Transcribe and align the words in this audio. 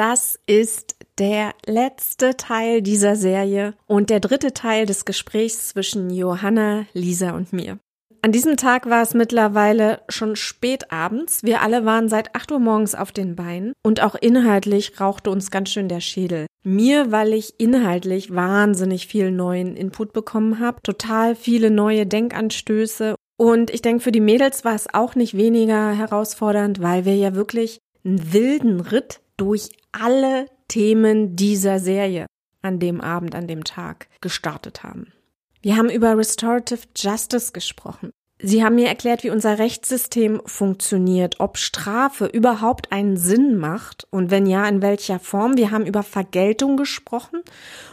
das 0.00 0.38
ist 0.46 0.96
der 1.18 1.52
letzte 1.66 2.34
Teil 2.38 2.80
dieser 2.80 3.16
Serie 3.16 3.74
und 3.86 4.08
der 4.08 4.20
dritte 4.20 4.54
Teil 4.54 4.86
des 4.86 5.04
Gesprächs 5.04 5.68
zwischen 5.68 6.08
Johanna, 6.08 6.86
Lisa 6.94 7.32
und 7.32 7.52
mir. 7.52 7.78
An 8.22 8.32
diesem 8.32 8.56
Tag 8.56 8.88
war 8.88 9.02
es 9.02 9.12
mittlerweile 9.12 10.00
schon 10.08 10.36
spät 10.36 10.90
abends. 10.90 11.42
Wir 11.42 11.60
alle 11.60 11.84
waren 11.84 12.08
seit 12.08 12.34
8 12.34 12.50
Uhr 12.52 12.60
morgens 12.60 12.94
auf 12.94 13.12
den 13.12 13.36
Beinen 13.36 13.74
und 13.82 14.02
auch 14.02 14.14
inhaltlich 14.14 14.98
rauchte 15.02 15.30
uns 15.30 15.50
ganz 15.50 15.68
schön 15.68 15.88
der 15.88 16.00
Schädel. 16.00 16.46
Mir, 16.62 17.12
weil 17.12 17.34
ich 17.34 17.60
inhaltlich 17.60 18.34
wahnsinnig 18.34 19.06
viel 19.06 19.30
neuen 19.30 19.76
Input 19.76 20.14
bekommen 20.14 20.60
habe, 20.60 20.80
total 20.82 21.36
viele 21.36 21.70
neue 21.70 22.06
Denkanstöße 22.06 23.16
und 23.36 23.68
ich 23.68 23.82
denke, 23.82 24.02
für 24.02 24.12
die 24.12 24.20
Mädels 24.20 24.64
war 24.64 24.74
es 24.74 24.94
auch 24.94 25.14
nicht 25.14 25.36
weniger 25.36 25.92
herausfordernd, 25.92 26.80
weil 26.80 27.04
wir 27.04 27.16
ja 27.16 27.34
wirklich 27.34 27.80
einen 28.02 28.32
wilden 28.32 28.80
Ritt 28.80 29.20
durch 29.40 29.70
alle 29.92 30.46
Themen 30.68 31.34
dieser 31.34 31.78
Serie 31.78 32.26
an 32.62 32.78
dem 32.78 33.00
Abend, 33.00 33.34
an 33.34 33.46
dem 33.46 33.64
Tag 33.64 34.08
gestartet 34.20 34.82
haben. 34.82 35.12
Wir 35.62 35.76
haben 35.76 35.90
über 35.90 36.16
Restorative 36.16 36.82
Justice 36.96 37.52
gesprochen. 37.52 38.10
Sie 38.42 38.64
haben 38.64 38.76
mir 38.76 38.88
erklärt, 38.88 39.22
wie 39.22 39.30
unser 39.30 39.58
Rechtssystem 39.58 40.40
funktioniert, 40.46 41.40
ob 41.40 41.58
Strafe 41.58 42.24
überhaupt 42.24 42.90
einen 42.90 43.18
Sinn 43.18 43.58
macht 43.58 44.06
und 44.10 44.30
wenn 44.30 44.46
ja, 44.46 44.66
in 44.66 44.80
welcher 44.80 45.18
Form. 45.18 45.58
Wir 45.58 45.70
haben 45.70 45.84
über 45.84 46.02
Vergeltung 46.02 46.78
gesprochen 46.78 47.42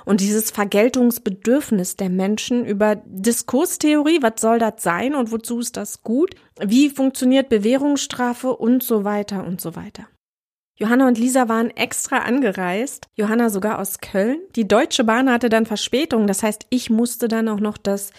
und 0.05 0.21
dieses 0.21 0.51
Vergeltungsbedürfnis 0.51 1.97
der 1.97 2.09
Menschen, 2.09 2.65
über 2.65 2.95
Diskurstheorie, 3.05 4.19
was 4.21 4.39
soll 4.39 4.59
das 4.59 4.81
sein 4.83 5.15
und 5.15 5.33
wozu 5.33 5.59
ist 5.59 5.75
das 5.75 6.01
gut, 6.01 6.35
wie 6.61 6.89
funktioniert 6.89 7.49
Bewährungsstrafe 7.49 8.55
und 8.55 8.83
so 8.83 9.03
weiter 9.03 9.45
und 9.45 9.59
so 9.59 9.75
weiter. 9.75 10.07
Johanna 10.79 11.07
und 11.07 11.17
Lisa 11.17 11.49
waren 11.49 11.71
extra 11.71 12.19
angereist, 12.19 13.07
Johanna 13.15 13.49
sogar 13.49 13.79
aus 13.79 13.99
Köln. 13.99 14.39
Die 14.55 14.67
Deutsche 14.67 15.03
Bahn 15.03 15.29
hatte 15.29 15.49
dann 15.49 15.65
Verspätung, 15.65 16.27
das 16.27 16.43
heißt, 16.43 16.67
ich 16.69 16.91
musste 16.91 17.27
dann 17.27 17.49
auch 17.49 17.59
noch 17.59 17.77
das 17.77 18.11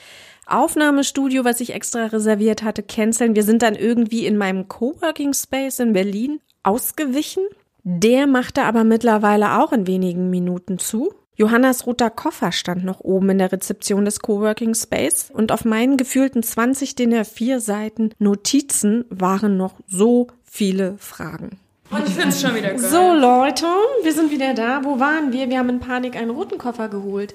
Aufnahmestudio, 0.46 1.44
was 1.44 1.60
ich 1.60 1.72
extra 1.72 2.06
reserviert 2.06 2.64
hatte, 2.64 2.82
canceln. 2.82 3.36
Wir 3.36 3.44
sind 3.44 3.62
dann 3.62 3.76
irgendwie 3.76 4.26
in 4.26 4.36
meinem 4.36 4.66
Coworking 4.66 5.34
Space 5.34 5.78
in 5.78 5.92
Berlin 5.92 6.40
ausgewichen. 6.64 7.44
Der 7.84 8.26
machte 8.26 8.62
aber 8.64 8.82
mittlerweile 8.82 9.60
auch 9.62 9.72
in 9.72 9.86
wenigen 9.86 10.28
Minuten 10.30 10.78
zu. 10.78 11.14
Johannas 11.36 11.86
roter 11.86 12.10
Koffer 12.10 12.50
stand 12.50 12.84
noch 12.84 12.98
oben 12.98 13.30
in 13.30 13.38
der 13.38 13.52
Rezeption 13.52 14.04
des 14.04 14.18
Coworking 14.18 14.74
Space 14.74 15.30
und 15.32 15.52
auf 15.52 15.64
meinen 15.64 15.96
gefühlten 15.96 16.42
20 16.42 16.96
DIN 16.96 17.14
A4 17.14 17.60
Seiten 17.60 18.10
Notizen 18.18 19.04
waren 19.10 19.56
noch 19.56 19.74
so 19.86 20.26
viele 20.42 20.96
Fragen. 20.98 21.60
Und 21.90 22.06
ich 22.06 22.14
finde 22.14 22.28
es 22.28 22.40
schon 22.40 22.54
wieder 22.54 22.68
geil. 22.70 22.78
So, 22.78 23.14
Leute, 23.14 23.66
wir 24.02 24.12
sind 24.12 24.30
wieder 24.30 24.52
da. 24.54 24.84
Wo 24.84 25.00
waren 25.00 25.32
wir? 25.32 25.48
Wir 25.48 25.58
haben 25.58 25.70
in 25.70 25.80
Panik 25.80 26.16
einen 26.16 26.30
roten 26.30 26.58
Koffer 26.58 26.88
geholt, 26.88 27.34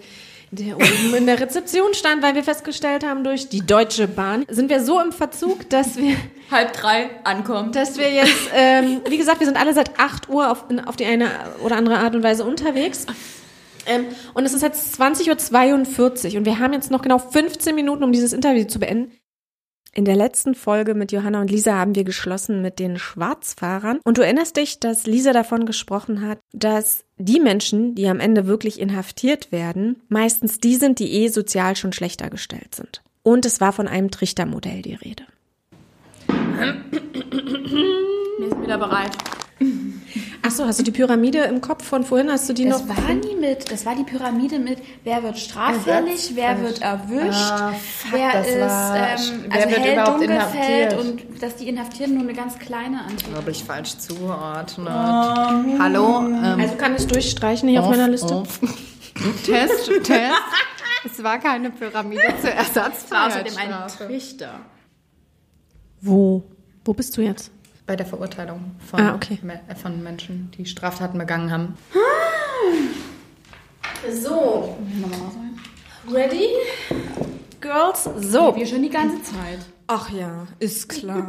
der 0.52 0.76
oben 0.76 1.16
in 1.18 1.26
der 1.26 1.40
Rezeption 1.40 1.94
stand, 1.96 2.22
weil 2.22 2.36
wir 2.36 2.44
festgestellt 2.44 3.04
haben, 3.04 3.24
durch 3.24 3.50
die 3.50 3.66
Deutsche 3.66 4.08
Bahn 4.08 4.46
sind 4.48 4.70
wir 4.70 4.84
so 4.84 5.00
im 5.00 5.12
Verzug, 5.12 5.70
dass 5.70 5.98
wir 5.98 6.16
halb 6.52 6.74
drei 6.74 7.10
ankommen. 7.24 7.72
Dass 7.72 7.98
wir 7.98 8.12
jetzt, 8.12 8.52
ähm, 8.54 9.02
wie 9.08 9.18
gesagt, 9.18 9.40
wir 9.40 9.48
sind 9.48 9.58
alle 9.58 9.74
seit 9.74 10.00
8 10.00 10.30
Uhr 10.30 10.52
auf, 10.52 10.66
auf 10.86 10.96
die 10.96 11.06
eine 11.06 11.30
oder 11.64 11.76
andere 11.76 11.98
Art 11.98 12.14
und 12.14 12.22
Weise 12.22 12.46
unterwegs. 12.46 13.08
Ähm, 13.86 14.06
und 14.36 14.46
es 14.46 14.54
ist 14.54 14.62
jetzt 14.62 15.02
20.42 15.02 16.34
Uhr 16.34 16.38
und 16.38 16.46
wir 16.46 16.60
haben 16.60 16.74
jetzt 16.74 16.92
noch 16.92 17.02
genau 17.02 17.18
15 17.18 17.74
Minuten, 17.74 18.04
um 18.04 18.12
dieses 18.12 18.34
Interview 18.34 18.66
zu 18.66 18.80
beenden. 18.80 19.12
In 19.96 20.06
der 20.06 20.16
letzten 20.16 20.56
Folge 20.56 20.96
mit 20.96 21.12
Johanna 21.12 21.40
und 21.40 21.52
Lisa 21.52 21.76
haben 21.76 21.94
wir 21.94 22.04
geschlossen 22.04 22.64
mit 22.64 22.80
den 22.80 22.98
Schwarzfahrern. 22.98 24.00
Und 24.04 24.18
du 24.18 24.24
erinnerst 24.24 24.58
dich, 24.58 24.80
dass 24.80 25.06
Lisa 25.06 25.34
davon 25.34 25.68
gesprochen 25.68 26.28
hat, 26.28 26.40
dass 26.52 27.06
die 27.20 27.40
Menschen, 27.40 27.94
die 27.94 28.08
am 28.08 28.20
Ende 28.20 28.48
wirklich 28.48 28.80
inhaftiert 28.80 29.52
werden, 29.52 30.02
meistens 30.10 30.60
die 30.60 30.78
sind, 30.78 30.98
die 30.98 31.14
eh 31.14 31.28
sozial 31.28 31.76
schon 31.76 31.94
schlechter 31.94 32.32
gestellt 32.32 32.74
sind. 32.74 33.04
Und 33.22 33.46
es 33.46 33.62
war 33.62 33.72
von 33.72 33.88
einem 33.88 34.10
Trichtermodell 34.10 34.82
die 34.82 34.96
Rede. 34.96 35.26
Mir 38.40 38.48
ist 38.48 38.62
wieder 38.64 38.80
bereit. 38.80 39.12
Ach 40.46 40.52
so, 40.52 40.66
hast 40.66 40.78
du 40.78 40.84
die 40.84 40.92
Pyramide 40.92 41.40
im 41.46 41.62
Kopf 41.62 41.86
von 41.86 42.04
vorhin? 42.04 42.30
Hast 42.30 42.50
du 42.50 42.54
die 42.54 42.66
das 42.68 42.82
noch? 42.82 42.88
Das 42.94 42.98
war 43.08 43.14
nie 43.14 43.36
mit. 43.36 43.72
Das 43.72 43.86
war 43.86 43.96
die 43.96 44.04
Pyramide 44.04 44.60
mit, 44.60 44.78
wer 45.06 45.24
wird 45.24 45.40
straffällig, 45.40 46.32
wer 46.36 46.62
wird 46.62 46.82
erwischt, 46.82 47.40
ah, 47.40 47.72
fuck, 47.72 48.12
wer 48.20 48.32
das 48.34 48.48
ist, 48.48 48.60
war, 48.60 48.98
ähm, 48.98 49.46
wer 49.48 49.54
also 49.54 49.70
wird 49.70 49.80
hell, 49.80 49.94
überhaupt 49.94 50.22
inhaftiert? 50.22 50.66
fällt 50.66 51.00
und 51.00 51.42
dass 51.42 51.56
die 51.56 51.70
Inhaftierten 51.70 52.16
nur 52.16 52.24
eine 52.24 52.34
ganz 52.34 52.60
kleine 52.60 53.02
Anzahl. 53.06 53.36
Habe 53.36 53.52
ich 53.52 53.64
falsch 53.64 53.98
zugeordnet. 53.98 54.90
Hallo? 55.80 56.20
Ähm, 56.20 56.60
Also 56.60 56.76
kann 56.76 56.96
ich 56.98 57.08
durchstreichen 57.08 57.70
hier 57.70 57.82
auf 57.82 57.90
meiner 57.90 58.10
Liste? 58.10 58.36
auf. 58.36 58.60
Test, 59.46 59.92
Test. 60.04 60.34
Es 61.06 61.24
war 61.24 61.40
keine 61.40 61.70
Pyramide 61.70 62.22
zur 62.42 63.18
Außerdem 63.18 63.54
ein. 63.58 63.88
Trichter. 63.88 64.60
Wo? 66.02 66.44
Wo 66.84 66.94
bist 66.94 67.16
du 67.16 67.22
jetzt? 67.22 67.50
Bei 67.86 67.96
der 67.98 68.06
Verurteilung 68.06 68.76
von, 68.90 69.00
Ah, 69.00 69.16
okay. 69.16 69.38
Äh, 69.68 69.76
von 69.76 70.02
Menschen, 70.02 70.50
die 70.58 70.66
Straftaten 70.66 71.18
begangen 71.18 71.52
haben. 71.52 71.78
So. 74.22 74.78
Ready? 76.10 76.48
Girls? 77.60 78.04
So. 78.18 78.56
Wir 78.56 78.66
schon 78.66 78.84
die 78.84 78.90
ganze 78.90 79.22
Zeit. 79.24 79.60
Ach 79.88 80.10
ja, 80.10 80.48
ist 80.60 80.88
klar. 80.90 81.28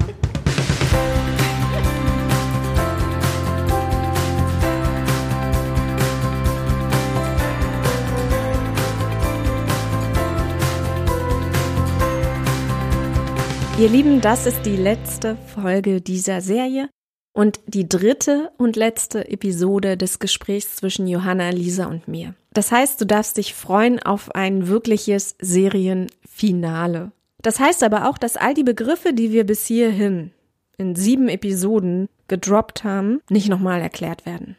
Ihr 13.77 13.89
Lieben, 13.89 14.21
das 14.21 14.47
ist 14.47 14.63
die 14.67 14.77
letzte 14.77 15.37
Folge 15.53 16.01
dieser 16.01 16.41
Serie 16.41 16.89
und 17.33 17.59
die 17.67 17.89
dritte 17.89 18.53
und 18.57 18.77
letzte 18.77 19.29
Episode 19.29 19.97
des 19.97 20.21
Gesprächs 20.21 20.77
zwischen 20.77 21.09
Johanna, 21.09 21.51
Lisa 21.51 21.87
und 21.87 22.07
mir. 22.07 22.37
Das 22.53 22.71
heißt, 22.71 23.01
du 23.01 23.05
darfst 23.05 23.37
dich 23.37 23.53
freuen 23.53 24.01
auf 24.01 24.33
ein 24.33 24.69
wirkliches 24.69 25.35
Serienfinale. 25.41 27.11
Das 27.43 27.59
heißt 27.59 27.83
aber 27.83 28.09
auch, 28.09 28.17
dass 28.17 28.37
all 28.37 28.55
die 28.55 28.63
Begriffe, 28.63 29.13
die 29.13 29.33
wir 29.33 29.45
bis 29.45 29.67
hierhin 29.67 30.31
in 30.79 30.95
sieben 30.95 31.29
Episoden 31.29 32.09
gedroppt 32.29 32.85
haben, 32.85 33.23
nicht 33.29 33.49
nochmal 33.49 33.81
erklärt 33.81 34.25
werden. 34.25 34.57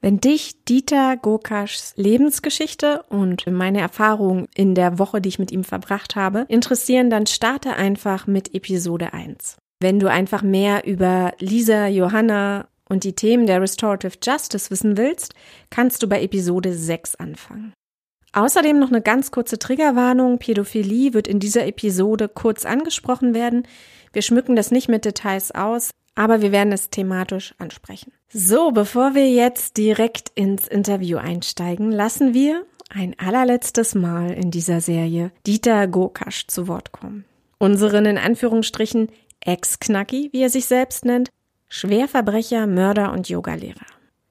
Wenn 0.00 0.20
dich 0.20 0.64
Dieter 0.64 1.16
Gokaschs 1.16 1.94
Lebensgeschichte 1.96 3.02
und 3.08 3.46
meine 3.46 3.80
Erfahrungen 3.80 4.46
in 4.54 4.74
der 4.74 4.98
Woche, 4.98 5.20
die 5.20 5.30
ich 5.30 5.38
mit 5.38 5.50
ihm 5.50 5.64
verbracht 5.64 6.16
habe, 6.16 6.44
interessieren, 6.48 7.10
dann 7.10 7.26
starte 7.26 7.74
einfach 7.74 8.26
mit 8.26 8.54
Episode 8.54 9.12
1. 9.12 9.56
Wenn 9.80 9.98
du 9.98 10.10
einfach 10.10 10.42
mehr 10.42 10.86
über 10.86 11.32
Lisa, 11.38 11.86
Johanna 11.88 12.68
und 12.88 13.04
die 13.04 13.14
Themen 13.14 13.46
der 13.46 13.60
Restorative 13.60 14.18
Justice 14.22 14.70
wissen 14.70 14.96
willst, 14.96 15.34
kannst 15.70 16.02
du 16.02 16.08
bei 16.08 16.22
Episode 16.22 16.72
6 16.72 17.16
anfangen. 17.16 17.72
Außerdem 18.32 18.78
noch 18.78 18.90
eine 18.90 19.00
ganz 19.00 19.30
kurze 19.30 19.58
Triggerwarnung. 19.58 20.38
Pädophilie 20.38 21.14
wird 21.14 21.26
in 21.26 21.40
dieser 21.40 21.66
Episode 21.66 22.28
kurz 22.28 22.66
angesprochen 22.66 23.34
werden. 23.34 23.66
Wir 24.12 24.22
schmücken 24.22 24.56
das 24.56 24.70
nicht 24.70 24.88
mit 24.88 25.04
Details 25.06 25.52
aus, 25.52 25.90
aber 26.16 26.42
wir 26.42 26.50
werden 26.50 26.72
es 26.72 26.90
thematisch 26.90 27.54
ansprechen. 27.58 28.12
So, 28.28 28.72
bevor 28.72 29.14
wir 29.14 29.30
jetzt 29.30 29.76
direkt 29.76 30.30
ins 30.34 30.66
Interview 30.66 31.18
einsteigen, 31.18 31.92
lassen 31.92 32.34
wir 32.34 32.64
ein 32.88 33.14
allerletztes 33.18 33.94
Mal 33.94 34.32
in 34.32 34.50
dieser 34.50 34.80
Serie 34.80 35.30
Dieter 35.46 35.86
Gokasch 35.86 36.46
zu 36.48 36.66
Wort 36.66 36.90
kommen. 36.90 37.24
Unseren 37.58 38.06
in 38.06 38.18
Anführungsstrichen 38.18 39.08
Ex-Knacki, 39.40 40.30
wie 40.32 40.42
er 40.42 40.50
sich 40.50 40.66
selbst 40.66 41.04
nennt, 41.04 41.30
Schwerverbrecher, 41.68 42.66
Mörder 42.66 43.12
und 43.12 43.28
Yogalehrer. 43.28 43.86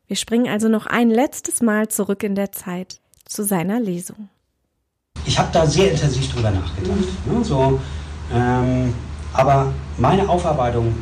Wir 0.07 0.16
springen 0.16 0.47
also 0.47 0.68
noch 0.68 0.85
ein 0.85 1.09
letztes 1.09 1.62
Mal 1.62 1.88
zurück 1.88 2.24
in 2.24 2.36
der 2.36 2.51
Zeit 2.51 3.00
zu 3.25 3.44
seiner 3.44 3.80
Lesung. 3.80 4.30
Ich 5.25 5.38
habe 5.39 5.50
da 5.51 5.65
sehr 5.65 5.92
intensiv 5.92 6.31
drüber 6.33 6.51
nachgedacht. 6.51 6.98
Ne, 7.25 7.44
so, 7.44 7.80
ähm, 8.33 8.94
aber 9.33 9.74
meine 9.98 10.30
Aufarbeitung 10.30 10.95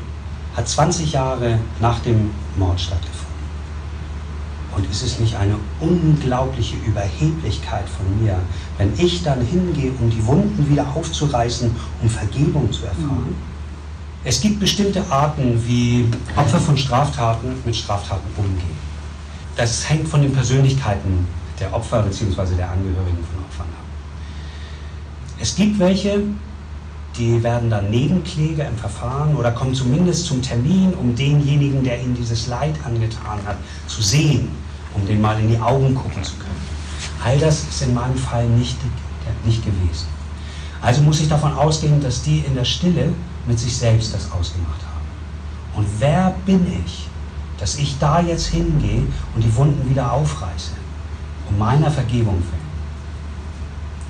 hat 0.56 0.68
20 0.68 1.14
Jahre 1.14 1.60
nach 1.80 2.00
dem 2.00 2.32
Mord 2.58 2.80
stattgefunden. 2.80 3.24
Und 4.76 4.90
ist 4.90 5.04
es 5.04 5.20
nicht 5.20 5.36
eine 5.36 5.56
unglaubliche 5.80 6.78
Überheblichkeit 6.78 7.88
von 7.88 8.24
mir, 8.24 8.40
wenn 8.78 8.92
ich 8.98 9.24
dann 9.24 9.42
hingehe, 9.46 9.92
um 10.00 10.10
die 10.10 10.26
Wunden 10.26 10.68
wieder 10.70 10.88
aufzureißen, 10.96 11.76
um 12.02 12.10
Vergebung 12.10 12.72
zu 12.72 12.86
erfahren? 12.86 13.36
Es 14.24 14.42
gibt 14.42 14.60
bestimmte 14.60 15.04
Arten, 15.12 15.62
wie 15.68 16.10
Opfer 16.36 16.60
von 16.60 16.78
Straftaten 16.78 17.56
mit 17.66 17.76
Straftaten 17.76 18.28
umgehen. 18.38 18.78
Das 19.56 19.88
hängt 19.88 20.08
von 20.08 20.22
den 20.22 20.34
Persönlichkeiten 20.34 21.28
der 21.60 21.74
Opfer 21.74 22.02
bzw. 22.02 22.56
der 22.56 22.72
Angehörigen 22.72 23.24
von 23.32 23.44
Opfern 23.44 23.68
ab. 23.68 23.86
Es 25.40 25.56
gibt 25.56 25.78
welche, 25.78 26.24
die 27.18 27.44
werden 27.44 27.69
dann 27.69 27.89
Nebenkläger 27.89 28.68
im 28.68 28.77
Verfahren 28.77 29.36
oder 29.36 29.51
kommen 29.51 29.75
zumindest 29.75 30.25
zum 30.25 30.42
Termin, 30.42 30.94
um 30.94 31.15
denjenigen, 31.15 31.83
der 31.83 32.01
ihnen 32.01 32.15
dieses 32.15 32.48
Leid 32.48 32.75
angetan 32.86 33.39
hat, 33.45 33.57
zu 33.88 34.01
sehen 34.01 34.50
um 34.95 35.06
den 35.06 35.21
mal 35.21 35.39
in 35.39 35.50
die 35.50 35.60
Augen 35.60 35.94
gucken 35.95 36.24
zu 36.24 36.36
können. 36.36 36.62
All 37.24 37.38
das 37.39 37.63
ist 37.63 37.81
in 37.81 37.94
meinem 37.94 38.18
Fall 38.18 38.45
nicht, 38.45 38.77
nicht 39.45 39.63
gewesen. 39.63 40.07
Also 40.81 41.01
muss 41.01 41.21
ich 41.21 41.30
davon 41.30 41.54
ausgehen, 41.54 42.01
dass 42.01 42.21
die 42.24 42.39
in 42.39 42.56
der 42.56 42.65
Stille 42.65 43.13
mit 43.48 43.59
sich 43.59 43.75
selbst 43.75 44.13
das 44.13 44.31
ausgemacht 44.31 44.81
haben. 44.81 45.77
Und 45.77 45.88
wer 46.00 46.36
bin 46.45 46.66
ich, 46.86 47.07
dass 47.57 47.75
ich 47.75 47.98
da 48.00 48.19
jetzt 48.19 48.48
hingehe 48.48 49.04
und 49.36 49.44
die 49.44 49.56
Wunden 49.56 49.89
wieder 49.89 50.12
aufreiße, 50.12 50.71
um 51.50 51.57
meiner 51.57 51.89
Vergebung 51.89 52.36
willen? 52.36 52.63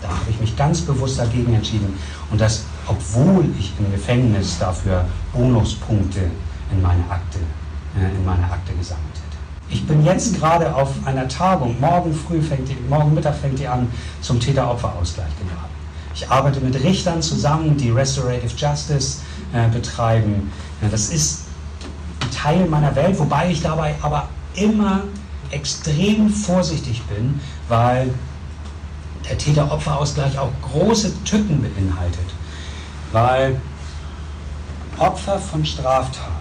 Da 0.01 0.09
habe 0.09 0.29
ich 0.29 0.39
mich 0.39 0.57
ganz 0.57 0.81
bewusst 0.81 1.19
dagegen 1.19 1.53
entschieden. 1.53 1.97
Und 2.31 2.41
das, 2.41 2.63
obwohl 2.87 3.45
ich 3.57 3.73
im 3.79 3.91
Gefängnis 3.91 4.59
dafür 4.59 5.05
Bonuspunkte 5.33 6.21
in 6.71 6.81
meine 6.81 7.03
Akte, 7.09 7.39
äh, 7.97 8.15
in 8.15 8.25
meine 8.25 8.43
Akte 8.45 8.73
gesammelt 8.73 9.05
hätte. 9.15 9.37
Ich 9.69 9.85
bin 9.87 10.03
jetzt 10.05 10.37
gerade 10.39 10.73
auf 10.75 10.89
einer 11.05 11.27
Tagung, 11.27 11.79
morgen 11.79 12.13
früh 12.13 12.41
fängt 12.41 12.69
die, 12.69 12.77
morgen 12.89 13.13
Mittag 13.13 13.35
fängt 13.35 13.59
die 13.59 13.67
an, 13.67 13.87
zum 14.21 14.39
Täter-Opfer-Ausgleich 14.39 15.31
gerade. 15.39 15.73
Ich 16.15 16.29
arbeite 16.29 16.59
mit 16.59 16.75
Richtern 16.83 17.21
zusammen, 17.21 17.75
die 17.77 17.89
Restorative 17.89 18.53
Justice 18.55 19.19
äh, 19.51 19.67
betreiben. 19.69 20.51
Ja, 20.81 20.89
das 20.89 21.09
ist 21.09 21.45
ein 22.21 22.29
Teil 22.31 22.65
meiner 22.67 22.95
Welt, 22.95 23.17
wobei 23.17 23.51
ich 23.51 23.61
dabei 23.61 23.95
aber 24.01 24.27
immer 24.55 25.01
extrem 25.49 26.29
vorsichtig 26.29 27.01
bin, 27.03 27.39
weil 27.67 28.13
der 29.27 29.37
Täter-Opfer-Ausgleich 29.37 30.37
auch 30.37 30.51
große 30.61 31.23
Tücken 31.23 31.61
beinhaltet. 31.61 32.25
Weil 33.13 33.61
Opfer 34.97 35.39
von 35.39 35.65
Straftaten, 35.65 36.33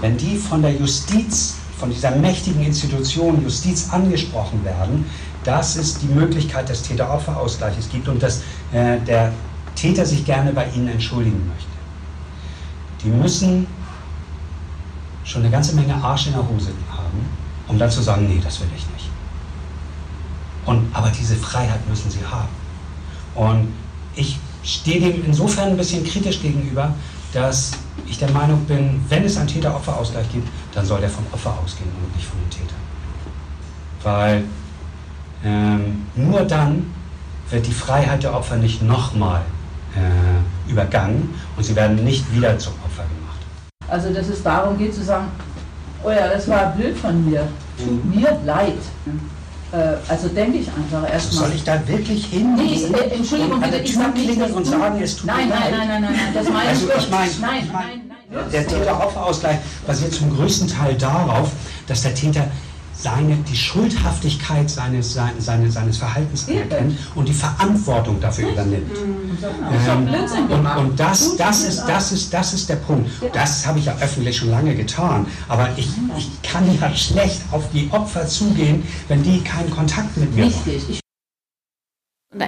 wenn 0.00 0.16
die 0.16 0.36
von 0.36 0.62
der 0.62 0.72
Justiz, 0.72 1.56
von 1.78 1.90
dieser 1.90 2.12
mächtigen 2.12 2.62
Institution 2.62 3.42
Justiz 3.42 3.88
angesprochen 3.90 4.64
werden, 4.64 5.06
dass 5.44 5.76
es 5.76 5.98
die 5.98 6.06
Möglichkeit 6.06 6.68
des 6.68 6.82
Täter-Opfer-Ausgleiches 6.82 7.88
gibt 7.88 8.08
und 8.08 8.22
dass 8.22 8.42
äh, 8.72 8.98
der 9.06 9.32
Täter 9.74 10.04
sich 10.04 10.24
gerne 10.24 10.52
bei 10.52 10.68
ihnen 10.74 10.88
entschuldigen 10.88 11.46
möchte. 11.48 11.70
Die 13.02 13.08
müssen 13.08 13.66
schon 15.24 15.42
eine 15.42 15.50
ganze 15.50 15.74
Menge 15.74 15.94
Arsch 15.94 16.26
in 16.26 16.32
der 16.32 16.48
Hose 16.48 16.70
haben, 16.90 17.28
um 17.68 17.78
dann 17.78 17.90
zu 17.90 18.02
sagen, 18.02 18.26
nee, 18.28 18.40
das 18.42 18.60
will 18.60 18.68
ich 18.76 18.86
nicht. 18.90 19.10
Und, 20.66 20.88
aber 20.92 21.10
diese 21.10 21.36
Freiheit 21.36 21.86
müssen 21.88 22.10
sie 22.10 22.24
haben. 22.24 22.48
Und 23.34 23.72
ich 24.14 24.38
stehe 24.66 25.00
dem 25.00 25.24
insofern 25.24 25.70
ein 25.70 25.76
bisschen 25.76 26.04
kritisch 26.04 26.42
gegenüber, 26.42 26.92
dass 27.32 27.72
ich 28.06 28.18
der 28.18 28.30
Meinung 28.30 28.64
bin, 28.64 29.00
wenn 29.08 29.24
es 29.24 29.36
einen 29.36 29.46
Täter-Opfer-Ausgleich 29.46 30.30
gibt, 30.32 30.48
dann 30.74 30.84
soll 30.84 31.00
der 31.00 31.08
vom 31.10 31.24
Opfer 31.32 31.56
ausgehen 31.62 31.90
und 32.02 32.14
nicht 32.14 32.26
von 32.26 32.38
den 32.40 32.50
Tätern. 32.50 32.76
Weil 34.02 34.44
ähm, 35.44 36.06
nur 36.14 36.42
dann 36.42 36.92
wird 37.50 37.66
die 37.66 37.72
Freiheit 37.72 38.22
der 38.22 38.34
Opfer 38.34 38.56
nicht 38.56 38.82
nochmal 38.82 39.42
äh, 39.94 40.70
übergangen 40.70 41.34
und 41.56 41.62
sie 41.62 41.76
werden 41.76 42.04
nicht 42.04 42.32
wieder 42.34 42.58
zum 42.58 42.72
Opfer 42.84 43.04
gemacht. 43.04 43.40
Also 43.88 44.12
dass 44.12 44.28
es 44.28 44.42
darum 44.42 44.76
geht 44.76 44.94
zu 44.94 45.04
sagen, 45.04 45.28
oh 46.02 46.10
ja, 46.10 46.28
das 46.28 46.48
war 46.48 46.72
blöd 46.72 46.96
von 46.96 47.24
mir, 47.28 47.46
tut 47.78 48.04
mir 48.04 48.38
leid. 48.44 48.78
Äh, 49.72 49.96
also 50.08 50.28
denke 50.28 50.58
ich 50.58 50.68
einfach 50.68 51.02
erstmal. 51.10 51.12
Also 51.12 51.40
soll 51.40 51.52
ich 51.54 51.64
da 51.64 51.88
wirklich 51.88 52.26
hingehen? 52.26 52.54
Nee, 52.92 52.98
äh, 52.98 53.14
Entschuldigung, 53.14 53.60
bitte, 53.60 53.78
ich 53.78 53.94
sage 53.94 54.18
nicht, 54.18 54.40
und 54.40 54.64
sagen, 54.64 55.02
es 55.02 55.16
tut 55.16 55.26
nein, 55.26 55.48
mir 55.48 55.54
nein, 55.54 55.70
nein, 55.70 55.88
nein, 55.88 56.02
nein, 56.02 56.12
nein, 56.12 56.34
das 56.34 56.48
meine 56.48 56.68
also 56.68 56.86
ich 56.88 56.96
ich 56.96 57.10
meine, 57.10 57.30
nein, 57.40 57.60
ich 57.64 57.72
mein, 57.72 57.82
nein, 58.08 58.16
nein, 58.30 58.50
der 58.52 58.66
Täter-Opfer-Ausgleich 58.66 59.56
basiert 59.86 60.12
zum 60.12 60.36
größten 60.36 60.68
Teil 60.68 60.94
darauf, 60.94 61.50
dass 61.88 62.02
der 62.02 62.14
Täter 62.14 62.46
seine, 63.06 63.36
die 63.36 63.56
Schuldhaftigkeit 63.56 64.68
seines, 64.68 65.14
seines, 65.14 65.44
seines 65.74 65.96
Verhaltens 65.96 66.48
anerkennt 66.48 66.98
und 67.14 67.28
die 67.28 67.32
Verantwortung 67.32 68.20
dafür 68.20 68.50
übernimmt. 68.50 68.90
Ähm, 69.88 70.08
und, 70.50 70.66
und 70.66 70.98
das, 70.98 71.36
das, 71.36 71.62
ist, 71.62 71.84
das, 71.86 72.10
ist, 72.10 72.34
das 72.34 72.52
ist 72.52 72.68
der 72.68 72.76
Punkt. 72.76 73.08
Das 73.32 73.64
habe 73.64 73.78
ich 73.78 73.84
ja 73.84 73.96
öffentlich 74.00 74.36
schon 74.36 74.50
lange 74.50 74.74
getan. 74.74 75.24
Aber 75.46 75.68
ich, 75.76 75.88
ich 76.18 76.42
kann 76.42 76.64
ja 76.80 76.92
schlecht 76.96 77.42
auf 77.52 77.70
die 77.72 77.88
Opfer 77.92 78.26
zugehen, 78.26 78.82
wenn 79.06 79.22
die 79.22 79.40
keinen 79.40 79.70
Kontakt 79.70 80.16
mit 80.16 80.34
mir 80.34 80.46
haben. 80.46 81.00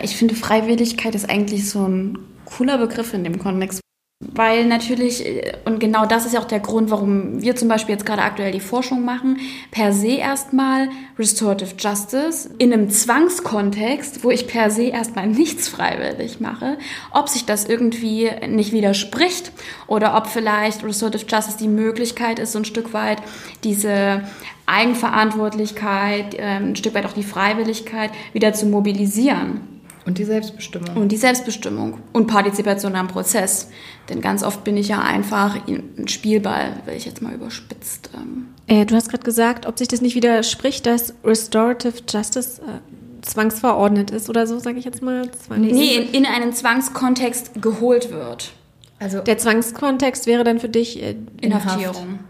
Ich 0.02 0.16
finde, 0.16 0.34
Freiwilligkeit 0.34 1.14
ist 1.14 1.30
eigentlich 1.30 1.70
so 1.70 1.86
ein 1.86 2.18
cooler 2.44 2.78
Begriff 2.78 3.14
in 3.14 3.22
dem 3.22 3.38
Kontext, 3.38 3.80
weil 4.20 4.66
natürlich, 4.66 5.24
äh, 5.24 5.52
und 5.64 5.78
genau 5.78 6.04
das 6.04 6.26
ist 6.26 6.34
ja 6.34 6.40
auch 6.40 6.44
der 6.44 6.58
Grund, 6.58 6.90
warum 6.90 7.40
wir 7.40 7.54
zum 7.54 7.68
Beispiel 7.68 7.94
jetzt 7.94 8.04
gerade 8.04 8.22
aktuell 8.22 8.50
die 8.50 8.60
Forschung 8.60 9.04
machen, 9.04 9.38
per 9.70 9.92
se 9.92 10.16
erstmal 10.16 10.88
Restorative 11.18 11.74
Justice 11.78 12.50
in 12.58 12.72
einem 12.72 12.90
Zwangskontext, 12.90 14.24
wo 14.24 14.30
ich 14.30 14.48
per 14.48 14.70
se 14.70 14.84
erstmal 14.84 15.28
nichts 15.28 15.68
freiwillig 15.68 16.40
mache, 16.40 16.78
ob 17.12 17.28
sich 17.28 17.44
das 17.44 17.66
irgendwie 17.66 18.30
nicht 18.48 18.72
widerspricht 18.72 19.52
oder 19.86 20.16
ob 20.16 20.26
vielleicht 20.26 20.82
Restorative 20.82 21.26
Justice 21.26 21.58
die 21.58 21.68
Möglichkeit 21.68 22.40
ist, 22.40 22.52
so 22.52 22.58
ein 22.58 22.64
Stück 22.64 22.92
weit 22.92 23.18
diese 23.62 24.22
Eigenverantwortlichkeit, 24.66 26.34
ähm, 26.38 26.70
ein 26.70 26.76
Stück 26.76 26.94
weit 26.94 27.06
auch 27.06 27.12
die 27.12 27.22
Freiwilligkeit 27.22 28.10
wieder 28.32 28.52
zu 28.52 28.66
mobilisieren. 28.66 29.77
Und 30.08 30.16
die 30.16 30.24
Selbstbestimmung. 30.24 30.96
Und 30.96 31.12
die 31.12 31.18
Selbstbestimmung 31.18 31.98
und 32.14 32.28
Partizipation 32.28 32.96
am 32.96 33.08
Prozess. 33.08 33.68
Denn 34.08 34.22
ganz 34.22 34.42
oft 34.42 34.64
bin 34.64 34.78
ich 34.78 34.88
ja 34.88 35.00
einfach 35.00 35.54
ein 35.68 36.08
Spielball, 36.08 36.72
will 36.86 36.94
ich 36.94 37.04
jetzt 37.04 37.20
mal 37.20 37.34
überspitzt. 37.34 38.08
Ähm. 38.14 38.46
Äh, 38.66 38.86
du 38.86 38.94
hast 38.94 39.10
gerade 39.10 39.22
gesagt, 39.22 39.66
ob 39.66 39.78
sich 39.78 39.86
das 39.86 40.00
nicht 40.00 40.14
widerspricht, 40.14 40.86
dass 40.86 41.12
Restorative 41.22 41.96
Justice 42.08 42.62
äh, 42.62 42.80
zwangsverordnet 43.20 44.10
ist 44.10 44.30
oder 44.30 44.46
so, 44.46 44.58
sage 44.58 44.78
ich 44.78 44.86
jetzt 44.86 45.02
mal. 45.02 45.30
Zwang 45.30 45.60
nee, 45.60 45.96
in, 45.96 46.14
in 46.14 46.24
einen 46.24 46.54
Zwangskontext 46.54 47.60
geholt 47.60 48.10
wird. 48.10 48.52
Also 48.98 49.20
der 49.20 49.36
Zwangskontext 49.36 50.26
wäre 50.26 50.42
dann 50.42 50.58
für 50.58 50.70
dich 50.70 51.02
äh, 51.02 51.16
Inhaftierung. 51.42 52.20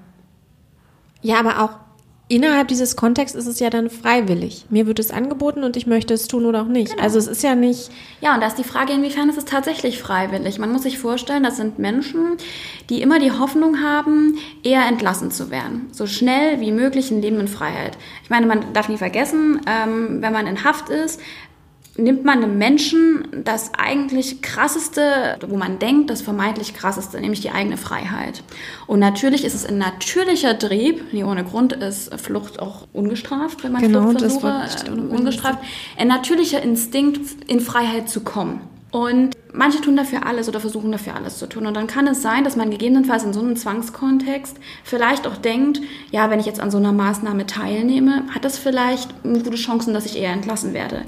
Ja, 1.23 1.39
aber 1.39 1.63
auch 1.63 1.71
innerhalb 2.29 2.69
dieses 2.69 2.95
Kontexts 2.95 3.37
ist 3.37 3.47
es 3.47 3.59
ja 3.59 3.71
dann 3.71 3.91
freiwillig. 3.91 4.67
Mir 4.69 4.87
wird 4.87 4.99
es 4.99 5.11
angeboten 5.11 5.65
und 5.65 5.77
ich 5.77 5.87
möchte 5.87 6.15
es 6.15 6.29
tun 6.29 6.45
oder 6.45 6.63
auch 6.63 6.69
nicht. 6.69 6.93
Genau. 6.93 7.03
Also 7.03 7.19
es 7.19 7.27
ist 7.27 7.43
ja 7.43 7.55
nicht. 7.55 7.91
Ja, 8.21 8.35
und 8.35 8.43
da 8.43 8.47
ist 8.47 8.59
die 8.59 8.65
Frage, 8.65 8.93
inwiefern 8.93 9.29
ist 9.31 9.39
es 9.39 9.47
tatsächlich 9.47 9.99
freiwillig? 9.99 10.59
Man 10.59 10.71
muss 10.71 10.83
sich 10.83 10.99
vorstellen, 10.99 11.43
das 11.43 11.57
sind 11.57 11.79
Menschen, 11.79 12.37
die 12.91 13.01
immer 13.03 13.19
die 13.19 13.33
Hoffnung 13.33 13.83
haben, 13.83 14.39
eher 14.63 14.87
entlassen 14.87 15.31
zu 15.31 15.51
werden. 15.51 15.89
So 15.93 16.07
schnell 16.07 16.61
wie 16.61 16.73
möglich 16.73 17.11
ein 17.11 17.23
Leben 17.23 17.41
in 17.41 17.49
Freiheit. 17.49 17.97
Ich 18.23 18.31
meine, 18.31 18.47
man 18.47 18.73
darf 18.75 18.89
nie 18.89 18.99
vergessen, 18.99 19.61
ähm, 19.67 20.21
wenn 20.21 20.33
man 20.33 20.47
in 20.47 20.65
Haft 20.65 20.91
ist, 20.91 21.21
nimmt 21.99 22.25
man 22.25 22.43
einem 22.43 22.57
Menschen 22.57 23.27
das 23.45 23.73
eigentlich 23.77 24.41
krasseste, 24.41 25.37
wo 25.47 25.57
man 25.57 25.79
denkt, 25.79 26.11
das 26.11 26.23
vermeintlich 26.23 26.73
krasseste, 26.75 27.21
nämlich 27.21 27.41
die 27.41 27.51
eigene 27.51 27.77
Freiheit. 27.77 28.43
Und 28.87 29.01
natürlich 29.01 29.45
ist 29.45 29.55
es 29.55 29.67
ein 29.67 29.79
natürlicher 29.79 30.59
Trieb, 30.59 31.13
nie 31.13 31.25
ohne 31.25 31.45
Grund 31.45 31.73
ist 31.73 32.15
Flucht 32.21 32.61
auch 32.61 32.87
ungestraft, 32.93 33.65
wenn 33.65 33.73
man 33.73 33.83
genau, 33.83 34.03
Fluchtversuche 34.03 34.65
äh, 34.87 34.91
ungestraft, 34.91 35.59
ein 35.97 36.09
natürlicher 36.09 36.63
Instinkt, 36.63 37.21
in 37.49 37.61
Freiheit 37.61 38.09
zu 38.09 38.21
kommen. 38.21 38.61
Und 38.91 39.37
manche 39.53 39.83
tun 39.83 39.97
dafür 39.97 40.25
alles 40.25 40.49
oder 40.49 40.61
versuchen 40.61 40.93
dafür 40.93 41.15
alles 41.15 41.39
zu 41.39 41.47
tun. 41.47 41.67
Und 41.67 41.75
dann 41.75 41.89
kann 41.89 42.07
es 42.07 42.23
sein, 42.23 42.45
dass 42.45 42.57
man 42.57 42.71
gegebenenfalls 42.71 43.23
in 43.23 43.35
so 43.35 43.41
einem 43.41 43.55
Zwangskontext 43.55 44.57
vielleicht 44.83 45.27
auch 45.27 45.37
denkt, 45.37 45.81
ja, 46.11 46.31
wenn 46.31 46.41
ich 46.41 46.47
jetzt 46.47 46.61
an 46.61 46.71
so 46.71 46.79
einer 46.79 46.93
Maßnahme 46.93 47.45
teilnehme, 47.45 48.25
hat 48.35 48.47
das 48.47 48.57
vielleicht 48.57 49.23
gute 49.23 49.51
Chancen, 49.57 49.93
dass 49.93 50.07
ich 50.07 50.17
eher 50.17 50.33
entlassen 50.33 50.73
werde. 50.73 51.03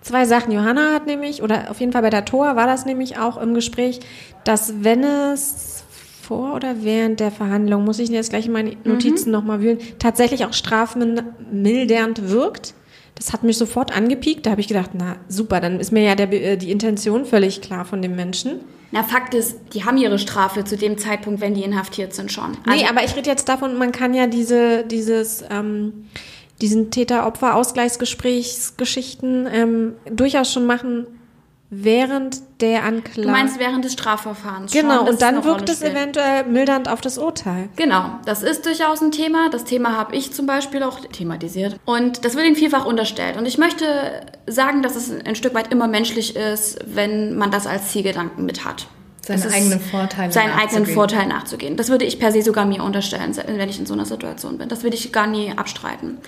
Zwei 0.00 0.24
Sachen. 0.24 0.52
Johanna 0.52 0.92
hat 0.94 1.06
nämlich, 1.06 1.42
oder 1.42 1.70
auf 1.70 1.80
jeden 1.80 1.92
Fall 1.92 2.02
bei 2.02 2.10
der 2.10 2.24
Tor 2.24 2.56
war 2.56 2.66
das 2.66 2.86
nämlich 2.86 3.18
auch 3.18 3.36
im 3.36 3.54
Gespräch, 3.54 4.00
dass 4.44 4.82
wenn 4.82 5.04
es 5.04 5.84
vor 6.28 6.54
oder 6.54 6.82
während 6.82 7.20
der 7.20 7.30
Verhandlung, 7.30 7.84
muss 7.84 7.98
ich 7.98 8.10
jetzt 8.10 8.30
gleich 8.30 8.46
in 8.46 8.52
meine 8.52 8.76
Notizen 8.84 9.30
mhm. 9.30 9.32
nochmal 9.32 9.60
wühlen, 9.62 9.78
tatsächlich 9.98 10.44
auch 10.44 10.52
strafmildernd 10.52 12.28
wirkt. 12.28 12.74
Das 13.14 13.32
hat 13.32 13.42
mich 13.42 13.58
sofort 13.58 13.96
angepiekt. 13.96 14.46
Da 14.46 14.50
habe 14.50 14.60
ich 14.60 14.68
gedacht, 14.68 14.90
na 14.92 15.16
super, 15.28 15.60
dann 15.60 15.80
ist 15.80 15.90
mir 15.90 16.02
ja 16.02 16.14
der, 16.14 16.32
äh, 16.32 16.56
die 16.56 16.70
Intention 16.70 17.24
völlig 17.24 17.62
klar 17.62 17.84
von 17.84 18.02
dem 18.02 18.14
Menschen. 18.14 18.60
Na, 18.90 19.02
Fakt 19.02 19.34
ist, 19.34 19.58
die 19.74 19.84
haben 19.84 19.96
ihre 19.96 20.18
Strafe 20.18 20.64
zu 20.64 20.76
dem 20.76 20.96
Zeitpunkt, 20.96 21.40
wenn 21.40 21.54
die 21.54 21.62
inhaftiert 21.62 22.14
sind 22.14 22.30
schon. 22.30 22.56
Also 22.66 22.82
nee, 22.82 22.88
aber 22.88 23.04
ich 23.04 23.16
rede 23.16 23.28
jetzt 23.28 23.48
davon, 23.48 23.76
man 23.76 23.92
kann 23.92 24.14
ja 24.14 24.26
diese, 24.26 24.84
dieses, 24.84 25.44
ähm, 25.50 26.06
diesen 26.60 26.90
Täter-Opfer-Ausgleichsgesprächsgeschichten 26.90 29.48
ähm, 29.50 29.94
durchaus 30.10 30.52
schon 30.52 30.66
machen 30.66 31.06
während 31.70 32.40
der 32.60 32.84
Anklage. 32.84 33.22
Du 33.22 33.28
meinst 33.28 33.58
während 33.58 33.84
des 33.84 33.92
Strafverfahrens. 33.92 34.72
Genau, 34.72 35.00
schon, 35.00 35.08
und 35.08 35.22
dann 35.22 35.44
wirkt 35.44 35.68
es 35.68 35.82
eventuell 35.82 36.44
mildernd 36.44 36.88
auf 36.88 37.02
das 37.02 37.18
Urteil. 37.18 37.68
Genau, 37.76 38.18
das 38.24 38.42
ist 38.42 38.64
durchaus 38.64 39.02
ein 39.02 39.12
Thema. 39.12 39.50
Das 39.50 39.64
Thema 39.64 39.94
habe 39.96 40.16
ich 40.16 40.32
zum 40.32 40.46
Beispiel 40.46 40.82
auch 40.82 41.00
thematisiert. 41.00 41.78
Und 41.84 42.24
das 42.24 42.36
wird 42.36 42.46
ihnen 42.46 42.56
vielfach 42.56 42.86
unterstellt. 42.86 43.36
Und 43.36 43.44
ich 43.46 43.58
möchte 43.58 43.84
sagen, 44.46 44.82
dass 44.82 44.96
es 44.96 45.10
ein 45.10 45.36
Stück 45.36 45.52
weit 45.54 45.70
immer 45.70 45.88
menschlich 45.88 46.36
ist, 46.36 46.78
wenn 46.86 47.36
man 47.36 47.50
das 47.50 47.66
als 47.66 47.92
Zielgedanken 47.92 48.46
mit 48.46 48.64
hat 48.64 48.86
Seine 49.28 49.40
Es 49.40 49.44
ist 49.46 49.54
eigenen 49.54 49.80
Vorteile 49.80 50.32
Seinen 50.32 50.52
eigenen 50.52 50.62
nachzugehen. 50.62 50.94
Vorteil 50.94 51.26
nachzugehen. 51.26 51.76
Das 51.76 51.90
würde 51.90 52.06
ich 52.06 52.18
per 52.18 52.32
se 52.32 52.40
sogar 52.42 52.64
mir 52.64 52.82
unterstellen, 52.82 53.36
wenn 53.46 53.68
ich 53.68 53.78
in 53.78 53.84
so 53.84 53.92
einer 53.92 54.06
Situation 54.06 54.56
bin. 54.56 54.70
Das 54.70 54.82
würde 54.82 54.96
ich 54.96 55.12
gar 55.12 55.26
nie 55.26 55.52
abstreiten. 55.54 56.18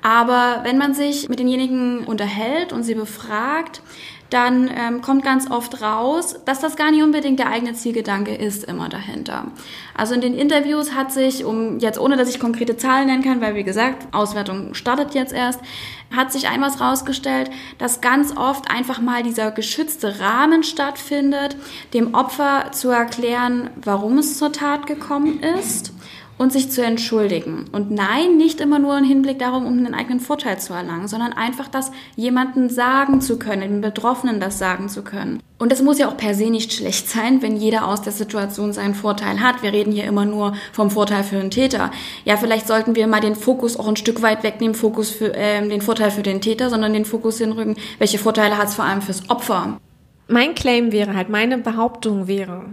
Aber 0.00 0.60
wenn 0.62 0.78
man 0.78 0.94
sich 0.94 1.28
mit 1.28 1.40
denjenigen 1.40 2.04
unterhält 2.04 2.72
und 2.72 2.84
sie 2.84 2.94
befragt, 2.94 3.82
dann 4.30 4.70
ähm, 4.74 5.02
kommt 5.02 5.24
ganz 5.24 5.50
oft 5.50 5.80
raus, 5.82 6.36
dass 6.44 6.60
das 6.60 6.76
gar 6.76 6.90
nicht 6.90 7.02
unbedingt 7.02 7.38
der 7.38 7.48
eigene 7.48 7.74
Zielgedanke 7.74 8.34
ist 8.34 8.64
immer 8.64 8.88
dahinter. 8.88 9.46
Also 9.94 10.14
in 10.14 10.20
den 10.20 10.34
Interviews 10.34 10.94
hat 10.94 11.12
sich, 11.12 11.44
um 11.44 11.78
jetzt 11.78 11.98
ohne 11.98 12.16
dass 12.16 12.28
ich 12.28 12.40
konkrete 12.40 12.76
Zahlen 12.76 13.06
nennen 13.06 13.22
kann, 13.22 13.40
weil 13.40 13.54
wie 13.54 13.64
gesagt, 13.64 14.14
Auswertung 14.14 14.74
startet 14.74 15.14
jetzt 15.14 15.32
erst, 15.32 15.60
hat 16.14 16.32
sich 16.32 16.48
ein 16.48 16.60
was 16.60 16.80
rausgestellt, 16.80 17.50
dass 17.78 18.00
ganz 18.00 18.36
oft 18.36 18.70
einfach 18.70 19.00
mal 19.00 19.22
dieser 19.22 19.50
geschützte 19.50 20.20
Rahmen 20.20 20.62
stattfindet, 20.62 21.56
dem 21.94 22.14
Opfer 22.14 22.72
zu 22.72 22.90
erklären, 22.90 23.70
warum 23.76 24.18
es 24.18 24.38
zur 24.38 24.52
Tat 24.52 24.86
gekommen 24.86 25.40
ist 25.40 25.92
und 26.38 26.52
sich 26.52 26.70
zu 26.70 26.82
entschuldigen. 26.82 27.66
Und 27.72 27.90
nein, 27.90 28.36
nicht 28.36 28.60
immer 28.60 28.78
nur 28.78 28.96
im 28.98 29.04
Hinblick 29.04 29.38
darum, 29.38 29.66
um 29.66 29.78
einen 29.78 29.94
eigenen 29.94 30.20
Vorteil 30.20 30.58
zu 30.58 30.72
erlangen, 30.72 31.08
sondern 31.08 31.32
einfach 31.32 31.68
das 31.68 31.90
jemanden 32.16 32.68
sagen 32.68 33.20
zu 33.20 33.38
können, 33.38 33.62
dem 33.62 33.80
Betroffenen 33.80 34.40
das 34.40 34.58
sagen 34.58 34.88
zu 34.88 35.02
können. 35.02 35.40
Und 35.58 35.72
das 35.72 35.82
muss 35.82 35.98
ja 35.98 36.08
auch 36.08 36.18
per 36.18 36.34
se 36.34 36.50
nicht 36.50 36.72
schlecht 36.72 37.08
sein, 37.08 37.40
wenn 37.40 37.56
jeder 37.56 37.88
aus 37.88 38.02
der 38.02 38.12
Situation 38.12 38.74
seinen 38.74 38.94
Vorteil 38.94 39.40
hat. 39.40 39.62
Wir 39.62 39.72
reden 39.72 39.92
hier 39.92 40.04
immer 40.04 40.26
nur 40.26 40.54
vom 40.72 40.90
Vorteil 40.90 41.24
für 41.24 41.38
einen 41.38 41.50
Täter. 41.50 41.90
Ja, 42.26 42.36
vielleicht 42.36 42.66
sollten 42.66 42.94
wir 42.94 43.06
mal 43.06 43.20
den 43.20 43.34
Fokus 43.34 43.78
auch 43.78 43.88
ein 43.88 43.96
Stück 43.96 44.20
weit 44.20 44.42
wegnehmen, 44.42 44.74
Fokus 44.74 45.10
für 45.10 45.34
äh, 45.34 45.66
den 45.66 45.80
Vorteil 45.80 46.10
für 46.10 46.22
den 46.22 46.42
Täter, 46.42 46.68
sondern 46.68 46.92
den 46.92 47.06
Fokus 47.06 47.38
hinrücken, 47.38 47.76
welche 47.98 48.18
Vorteile 48.18 48.58
hat 48.58 48.68
es 48.68 48.74
vor 48.74 48.84
allem 48.84 49.00
fürs 49.00 49.30
Opfer. 49.30 49.78
Mein 50.28 50.54
Claim 50.54 50.92
wäre 50.92 51.14
halt, 51.14 51.28
meine 51.28 51.56
Behauptung 51.56 52.26
wäre, 52.26 52.64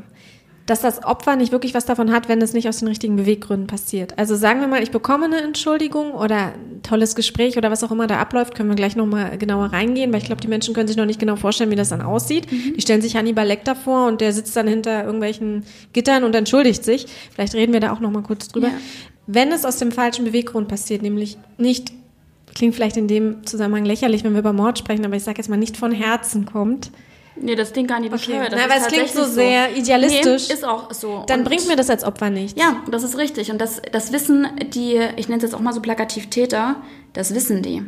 dass 0.65 0.79
das 0.79 1.03
Opfer 1.03 1.36
nicht 1.36 1.51
wirklich 1.51 1.74
was 1.74 1.86
davon 1.86 2.12
hat, 2.12 2.29
wenn 2.29 2.41
es 2.41 2.53
nicht 2.53 2.70
aus 2.70 2.77
den 2.77 2.88
richtigen 2.88 3.17
Beweggründen 3.17 3.67
passiert. 3.67 4.17
Also 4.17 4.36
sagen 4.36 4.62
wir 4.62 4.67
mal, 4.67 4.82
ich 4.82 4.91
bekomme 4.91 5.25
eine 5.25 5.41
Entschuldigung 5.41 6.12
oder 6.12 6.53
ein 6.53 6.82
tolles 6.84 7.15
Gespräch 7.15 7.58
oder 7.58 7.70
was 7.70 7.84
auch 7.84 7.91
immer 7.91 8.08
da 8.08 8.20
abläuft, 8.20 8.55
können 8.55 8.70
wir 8.70 8.75
gleich 8.75 8.96
nochmal 8.96 9.38
genauer 9.38 9.74
reingehen, 9.74 10.13
weil 10.13 10.22
ich 10.22 10.25
glaube, 10.25 10.41
die 10.41 10.48
Menschen 10.48 10.74
können 10.74 10.88
sich 10.88 10.96
noch 10.96 11.05
nicht 11.05 11.20
genau 11.20 11.36
vorstellen, 11.36 11.70
wie 11.70 11.75
das 11.75 11.89
dann 11.89 12.01
aussieht. 12.01 12.50
Die 12.50 12.82
stellen 12.82 13.01
sich 13.01 13.17
Hannibal 13.17 13.46
Lecter 13.46 13.75
vor 13.75 14.08
und 14.08 14.22
der 14.22 14.32
sitzt 14.32 14.55
dann 14.55 14.67
hinter 14.67 15.03
irgendwelchen 15.03 15.65
Gittern 15.91 16.24
und 16.24 16.34
entschuldigt 16.34 16.86
sich. 16.86 17.08
Vielleicht 17.34 17.55
reden 17.55 17.74
wir 17.74 17.82
da 17.82 17.91
auch 17.91 18.00
nochmal 18.00 18.24
kurz 18.24 18.48
drüber. 18.48 18.67
Ja. 18.67 18.74
Wenn 19.27 19.51
es 19.51 19.65
aus 19.65 19.77
dem 19.77 19.91
falschen 19.91 20.24
Beweggrund 20.24 20.70
passiert, 20.70 21.01
nämlich 21.01 21.38
nicht, 21.58 21.91
klingt 22.55 22.75
vielleicht 22.75 22.96
in 22.96 23.10
dem 23.10 23.46
Zusammenhang 23.46 23.84
lächerlich, 23.84 24.24
wenn 24.24 24.32
wir 24.32 24.39
über 24.39 24.53
Mord 24.53 24.79
sprechen, 24.79 25.05
aber 25.05 25.15
ich 25.15 25.24
sage 25.24 25.39
jetzt 25.39 25.50
mal 25.50 25.58
nicht 25.58 25.75
von 25.75 25.91
Herzen 25.91 26.46
kommt, 26.46 26.91
Nee, 27.35 27.55
das 27.55 27.73
klingt 27.73 27.89
gar 27.89 27.99
nicht 27.99 28.11
bescheuert. 28.11 28.49
Na, 28.51 28.57
ist 28.57 28.63
aber 28.65 28.75
es 28.75 28.87
klingt 28.87 29.09
so 29.09 29.23
sehr 29.25 29.75
idealistisch. 29.75 30.47
Nee, 30.49 30.53
ist 30.53 30.63
auch 30.65 30.93
so. 30.93 31.23
dann 31.27 31.39
Und- 31.39 31.45
bringt 31.45 31.67
mir 31.67 31.75
das 31.75 31.89
als 31.89 32.03
Opfer 32.03 32.29
nichts. 32.29 32.59
Ja, 32.59 32.83
das 32.91 33.03
ist 33.03 33.17
richtig. 33.17 33.51
Und 33.51 33.59
das, 33.59 33.81
das 33.91 34.11
wissen 34.11 34.47
die, 34.73 34.99
ich 35.15 35.27
nenne 35.29 35.37
es 35.37 35.43
jetzt 35.43 35.55
auch 35.55 35.59
mal 35.59 35.73
so 35.73 35.81
plakativ 35.81 36.29
Täter, 36.29 36.75
das 37.13 37.34
wissen 37.34 37.62
die. 37.62 37.84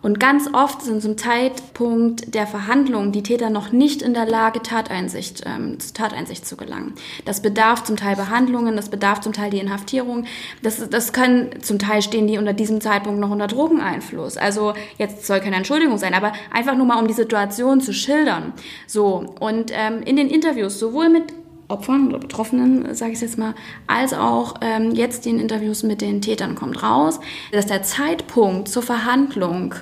Und 0.00 0.20
ganz 0.20 0.48
oft 0.52 0.82
sind 0.82 1.02
zum 1.02 1.18
Zeitpunkt 1.18 2.32
der 2.32 2.46
Verhandlung 2.46 3.10
die 3.10 3.24
Täter 3.24 3.50
noch 3.50 3.72
nicht 3.72 4.00
in 4.00 4.14
der 4.14 4.26
Lage, 4.26 4.62
Tateinsicht, 4.62 5.42
ähm, 5.44 5.80
zu 5.80 5.92
Tateinsicht 5.92 6.46
zu 6.46 6.56
gelangen. 6.56 6.94
Das 7.24 7.42
bedarf 7.42 7.82
zum 7.82 7.96
Teil 7.96 8.14
Behandlungen, 8.14 8.76
das 8.76 8.90
bedarf 8.90 9.20
zum 9.20 9.32
Teil 9.32 9.50
die 9.50 9.58
Inhaftierung. 9.58 10.24
Das, 10.62 10.88
das 10.88 11.12
können, 11.12 11.62
zum 11.62 11.80
Teil 11.80 12.02
stehen 12.02 12.28
die 12.28 12.38
unter 12.38 12.52
diesem 12.52 12.80
Zeitpunkt 12.80 13.18
noch 13.18 13.30
unter 13.30 13.48
Drogeneinfluss. 13.48 14.36
Also 14.36 14.74
jetzt 14.98 15.26
soll 15.26 15.40
keine 15.40 15.56
Entschuldigung 15.56 15.98
sein, 15.98 16.14
aber 16.14 16.32
einfach 16.52 16.76
nur 16.76 16.86
mal, 16.86 17.00
um 17.00 17.08
die 17.08 17.14
Situation 17.14 17.80
zu 17.80 17.92
schildern. 17.92 18.52
So, 18.86 19.34
und 19.40 19.72
ähm, 19.74 20.02
in 20.02 20.14
den 20.14 20.28
Interviews, 20.28 20.78
sowohl 20.78 21.08
mit 21.08 21.24
Opfern 21.68 22.08
oder 22.08 22.18
Betroffenen, 22.18 22.94
sage 22.94 23.12
ich 23.12 23.20
jetzt 23.20 23.38
mal, 23.38 23.54
als 23.86 24.14
auch 24.14 24.54
ähm, 24.62 24.92
jetzt 24.94 25.26
in 25.26 25.38
Interviews 25.38 25.82
mit 25.82 26.00
den 26.00 26.22
Tätern 26.22 26.54
kommt 26.54 26.82
raus, 26.82 27.20
dass 27.52 27.66
der 27.66 27.82
Zeitpunkt 27.82 28.68
zur 28.68 28.82
Verhandlung 28.82 29.74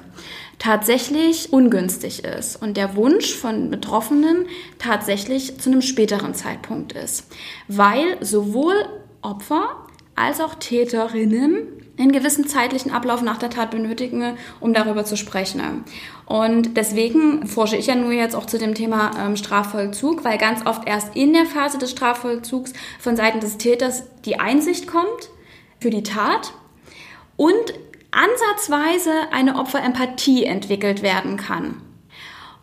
tatsächlich 0.58 1.52
ungünstig 1.52 2.24
ist 2.24 2.56
und 2.60 2.76
der 2.76 2.96
Wunsch 2.96 3.34
von 3.34 3.70
Betroffenen 3.70 4.46
tatsächlich 4.78 5.58
zu 5.58 5.70
einem 5.70 5.82
späteren 5.82 6.34
Zeitpunkt 6.34 6.92
ist, 6.92 7.26
weil 7.68 8.16
sowohl 8.24 8.74
Opfer 9.22 9.86
als 10.14 10.40
auch 10.40 10.54
Täterinnen 10.54 11.85
einen 11.98 12.12
gewissen 12.12 12.46
zeitlichen 12.46 12.92
Ablauf 12.92 13.22
nach 13.22 13.38
der 13.38 13.50
Tat 13.50 13.70
benötigen, 13.70 14.36
um 14.60 14.74
darüber 14.74 15.04
zu 15.04 15.16
sprechen. 15.16 15.84
Und 16.26 16.76
deswegen 16.76 17.46
forsche 17.46 17.76
ich 17.76 17.86
ja 17.86 17.94
nur 17.94 18.12
jetzt 18.12 18.34
auch 18.34 18.46
zu 18.46 18.58
dem 18.58 18.74
Thema 18.74 19.12
ähm, 19.18 19.36
Strafvollzug, 19.36 20.24
weil 20.24 20.38
ganz 20.38 20.66
oft 20.66 20.86
erst 20.86 21.16
in 21.16 21.32
der 21.32 21.46
Phase 21.46 21.78
des 21.78 21.90
Strafvollzugs 21.92 22.72
von 22.98 23.16
Seiten 23.16 23.40
des 23.40 23.58
Täters 23.58 24.04
die 24.24 24.38
Einsicht 24.38 24.86
kommt 24.86 25.30
für 25.80 25.90
die 25.90 26.02
Tat 26.02 26.52
und 27.36 27.54
ansatzweise 28.10 29.12
eine 29.32 29.56
Opferempathie 29.56 30.44
entwickelt 30.44 31.02
werden 31.02 31.36
kann. 31.36 31.82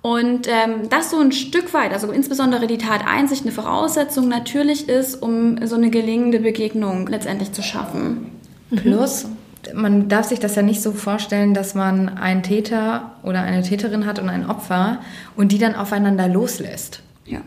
Und 0.01 0.49
ähm, 0.49 0.89
das 0.89 1.11
so 1.11 1.19
ein 1.19 1.31
Stück 1.31 1.73
weit, 1.73 1.93
also 1.93 2.11
insbesondere 2.11 2.67
die 2.67 2.77
Tateinsicht, 2.77 3.43
eine 3.43 3.53
Voraussetzung 3.53 4.27
natürlich 4.27 4.89
ist, 4.89 5.21
um 5.21 5.65
so 5.65 5.75
eine 5.75 5.91
gelingende 5.91 6.39
Begegnung 6.39 7.07
letztendlich 7.07 7.53
zu 7.53 7.63
schaffen. 7.63 8.29
Plus, 8.75 9.25
man 9.73 10.09
darf 10.09 10.27
sich 10.27 10.39
das 10.39 10.55
ja 10.55 10.61
nicht 10.61 10.81
so 10.81 10.91
vorstellen, 10.91 11.53
dass 11.53 11.75
man 11.75 12.09
einen 12.09 12.43
Täter 12.43 13.11
oder 13.23 13.41
eine 13.41 13.61
Täterin 13.61 14.05
hat 14.05 14.19
und 14.19 14.29
ein 14.29 14.49
Opfer 14.49 14.99
und 15.35 15.51
die 15.51 15.57
dann 15.57 15.75
aufeinander 15.75 16.27
loslässt. 16.27 17.01
Ja. 17.25 17.39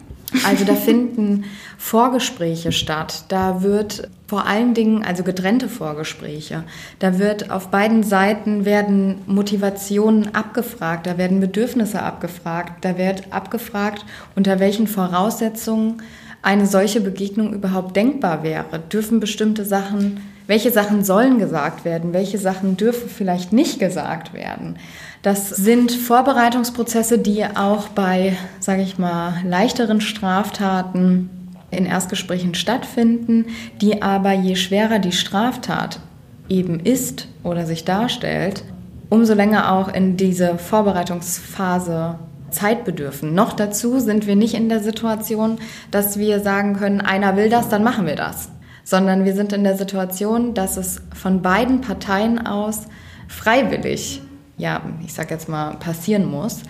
Also 0.45 0.65
da 0.65 0.75
finden 0.75 1.45
Vorgespräche 1.79 2.73
statt. 2.73 3.25
Da 3.29 3.63
wird 3.63 4.09
vor 4.27 4.47
allen 4.47 4.75
Dingen, 4.75 5.05
also 5.05 5.23
getrennte 5.23 5.69
Vorgespräche, 5.69 6.65
da 6.99 7.19
wird 7.19 7.51
auf 7.51 7.69
beiden 7.69 8.03
Seiten 8.03 8.65
werden 8.65 9.21
Motivationen 9.27 10.35
abgefragt, 10.35 11.07
da 11.07 11.17
werden 11.17 11.41
Bedürfnisse 11.41 12.03
abgefragt, 12.03 12.85
da 12.85 12.99
wird 12.99 13.33
abgefragt, 13.33 14.05
unter 14.35 14.59
welchen 14.59 14.89
Voraussetzungen 14.89 16.03
eine 16.43 16.67
solche 16.67 17.01
Begegnung 17.01 17.53
überhaupt 17.53 17.95
denkbar 17.97 18.43
wäre. 18.43 18.81
Dürfen 18.91 19.21
bestimmte 19.21 19.65
Sachen, 19.65 20.21
welche 20.47 20.71
Sachen 20.71 21.05
sollen 21.05 21.39
gesagt 21.39 21.85
werden, 21.85 22.13
welche 22.13 22.39
Sachen 22.39 22.77
dürfen 22.77 23.09
vielleicht 23.09 23.53
nicht 23.53 23.79
gesagt 23.79 24.33
werden. 24.33 24.77
Das 25.23 25.51
sind 25.51 25.93
Vorbereitungsprozesse, 25.93 27.19
die 27.19 27.45
auch 27.45 27.89
bei, 27.89 28.37
sage 28.61 28.83
ich 28.83 28.99
mal, 28.99 29.35
leichteren 29.45 30.01
Straftaten 30.01 31.31
in 31.71 31.87
Erstgesprächen 31.87 32.55
stattfinden, 32.55 33.47
die 33.81 34.03
aber 34.03 34.33
je 34.33 34.55
schwerer 34.55 34.99
die 34.99 35.13
Straftat 35.13 36.01
eben 36.49 36.79
ist 36.81 37.27
oder 37.43 37.67
sich 37.67 37.85
darstellt, 37.85 38.63
umso 39.11 39.35
länger 39.35 39.73
auch 39.73 39.93
in 39.93 40.17
diese 40.17 40.59
Vorbereitungsphase 40.59 42.17
Zeit 42.51 42.85
bedürfen. 42.85 43.35
Noch 43.35 43.53
dazu 43.53 43.99
sind 43.99 44.27
wir 44.27 44.37
nicht 44.37 44.55
in 44.55 44.69
der 44.69 44.81
Situation, 44.81 45.59
dass 45.91 46.19
wir 46.19 46.41
sagen 46.41 46.77
können, 46.77 47.01
einer 47.01 47.37
will 47.37 47.51
das, 47.51 47.69
dann 47.69 47.83
machen 47.83 48.07
wir 48.07 48.17
das. 48.17 48.49
Sondern 48.89 49.25
wir 49.25 49.35
sind 49.35 49.53
in 49.53 49.65
der 49.65 49.77
Situation, 49.77 50.55
dass 50.55 50.77
es 50.77 51.03
von 51.13 51.43
beiden 51.43 51.81
Parteien 51.81 52.47
aus 52.47 52.83
freiwillig, 53.27 54.23
ja, 54.57 54.81
ich 55.05 55.13
sag 55.13 55.33
jetzt 55.33 55.49
mal, 55.49 55.75
passieren 55.75 56.31
muss. 56.31 56.63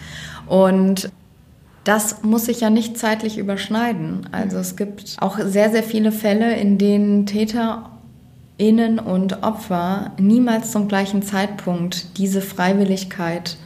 Und 0.46 1.10
das 1.84 2.22
muss 2.22 2.46
sich 2.46 2.60
ja 2.62 2.70
nicht 2.70 2.98
zeitlich 2.98 3.36
überschneiden. 3.36 4.28
Also 4.32 4.56
es 4.56 4.76
gibt 4.76 5.16
auch 5.20 5.38
sehr, 5.38 5.70
sehr 5.70 5.82
viele 5.82 6.10
Fälle, 6.10 6.56
in 6.56 6.78
denen 6.78 7.26
TäterInnen 7.26 8.98
und 8.98 9.42
Opfer 9.44 10.12
niemals 10.18 10.72
zum 10.72 10.88
gleichen 10.88 11.22
Zeitpunkt 11.22 12.18
diese 12.18 12.40
Freiwilligkeit 12.40 13.58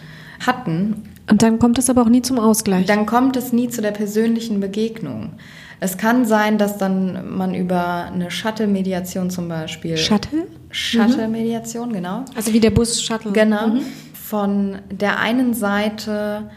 hatten 0.45 1.05
Und 1.31 1.43
dann 1.43 1.59
kommt 1.59 1.79
es 1.79 1.89
aber 1.89 2.03
auch 2.03 2.09
nie 2.09 2.23
zum 2.23 2.39
Ausgleich. 2.39 2.87
dann 2.87 3.07
kommt 3.07 3.37
es 3.37 3.53
nie 3.53 3.69
zu 3.69 3.81
der 3.81 3.93
persönlichen 3.93 4.59
Begegnung. 4.61 5.31
Es 5.81 5.97
kann 5.97 6.27
sein, 6.27 6.59
dass 6.59 6.77
dann 6.77 7.35
man 7.37 7.55
über 7.55 8.05
eine 8.05 8.31
Shuttle-Mediation 8.31 9.31
zum 9.31 9.49
Beispiel. 9.49 9.97
Shuttle? 9.97 10.47
Shuttle-Mediation, 10.71 11.93
genau. 11.93 12.25
Also 12.37 12.53
wie 12.53 12.61
der 12.61 12.71
Bus 12.71 13.03
Shuttle. 13.03 13.33
Genau. 13.33 13.79
Von 14.13 14.79
der 14.91 15.19
einen 15.19 15.55
Seite 15.55 16.51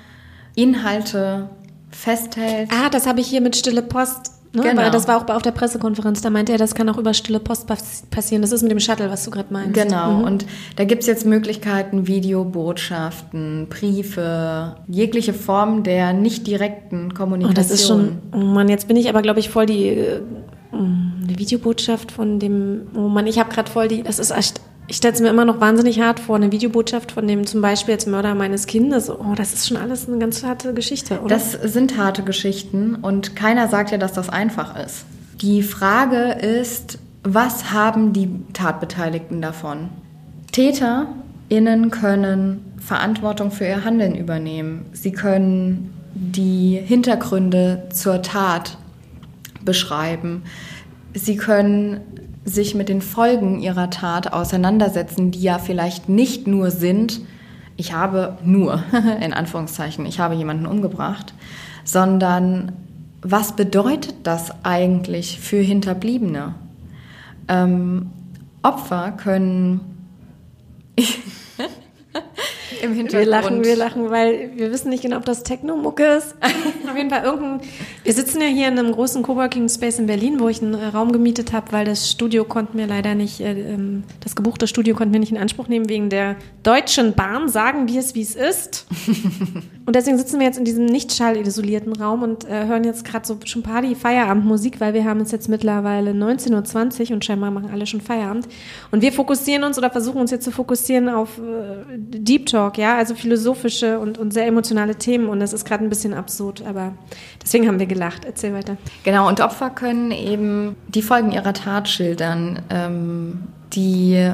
Inhalte 0.56 1.50
festhält. 1.90 2.70
Ah, 2.72 2.90
das 2.90 3.08
habe 3.08 3.22
ich 3.22 3.28
hier 3.28 3.42
mit 3.42 3.56
Stille 3.56 3.82
Post. 3.82 4.32
Ne? 4.56 4.62
Genau. 4.62 4.82
Weil 4.84 4.92
das 4.92 5.08
war 5.08 5.18
auch 5.18 5.28
auf 5.34 5.42
der 5.42 5.50
Pressekonferenz. 5.52 6.22
Da 6.22 6.30
meinte 6.30 6.52
er, 6.52 6.60
das 6.60 6.76
kann 6.76 6.88
auch 6.90 6.98
über 7.00 7.14
Stille 7.16 7.40
Post 7.40 7.66
pass 7.66 8.04
passieren. 8.12 8.44
Das 8.44 8.52
ist 8.52 8.62
mit 8.62 8.70
dem 8.72 8.80
Shuttle, 8.80 9.10
was 9.10 9.26
du 9.26 9.32
gerade 9.32 9.52
meinst. 9.52 9.74
Genau, 9.74 10.12
Mhm. 10.20 10.24
und 10.26 10.46
da 10.76 10.84
gibt 10.86 11.02
es 11.02 11.08
jetzt 11.08 11.26
Möglichkeiten, 11.26 12.06
Videobotschaften, 12.08 13.68
Briefe, 13.70 14.76
jegliche 14.88 15.34
Form 15.34 15.84
der 15.84 16.14
nicht 16.14 16.46
direkten 16.48 17.10
Oh, 17.12 17.16
Kommunikation. 17.16 17.56
das 17.56 17.72
ist 17.72 17.88
schon. 17.88 18.18
Oh 18.32 18.38
Mann, 18.38 18.70
jetzt 18.70 18.88
bin 18.88 18.98
ich 18.98 19.10
aber, 19.10 19.22
glaube 19.22 19.40
ich, 19.40 19.50
voll 19.50 19.66
die. 19.66 19.88
Äh, 19.90 20.22
eine 20.72 21.38
Videobotschaft 21.38 22.12
von 22.12 22.40
dem. 22.40 22.88
Oh 22.96 23.08
Mann, 23.08 23.28
ich 23.28 23.38
habe 23.40 23.52
gerade 23.54 23.70
voll 23.70 23.88
die. 23.88 24.02
Das 24.04 24.18
ist 24.20 24.32
echt 24.32 24.60
Ich 24.88 24.98
stelle 24.98 25.14
es 25.14 25.22
mir 25.22 25.30
immer 25.30 25.46
noch 25.46 25.62
wahnsinnig 25.62 26.02
hart 26.02 26.20
vor, 26.20 26.36
eine 26.36 26.52
Videobotschaft 26.52 27.14
von 27.14 27.28
dem 27.28 27.46
zum 27.48 27.62
Beispiel 27.62 27.94
als 27.94 28.06
Mörder 28.06 28.36
meines 28.36 28.68
Kindes. 28.68 29.10
Oh, 29.10 29.34
das 29.36 29.54
ist 29.54 29.68
schon 29.68 29.78
alles 29.78 30.08
eine 30.08 30.18
ganz 30.18 30.44
harte 30.44 30.74
Geschichte, 30.74 31.22
oder? 31.22 31.30
Das 31.30 31.54
sind 31.54 31.98
harte 31.98 32.24
Geschichten 32.24 32.96
und 32.96 33.36
keiner 33.36 33.70
sagt 33.70 33.92
ja, 33.92 33.98
dass 33.98 34.14
das 34.14 34.30
einfach 34.30 34.76
ist. 34.76 35.06
Die 35.42 35.64
Frage 35.64 36.34
ist, 36.34 37.00
was 37.24 37.72
haben 37.72 38.14
die 38.14 38.30
Tatbeteiligten 38.52 39.42
davon? 39.42 39.90
TäterInnen 40.52 41.90
können 41.90 42.74
Verantwortung 42.78 43.52
für 43.52 43.66
ihr 43.66 43.86
Handeln 43.86 44.16
übernehmen. 44.16 44.86
Sie 44.92 45.14
können 45.14 45.94
die 46.14 46.80
Hintergründe 46.84 47.88
zur 47.92 48.22
Tat 48.22 48.78
beschreiben. 49.64 50.44
Sie 51.14 51.38
können 51.38 52.02
sich 52.46 52.76
mit 52.76 52.90
den 52.90 53.02
Folgen 53.02 53.60
ihrer 53.60 53.90
Tat 53.90 54.34
auseinandersetzen, 54.34 55.32
die 55.32 55.42
ja 55.42 55.60
vielleicht 55.60 56.10
nicht 56.10 56.48
nur 56.48 56.72
sind, 56.72 57.22
ich 57.76 57.94
habe 57.94 58.38
nur, 58.44 58.84
in 59.22 59.34
Anführungszeichen, 59.34 60.06
ich 60.06 60.20
habe 60.20 60.36
jemanden 60.36 60.66
umgebracht, 60.66 61.34
sondern 61.84 62.74
was 63.22 63.56
bedeutet 63.56 64.16
das 64.24 64.52
eigentlich 64.64 65.40
für 65.40 65.62
Hinterbliebene? 65.62 66.56
Ähm, 67.48 68.12
Opfer 68.62 69.12
können 69.12 69.82
im 72.84 72.94
Hintergrund. 72.94 73.26
Wir 73.26 73.32
lachen, 73.32 73.64
wir 73.64 73.76
lachen, 73.76 74.10
weil 74.10 74.52
wir 74.56 74.72
wissen 74.72 74.90
nicht 74.90 75.02
genau, 75.04 75.18
ob 75.18 75.26
das 75.26 75.44
Techno-Mucke 75.44 76.04
ist. 76.04 76.36
Auf 76.90 76.98
jeden 76.98 77.10
Fall 77.10 77.24
irgendein. 77.24 77.62
Wir 78.04 78.14
sitzen 78.14 78.42
ja 78.42 78.48
hier 78.48 78.68
in 78.68 78.78
einem 78.78 78.92
großen 78.92 79.24
Coworking 79.24 79.70
Space 79.70 80.00
in 80.00 80.08
Berlin, 80.08 80.40
wo 80.40 80.50
ich 80.50 80.62
einen 80.62 80.76
Raum 80.76 81.12
gemietet 81.12 81.54
habe, 81.54 81.72
weil 81.72 81.86
das 81.86 82.12
Studio 82.12 82.44
konnten 82.44 82.78
wir 82.78 82.88
leider 82.88 83.16
nicht, 83.16 83.40
äh, 83.40 83.54
ähm, 83.54 84.04
das 84.20 84.36
gebuchte 84.36 84.68
Studio 84.68 84.96
konnten 84.96 85.14
wir 85.14 85.20
nicht 85.20 85.32
in 85.32 85.38
Anspruch 85.38 85.68
nehmen 85.68 85.90
wegen 85.90 86.10
der 86.10 86.36
Deutschen 86.64 87.14
Bahn. 87.14 87.50
Sagen 87.50 87.88
wir 87.88 88.00
es, 88.00 88.16
wie 88.16 88.22
es 88.22 88.36
ist. 88.36 88.86
und 89.86 89.96
deswegen 89.96 90.18
sitzen 90.18 90.40
wir 90.40 90.46
jetzt 90.46 90.58
in 90.58 90.66
diesem 90.66 90.86
nicht 90.86 91.14
schallisolierten 91.14 91.94
Raum 91.94 92.24
und 92.24 92.46
äh, 92.46 92.66
hören 92.66 92.84
jetzt 92.84 93.06
gerade 93.06 93.26
so 93.26 93.38
schon 93.46 93.64
Party, 93.64 93.96
Feierabendmusik, 93.96 94.82
weil 94.82 94.94
wir 94.94 95.06
haben 95.06 95.22
es 95.22 95.32
jetzt 95.32 95.48
mittlerweile 95.48 96.12
19.20 96.12 97.10
Uhr 97.10 97.16
und 97.16 97.26
scheinbar 97.26 97.52
machen 97.52 97.70
alle 97.72 97.86
schon 97.86 98.02
Feierabend. 98.02 98.48
Und 98.92 99.02
wir 99.02 99.14
fokussieren 99.14 99.64
uns 99.64 99.78
oder 99.78 99.90
versuchen 99.90 100.20
uns 100.20 100.32
jetzt 100.32 100.44
zu 100.44 100.52
fokussieren 100.52 101.10
auf 101.10 101.38
äh, 101.38 101.84
Deep 101.98 102.48
Talk, 102.48 102.73
ja, 102.78 102.98
also 102.98 103.16
philosophische 103.16 104.00
und, 104.00 104.18
und 104.18 104.34
sehr 104.34 104.48
emotionale 104.48 104.96
Themen. 104.96 105.30
Und 105.30 105.40
das 105.40 105.54
ist 105.54 105.66
gerade 105.66 105.84
ein 105.84 105.90
bisschen 105.90 106.14
absurd, 106.14 106.64
aber 106.66 106.94
deswegen 107.42 107.68
haben 107.68 107.80
wir 107.80 107.86
gelacht. 107.86 108.26
Erzähl 108.26 108.54
weiter. 108.54 108.78
Genau, 109.04 109.28
und 109.28 109.42
Opfer 109.42 109.70
können 109.70 110.12
eben 110.12 110.76
die 110.88 111.02
Folgen 111.02 111.32
ihrer 111.32 111.54
Tat 111.54 111.90
schildern, 111.90 112.62
ähm, 112.70 113.44
die 113.74 114.32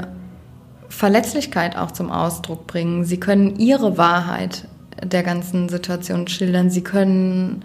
Verletzlichkeit 0.90 1.78
auch 1.78 1.92
zum 1.92 2.12
Ausdruck 2.12 2.68
bringen. 2.68 3.06
Sie 3.06 3.20
können 3.20 3.58
ihre 3.58 3.98
Wahrheit 3.98 4.68
der 5.04 5.24
ganzen 5.24 5.70
Situation 5.70 6.28
schildern. 6.28 6.70
Sie 6.70 6.84
können 6.84 7.64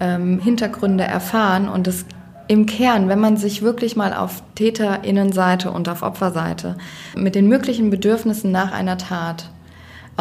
ähm, 0.00 0.38
Hintergründe 0.40 1.04
erfahren 1.04 1.68
und 1.68 1.86
es 1.86 2.04
im 2.48 2.66
Kern, 2.66 3.08
wenn 3.08 3.20
man 3.20 3.36
sich 3.36 3.62
wirklich 3.62 3.96
mal 3.96 4.12
auf 4.12 4.42
Täterinnenseite 4.56 5.70
und 5.70 5.88
auf 5.88 6.02
Opferseite 6.02 6.76
mit 7.16 7.34
den 7.34 7.48
möglichen 7.48 7.88
Bedürfnissen 7.88 8.50
nach 8.50 8.72
einer 8.72 8.98
Tat 8.98 9.50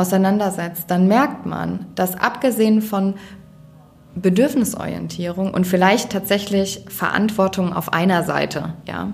auseinandersetzt, 0.01 0.85
dann 0.87 1.07
merkt 1.07 1.45
man, 1.45 1.85
dass 1.95 2.19
abgesehen 2.19 2.81
von 2.81 3.15
Bedürfnisorientierung 4.15 5.53
und 5.53 5.65
vielleicht 5.65 6.11
tatsächlich 6.11 6.83
Verantwortung 6.89 7.73
auf 7.73 7.93
einer 7.93 8.23
Seite, 8.23 8.73
ja, 8.85 9.13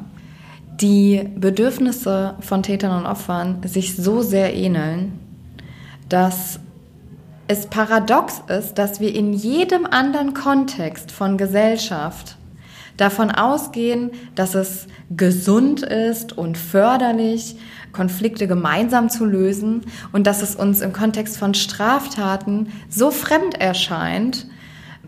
die 0.82 1.30
Bedürfnisse 1.36 2.36
von 2.40 2.64
Tätern 2.64 3.00
und 3.00 3.06
Opfern 3.06 3.62
sich 3.66 3.96
so 3.96 4.22
sehr 4.22 4.56
ähneln, 4.56 5.20
dass 6.10 6.60
es 7.48 7.68
paradox 7.68 8.42
ist, 8.48 8.76
dass 8.76 9.00
wir 9.00 9.14
in 9.14 9.34
jedem 9.34 9.86
anderen 9.86 10.34
Kontext 10.34 11.12
von 11.12 11.38
Gesellschaft 11.38 12.38
davon 12.98 13.32
ausgehen, 13.32 14.12
dass 14.36 14.56
es 14.56 14.88
gesund 15.16 15.82
ist 15.84 16.38
und 16.38 16.58
förderlich, 16.58 17.56
Konflikte 17.98 18.48
gemeinsam 18.48 19.10
zu 19.10 19.26
lösen 19.26 19.82
und 20.12 20.28
dass 20.28 20.44
es 20.44 20.56
uns 20.56 20.82
im 20.82 20.94
Kontext 20.94 21.38
von 21.38 21.56
Straftaten 21.56 22.70
so 22.90 23.10
fremd 23.10 23.60
erscheint. 23.60 24.48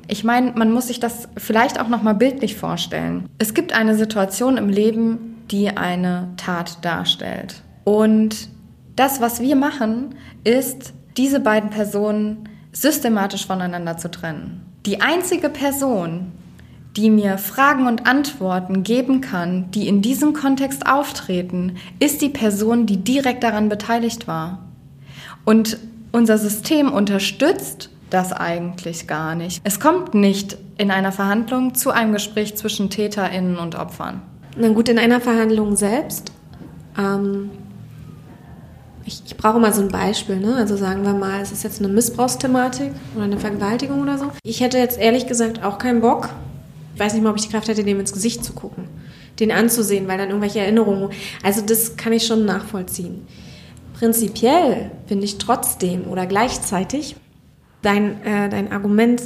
Ich 0.08 0.24
meine, 0.24 0.54
man 0.54 0.72
muss 0.72 0.88
sich 0.88 1.00
das 1.00 1.30
vielleicht 1.38 1.80
auch 1.80 1.88
noch 1.88 2.02
mal 2.02 2.16
bildlich 2.16 2.56
vorstellen. 2.56 3.30
Es 3.38 3.54
gibt 3.54 3.74
eine 3.74 3.96
Situation 3.96 4.58
im 4.58 4.68
Leben, 4.68 5.46
die 5.52 5.70
eine 5.70 6.30
Tat 6.36 6.84
darstellt. 6.84 7.62
Und 7.84 8.50
das, 8.96 9.22
was 9.22 9.40
wir 9.40 9.56
machen, 9.56 10.16
ist, 10.44 10.94
diese 11.16 11.40
beiden 11.40 11.70
Personen 11.70 12.50
systematisch 12.72 13.46
voneinander 13.46 13.98
zu 13.98 14.10
trennen. 14.10 14.66
Die 14.86 15.02
einzige 15.02 15.50
Person, 15.50 16.32
die 17.00 17.10
mir 17.10 17.38
Fragen 17.38 17.88
und 17.88 18.06
Antworten 18.06 18.84
geben 18.84 19.22
kann, 19.22 19.72
die 19.72 19.88
in 19.88 20.02
diesem 20.02 20.34
Kontext 20.34 20.86
auftreten, 20.86 21.78
ist 22.00 22.22
die 22.22 22.28
Person, 22.28 22.86
die 22.86 22.98
direkt 22.98 23.42
daran 23.44 23.70
beteiligt 23.70 24.28
war. 24.28 24.66
Und 25.46 25.78
unser 26.12 26.38
System 26.38 26.92
unterstützt 26.92 27.90
das 28.10 28.34
eigentlich 28.34 29.08
gar 29.08 29.36
nicht. 29.36 29.62
Es 29.64 29.80
kommt 29.80 30.14
nicht 30.14 30.58
in 30.78 30.92
einer 30.92 31.14
Verhandlung 31.14 31.74
zu 31.74 31.92
einem 31.92 32.12
Gespräch 32.12 32.58
zwischen 32.58 32.90
Täterinnen 32.90 33.58
und 33.58 33.76
Opfern. 33.76 34.22
Na 34.58 34.68
gut, 34.70 34.90
in 34.90 35.00
einer 35.00 35.22
Verhandlung 35.22 35.78
selbst. 35.78 36.34
Ähm, 36.98 37.50
ich, 39.06 39.22
ich, 39.26 39.38
brauche 39.38 39.60
mal 39.60 39.72
so 39.72 39.82
ein 39.82 39.88
Beispiel. 39.88 40.36
Ne? 40.36 40.56
Also 40.56 40.76
sagen 40.76 41.04
wir 41.04 41.14
mal, 41.14 41.40
es 41.40 41.54
ist 41.54 41.64
jetzt 41.64 41.80
eine 41.80 41.88
Missbrauchsthematik 41.88 42.92
oder 43.16 43.24
eine 43.24 43.40
Vergewaltigung 43.40 44.02
oder 44.02 44.18
so. 44.18 44.32
Ich 44.44 44.60
hätte 44.60 44.78
jetzt 44.80 45.00
ehrlich 45.00 45.28
gesagt 45.28 45.64
auch 45.64 45.78
keinen 45.78 46.02
Bock, 46.02 46.30
weiß 47.00 47.14
nicht 47.14 47.24
mal, 47.24 47.32
ob 47.32 47.38
ich 47.38 47.44
die 47.44 47.52
Kraft 47.52 47.68
hätte, 47.68 47.84
dem 47.84 48.00
ins 48.00 48.14
Gesicht 48.14 48.44
zu 48.44 48.54
gucken, 48.54 48.86
den 49.40 49.52
anzusehen, 49.52 50.08
weil 50.08 50.18
dann 50.18 50.30
irgendwelche 50.30 50.60
Erinnerungen. 50.60 51.10
Also 51.44 51.62
das 51.62 51.96
kann 51.98 52.14
ich 52.14 52.26
schon 52.26 52.46
nachvollziehen. 52.46 53.26
Prinzipiell 53.94 54.92
finde 55.08 55.26
ich 55.26 55.38
trotzdem 55.38 56.08
oder 56.08 56.26
gleichzeitig 56.26 57.16
dein, 57.82 58.24
äh, 58.24 58.50
dein 58.50 58.72
Argument 58.72 59.22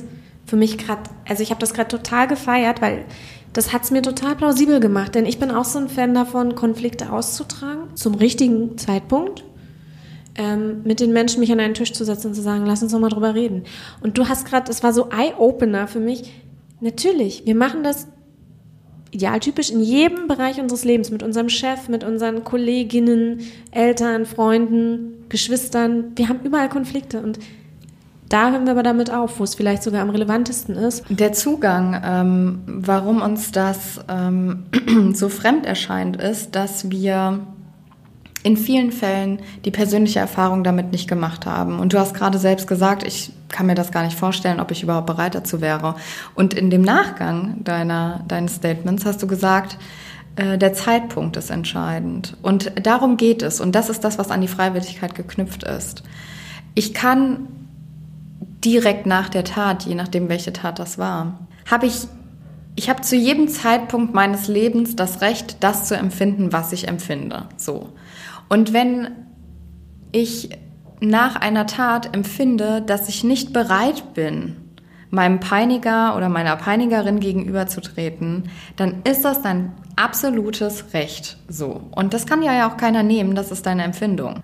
für 0.45 0.55
mich 0.55 0.77
gerade, 0.77 1.03
also 1.27 1.43
ich 1.43 1.51
habe 1.51 1.59
das 1.59 1.73
gerade 1.73 1.89
total 1.89 2.27
gefeiert, 2.27 2.81
weil 2.81 3.05
das 3.53 3.71
hat 3.71 3.83
es 3.83 3.91
mir 3.91 4.01
total 4.01 4.35
plausibel 4.35 4.79
gemacht, 4.79 5.15
denn 5.15 5.25
ich 5.25 5.39
bin 5.39 5.51
auch 5.51 5.65
so 5.65 5.79
ein 5.79 5.89
Fan 5.89 6.13
davon, 6.13 6.55
Konflikte 6.55 7.11
auszutragen, 7.11 7.95
zum 7.95 8.15
richtigen 8.15 8.77
Zeitpunkt, 8.77 9.43
ähm, 10.35 10.81
mit 10.83 10.99
den 10.99 11.13
Menschen 11.13 11.39
mich 11.39 11.51
an 11.51 11.59
einen 11.59 11.75
Tisch 11.75 11.93
zu 11.93 12.03
setzen 12.03 12.27
und 12.27 12.33
zu 12.33 12.41
sagen, 12.41 12.65
lass 12.65 12.81
uns 12.81 12.91
noch 12.91 12.99
mal 12.99 13.09
drüber 13.09 13.35
reden. 13.35 13.63
Und 14.01 14.17
du 14.17 14.27
hast 14.27 14.45
gerade, 14.45 14.71
es 14.71 14.81
war 14.81 14.91
so 14.91 15.09
Eye-Opener 15.11 15.87
für 15.87 15.99
mich, 15.99 16.31
Natürlich, 16.83 17.45
wir 17.45 17.55
machen 17.55 17.81
das 17.81 18.07
idealtypisch 19.11 19.69
in 19.69 19.79
jedem 19.79 20.27
Bereich 20.27 20.59
unseres 20.59 20.83
Lebens, 20.83 21.11
mit 21.11 21.23
unserem 21.23 21.47
Chef, 21.47 21.87
mit 21.87 22.03
unseren 22.03 22.43
Kolleginnen, 22.43 23.39
Eltern, 23.71 24.25
Freunden, 24.25 25.23
Geschwistern. 25.29 26.11
Wir 26.15 26.27
haben 26.27 26.41
überall 26.43 26.67
Konflikte 26.67 27.21
und 27.21 27.39
da 28.27 28.51
hören 28.51 28.65
wir 28.65 28.71
aber 28.71 28.83
damit 28.83 29.11
auf, 29.11 29.39
wo 29.39 29.45
es 29.45 29.55
vielleicht 29.55 29.81
sogar 29.81 30.01
am 30.01 30.09
relevantesten 30.09 30.75
ist. 30.75 31.05
Der 31.07 31.31
Zugang, 31.31 32.01
ähm, 32.03 32.61
warum 32.65 33.21
uns 33.21 33.53
das 33.53 34.01
ähm, 34.09 34.65
so 35.13 35.29
fremd 35.29 35.65
erscheint, 35.65 36.17
ist, 36.17 36.53
dass 36.53 36.89
wir 36.91 37.47
in 38.43 38.57
vielen 38.57 38.91
Fällen 38.91 39.39
die 39.63 39.71
persönliche 39.71 40.19
Erfahrung 40.19 40.65
damit 40.65 40.91
nicht 40.91 41.07
gemacht 41.07 41.45
haben. 41.45 41.79
Und 41.79 41.93
du 41.93 41.99
hast 41.99 42.13
gerade 42.13 42.39
selbst 42.39 42.67
gesagt, 42.67 43.07
ich 43.07 43.31
kann 43.53 43.67
mir 43.67 43.75
das 43.75 43.91
gar 43.91 44.03
nicht 44.03 44.17
vorstellen, 44.17 44.59
ob 44.59 44.71
ich 44.71 44.83
überhaupt 44.83 45.07
bereit 45.07 45.35
dazu 45.35 45.61
wäre. 45.61 45.95
Und 46.35 46.53
in 46.53 46.69
dem 46.69 46.81
Nachgang 46.81 47.63
deiner, 47.63 48.25
deines 48.27 48.55
Statements 48.55 49.05
hast 49.05 49.23
du 49.23 49.27
gesagt, 49.27 49.77
äh, 50.35 50.57
der 50.57 50.73
Zeitpunkt 50.73 51.37
ist 51.37 51.51
entscheidend. 51.51 52.35
Und 52.41 52.73
darum 52.85 53.15
geht 53.15 53.41
es. 53.41 53.61
Und 53.61 53.73
das 53.73 53.89
ist 53.89 54.03
das, 54.03 54.17
was 54.17 54.31
an 54.31 54.41
die 54.41 54.49
Freiwilligkeit 54.49 55.15
geknüpft 55.15 55.63
ist. 55.63 56.03
Ich 56.73 56.93
kann 56.93 57.47
direkt 58.65 59.05
nach 59.05 59.29
der 59.29 59.43
Tat, 59.43 59.83
je 59.83 59.95
nachdem, 59.95 60.27
welche 60.27 60.51
Tat 60.51 60.79
das 60.79 60.97
war, 60.97 61.39
habe 61.69 61.85
ich 61.85 62.07
ich 62.75 62.89
habe 62.89 63.01
zu 63.01 63.15
jedem 63.15 63.47
Zeitpunkt 63.49 64.15
meines 64.15 64.47
Lebens 64.47 64.95
das 64.95 65.21
Recht, 65.21 65.57
das 65.59 65.87
zu 65.87 65.95
empfinden, 65.95 66.51
was 66.51 66.71
ich 66.73 66.87
empfinde. 66.87 67.47
So. 67.55 67.89
Und 68.49 68.73
wenn 68.73 69.09
ich 70.11 70.49
nach 71.03 71.35
einer 71.35 71.65
Tat 71.65 72.15
empfinde, 72.15 72.81
dass 72.81 73.09
ich 73.09 73.23
nicht 73.23 73.53
bereit 73.53 74.13
bin, 74.13 74.55
meinem 75.09 75.39
Peiniger 75.39 76.15
oder 76.15 76.29
meiner 76.29 76.55
Peinigerin 76.55 77.19
gegenüberzutreten, 77.19 78.49
dann 78.77 79.01
ist 79.03 79.23
das 79.23 79.41
dein 79.41 79.73
absolutes 79.95 80.93
Recht 80.93 81.37
so. 81.47 81.81
Und 81.91 82.13
das 82.13 82.25
kann 82.25 82.41
ja 82.41 82.67
auch 82.67 82.77
keiner 82.77 83.03
nehmen, 83.03 83.35
das 83.35 83.51
ist 83.51 83.65
deine 83.65 83.83
Empfindung. 83.83 84.41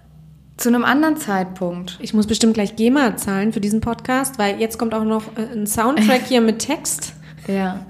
Zu 0.57 0.69
einem 0.69 0.83
anderen 0.83 1.15
Zeitpunkt. 1.17 1.97
Ich 2.01 2.13
muss 2.13 2.27
bestimmt 2.27 2.53
gleich 2.53 2.75
GEMA 2.75 3.15
zahlen 3.15 3.53
für 3.53 3.61
diesen 3.61 3.79
Podcast, 3.79 4.37
weil 4.37 4.59
jetzt 4.59 4.77
kommt 4.77 4.93
auch 4.93 5.05
noch 5.05 5.23
äh, 5.37 5.53
ein 5.53 5.65
Soundtrack 5.65 6.23
hier 6.27 6.41
mit 6.41 6.59
Text. 6.59 7.13
Ja. 7.47 7.83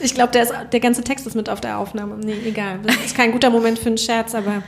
Ich 0.00 0.14
glaube, 0.14 0.32
der, 0.32 0.46
der 0.64 0.80
ganze 0.80 1.02
Text 1.04 1.26
ist 1.26 1.34
mit 1.34 1.50
auf 1.50 1.60
der 1.60 1.76
Aufnahme. 1.76 2.16
Nee, 2.16 2.36
egal. 2.46 2.78
Das 2.82 2.96
ist 3.04 3.14
kein 3.14 3.30
guter 3.30 3.50
Moment 3.50 3.78
für 3.78 3.88
einen 3.88 3.98
Scherz, 3.98 4.34
aber 4.34 4.62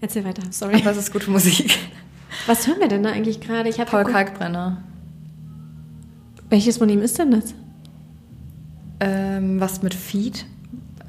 Erzähl 0.00 0.24
weiter, 0.24 0.42
sorry. 0.50 0.80
Was 0.84 0.96
ist 0.96 1.12
gute 1.12 1.30
Musik? 1.30 1.78
Was 2.46 2.66
hören 2.66 2.80
wir 2.80 2.88
denn 2.88 3.02
da 3.02 3.10
eigentlich 3.10 3.40
gerade? 3.40 3.68
Ich 3.68 3.76
Paul 3.78 4.04
Kalkbrenner. 4.04 4.82
Welches 6.50 6.78
von 6.78 6.88
ihm 6.88 7.00
ist 7.02 7.18
denn 7.18 7.30
das? 7.32 7.54
Ähm, 9.00 9.60
was 9.60 9.82
mit 9.82 9.94
Feed? 9.94 10.46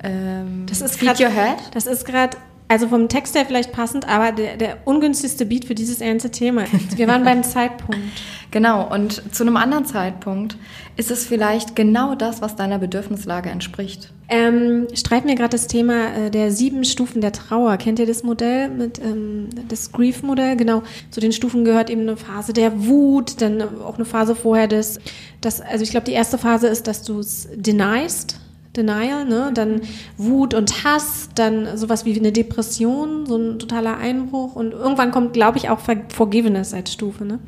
Ähm, 0.03 0.65
Das 0.67 0.81
ist 0.81 0.95
Feed 0.97 1.09
grad- 1.09 1.19
Your 1.19 1.29
Head? 1.29 1.57
Das 1.71 1.85
ist 1.85 2.05
gerade, 2.05 2.37
also 2.67 2.88
vom 2.88 3.08
Text 3.08 3.36
her 3.36 3.45
vielleicht 3.45 3.71
passend, 3.71 4.08
aber 4.08 4.32
der, 4.32 4.58
der 4.58 4.77
ungünstigste 4.86 5.45
Beat 5.45 5.65
für 5.65 5.75
dieses 5.75 6.01
ernste 6.01 6.32
Thema. 6.32 6.65
Wir 6.95 7.08
waren 7.08 7.23
beim 7.23 7.43
Zeitpunkt. 7.43 7.97
Genau, 8.49 8.89
und 8.89 9.36
zu 9.36 9.43
einem 9.43 9.58
anderen 9.58 9.84
Zeitpunkt 9.84 10.58
ist 10.95 11.12
es 11.12 11.25
vielleicht 11.25 11.75
genau 11.75 12.15
das, 12.15 12.41
was 12.41 12.56
deiner 12.56 12.80
Bedürfnislage 12.80 13.49
entspricht. 13.49 14.13
Ähm, 14.30 14.88
streiten 14.93 15.27
wir 15.27 15.36
gerade 15.36 15.49
das 15.49 15.67
Thema 15.67 16.15
äh, 16.15 16.32
der 16.32 16.51
sieben 16.51 16.86
Stufen 16.86 17.19
der 17.19 17.34
Trauer. 17.34 17.75
Kennt 17.75 17.99
ihr 17.99 18.06
das 18.06 18.23
Modell 18.23 18.69
mit 18.69 18.99
ähm, 18.99 19.49
das 19.67 19.91
Grief-Modell? 19.91 20.56
Genau. 20.56 20.84
Zu 21.12 21.19
den 21.19 21.34
Stufen 21.34 21.65
gehört 21.65 21.89
eben 21.89 22.01
eine 22.01 22.15
Phase 22.15 22.53
der 22.53 22.88
Wut, 22.88 23.41
dann 23.41 23.62
auch 23.82 23.95
eine 23.95 24.06
Phase 24.06 24.34
vorher 24.34 24.67
des, 24.67 24.99
das, 25.41 25.60
also 25.60 25.84
ich 25.84 25.91
glaube, 25.91 26.06
die 26.06 26.13
erste 26.13 26.38
Phase 26.38 26.67
ist, 26.67 26.88
dass 26.88 27.03
du 27.03 27.19
es 27.19 27.49
denyst. 27.53 28.39
Denial, 28.77 29.25
ne? 29.25 29.51
Dann 29.53 29.81
Wut 30.17 30.53
und 30.53 30.83
Hass, 30.83 31.29
dann 31.35 31.77
sowas 31.77 32.05
wie 32.05 32.17
eine 32.17 32.31
Depression, 32.31 33.25
so 33.25 33.37
ein 33.37 33.59
totaler 33.59 33.97
Einbruch 33.97 34.55
und 34.55 34.71
irgendwann 34.71 35.11
kommt, 35.11 35.33
glaube 35.33 35.57
ich, 35.57 35.69
auch 35.69 35.79
Forgiveness 36.09 36.73
als 36.73 36.93
Stufe, 36.93 37.25
ne? 37.25 37.39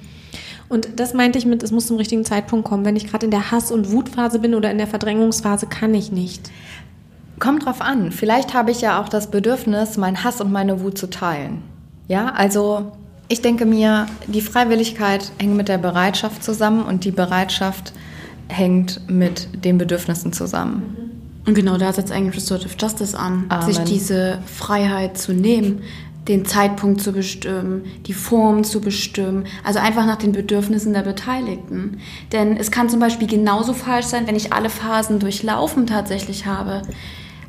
Und 0.67 0.99
das 0.99 1.13
meinte 1.13 1.39
ich 1.39 1.45
mit, 1.45 1.63
es 1.63 1.71
muss 1.71 1.87
zum 1.87 1.97
richtigen 1.97 2.25
Zeitpunkt 2.25 2.67
kommen. 2.67 2.85
Wenn 2.85 2.95
ich 2.95 3.07
gerade 3.07 3.25
in 3.25 3.31
der 3.31 3.51
Hass- 3.51 3.71
und 3.71 3.91
Wutphase 3.91 4.37
bin 4.39 4.53
oder 4.53 4.69
in 4.69 4.77
der 4.77 4.85
Verdrängungsphase, 4.85 5.65
kann 5.65 5.95
ich 5.95 6.11
nicht. 6.11 6.51
Kommt 7.39 7.65
drauf 7.65 7.81
an. 7.81 8.11
Vielleicht 8.11 8.53
habe 8.53 8.69
ich 8.69 8.81
ja 8.81 9.01
auch 9.01 9.09
das 9.09 9.31
Bedürfnis, 9.31 9.97
meinen 9.97 10.23
Hass 10.23 10.41
und 10.41 10.51
meine 10.51 10.81
Wut 10.81 10.97
zu 10.97 11.09
teilen. 11.09 11.63
Ja, 12.07 12.33
also 12.33 12.91
ich 13.29 13.41
denke 13.41 13.65
mir, 13.65 14.07
die 14.27 14.41
Freiwilligkeit 14.41 15.31
hängt 15.39 15.55
mit 15.55 15.69
der 15.69 15.77
Bereitschaft 15.77 16.43
zusammen 16.43 16.83
und 16.83 17.05
die 17.05 17.11
Bereitschaft 17.11 17.93
hängt 18.47 19.09
mit 19.09 19.47
den 19.63 19.77
Bedürfnissen 19.77 20.33
zusammen. 20.33 20.97
Und 21.45 21.54
genau 21.54 21.78
da 21.78 21.91
setzt 21.93 22.12
eigentlich 22.12 22.36
Restorative 22.36 22.75
Justice 22.80 23.17
an, 23.17 23.45
Amen. 23.49 23.65
sich 23.65 23.80
diese 23.80 24.39
Freiheit 24.45 25.17
zu 25.17 25.34
nehmen, 25.34 25.82
den 26.28 26.45
Zeitpunkt 26.45 27.02
zu 27.02 27.12
bestimmen, 27.12 27.86
die 28.06 28.13
Form 28.13 28.63
zu 28.63 28.82
bestimmen, 28.82 29.45
also 29.63 29.80
einfach 29.80 30.06
nach 30.06 30.17
den 30.17 30.32
Bedürfnissen 30.32 30.93
der 30.93 31.02
Beteiligten. 31.02 31.99
Denn 32.32 32.56
es 32.56 32.69
kann 32.71 32.89
zum 32.89 32.99
Beispiel 32.99 33.28
genauso 33.28 33.73
falsch 33.73 34.06
sein, 34.06 34.28
wenn 34.28 34.36
ich 34.36 34.54
alle 34.54 34.69
Phasen 34.69 35.19
durchlaufen 35.19 35.88
tatsächlich 35.88 36.45
habe. 36.45 36.84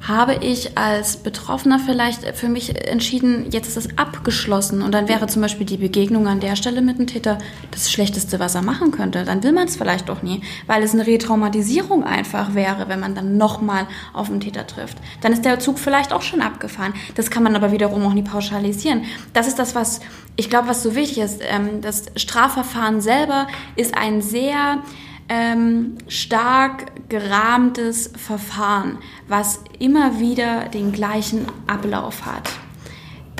Habe 0.06 0.36
ich 0.36 0.78
als 0.78 1.18
Betroffener 1.18 1.78
vielleicht 1.78 2.24
für 2.36 2.48
mich 2.48 2.88
entschieden, 2.88 3.50
jetzt 3.50 3.68
ist 3.68 3.76
es 3.76 3.98
abgeschlossen 3.98 4.80
und 4.80 4.92
dann 4.92 5.08
wäre 5.08 5.26
zum 5.26 5.42
Beispiel 5.42 5.66
die 5.66 5.76
Begegnung 5.76 6.26
an 6.26 6.40
der 6.40 6.56
Stelle 6.56 6.80
mit 6.80 6.98
dem 6.98 7.06
Täter 7.06 7.38
das 7.70 7.92
Schlechteste, 7.92 8.40
was 8.40 8.54
er 8.54 8.62
machen 8.62 8.92
könnte. 8.92 9.24
Dann 9.24 9.42
will 9.42 9.52
man 9.52 9.68
es 9.68 9.76
vielleicht 9.76 10.08
doch 10.08 10.22
nie, 10.22 10.40
weil 10.66 10.82
es 10.82 10.94
eine 10.94 11.06
Retraumatisierung 11.06 12.02
einfach 12.02 12.54
wäre, 12.54 12.88
wenn 12.88 13.00
man 13.00 13.14
dann 13.14 13.36
nochmal 13.36 13.86
auf 14.14 14.28
den 14.28 14.40
Täter 14.40 14.66
trifft. 14.66 14.96
Dann 15.20 15.34
ist 15.34 15.44
der 15.44 15.58
Zug 15.58 15.78
vielleicht 15.78 16.12
auch 16.12 16.22
schon 16.22 16.40
abgefahren. 16.40 16.94
Das 17.14 17.30
kann 17.30 17.42
man 17.42 17.54
aber 17.54 17.70
wiederum 17.70 18.06
auch 18.06 18.14
nie 18.14 18.22
pauschalisieren. 18.22 19.04
Das 19.34 19.48
ist 19.48 19.58
das, 19.58 19.74
was 19.74 20.00
ich 20.36 20.48
glaube, 20.48 20.68
was 20.68 20.82
so 20.82 20.94
wichtig 20.94 21.18
ist. 21.18 21.42
Ähm, 21.42 21.82
das 21.82 22.06
Strafverfahren 22.16 23.02
selber 23.02 23.48
ist 23.76 23.94
ein 23.96 24.22
sehr 24.22 24.82
ähm, 25.30 25.96
stark 26.08 27.08
gerahmtes 27.08 28.12
Verfahren, 28.16 28.98
was 29.28 29.60
immer 29.78 30.18
wieder 30.18 30.68
den 30.68 30.92
gleichen 30.92 31.46
Ablauf 31.68 32.26
hat. 32.26 32.50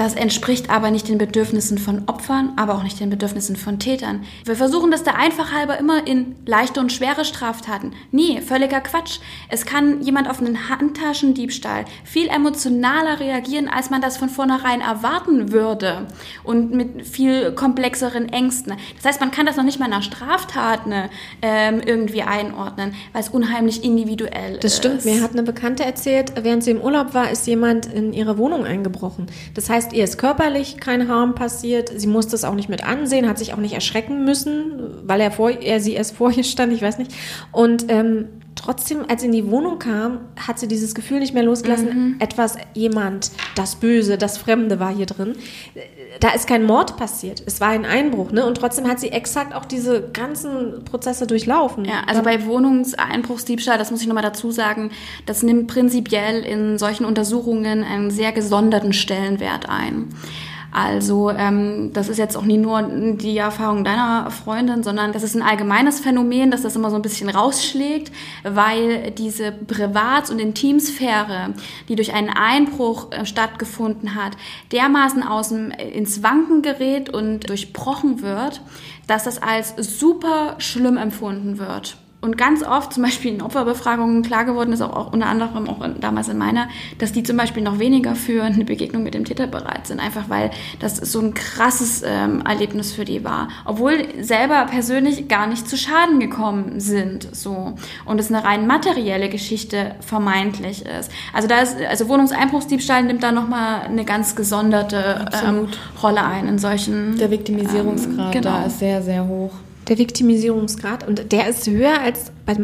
Das 0.00 0.14
entspricht 0.14 0.70
aber 0.70 0.90
nicht 0.90 1.08
den 1.08 1.18
Bedürfnissen 1.18 1.76
von 1.76 2.04
Opfern, 2.06 2.54
aber 2.56 2.74
auch 2.74 2.82
nicht 2.82 2.98
den 2.98 3.10
Bedürfnissen 3.10 3.54
von 3.54 3.78
Tätern. 3.78 4.24
Wir 4.46 4.56
versuchen 4.56 4.90
das 4.90 5.02
der 5.02 5.18
Einfach 5.18 5.52
halber 5.52 5.76
immer 5.76 6.06
in 6.06 6.36
leichte 6.46 6.80
und 6.80 6.90
schwere 6.90 7.26
Straftaten. 7.26 7.92
Nee, 8.10 8.40
völliger 8.40 8.80
Quatsch. 8.80 9.18
Es 9.50 9.66
kann 9.66 10.00
jemand 10.00 10.30
auf 10.30 10.40
einen 10.40 10.70
Handtaschendiebstahl 10.70 11.84
viel 12.02 12.28
emotionaler 12.28 13.20
reagieren, 13.20 13.68
als 13.68 13.90
man 13.90 14.00
das 14.00 14.16
von 14.16 14.30
vornherein 14.30 14.80
erwarten 14.80 15.52
würde. 15.52 16.06
Und 16.44 16.72
mit 16.72 17.06
viel 17.06 17.52
komplexeren 17.52 18.30
Ängsten. 18.30 18.72
Das 18.96 19.04
heißt, 19.04 19.20
man 19.20 19.30
kann 19.30 19.44
das 19.44 19.58
noch 19.58 19.64
nicht 19.64 19.80
mal 19.80 19.88
nach 19.88 20.02
Straftaten 20.02 20.94
ähm, 21.42 21.82
irgendwie 21.84 22.22
einordnen, 22.22 22.94
weil 23.12 23.20
es 23.20 23.28
unheimlich 23.28 23.84
individuell 23.84 24.54
ist. 24.54 24.64
Das 24.64 24.78
stimmt. 24.78 25.04
Mir 25.04 25.20
hat 25.20 25.32
eine 25.32 25.42
Bekannte 25.42 25.84
erzählt, 25.84 26.32
während 26.42 26.64
sie 26.64 26.70
im 26.70 26.80
Urlaub 26.80 27.12
war, 27.12 27.30
ist 27.30 27.46
jemand 27.46 27.84
in 27.84 28.14
ihre 28.14 28.38
Wohnung 28.38 28.64
eingebrochen. 28.64 29.26
Das 29.52 29.68
heißt, 29.68 29.89
ihr 29.92 30.04
ist 30.04 30.18
körperlich 30.18 30.78
kein 30.78 31.08
Harm 31.08 31.34
passiert. 31.34 31.90
Sie 31.94 32.06
musste 32.06 32.36
es 32.36 32.44
auch 32.44 32.54
nicht 32.54 32.68
mit 32.68 32.84
ansehen, 32.84 33.28
hat 33.28 33.38
sich 33.38 33.52
auch 33.54 33.58
nicht 33.58 33.74
erschrecken 33.74 34.24
müssen, 34.24 34.80
weil 35.04 35.20
er 35.20 35.30
vor, 35.30 35.50
er 35.50 35.80
sie 35.80 35.94
erst 35.94 36.16
vor 36.16 36.30
ihr 36.30 36.44
stand, 36.44 36.72
ich 36.72 36.82
weiß 36.82 36.98
nicht. 36.98 37.12
Und 37.52 37.86
ähm, 37.88 38.28
trotzdem, 38.54 39.04
als 39.08 39.22
sie 39.22 39.26
in 39.26 39.32
die 39.32 39.50
Wohnung 39.50 39.78
kam, 39.78 40.20
hat 40.36 40.58
sie 40.58 40.68
dieses 40.68 40.94
Gefühl 40.94 41.20
nicht 41.20 41.34
mehr 41.34 41.42
losgelassen. 41.42 42.16
Etwas, 42.20 42.56
jemand, 42.74 43.30
das 43.54 43.76
Böse, 43.76 44.18
das 44.18 44.38
Fremde 44.38 44.80
war 44.80 44.94
hier 44.94 45.06
drin. 45.06 45.34
Da 46.18 46.30
ist 46.30 46.48
kein 46.48 46.64
Mord 46.64 46.96
passiert. 46.96 47.42
Es 47.46 47.60
war 47.60 47.68
ein 47.68 47.84
Einbruch, 47.84 48.32
ne? 48.32 48.44
Und 48.44 48.56
trotzdem 48.56 48.88
hat 48.88 48.98
sie 48.98 49.10
exakt 49.10 49.54
auch 49.54 49.64
diese 49.64 50.08
ganzen 50.10 50.84
Prozesse 50.84 51.26
durchlaufen. 51.26 51.84
Ja, 51.84 52.02
also 52.06 52.22
bei 52.22 52.44
Wohnungseinbruchsdiebstahl, 52.44 53.78
das 53.78 53.90
muss 53.90 54.00
ich 54.00 54.08
nochmal 54.08 54.24
dazu 54.24 54.50
sagen, 54.50 54.90
das 55.26 55.42
nimmt 55.42 55.68
prinzipiell 55.68 56.44
in 56.44 56.78
solchen 56.78 57.04
Untersuchungen 57.04 57.84
einen 57.84 58.10
sehr 58.10 58.32
gesonderten 58.32 58.92
Stellenwert 58.92 59.68
ein. 59.68 60.08
Also 60.72 61.30
ähm, 61.30 61.92
das 61.92 62.08
ist 62.08 62.18
jetzt 62.18 62.36
auch 62.36 62.44
nie 62.44 62.58
nur 62.58 62.82
die 62.82 63.36
Erfahrung 63.36 63.82
deiner 63.84 64.30
Freundin, 64.30 64.82
sondern 64.82 65.12
das 65.12 65.22
ist 65.22 65.34
ein 65.34 65.42
allgemeines 65.42 66.00
Phänomen, 66.00 66.50
dass 66.50 66.62
das 66.62 66.76
immer 66.76 66.90
so 66.90 66.96
ein 66.96 67.02
bisschen 67.02 67.28
rausschlägt, 67.28 68.12
weil 68.44 69.10
diese 69.10 69.50
Privats- 69.50 70.30
und 70.30 70.38
Intimsphäre, 70.38 71.54
die 71.88 71.96
durch 71.96 72.12
einen 72.14 72.30
Einbruch 72.30 73.10
äh, 73.10 73.26
stattgefunden 73.26 74.14
hat, 74.14 74.36
dermaßen 74.70 75.22
außen 75.22 75.72
ins 75.72 76.22
Wanken 76.22 76.62
gerät 76.62 77.10
und 77.10 77.48
durchbrochen 77.48 78.22
wird, 78.22 78.62
dass 79.06 79.24
das 79.24 79.42
als 79.42 79.74
super 79.76 80.54
schlimm 80.58 80.96
empfunden 80.96 81.58
wird. 81.58 81.96
Und 82.22 82.36
ganz 82.36 82.62
oft, 82.62 82.92
zum 82.92 83.02
Beispiel 83.02 83.32
in 83.32 83.40
Opferbefragungen, 83.40 84.22
klar 84.22 84.44
geworden 84.44 84.72
ist, 84.72 84.82
auch, 84.82 84.94
auch 84.94 85.12
unter 85.12 85.26
anderem 85.26 85.68
auch 85.68 85.82
in, 85.82 86.00
damals 86.00 86.28
in 86.28 86.36
meiner, 86.36 86.68
dass 86.98 87.12
die 87.12 87.22
zum 87.22 87.38
Beispiel 87.38 87.62
noch 87.62 87.78
weniger 87.78 88.14
für 88.14 88.42
eine 88.44 88.64
Begegnung 88.64 89.02
mit 89.02 89.14
dem 89.14 89.24
Täter 89.24 89.46
bereit 89.46 89.86
sind. 89.86 90.00
Einfach 90.00 90.28
weil 90.28 90.50
das 90.80 90.96
so 90.96 91.20
ein 91.20 91.32
krasses 91.32 92.02
ähm, 92.04 92.42
Erlebnis 92.42 92.92
für 92.92 93.06
die 93.06 93.24
war. 93.24 93.48
Obwohl 93.64 94.06
selber 94.20 94.66
persönlich 94.66 95.28
gar 95.28 95.46
nicht 95.46 95.66
zu 95.66 95.78
Schaden 95.78 96.20
gekommen 96.20 96.78
sind. 96.78 97.34
so 97.34 97.74
Und 98.04 98.20
es 98.20 98.30
eine 98.30 98.44
rein 98.44 98.66
materielle 98.66 99.30
Geschichte 99.30 99.94
vermeintlich 100.00 100.84
ist. 100.84 101.10
Also 101.32 101.48
da 101.48 101.60
ist, 101.60 101.76
also 101.88 102.08
Wohnungseinbruchsdiebstahl 102.08 103.02
nimmt 103.02 103.22
da 103.22 103.32
nochmal 103.32 103.82
eine 103.82 104.04
ganz 104.04 104.36
gesonderte 104.36 105.26
ähm, 105.42 105.68
Rolle 106.02 106.22
ein 106.22 106.48
in 106.48 106.58
solchen. 106.58 107.16
Der 107.16 107.30
Viktimisierungsgrad 107.30 108.26
Ähm, 108.26 108.42
genau. 108.42 108.58
da 108.58 108.64
ist 108.66 108.78
sehr, 108.78 109.00
sehr 109.00 109.26
hoch. 109.26 109.52
Der 109.88 109.98
Viktimisierungsgrad 109.98 111.06
und 111.06 111.32
der 111.32 111.48
ist 111.48 111.66
höher 111.66 112.00
als 112.00 112.30
bei, 112.46 112.56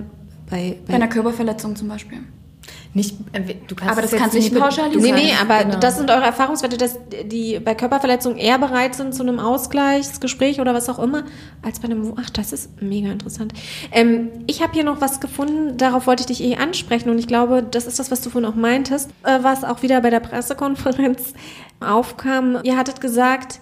bei, 0.48 0.76
Bei 0.86 0.94
einer 0.94 1.08
Körperverletzung 1.08 1.74
zum 1.76 1.88
Beispiel. 1.88 2.18
Nicht, 2.94 3.14
äh, 3.32 3.54
du 3.68 3.74
kannst 3.74 3.92
Aber 3.92 4.04
es 4.04 4.10
das 4.10 4.18
kannst 4.18 4.34
du 4.34 4.38
nicht 4.38 4.54
pauschalisieren. 4.54 5.16
Nee, 5.16 5.24
nee, 5.26 5.32
aber 5.38 5.64
Genau. 5.64 5.78
das 5.78 5.98
sind 5.98 6.10
eure 6.10 6.24
Erfahrungswerte, 6.24 6.78
dass 6.78 6.98
die 7.26 7.60
bei 7.60 7.74
Körperverletzungen 7.74 8.38
eher 8.38 8.58
bereit 8.58 8.94
sind 8.94 9.14
zu 9.14 9.22
einem 9.22 9.38
Ausgleichsgespräch 9.38 10.60
oder 10.60 10.72
was 10.72 10.88
auch 10.88 10.98
immer, 10.98 11.24
als 11.62 11.78
bei 11.80 11.88
einem. 11.88 12.14
Ach, 12.16 12.30
das 12.30 12.52
ist 12.54 12.80
mega 12.80 13.10
interessant. 13.12 13.52
Ähm, 13.92 14.30
ich 14.46 14.62
habe 14.62 14.72
hier 14.72 14.84
noch 14.84 15.00
was 15.02 15.20
gefunden, 15.20 15.76
darauf 15.76 16.06
wollte 16.06 16.22
ich 16.22 16.26
dich 16.38 16.42
eh 16.42 16.56
ansprechen 16.56 17.10
und 17.10 17.18
ich 17.18 17.26
glaube, 17.26 17.62
das 17.62 17.86
ist 17.86 17.98
das, 17.98 18.10
was 18.10 18.22
du 18.22 18.30
vorhin 18.30 18.50
auch 18.50 18.56
meintest, 18.56 19.10
äh, 19.24 19.40
was 19.42 19.62
auch 19.62 19.82
wieder 19.82 20.00
bei 20.00 20.08
der 20.10 20.20
Pressekonferenz 20.20 21.34
aufkam. 21.80 22.58
Ihr 22.62 22.78
hattet 22.78 23.00
gesagt, 23.02 23.60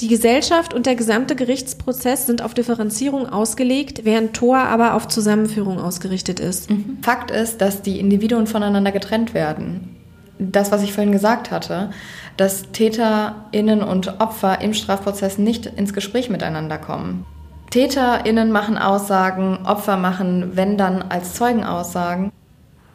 die 0.00 0.08
Gesellschaft 0.08 0.72
und 0.72 0.86
der 0.86 0.94
gesamte 0.94 1.36
Gerichtsprozess 1.36 2.26
sind 2.26 2.42
auf 2.42 2.54
Differenzierung 2.54 3.28
ausgelegt, 3.28 4.04
während 4.04 4.34
Tor 4.34 4.58
aber 4.58 4.94
auf 4.94 5.08
Zusammenführung 5.08 5.78
ausgerichtet 5.78 6.40
ist. 6.40 6.70
Fakt 7.02 7.30
ist, 7.30 7.60
dass 7.60 7.82
die 7.82 8.00
Individuen 8.00 8.46
voneinander 8.46 8.92
getrennt 8.92 9.34
werden. 9.34 9.96
Das, 10.38 10.72
was 10.72 10.82
ich 10.82 10.94
vorhin 10.94 11.12
gesagt 11.12 11.50
hatte, 11.50 11.90
dass 12.38 12.72
TäterInnen 12.72 13.82
und 13.82 14.20
Opfer 14.20 14.62
im 14.62 14.72
Strafprozess 14.72 15.36
nicht 15.36 15.66
ins 15.66 15.92
Gespräch 15.92 16.30
miteinander 16.30 16.78
kommen. 16.78 17.26
TäterInnen 17.70 18.50
machen 18.50 18.78
Aussagen, 18.78 19.66
Opfer 19.66 19.98
machen, 19.98 20.52
wenn 20.54 20.78
dann, 20.78 21.02
als 21.02 21.34
Zeugenaussagen. 21.34 22.32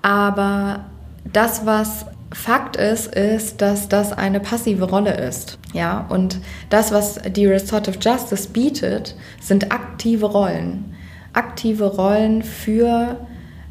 Aber 0.02 0.86
das, 1.32 1.66
was 1.68 2.08
Fakt 2.36 2.76
ist, 2.76 3.16
ist, 3.16 3.62
dass 3.62 3.88
das 3.88 4.12
eine 4.12 4.42
passive 4.42 4.84
Rolle 4.84 5.14
ist. 5.16 5.58
Ja, 5.74 6.06
und 6.10 6.40
das, 6.70 6.92
was 6.92 7.18
die 7.30 7.48
Restorative 7.48 7.98
Justice 7.98 8.50
bietet, 8.50 9.16
sind 9.40 9.72
aktive 9.72 10.26
Rollen. 10.26 10.94
Aktive 11.32 11.86
Rollen 11.86 12.44
für 12.44 13.26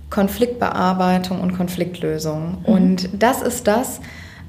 Konfliktbearbeitung 0.08 1.42
und 1.42 1.54
Konfliktlösung. 1.54 2.58
Und 2.64 3.10
das 3.12 3.42
ist 3.42 3.66
das, 3.66 4.00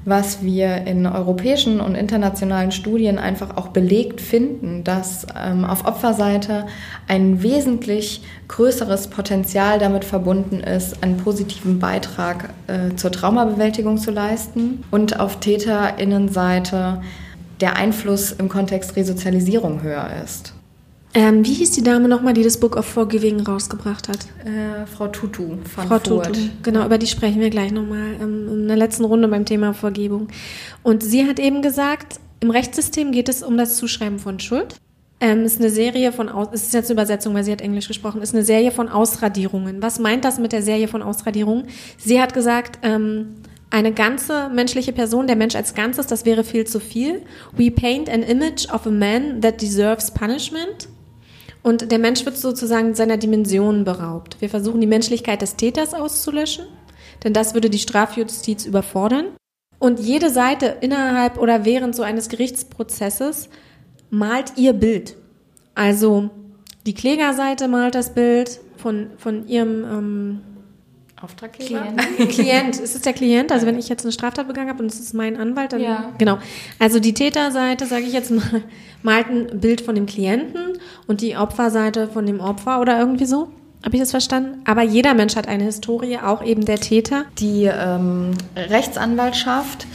was 0.06 0.42
wir 0.42 0.86
in 0.86 1.04
europäischen 1.04 1.80
und 1.80 1.96
internationalen 1.96 2.70
Studien 2.70 3.18
einfach 3.18 3.56
auch 3.56 3.68
belegt 3.68 4.20
finden, 4.20 4.84
dass 4.84 5.26
ähm, 5.36 5.64
auf 5.64 5.84
Opferseite 5.84 6.66
ein 7.08 7.42
wesentlich 7.42 8.22
größeres 8.46 9.08
Potenzial 9.08 9.80
damit 9.80 10.04
verbunden 10.04 10.60
ist, 10.60 11.02
einen 11.02 11.16
positiven 11.16 11.80
Beitrag 11.80 12.50
äh, 12.68 12.94
zur 12.94 13.10
Traumabewältigung 13.10 13.98
zu 13.98 14.12
leisten 14.12 14.84
und 14.92 15.18
auf 15.18 15.40
Täterinnenseite 15.40 17.02
der 17.60 17.76
Einfluss 17.76 18.30
im 18.30 18.48
Kontext 18.48 18.94
Resozialisierung 18.94 19.82
höher 19.82 20.08
ist. 20.24 20.55
Ähm, 21.16 21.46
wie 21.46 21.54
hieß 21.54 21.70
die 21.70 21.82
Dame 21.82 22.08
nochmal, 22.08 22.34
die 22.34 22.42
das 22.42 22.60
Book 22.60 22.76
of 22.76 22.84
Forgiving 22.84 23.40
rausgebracht 23.40 24.06
hat? 24.06 24.18
Äh, 24.44 24.84
Frau 24.84 25.08
Tutu 25.08 25.56
von 25.64 25.88
Frau 25.88 25.98
Furt. 25.98 26.26
Tutu, 26.26 26.40
genau, 26.62 26.84
über 26.84 26.98
die 26.98 27.06
sprechen 27.06 27.40
wir 27.40 27.48
gleich 27.48 27.72
nochmal 27.72 28.16
ähm, 28.20 28.46
in 28.48 28.68
der 28.68 28.76
letzten 28.76 29.02
Runde 29.02 29.26
beim 29.26 29.46
Thema 29.46 29.72
Vergebung. 29.72 30.28
Und 30.82 31.02
sie 31.02 31.26
hat 31.26 31.40
eben 31.40 31.62
gesagt, 31.62 32.20
im 32.40 32.50
Rechtssystem 32.50 33.12
geht 33.12 33.30
es 33.30 33.42
um 33.42 33.56
das 33.56 33.78
Zuschreiben 33.78 34.18
von 34.18 34.38
Schuld. 34.40 34.76
Ähm, 35.18 35.46
ist 35.46 35.58
eine 35.58 35.70
Serie 35.70 36.12
von, 36.12 36.28
Aus 36.28 36.48
es 36.52 36.64
ist 36.64 36.74
jetzt 36.74 36.90
eine 36.90 37.00
Übersetzung, 37.00 37.32
weil 37.34 37.44
sie 37.44 37.52
hat 37.52 37.62
Englisch 37.62 37.88
gesprochen, 37.88 38.20
ist 38.20 38.34
eine 38.34 38.44
Serie 38.44 38.70
von 38.70 38.90
Ausradierungen. 38.90 39.80
Was 39.80 39.98
meint 39.98 40.22
das 40.22 40.38
mit 40.38 40.52
der 40.52 40.60
Serie 40.60 40.86
von 40.86 41.00
Ausradierungen? 41.00 41.68
Sie 41.96 42.20
hat 42.20 42.34
gesagt, 42.34 42.80
ähm, 42.82 43.36
eine 43.70 43.92
ganze 43.92 44.50
menschliche 44.50 44.92
Person, 44.92 45.26
der 45.26 45.36
Mensch 45.36 45.54
als 45.54 45.74
Ganzes, 45.74 46.08
das 46.08 46.26
wäre 46.26 46.44
viel 46.44 46.66
zu 46.66 46.78
viel. 46.78 47.22
We 47.56 47.70
paint 47.70 48.10
an 48.10 48.22
image 48.22 48.68
of 48.70 48.86
a 48.86 48.90
man 48.90 49.40
that 49.40 49.62
deserves 49.62 50.10
punishment. 50.10 50.88
Und 51.66 51.90
der 51.90 51.98
Mensch 51.98 52.24
wird 52.24 52.36
sozusagen 52.36 52.94
seiner 52.94 53.16
Dimensionen 53.16 53.82
beraubt. 53.82 54.36
Wir 54.40 54.48
versuchen 54.48 54.80
die 54.80 54.86
Menschlichkeit 54.86 55.42
des 55.42 55.56
Täters 55.56 55.94
auszulöschen, 55.94 56.66
denn 57.24 57.32
das 57.32 57.54
würde 57.54 57.70
die 57.70 57.80
Strafjustiz 57.80 58.66
überfordern. 58.66 59.32
Und 59.80 59.98
jede 59.98 60.30
Seite 60.30 60.76
innerhalb 60.80 61.38
oder 61.38 61.64
während 61.64 61.96
so 61.96 62.04
eines 62.04 62.28
Gerichtsprozesses 62.28 63.48
malt 64.10 64.52
ihr 64.54 64.74
Bild. 64.74 65.16
Also 65.74 66.30
die 66.86 66.94
Klägerseite 66.94 67.66
malt 67.66 67.96
das 67.96 68.14
Bild 68.14 68.60
von, 68.76 69.10
von 69.16 69.48
ihrem 69.48 69.82
ähm, 69.82 70.40
Auftraggeber? 71.22 71.80
Klient. 71.80 72.30
Klient. 72.30 72.80
Ist 72.80 72.94
es 72.94 73.02
der 73.02 73.12
Klient? 73.12 73.50
Also 73.50 73.66
wenn 73.66 73.78
ich 73.78 73.88
jetzt 73.88 74.04
eine 74.04 74.12
Straftat 74.12 74.46
begangen 74.48 74.68
habe 74.68 74.82
und 74.82 74.92
es 74.92 75.00
ist 75.00 75.14
mein 75.14 75.36
Anwalt, 75.36 75.72
dann 75.72 75.80
ja. 75.80 76.12
genau. 76.18 76.38
Also 76.78 77.00
die 77.00 77.14
Täterseite, 77.14 77.86
sage 77.86 78.04
ich 78.04 78.12
jetzt 78.12 78.30
mal, 78.30 78.62
malt 79.02 79.28
ein 79.28 79.60
Bild 79.60 79.80
von 79.80 79.94
dem 79.94 80.06
Klienten 80.06 80.78
und 81.06 81.22
die 81.22 81.36
Opferseite 81.36 82.08
von 82.08 82.26
dem 82.26 82.40
Opfer 82.40 82.80
oder 82.80 82.98
irgendwie 82.98 83.26
so. 83.26 83.48
Habe 83.84 83.96
ich 83.96 84.02
das 84.02 84.10
verstanden? 84.10 84.60
Aber 84.64 84.82
jeder 84.82 85.14
Mensch 85.14 85.36
hat 85.36 85.48
eine 85.48 85.64
Historie, 85.64 86.18
auch 86.18 86.42
eben 86.44 86.64
der 86.64 86.80
Täter. 86.80 87.24
Die 87.38 87.64
ähm, 87.64 88.32
Rechtsanwaltschaft 88.56 89.86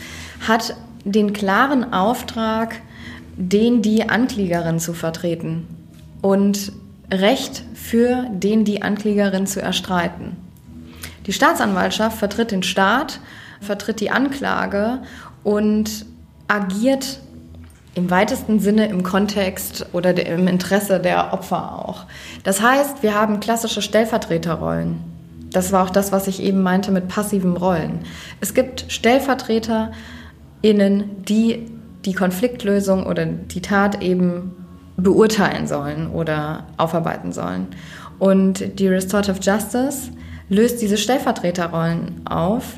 hat 0.48 0.76
den 1.04 1.34
klaren 1.34 1.94
Auftrag, 1.94 2.82
den 3.36 3.82
die 3.82 4.08
Anklägerin 4.08 4.80
zu 4.80 4.94
vertreten 4.94 5.68
und 6.22 6.72
Recht 7.12 7.64
für 7.74 8.28
den 8.32 8.64
die 8.64 8.82
Anklägerin 8.82 9.46
zu 9.46 9.62
erstreiten. 9.62 10.38
Die 11.26 11.34
Staatsanwaltschaft 11.34 12.18
vertritt 12.18 12.52
den 12.52 12.64
Staat, 12.64 13.20
vertritt 13.62 14.00
die 14.00 14.12
Anklage 14.12 15.00
und 15.44 16.06
agiert 16.48 17.20
im 17.94 18.10
weitesten 18.10 18.60
Sinne 18.60 18.88
im 18.88 19.04
Kontext 19.04 19.86
oder 19.94 20.26
im 20.26 20.48
Interesse 20.48 21.00
der 21.00 21.34
Opfer 21.34 21.88
auch. 21.88 22.06
Das 22.44 22.62
heißt, 22.62 23.04
wir 23.04 23.14
haben 23.14 23.40
klassische 23.40 23.82
Stellvertreterrollen. 23.82 25.00
Das 25.52 25.74
war 25.74 25.84
auch 25.84 25.90
das, 25.90 26.14
was 26.14 26.28
ich 26.28 26.42
eben 26.42 26.62
meinte 26.62 26.92
mit 26.92 27.10
passiven 27.10 27.58
Rollen. 27.58 28.00
Es 28.40 28.54
gibt 28.54 28.86
StellvertreterInnen, 28.88 31.26
die 31.26 31.66
die 32.06 32.14
Konfliktlösung 32.14 33.06
oder 33.06 33.26
die 33.26 33.62
Tat 33.62 34.02
eben 34.02 34.56
beurteilen 34.96 35.68
sollen 35.68 36.10
oder 36.10 36.64
aufarbeiten 36.78 37.34
sollen. 37.34 37.68
Und 38.20 38.80
die 38.80 38.88
Restorative 38.88 39.40
Justice 39.42 40.12
löst 40.52 40.82
diese 40.82 40.98
Stellvertreterrollen 40.98 42.22
auf, 42.26 42.78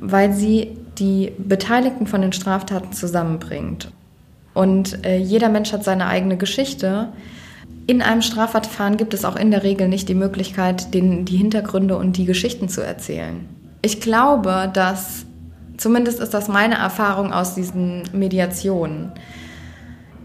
weil 0.00 0.34
sie 0.34 0.76
die 0.98 1.32
Beteiligten 1.38 2.06
von 2.06 2.20
den 2.20 2.32
Straftaten 2.32 2.92
zusammenbringt. 2.92 3.90
Und 4.52 5.04
äh, 5.04 5.16
jeder 5.16 5.48
Mensch 5.48 5.72
hat 5.72 5.82
seine 5.82 6.06
eigene 6.06 6.36
Geschichte. 6.36 7.08
In 7.86 8.02
einem 8.02 8.22
Strafverfahren 8.22 8.98
gibt 8.98 9.14
es 9.14 9.24
auch 9.24 9.36
in 9.36 9.50
der 9.50 9.62
Regel 9.62 9.88
nicht 9.88 10.08
die 10.08 10.14
Möglichkeit, 10.14 10.92
den, 10.92 11.24
die 11.24 11.38
Hintergründe 11.38 11.96
und 11.96 12.18
die 12.18 12.26
Geschichten 12.26 12.68
zu 12.68 12.82
erzählen. 12.82 13.48
Ich 13.80 14.00
glaube, 14.00 14.70
dass, 14.72 15.24
zumindest 15.78 16.20
ist 16.20 16.34
das 16.34 16.48
meine 16.48 16.74
Erfahrung 16.76 17.32
aus 17.32 17.54
diesen 17.54 18.02
Mediationen, 18.12 19.12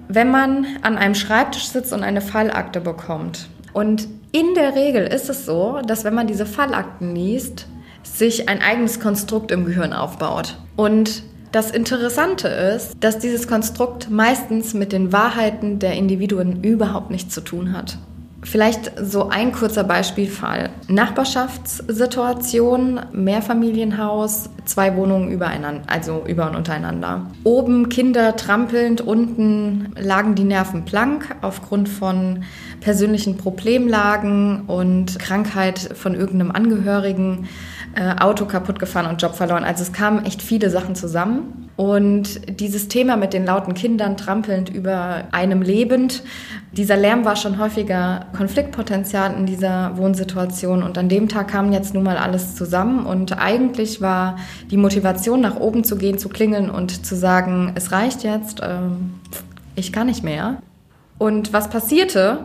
wenn 0.09 0.29
man 0.29 0.65
an 0.81 0.97
einem 0.97 1.15
Schreibtisch 1.15 1.67
sitzt 1.67 1.93
und 1.93 2.03
eine 2.03 2.19
Fallakte 2.19 2.81
bekommt 2.81 3.47
und 3.71 4.09
in 4.31 4.53
der 4.55 4.75
Regel 4.75 5.05
ist 5.05 5.29
es 5.29 5.45
so, 5.45 5.81
dass 5.85 6.03
wenn 6.03 6.13
man 6.13 6.27
diese 6.27 6.45
Fallakten 6.45 7.15
liest, 7.15 7.67
sich 8.03 8.49
ein 8.49 8.61
eigenes 8.61 8.99
Konstrukt 8.99 9.51
im 9.51 9.65
Gehirn 9.65 9.93
aufbaut. 9.93 10.57
Und 10.75 11.23
das 11.51 11.71
Interessante 11.71 12.47
ist, 12.47 12.95
dass 13.01 13.19
dieses 13.19 13.47
Konstrukt 13.47 14.09
meistens 14.09 14.73
mit 14.73 14.93
den 14.93 15.11
Wahrheiten 15.11 15.79
der 15.79 15.93
Individuen 15.93 16.63
überhaupt 16.63 17.11
nichts 17.11 17.33
zu 17.33 17.41
tun 17.41 17.73
hat. 17.73 17.97
Vielleicht 18.43 18.91
so 18.99 19.29
ein 19.29 19.51
kurzer 19.51 19.83
Beispielfall. 19.83 20.71
Nachbarschaftssituation, 20.87 22.99
Mehrfamilienhaus, 23.11 24.49
zwei 24.65 24.95
Wohnungen 24.95 25.31
übereinander, 25.31 25.83
also 25.87 26.23
über 26.27 26.49
und 26.49 26.55
untereinander. 26.55 27.27
Oben 27.43 27.89
Kinder 27.89 28.35
trampelnd, 28.35 29.01
unten 29.01 29.93
lagen 29.95 30.33
die 30.33 30.43
Nerven 30.43 30.85
blank 30.85 31.35
aufgrund 31.41 31.87
von 31.87 32.43
persönlichen 32.79 33.37
Problemlagen 33.37 34.61
und 34.65 35.19
Krankheit 35.19 35.91
von 35.93 36.15
irgendeinem 36.15 36.51
Angehörigen, 36.51 37.47
äh, 37.95 38.15
Auto 38.21 38.45
kaputt 38.45 38.79
gefahren 38.79 39.05
und 39.05 39.21
Job 39.21 39.35
verloren. 39.35 39.63
Also 39.63 39.83
es 39.83 39.91
kamen 39.91 40.25
echt 40.25 40.41
viele 40.41 40.69
Sachen 40.69 40.95
zusammen. 40.95 41.69
Und 41.75 42.59
dieses 42.59 42.87
Thema 42.87 43.17
mit 43.17 43.33
den 43.33 43.45
lauten 43.45 43.73
Kindern 43.73 44.15
trampelnd 44.15 44.69
über 44.69 45.23
einem 45.31 45.61
lebend, 45.61 46.23
dieser 46.73 46.95
Lärm 46.95 47.25
war 47.25 47.35
schon 47.35 47.59
häufiger 47.59 48.27
Konfliktpotenzial 48.37 49.33
in 49.35 49.45
dieser 49.45 49.97
Wohnsituation. 49.97 50.83
Und 50.83 50.97
an 50.97 51.09
dem 51.09 51.27
Tag 51.27 51.49
kam 51.49 51.71
jetzt 51.71 51.93
nun 51.93 52.03
mal 52.03 52.17
alles 52.17 52.55
zusammen. 52.55 53.05
Und 53.05 53.37
eigentlich 53.37 53.99
war 53.99 54.37
die 54.69 54.77
Motivation, 54.77 55.41
nach 55.41 55.57
oben 55.57 55.83
zu 55.83 55.97
gehen, 55.97 56.17
zu 56.17 56.29
klingeln 56.29 56.69
und 56.69 57.05
zu 57.05 57.15
sagen, 57.15 57.73
es 57.75 57.91
reicht 57.91 58.23
jetzt, 58.23 58.61
ähm, 58.63 59.15
ich 59.75 59.91
kann 59.91 60.07
nicht 60.07 60.23
mehr. 60.23 60.61
Und 61.17 61.51
was 61.51 61.69
passierte, 61.69 62.39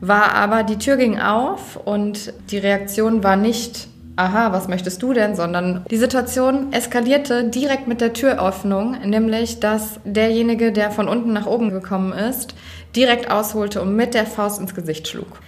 war 0.00 0.34
aber, 0.34 0.62
die 0.62 0.78
Tür 0.78 0.96
ging 0.96 1.18
auf 1.18 1.76
und 1.76 2.32
die 2.50 2.58
Reaktion 2.58 3.22
war 3.22 3.36
nicht, 3.36 3.88
aha, 4.18 4.52
was 4.52 4.68
möchtest 4.68 5.02
du 5.02 5.12
denn, 5.12 5.36
sondern 5.36 5.84
die 5.90 5.96
Situation 5.96 6.72
eskalierte 6.72 7.44
direkt 7.44 7.86
mit 7.86 8.00
der 8.00 8.12
Türöffnung, 8.12 8.96
nämlich 9.04 9.60
dass 9.60 10.00
derjenige, 10.04 10.72
der 10.72 10.90
von 10.90 11.08
unten 11.08 11.32
nach 11.32 11.46
oben 11.46 11.70
gekommen 11.70 12.12
ist, 12.12 12.54
direkt 12.96 13.30
ausholte 13.30 13.80
und 13.80 13.94
mit 13.94 14.14
der 14.14 14.26
Faust 14.26 14.60
ins 14.60 14.74
Gesicht 14.74 15.06
schlug. 15.06 15.40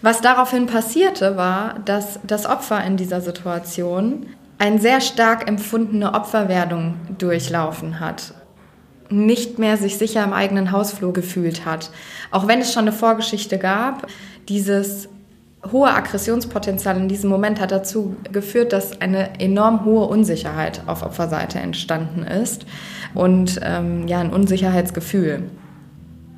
Was 0.00 0.20
daraufhin 0.20 0.66
passierte, 0.66 1.36
war, 1.36 1.80
dass 1.84 2.18
das 2.26 2.46
Opfer 2.46 2.82
in 2.84 2.96
dieser 2.96 3.20
Situation 3.20 4.26
eine 4.58 4.78
sehr 4.78 5.00
stark 5.00 5.46
empfundene 5.46 6.14
Opferwerdung 6.14 6.94
durchlaufen 7.18 8.00
hat 8.00 8.34
nicht 9.10 9.58
mehr 9.58 9.78
sich 9.78 9.96
sicher 9.96 10.22
im 10.22 10.34
eigenen 10.34 10.70
Hausflur 10.70 11.14
gefühlt 11.14 11.64
hat. 11.64 11.90
Auch 12.30 12.46
wenn 12.46 12.60
es 12.60 12.74
schon 12.74 12.82
eine 12.82 12.92
Vorgeschichte 12.92 13.56
gab, 13.56 14.06
dieses 14.50 15.08
hohe 15.72 15.90
Aggressionspotenzial 15.90 16.96
in 16.96 17.08
diesem 17.08 17.30
Moment 17.30 17.60
hat 17.60 17.72
dazu 17.72 18.16
geführt, 18.32 18.72
dass 18.72 19.00
eine 19.00 19.40
enorm 19.40 19.84
hohe 19.84 20.06
Unsicherheit 20.06 20.82
auf 20.86 21.02
Opferseite 21.02 21.58
entstanden 21.58 22.22
ist 22.22 22.64
und 23.14 23.60
ähm, 23.62 24.06
ja 24.06 24.20
ein 24.20 24.32
Unsicherheitsgefühl. 24.32 25.50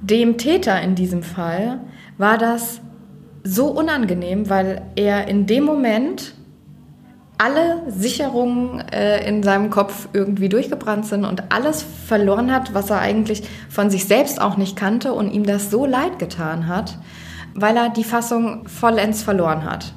Dem 0.00 0.38
Täter 0.38 0.80
in 0.80 0.94
diesem 0.94 1.22
Fall 1.22 1.80
war 2.16 2.38
das 2.38 2.80
so 3.42 3.66
unangenehm, 3.66 4.48
weil 4.48 4.83
er 4.96 5.28
in 5.28 5.46
dem 5.46 5.64
Moment 5.64 6.35
alle 7.37 7.83
Sicherungen 7.88 8.80
äh, 8.90 9.26
in 9.26 9.42
seinem 9.42 9.70
Kopf 9.70 10.09
irgendwie 10.12 10.50
durchgebrannt 10.50 11.06
sind 11.06 11.24
und 11.24 11.52
alles 11.52 11.83
verloren 12.06 12.52
hat, 12.52 12.74
was 12.74 12.90
er 12.90 13.00
eigentlich 13.00 13.42
von 13.70 13.88
sich 13.88 14.04
selbst 14.04 14.40
auch 14.40 14.59
nicht 14.59 14.76
kannte 14.76 15.14
und 15.14 15.30
ihm 15.30 15.44
das 15.44 15.70
so 15.70 15.87
leid 15.87 16.18
getan 16.18 16.66
hat, 16.66 16.98
weil 17.54 17.76
er 17.76 17.90
die 17.90 18.04
Fassung 18.04 18.68
vollends 18.68 19.22
verloren 19.22 19.64
hat. 19.64 19.92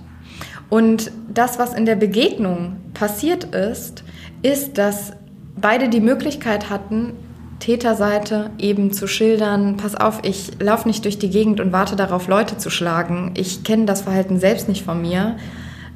Und 0.69 1.11
das, 1.31 1.59
was 1.59 1.73
in 1.73 1.85
der 1.85 1.95
Begegnung 1.95 2.77
passiert 2.93 3.43
ist, 3.43 4.03
ist, 4.41 4.77
dass 4.77 5.13
beide 5.55 5.89
die 5.89 6.01
Möglichkeit 6.01 6.69
hatten, 6.69 7.13
Täterseite 7.59 8.49
eben 8.57 8.91
zu 8.91 9.07
schildern, 9.07 9.77
pass 9.77 9.95
auf, 9.95 10.19
ich 10.23 10.59
laufe 10.59 10.87
nicht 10.87 11.05
durch 11.05 11.17
die 11.17 11.29
Gegend 11.29 11.61
und 11.61 11.71
warte 11.71 11.95
darauf, 11.95 12.27
Leute 12.27 12.57
zu 12.57 12.69
schlagen. 12.69 13.31
Ich 13.37 13.63
kenne 13.63 13.85
das 13.85 14.01
Verhalten 14.01 14.39
selbst 14.39 14.67
nicht 14.67 14.83
von 14.83 15.01
mir. 15.01 15.37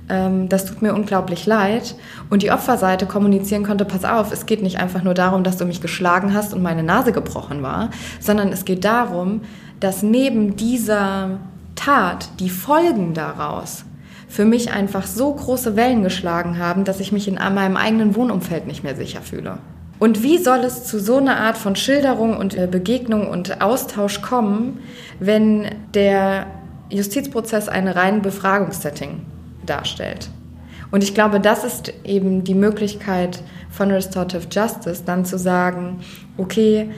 ähm, 0.10 0.48
das 0.48 0.64
tut 0.66 0.82
mir 0.82 0.94
unglaublich 0.94 1.46
leid. 1.46 1.96
Und 2.30 2.42
die 2.42 2.52
Opferseite 2.52 3.06
kommunizieren 3.06 3.64
konnte, 3.64 3.84
pass 3.84 4.06
auf, 4.06 4.32
es 4.32 4.46
geht 4.46 4.64
nicht 4.64 4.80
einfach 4.80 5.04
nur 5.04 5.14
darum, 5.14 5.44
dass 5.44 5.58
du 5.58 5.66
mich 5.66 5.82
geschlagen 5.82 6.34
hast 6.34 6.54
und 6.54 6.62
meine 6.62 6.84
Nase 6.84 7.12
gebrochen 7.12 7.62
war, 7.62 7.90
sondern 8.22 8.54
es 8.54 8.64
geht 8.64 8.86
darum, 8.86 9.42
dass 9.80 10.04
neben 10.04 10.56
dieser 10.56 11.40
Tat 11.76 12.30
die 12.40 12.50
Folgen 12.50 13.14
daraus 13.14 13.86
für 14.28 14.46
mich 14.46 14.72
einfach 14.72 15.08
so 15.08 15.34
große 15.34 15.76
Wellen 15.76 16.04
geschlagen 16.04 16.58
haben, 16.58 16.84
dass 16.84 17.00
ich 17.00 17.12
mich 17.12 17.28
in 17.28 17.36
meinem 17.36 17.78
eigenen 17.78 18.16
Wohnumfeld 18.16 18.68
nicht 18.68 18.84
mehr 18.84 18.96
sicher 18.96 19.22
fühle. 19.22 19.60
Und 20.00 20.22
wie 20.22 20.38
soll 20.38 20.60
es 20.60 20.84
zu 20.84 21.00
so 21.00 21.18
einer 21.18 21.38
Art 21.38 21.58
von 21.58 21.76
Schilderung 21.76 22.38
und 22.38 22.56
äh, 22.56 22.68
Begegnung 22.70 23.28
und 23.28 23.62
Austausch 23.62 24.22
kommen, 24.22 24.80
wenn 25.20 25.70
der 25.94 26.48
Justizprozess 26.90 27.68
ein 27.68 27.88
rein 27.88 28.22
Befragungssetting 28.22 29.22
darstellt? 29.66 30.30
Und 30.92 31.04
ich 31.04 31.14
glaube, 31.14 31.40
das 31.40 31.64
ist 31.64 31.94
eben 32.04 32.44
die 32.44 32.54
Möglichkeit 32.54 33.42
von 33.70 33.92
Restorative 33.92 34.48
Justice, 34.50 35.04
dann 35.06 35.26
zu 35.26 35.38
sagen, 35.38 36.00
okay, 36.38 36.90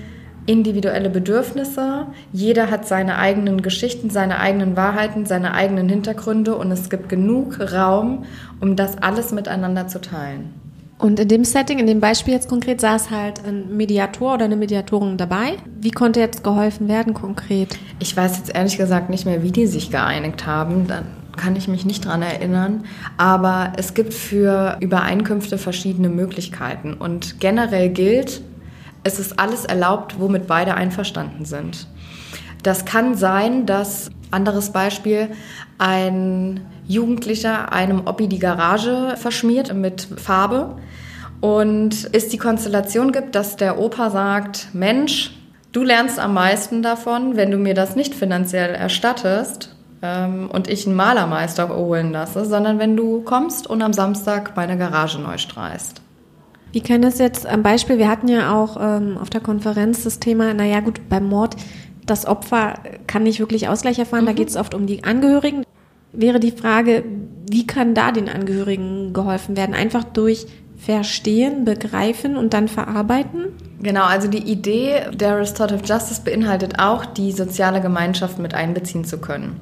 individuelle 0.50 1.12
Bedürfnisse. 1.12 2.08
Jeder 2.34 2.72
hat 2.72 2.88
seine 2.88 3.20
eigenen 3.20 3.62
Geschichten, 3.62 4.10
seine 4.10 4.40
eigenen 4.40 4.76
Wahrheiten, 4.76 5.28
seine 5.28 5.54
eigenen 5.54 5.88
Hintergründe 5.88 6.56
und 6.56 6.72
es 6.72 6.90
gibt 6.90 7.08
genug 7.08 7.60
Raum, 7.60 8.26
um 8.60 8.76
das 8.76 8.98
alles 8.98 9.32
miteinander 9.32 9.88
zu 9.88 10.02
teilen. 10.02 10.56
Und 10.98 11.20
in 11.20 11.28
dem 11.28 11.46
Setting, 11.46 11.78
in 11.78 11.86
dem 11.86 12.00
Beispiel 12.00 12.34
jetzt 12.34 12.50
konkret, 12.50 12.82
saß 12.82 13.12
halt 13.12 13.46
ein 13.48 13.78
Mediator 13.78 14.34
oder 14.34 14.46
eine 14.46 14.58
Mediatorin 14.58 15.18
dabei. 15.18 15.54
Wie 15.80 15.92
konnte 15.92 16.20
jetzt 16.20 16.44
geholfen 16.44 16.90
werden 16.90 17.14
konkret? 17.14 17.78
Ich 18.00 18.18
weiß 18.18 18.38
jetzt 18.38 18.54
ehrlich 18.54 18.78
gesagt 18.78 19.10
nicht 19.10 19.26
mehr, 19.26 19.44
wie 19.44 19.52
die 19.52 19.68
sich 19.68 19.92
geeinigt 19.92 20.46
haben. 20.46 20.88
Da 20.88 21.04
kann 21.38 21.56
ich 21.56 21.68
mich 21.70 21.86
nicht 21.86 22.04
dran 22.04 22.22
erinnern. 22.22 22.84
Aber 23.18 23.72
es 23.78 23.94
gibt 23.94 24.14
für 24.14 24.78
Übereinkünfte 24.82 25.58
verschiedene 25.58 26.10
Möglichkeiten. 26.10 26.96
Und 26.96 27.40
generell 27.40 27.90
gilt, 27.90 28.42
es 29.04 29.20
ist 29.20 29.40
alles 29.40 29.66
erlaubt, 29.66 30.20
womit 30.20 30.48
beide 30.48 30.76
einverstanden 30.76 31.46
sind. 31.46 31.88
Das 32.64 32.86
kann 32.86 33.16
sein, 33.16 33.66
dass, 33.66 34.10
anderes 34.32 34.72
Beispiel, 34.72 35.30
ein 35.78 36.62
Jugendlicher 36.88 37.72
einem 37.72 38.08
Opi 38.08 38.28
die 38.28 38.40
Garage 38.40 39.16
verschmiert 39.16 39.74
mit 39.74 40.08
Farbe 40.18 40.76
und 41.42 42.10
es 42.12 42.28
die 42.28 42.38
Konstellation 42.38 43.12
gibt, 43.12 43.36
dass 43.36 43.56
der 43.56 43.80
Opa 43.80 44.10
sagt, 44.10 44.70
Mensch, 44.74 45.32
du 45.72 45.84
lernst 45.84 46.20
am 46.20 46.34
meisten 46.34 46.82
davon, 46.82 47.38
wenn 47.38 47.52
du 47.52 47.58
mir 47.58 47.74
das 47.74 47.96
nicht 47.96 48.14
finanziell 48.14 48.76
erstattest 48.76 49.76
ähm, 50.02 50.50
und 50.52 50.68
ich 50.68 50.86
einen 50.86 50.96
Malermeister 50.96 51.70
holen 51.70 52.12
lasse, 52.12 52.46
sondern 52.46 52.80
wenn 52.80 52.98
du 52.98 53.22
kommst 53.22 53.68
und 53.68 53.82
am 53.82 53.94
Samstag 53.94 54.56
meine 54.58 54.78
Garage 54.78 55.20
neu 55.20 55.38
streichst. 55.38 56.02
Wie 56.72 56.82
kann 56.82 57.02
das 57.02 57.18
jetzt 57.18 57.48
am 57.48 57.64
Beispiel, 57.64 57.98
wir 57.98 58.10
hatten 58.10 58.28
ja 58.28 58.54
auch 58.54 58.78
ähm, 58.80 59.18
auf 59.18 59.30
der 59.30 59.42
Konferenz 59.42 60.04
das 60.04 60.20
Thema, 60.20 60.54
naja 60.54 60.82
gut, 60.82 61.10
beim 61.10 61.28
Mord, 61.28 61.56
das 62.06 62.26
Opfer 62.26 62.76
kann 63.08 63.24
nicht 63.24 63.40
wirklich 63.40 63.68
Ausgleich 63.68 64.00
erfahren, 64.00 64.24
mhm. 64.24 64.28
da 64.28 64.34
geht 64.34 64.50
es 64.50 64.56
oft 64.56 64.74
um 64.74 64.86
die 64.86 65.04
Angehörigen. 65.04 65.64
Wäre 66.12 66.40
die 66.40 66.52
Frage, 66.52 67.04
wie 67.50 67.68
kann 67.68 67.94
da 67.94 68.12
den 68.12 68.30
Angehörigen 68.30 69.14
geholfen 69.14 69.56
werden? 69.56 69.76
Einfach 69.76 70.04
durch 70.04 70.48
Verstehen, 70.78 71.66
Begreifen 71.66 72.38
und 72.38 72.54
dann 72.54 72.68
verarbeiten? 72.68 73.48
Genau, 73.82 74.06
also 74.06 74.28
die 74.28 74.50
Idee 74.50 75.02
der 75.14 75.38
Restorative 75.38 75.84
Justice 75.86 76.22
beinhaltet 76.24 76.80
auch, 76.80 77.06
die 77.06 77.32
soziale 77.32 77.82
Gemeinschaft 77.82 78.40
mit 78.40 78.54
einbeziehen 78.54 79.04
zu 79.04 79.20
können. 79.20 79.60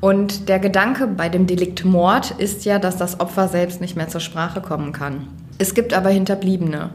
Und 0.00 0.48
der 0.48 0.58
Gedanke 0.58 1.06
bei 1.06 1.28
dem 1.28 1.46
Delikt 1.46 1.84
Mord 1.84 2.32
ist 2.32 2.64
ja, 2.64 2.78
dass 2.78 2.96
das 2.96 3.18
Opfer 3.18 3.48
selbst 3.48 3.80
nicht 3.80 3.96
mehr 3.96 4.08
zur 4.08 4.20
Sprache 4.20 4.60
kommen 4.60 4.92
kann. 4.92 5.28
Es 5.62 5.74
gibt 5.74 5.94
aber 5.94 6.10
Hinterbliebene. 6.10 6.90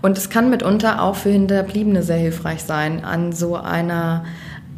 Und 0.00 0.16
es 0.16 0.30
kann 0.30 0.48
mitunter 0.48 1.02
auch 1.02 1.16
für 1.16 1.28
Hinterbliebene 1.28 2.02
sehr 2.02 2.16
hilfreich 2.16 2.62
sein, 2.62 3.04
an 3.04 3.32
so 3.32 3.56
einer 3.56 4.24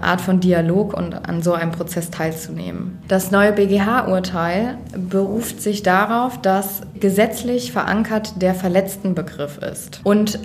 Art 0.01 0.21
von 0.21 0.41
Dialog 0.41 0.93
und 0.93 1.15
an 1.29 1.41
so 1.41 1.53
einem 1.53 1.71
Prozess 1.71 2.11
teilzunehmen. 2.11 2.99
Das 3.07 3.31
neue 3.31 3.53
BGH-Urteil 3.53 4.77
beruft 5.09 5.63
sich 5.63 5.85
darauf, 5.85 6.43
dass 6.43 6.81
gesetzlich 6.99 7.71
verankert 7.71 8.43
der 8.43 8.57
Verletztenbegriff 8.57 9.59
ist. 9.59 10.01
Und 10.03 10.41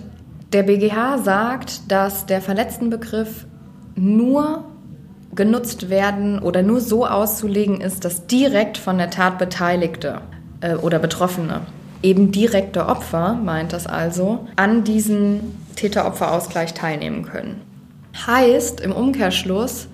der 0.53 0.61
BGH 0.61 1.17
sagt, 1.23 1.91
dass 1.91 2.27
der 2.27 2.41
Verletztenbegriff 2.41 3.47
nur 3.95 4.65
genutzt 5.33 5.89
werden 5.89 6.37
oder 6.37 6.61
nur 6.61 6.79
so 6.79 7.07
auszulegen 7.07 7.81
ist, 7.81 8.05
dass 8.05 8.27
direkt 8.27 8.77
von 8.77 8.99
der 8.99 9.09
Tat 9.09 9.39
Beteiligte 9.39 10.21
äh, 10.61 10.75
oder 10.75 10.99
Betroffene 10.99 11.61
eben 12.03 12.31
direkte 12.31 12.87
Opfer, 12.87 13.33
meint 13.33 13.73
das 13.73 13.87
also, 13.87 14.47
an 14.55 14.83
diesem 14.83 15.55
Täter-Opfer-Ausgleich 15.75 16.73
teilnehmen 16.73 17.23
können. 17.23 17.61
Heißt 18.25 18.81
im 18.81 18.91
Umkehrschluss, 18.91 19.87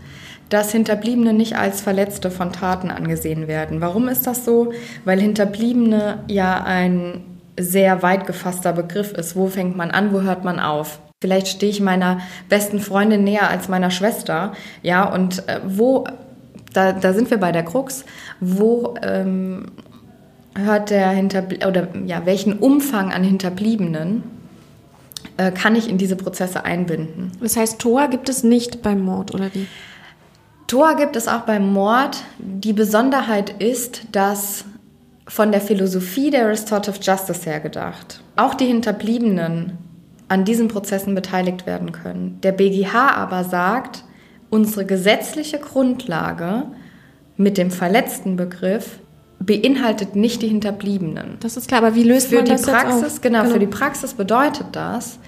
dass 0.49 0.71
Hinterbliebene 0.71 1.33
nicht 1.33 1.57
als 1.57 1.81
Verletzte 1.81 2.29
von 2.29 2.51
Taten 2.53 2.91
angesehen 2.91 3.47
werden. 3.47 3.81
Warum 3.81 4.07
ist 4.07 4.27
das 4.27 4.45
so? 4.45 4.71
Weil 5.03 5.19
Hinterbliebene 5.19 6.19
ja 6.27 6.63
ein 6.63 7.23
sehr 7.59 8.01
weit 8.01 8.27
gefasster 8.27 8.73
Begriff 8.73 9.11
ist. 9.13 9.35
Wo 9.35 9.47
fängt 9.47 9.75
man 9.75 9.91
an, 9.91 10.13
wo 10.13 10.21
hört 10.21 10.43
man 10.43 10.59
auf? 10.59 10.99
Vielleicht 11.21 11.47
stehe 11.47 11.71
ich 11.71 11.81
meiner 11.81 12.19
besten 12.49 12.79
Freundin 12.79 13.23
näher 13.23 13.49
als 13.49 13.69
meiner 13.69 13.91
Schwester, 13.91 14.53
ja, 14.81 15.05
und 15.05 15.47
äh, 15.47 15.61
wo, 15.65 16.05
da, 16.73 16.91
da 16.91 17.13
sind 17.13 17.31
wir 17.31 17.37
bei 17.37 17.53
der 17.53 17.63
Krux, 17.63 18.03
wo 18.41 18.95
ähm, 19.01 19.67
hört 20.55 20.89
der 20.89 21.09
Hinterblie 21.09 21.67
oder 21.67 21.87
ja, 22.05 22.25
welchen 22.25 22.59
Umfang 22.59 23.11
an 23.11 23.23
Hinterbliebenen 23.23 24.23
äh, 25.37 25.51
kann 25.51 25.75
ich 25.75 25.89
in 25.89 25.97
diese 25.97 26.15
Prozesse 26.15 26.65
einbinden? 26.65 27.31
Das 27.41 27.57
heißt, 27.57 27.79
TOA 27.79 28.07
gibt 28.07 28.29
es 28.29 28.43
nicht 28.43 28.81
beim 28.81 29.01
Mord, 29.01 29.33
oder 29.33 29.53
wie? 29.53 29.67
TOA 30.67 30.93
gibt 30.93 31.15
es 31.15 31.27
auch 31.27 31.41
beim 31.41 31.71
Mord. 31.71 32.23
Die 32.39 32.73
Besonderheit 32.73 33.61
ist, 33.61 34.03
dass 34.11 34.65
von 35.27 35.51
der 35.51 35.61
Philosophie 35.61 36.29
der 36.29 36.49
Restorative 36.49 36.99
Justice 37.01 37.49
her 37.49 37.59
gedacht, 37.59 38.21
auch 38.35 38.55
die 38.55 38.65
Hinterbliebenen 38.65 39.77
an 40.27 40.45
diesen 40.45 40.67
Prozessen 40.67 41.15
beteiligt 41.15 41.65
werden 41.65 41.91
können. 41.91 42.39
Der 42.41 42.51
BGH 42.51 43.15
aber 43.15 43.43
sagt, 43.43 44.03
unsere 44.49 44.85
gesetzliche 44.85 45.59
Grundlage 45.59 46.63
mit 47.37 47.57
dem 47.57 47.71
verletzten 47.71 48.35
Begriff 48.35 48.99
beinhaltet 49.45 50.15
nicht 50.15 50.41
die 50.41 50.47
Hinterbliebenen. 50.47 51.37
Das 51.39 51.57
ist 51.57 51.67
klar, 51.67 51.83
aber 51.83 51.95
wie 51.95 52.03
löst 52.03 52.27
für 52.27 52.37
man 52.37 52.45
die 52.45 52.51
das 52.51 52.63
Praxis? 52.63 53.21
Genau, 53.21 53.41
Genau. 53.41 53.53
für 53.53 53.59
die 53.59 53.67
Praxis 53.67 54.13
bedeutet 54.13 54.67
das, 54.71 55.19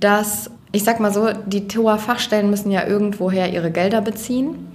dass, 0.00 0.50
ich 0.72 0.84
sag 0.84 1.00
mal 1.00 1.12
so, 1.12 1.28
die 1.46 1.68
TOA-Fachstellen 1.68 2.50
müssen 2.50 2.70
ja 2.70 2.86
irgendwoher 2.86 3.52
ihre 3.52 3.70
Gelder 3.70 4.00
beziehen 4.00 4.68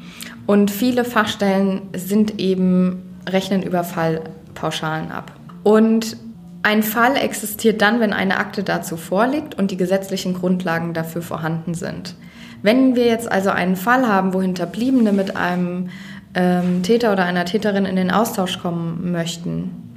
und 0.46 0.70
viele 0.70 1.06
Fachstellen 1.06 1.82
sind 1.96 2.40
eben, 2.40 3.04
rechnen 3.28 3.64
über 3.64 3.84
Fallpauschalen 3.84 5.12
ab. 5.12 5.32
Und 5.64 6.18
ein 6.62 6.84
Fall 6.84 7.16
existiert 7.18 7.82
dann, 7.82 8.00
wenn 8.00 8.14
eine 8.14 8.38
Akte 8.38 8.64
dazu 8.64 8.98
vorliegt 8.98 9.56
und 9.56 9.72
die 9.72 9.78
gesetzlichen 9.78 10.34
Grundlagen 10.34 10.94
dafür 10.94 11.22
vorhanden 11.22 11.74
sind. 11.74 12.16
Wenn 12.62 12.96
wir 12.96 13.06
jetzt 13.06 13.30
also 13.30 13.50
einen 13.50 13.76
Fall 13.76 14.08
haben, 14.08 14.34
wo 14.34 14.42
Hinterbliebene 14.42 15.12
mit 15.12 15.36
einem 15.36 15.90
ähm, 16.36 16.84
Täter 16.84 17.12
oder 17.12 17.26
einer 17.26 17.46
Täterin 17.46 17.86
in 17.86 17.96
den 17.96 18.12
Austausch 18.12 18.60
kommen 18.60 19.12
möchten, 19.12 19.94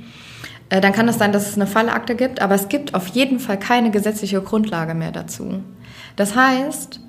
äh, 0.68 0.80
dann 0.80 0.92
kann 0.92 1.08
es 1.08 1.18
sein, 1.18 1.32
dass 1.32 1.48
es 1.48 1.56
eine 1.56 1.66
Fallakte 1.66 2.14
gibt, 2.14 2.40
aber 2.42 2.54
es 2.54 2.68
gibt 2.68 2.94
auf 2.94 3.08
jeden 3.08 3.38
Fall 3.38 3.58
keine 3.58 3.90
gesetzliche 3.90 4.40
Grundlage 4.40 4.94
mehr 4.94 5.12
dazu. 5.12 5.62
Das 6.16 6.34
heißt, 6.34 7.00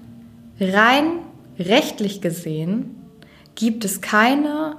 rein 0.60 1.20
rechtlich 1.60 2.22
gesehen 2.22 2.96
gibt 3.56 3.86
es 3.86 4.02
keine 4.02 4.76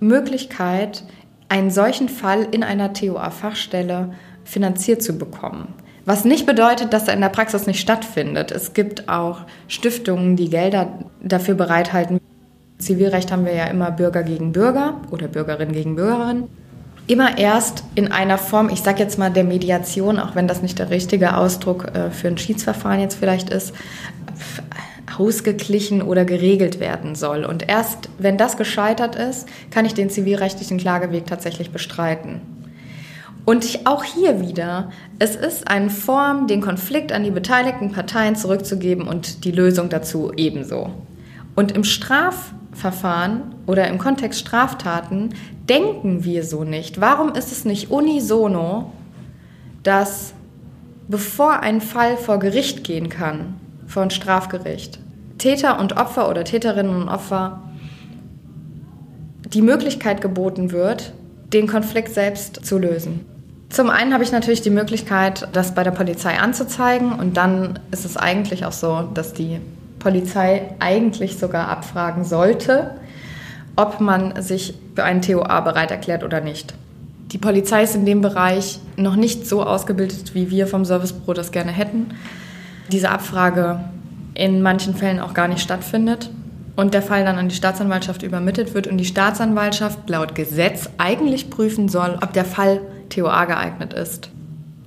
Möglichkeit, 0.00 1.04
einen 1.48 1.70
solchen 1.70 2.08
Fall 2.08 2.46
in 2.50 2.62
einer 2.62 2.92
TOA-Fachstelle 2.92 4.12
finanziert 4.44 5.02
zu 5.02 5.18
bekommen. 5.18 5.74
Was 6.04 6.24
nicht 6.24 6.46
bedeutet, 6.46 6.92
dass 6.92 7.08
er 7.08 7.14
in 7.14 7.22
der 7.22 7.30
Praxis 7.30 7.66
nicht 7.66 7.80
stattfindet. 7.80 8.50
Es 8.50 8.74
gibt 8.74 9.08
auch 9.08 9.40
Stiftungen, 9.68 10.36
die 10.36 10.50
Gelder 10.50 10.98
dafür 11.22 11.54
bereithalten. 11.54 12.20
Zivilrecht 12.78 13.30
haben 13.30 13.44
wir 13.44 13.54
ja 13.54 13.66
immer 13.66 13.90
Bürger 13.90 14.22
gegen 14.22 14.52
Bürger 14.52 15.00
oder 15.10 15.28
Bürgerin 15.28 15.72
gegen 15.72 15.96
Bürgerin. 15.96 16.44
Immer 17.06 17.38
erst 17.38 17.84
in 17.94 18.10
einer 18.10 18.38
Form, 18.38 18.70
ich 18.70 18.80
sage 18.80 19.02
jetzt 19.02 19.18
mal 19.18 19.30
der 19.30 19.44
Mediation, 19.44 20.18
auch 20.18 20.34
wenn 20.34 20.48
das 20.48 20.62
nicht 20.62 20.78
der 20.78 20.90
richtige 20.90 21.36
Ausdruck 21.36 21.94
äh, 21.94 22.10
für 22.10 22.28
ein 22.28 22.38
Schiedsverfahren 22.38 23.00
jetzt 23.00 23.16
vielleicht 23.16 23.50
ist, 23.50 23.74
ausgeglichen 25.18 26.02
oder 26.02 26.24
geregelt 26.24 26.80
werden 26.80 27.14
soll. 27.14 27.44
Und 27.44 27.68
erst 27.68 28.08
wenn 28.18 28.36
das 28.36 28.56
gescheitert 28.56 29.16
ist, 29.16 29.48
kann 29.70 29.84
ich 29.84 29.94
den 29.94 30.10
zivilrechtlichen 30.10 30.78
Klageweg 30.78 31.26
tatsächlich 31.26 31.70
bestreiten. 31.70 32.40
Und 33.44 33.64
ich, 33.64 33.86
auch 33.86 34.04
hier 34.04 34.40
wieder, 34.40 34.90
es 35.18 35.36
ist 35.36 35.68
eine 35.68 35.90
Form, 35.90 36.46
den 36.46 36.62
Konflikt 36.62 37.12
an 37.12 37.24
die 37.24 37.30
beteiligten 37.30 37.92
Parteien 37.92 38.36
zurückzugeben 38.36 39.06
und 39.06 39.44
die 39.44 39.52
Lösung 39.52 39.90
dazu 39.90 40.32
ebenso. 40.34 40.90
Und 41.54 41.72
im 41.72 41.84
Verfahren 42.74 43.54
oder 43.66 43.88
im 43.88 43.98
Kontext 43.98 44.40
Straftaten 44.40 45.30
denken 45.68 46.24
wir 46.24 46.44
so 46.44 46.64
nicht. 46.64 47.00
Warum 47.00 47.32
ist 47.32 47.52
es 47.52 47.64
nicht 47.64 47.90
unisono, 47.90 48.92
dass 49.82 50.34
bevor 51.08 51.60
ein 51.60 51.80
Fall 51.80 52.16
vor 52.16 52.38
Gericht 52.38 52.84
gehen 52.84 53.08
kann, 53.08 53.54
vor 53.86 54.02
ein 54.02 54.10
Strafgericht, 54.10 54.98
Täter 55.38 55.78
und 55.78 55.96
Opfer 55.96 56.28
oder 56.28 56.44
Täterinnen 56.44 57.02
und 57.02 57.08
Opfer 57.08 57.62
die 59.46 59.62
Möglichkeit 59.62 60.20
geboten 60.20 60.72
wird, 60.72 61.12
den 61.52 61.66
Konflikt 61.66 62.12
selbst 62.12 62.64
zu 62.64 62.78
lösen. 62.78 63.24
Zum 63.68 63.90
einen 63.90 64.12
habe 64.12 64.24
ich 64.24 64.32
natürlich 64.32 64.62
die 64.62 64.70
Möglichkeit, 64.70 65.48
das 65.52 65.74
bei 65.74 65.82
der 65.82 65.90
Polizei 65.90 66.38
anzuzeigen 66.38 67.12
und 67.12 67.36
dann 67.36 67.78
ist 67.90 68.04
es 68.04 68.16
eigentlich 68.16 68.64
auch 68.64 68.72
so, 68.72 69.08
dass 69.14 69.32
die 69.32 69.60
Polizei 70.04 70.74
eigentlich 70.80 71.38
sogar 71.38 71.68
abfragen 71.68 72.24
sollte, 72.24 72.90
ob 73.74 74.00
man 74.00 74.40
sich 74.42 74.74
für 74.94 75.02
einen 75.02 75.22
TOA 75.22 75.60
bereit 75.60 75.90
erklärt 75.90 76.22
oder 76.22 76.42
nicht. 76.42 76.74
Die 77.32 77.38
Polizei 77.38 77.82
ist 77.82 77.96
in 77.96 78.04
dem 78.04 78.20
Bereich 78.20 78.80
noch 78.98 79.16
nicht 79.16 79.48
so 79.48 79.64
ausgebildet, 79.64 80.34
wie 80.34 80.50
wir 80.50 80.66
vom 80.66 80.84
Servicebüro 80.84 81.32
das 81.32 81.52
gerne 81.52 81.72
hätten. 81.72 82.10
Diese 82.92 83.10
Abfrage 83.10 83.80
in 84.34 84.60
manchen 84.60 84.94
Fällen 84.94 85.20
auch 85.20 85.32
gar 85.32 85.48
nicht 85.48 85.62
stattfindet 85.62 86.28
und 86.76 86.92
der 86.92 87.02
Fall 87.02 87.24
dann 87.24 87.38
an 87.38 87.48
die 87.48 87.54
Staatsanwaltschaft 87.54 88.22
übermittelt 88.22 88.74
wird 88.74 88.86
und 88.86 88.98
die 88.98 89.06
Staatsanwaltschaft 89.06 90.10
laut 90.10 90.34
Gesetz 90.34 90.90
eigentlich 90.98 91.48
prüfen 91.48 91.88
soll, 91.88 92.18
ob 92.22 92.34
der 92.34 92.44
Fall 92.44 92.82
TOA 93.08 93.46
geeignet 93.46 93.94
ist. 93.94 94.28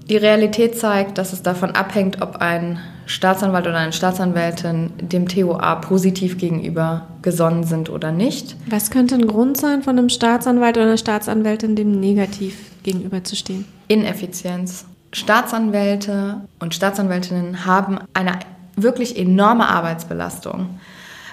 Die 0.09 0.17
Realität 0.17 0.77
zeigt, 0.77 1.17
dass 1.17 1.33
es 1.33 1.41
davon 1.41 1.71
abhängt, 1.71 2.21
ob 2.21 2.37
ein 2.37 2.79
Staatsanwalt 3.07 3.65
oder 3.65 3.77
eine 3.77 3.93
Staatsanwältin 3.93 4.91
dem 4.97 5.27
TOA 5.27 5.75
positiv 5.75 6.37
gegenüber 6.37 7.07
gesonnen 7.21 7.63
sind 7.63 7.89
oder 7.89 8.11
nicht. 8.11 8.55
Was 8.69 8.91
könnte 8.91 9.15
ein 9.15 9.27
Grund 9.27 9.57
sein, 9.57 9.81
von 9.81 9.97
einem 9.97 10.09
Staatsanwalt 10.09 10.77
oder 10.77 10.87
einer 10.87 10.97
Staatsanwältin 10.97 11.75
dem 11.75 11.99
negativ 11.99 12.71
gegenüberzustehen? 12.83 13.65
Ineffizienz. 13.87 14.85
Staatsanwälte 15.13 16.41
und 16.59 16.75
Staatsanwältinnen 16.75 17.65
haben 17.65 17.99
eine 18.13 18.39
wirklich 18.75 19.17
enorme 19.17 19.67
Arbeitsbelastung. 19.69 20.79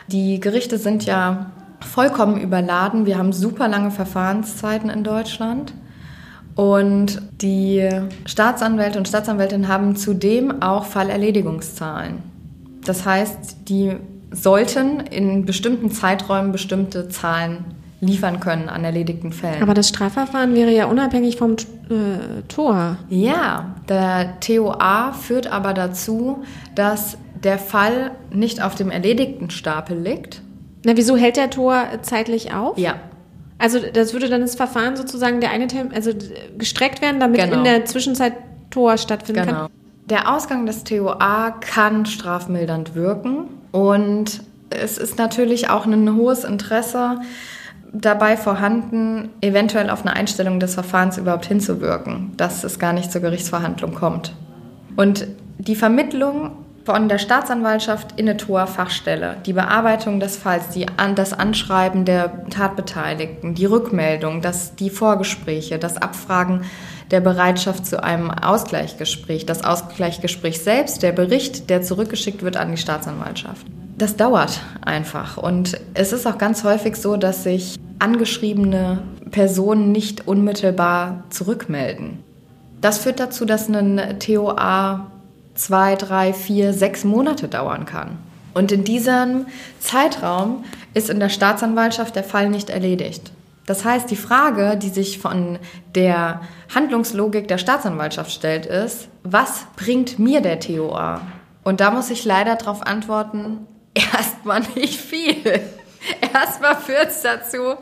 Die 0.07 0.39
Gerichte 0.39 0.79
sind 0.79 1.05
ja 1.05 1.51
vollkommen 1.81 2.41
überladen. 2.41 3.05
Wir 3.05 3.19
haben 3.19 3.33
super 3.33 3.69
lange 3.69 3.91
Verfahrenszeiten 3.91 4.91
in 4.91 5.03
Deutschland. 5.03 5.75
Und 6.55 7.21
die 7.41 7.89
Staatsanwälte 8.27 8.99
und 8.99 9.09
Staatsanwältinnen 9.09 9.69
haben 9.69 9.97
zudem 9.97 10.63
auch 10.63 10.85
Fallerledigungszahlen. 10.85 12.23
Das 12.85 13.05
heißt, 13.05 13.69
die 13.69 13.97
sollten 14.31 15.01
in 15.01 15.47
bestimmten 15.47 15.91
Zeiträumen 15.91 16.53
bestimmte 16.53 17.09
Zahlen 17.09 17.65
liefern 18.01 18.41
können 18.41 18.69
an 18.69 18.85
erledigten 18.85 19.33
Fällen. 19.33 19.63
Aber 19.63 19.75
das 19.75 19.89
Strafverfahren 19.89 20.55
wäre 20.55 20.71
ja 20.71 20.87
unabhängig 20.87 21.37
vom 21.37 21.53
äh, 21.53 22.43
Tor. 22.49 22.99
Ja, 23.09 23.77
der 23.89 24.41
TOA 24.41 25.13
führt 25.13 25.47
aber 25.47 25.73
dazu, 25.73 26.45
dass 26.75 27.17
der 27.43 27.59
Fall 27.59 28.13
nicht 28.31 28.63
auf 28.63 28.75
dem 28.75 28.91
erledigten 28.91 29.51
Stapel 29.51 29.99
liegt. 29.99 30.43
Na, 30.85 30.97
wieso 30.97 31.17
hält 31.17 31.37
der 31.37 31.51
Tor 31.51 31.85
zeitlich 32.03 32.53
auf? 32.53 32.77
Ja, 32.79 32.97
Also 33.65 33.79
das 33.81 34.13
würde 34.13 34.29
dann 34.29 34.43
das 34.43 34.57
Verfahren 34.57 34.95
sozusagen 34.95 35.41
der 35.41 35.51
eine 35.51 35.69
Term 35.69 35.89
also 35.95 36.11
gestreckt 36.59 37.01
werden, 37.01 37.19
damit 37.19 37.41
Genau. 37.41 37.57
in 37.57 37.65
der 37.65 37.87
Zwischenzeit 37.87 38.35
Tor 38.69 38.99
stattfinden 38.99 39.47
Genau. 39.47 39.59
kann. 39.63 39.71
Der 40.11 40.31
Ausgang 40.35 40.67
des 40.67 40.85
TOA 40.85 41.51
kann 41.63 42.05
strafmildernd 42.05 42.95
wirken 42.95 43.47
und 43.73 44.43
es 44.69 44.99
ist 44.99 45.17
natürlich 45.17 45.71
auch 45.71 45.87
ein 45.87 46.15
hohes 46.15 46.45
Interesse 46.45 47.21
dabei 47.91 48.37
vorhanden, 48.37 49.31
eventuell 49.41 49.89
auf 49.89 50.03
eine 50.03 50.13
Einstellung 50.13 50.61
des 50.61 50.75
Verfahrens 50.75 51.17
überhaupt 51.17 51.47
hinzuwirken, 51.47 52.33
dass 52.37 52.65
es 52.65 52.79
gar 52.79 52.93
nicht 52.93 53.11
zur 53.11 53.23
Gerichtsverhandlung 53.23 53.95
kommt. 53.95 54.35
Und 54.95 55.27
die 55.57 55.77
Vermittlung 55.77 56.51
von 56.85 57.09
der 57.09 57.19
Staatsanwaltschaft 57.19 58.19
in 58.21 58.29
eine 58.29 58.37
TOA-Fachstelle, 58.37 59.37
die 59.47 59.55
Bearbeitung 59.55 60.21
des 60.21 60.37
Falls, 60.37 60.69
die, 60.69 60.87
das 61.15 61.33
Anschreiben 61.33 62.05
der 62.05 62.47
Tatbeteiligten, 62.51 63.55
die 63.55 63.65
Rückmeldung, 63.65 64.43
das, 64.43 64.75
die 64.75 64.91
Vorgespräche, 64.91 65.79
das 65.79 65.97
Abfragen 65.97 66.65
der 67.11 67.21
Bereitschaft 67.21 67.87
zu 67.87 68.03
einem 68.03 68.31
Ausgleichsgespräch, 68.31 69.47
das 69.47 69.65
Ausgleichsgespräch 69.65 70.61
selbst, 70.61 71.03
der 71.03 71.13
Bericht, 71.13 71.71
der 71.71 71.83
zurückgeschickt 71.83 72.43
wird 72.43 72.57
an 72.57 72.71
die 72.71 72.77
Staatsanwaltschaft. 72.77 73.67
Das 73.97 74.17
dauert 74.17 74.61
einfach 74.85 75.39
und 75.39 75.81
es 75.95 76.13
ist 76.13 76.27
auch 76.27 76.37
ganz 76.37 76.65
häufig 76.65 76.97
so, 76.97 77.17
dass 77.17 77.45
sich 77.45 77.77
angeschriebene 77.99 78.99
Personen 79.31 79.93
nicht 79.93 80.27
unmittelbar 80.27 81.25
zurückmelden. 81.31 82.19
Das 82.81 82.99
führt 82.99 83.21
dazu, 83.21 83.47
dass 83.47 83.69
ein 83.69 84.19
TOA 84.19 85.11
zwei, 85.55 85.95
drei, 85.97 86.33
vier, 86.33 86.73
sechs 86.73 87.05
Monate 87.05 87.49
dauern 87.49 87.87
kann. 87.87 88.19
Und 88.55 88.71
in 88.71 88.85
diesem 88.85 89.47
Zeitraum 89.81 90.65
ist 90.95 91.11
in 91.11 91.19
der 91.21 91.29
Staatsanwaltschaft 91.29 92.15
der 92.17 92.25
Fall 92.25 92.49
nicht 92.51 92.71
erledigt. 92.71 93.33
Das 93.67 93.85
heißt, 93.85 94.11
die 94.11 94.17
Frage, 94.17 94.77
die 94.77 94.91
sich 94.91 95.19
von 95.19 95.59
der 95.95 96.43
Handlungslogik 96.75 97.49
der 97.49 97.59
Staatsanwaltschaft 97.59 98.31
stellt, 98.31 98.67
ist, 98.67 99.09
was 99.23 99.65
bringt 99.77 100.19
mir 100.19 100.41
der 100.41 100.61
TOA? 100.61 101.23
Und 101.63 101.81
da 101.81 101.91
muss 101.91 102.11
ich 102.11 102.25
leider 102.25 102.57
darauf 102.57 102.87
antworten, 102.87 103.67
erstmal 103.95 104.61
nicht 104.75 105.01
viel. 105.01 105.37
Erstmal 106.35 106.77
führt 106.77 107.09
es 107.09 107.23
dazu, 107.23 107.77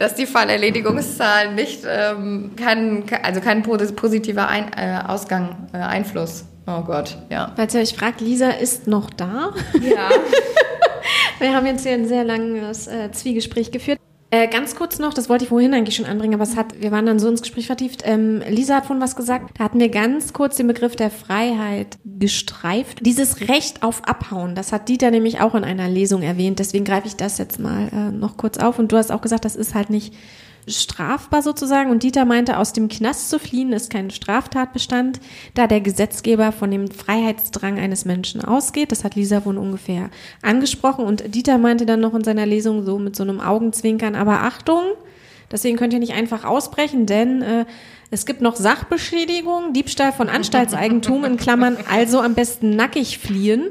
dass 0.00 0.16
die 0.16 0.26
Fallerledigungszahl 0.26 1.54
nicht, 1.54 1.82
ähm, 1.86 2.56
kein, 2.56 3.04
also 3.22 3.40
kein 3.40 3.62
posi- 3.62 3.92
positiver 3.94 4.48
Ein, 4.48 4.72
äh, 4.72 4.98
Ausgang, 5.06 5.68
äh, 5.72 5.76
Einfluss. 5.76 6.44
Oh 6.70 6.82
Gott, 6.82 7.16
ja. 7.30 7.52
Falls 7.56 7.74
ihr 7.74 7.80
euch 7.80 7.94
fragt, 7.94 8.20
Lisa 8.20 8.50
ist 8.50 8.86
noch 8.86 9.10
da. 9.10 9.52
Ja. 9.80 10.08
Wir 11.40 11.54
haben 11.54 11.66
jetzt 11.66 11.82
hier 11.82 11.94
ein 11.94 12.06
sehr 12.06 12.22
langes 12.22 12.86
äh, 12.86 13.10
Zwiegespräch 13.10 13.72
geführt. 13.72 13.98
Äh, 14.32 14.46
ganz 14.46 14.76
kurz 14.76 15.00
noch, 15.00 15.12
das 15.12 15.28
wollte 15.28 15.42
ich 15.42 15.48
vorhin 15.48 15.74
eigentlich 15.74 15.96
schon 15.96 16.06
anbringen, 16.06 16.34
aber 16.34 16.44
es 16.44 16.54
hat, 16.54 16.80
wir 16.80 16.92
waren 16.92 17.04
dann 17.04 17.18
so 17.18 17.28
ins 17.28 17.42
Gespräch 17.42 17.66
vertieft. 17.66 18.02
Ähm, 18.04 18.42
Lisa 18.48 18.76
hat 18.76 18.86
vorhin 18.86 19.02
was 19.02 19.16
gesagt. 19.16 19.58
Da 19.58 19.64
hatten 19.64 19.80
wir 19.80 19.88
ganz 19.88 20.32
kurz 20.32 20.54
den 20.54 20.68
Begriff 20.68 20.94
der 20.94 21.10
Freiheit 21.10 21.98
gestreift. 22.04 23.04
Dieses 23.04 23.48
Recht 23.48 23.82
auf 23.82 24.06
Abhauen, 24.06 24.54
das 24.54 24.70
hat 24.70 24.88
Dieter 24.88 25.10
nämlich 25.10 25.40
auch 25.40 25.56
in 25.56 25.64
einer 25.64 25.88
Lesung 25.88 26.22
erwähnt. 26.22 26.60
Deswegen 26.60 26.84
greife 26.84 27.08
ich 27.08 27.16
das 27.16 27.38
jetzt 27.38 27.58
mal 27.58 27.88
äh, 27.88 28.12
noch 28.12 28.36
kurz 28.36 28.58
auf. 28.58 28.78
Und 28.78 28.92
du 28.92 28.98
hast 28.98 29.10
auch 29.10 29.22
gesagt, 29.22 29.44
das 29.44 29.56
ist 29.56 29.74
halt 29.74 29.90
nicht 29.90 30.14
strafbar 30.66 31.42
sozusagen. 31.42 31.90
Und 31.90 32.02
Dieter 32.02 32.24
meinte, 32.24 32.58
aus 32.58 32.72
dem 32.72 32.88
Knast 32.88 33.30
zu 33.30 33.38
fliehen 33.38 33.72
ist 33.72 33.90
kein 33.90 34.10
Straftatbestand, 34.10 35.20
da 35.54 35.66
der 35.66 35.80
Gesetzgeber 35.80 36.52
von 36.52 36.70
dem 36.70 36.90
Freiheitsdrang 36.90 37.78
eines 37.78 38.04
Menschen 38.04 38.44
ausgeht. 38.44 38.92
Das 38.92 39.04
hat 39.04 39.14
Lisa 39.14 39.44
wohl 39.44 39.58
ungefähr 39.58 40.10
angesprochen. 40.42 41.04
Und 41.04 41.34
Dieter 41.34 41.58
meinte 41.58 41.86
dann 41.86 42.00
noch 42.00 42.14
in 42.14 42.24
seiner 42.24 42.46
Lesung 42.46 42.84
so 42.84 42.98
mit 42.98 43.16
so 43.16 43.22
einem 43.22 43.40
Augenzwinkern, 43.40 44.14
aber 44.14 44.40
Achtung, 44.42 44.82
deswegen 45.50 45.76
könnt 45.76 45.92
ihr 45.92 45.98
nicht 45.98 46.14
einfach 46.14 46.44
ausbrechen, 46.44 47.06
denn 47.06 47.42
äh, 47.42 47.64
es 48.10 48.26
gibt 48.26 48.40
noch 48.40 48.56
Sachbeschädigung, 48.56 49.72
Diebstahl 49.72 50.12
von 50.12 50.28
Anstaltseigentum 50.28 51.24
in 51.24 51.36
Klammern, 51.36 51.76
also 51.88 52.20
am 52.20 52.34
besten 52.34 52.74
nackig 52.74 53.18
fliehen, 53.18 53.68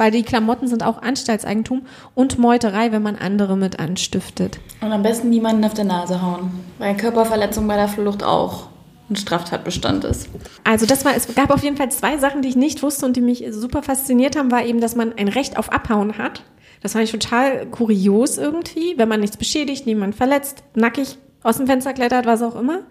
weil 0.00 0.10
die 0.10 0.22
Klamotten 0.22 0.66
sind 0.66 0.82
auch 0.82 1.02
Anstaltseigentum 1.02 1.82
und 2.14 2.38
Meuterei, 2.38 2.90
wenn 2.90 3.02
man 3.02 3.16
andere 3.16 3.54
mit 3.54 3.78
anstiftet. 3.78 4.58
Und 4.80 4.92
am 4.92 5.02
besten 5.02 5.28
niemanden 5.28 5.62
auf 5.62 5.74
der 5.74 5.84
Nase 5.84 6.22
hauen, 6.22 6.52
weil 6.78 6.96
Körperverletzung 6.96 7.68
bei 7.68 7.76
der 7.76 7.86
Flucht 7.86 8.24
auch 8.24 8.68
ein 9.10 9.16
Straftatbestand 9.16 10.04
ist. 10.04 10.30
Also 10.64 10.86
das 10.86 11.04
war, 11.04 11.14
es 11.14 11.34
gab 11.34 11.50
auf 11.50 11.62
jeden 11.62 11.76
Fall 11.76 11.90
zwei 11.90 12.16
Sachen, 12.16 12.40
die 12.40 12.48
ich 12.48 12.56
nicht 12.56 12.82
wusste 12.82 13.04
und 13.04 13.14
die 13.14 13.20
mich 13.20 13.44
super 13.50 13.82
fasziniert 13.82 14.36
haben, 14.36 14.50
war 14.50 14.64
eben, 14.64 14.80
dass 14.80 14.96
man 14.96 15.12
ein 15.18 15.28
Recht 15.28 15.58
auf 15.58 15.70
Abhauen 15.70 16.16
hat. 16.16 16.44
Das 16.80 16.92
fand 16.92 17.04
ich 17.04 17.10
total 17.10 17.66
kurios 17.66 18.38
irgendwie, 18.38 18.94
wenn 18.96 19.08
man 19.08 19.20
nichts 19.20 19.36
beschädigt, 19.36 19.84
niemand 19.84 20.14
verletzt, 20.14 20.64
nackig 20.74 21.18
aus 21.42 21.58
dem 21.58 21.66
Fenster 21.66 21.92
klettert, 21.92 22.24
was 22.24 22.40
auch 22.40 22.56
immer. 22.58 22.84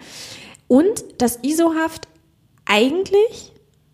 Und 0.67 1.03
dass 1.17 1.39
ISO-Haft 1.41 2.07
eigentlich 2.67 3.53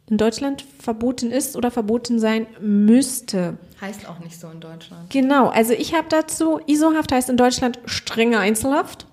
in 0.10 0.18
Deutschland 0.18 0.64
verboten 0.80 1.32
ist 1.32 1.56
oder 1.56 1.72
verboten 1.72 2.20
sein 2.20 2.45
müsste. 2.62 3.58
Heißt 3.82 4.08
auch 4.08 4.20
nicht 4.20 4.39
so 4.39 4.47
in 4.49 4.60
Deutschland. 4.60 5.10
Genau, 5.10 5.47
also 5.47 5.74
ich 5.74 5.93
habe 5.93 6.08
dazu, 6.10 6.60
ISO-Haft 6.68 7.12
heißt 7.12 7.30
in 7.30 7.38
Deutschland 7.38 7.80
strenge 7.86 8.39
Einzelhaft. 8.39 9.08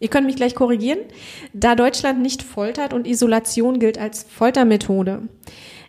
Ihr 0.00 0.08
könnt 0.08 0.26
mich 0.26 0.36
gleich 0.36 0.54
korrigieren, 0.54 0.98
da 1.54 1.74
Deutschland 1.74 2.20
nicht 2.20 2.42
foltert 2.42 2.92
und 2.92 3.06
Isolation 3.06 3.78
gilt 3.78 3.96
als 3.96 4.24
Foltermethode. 4.24 5.22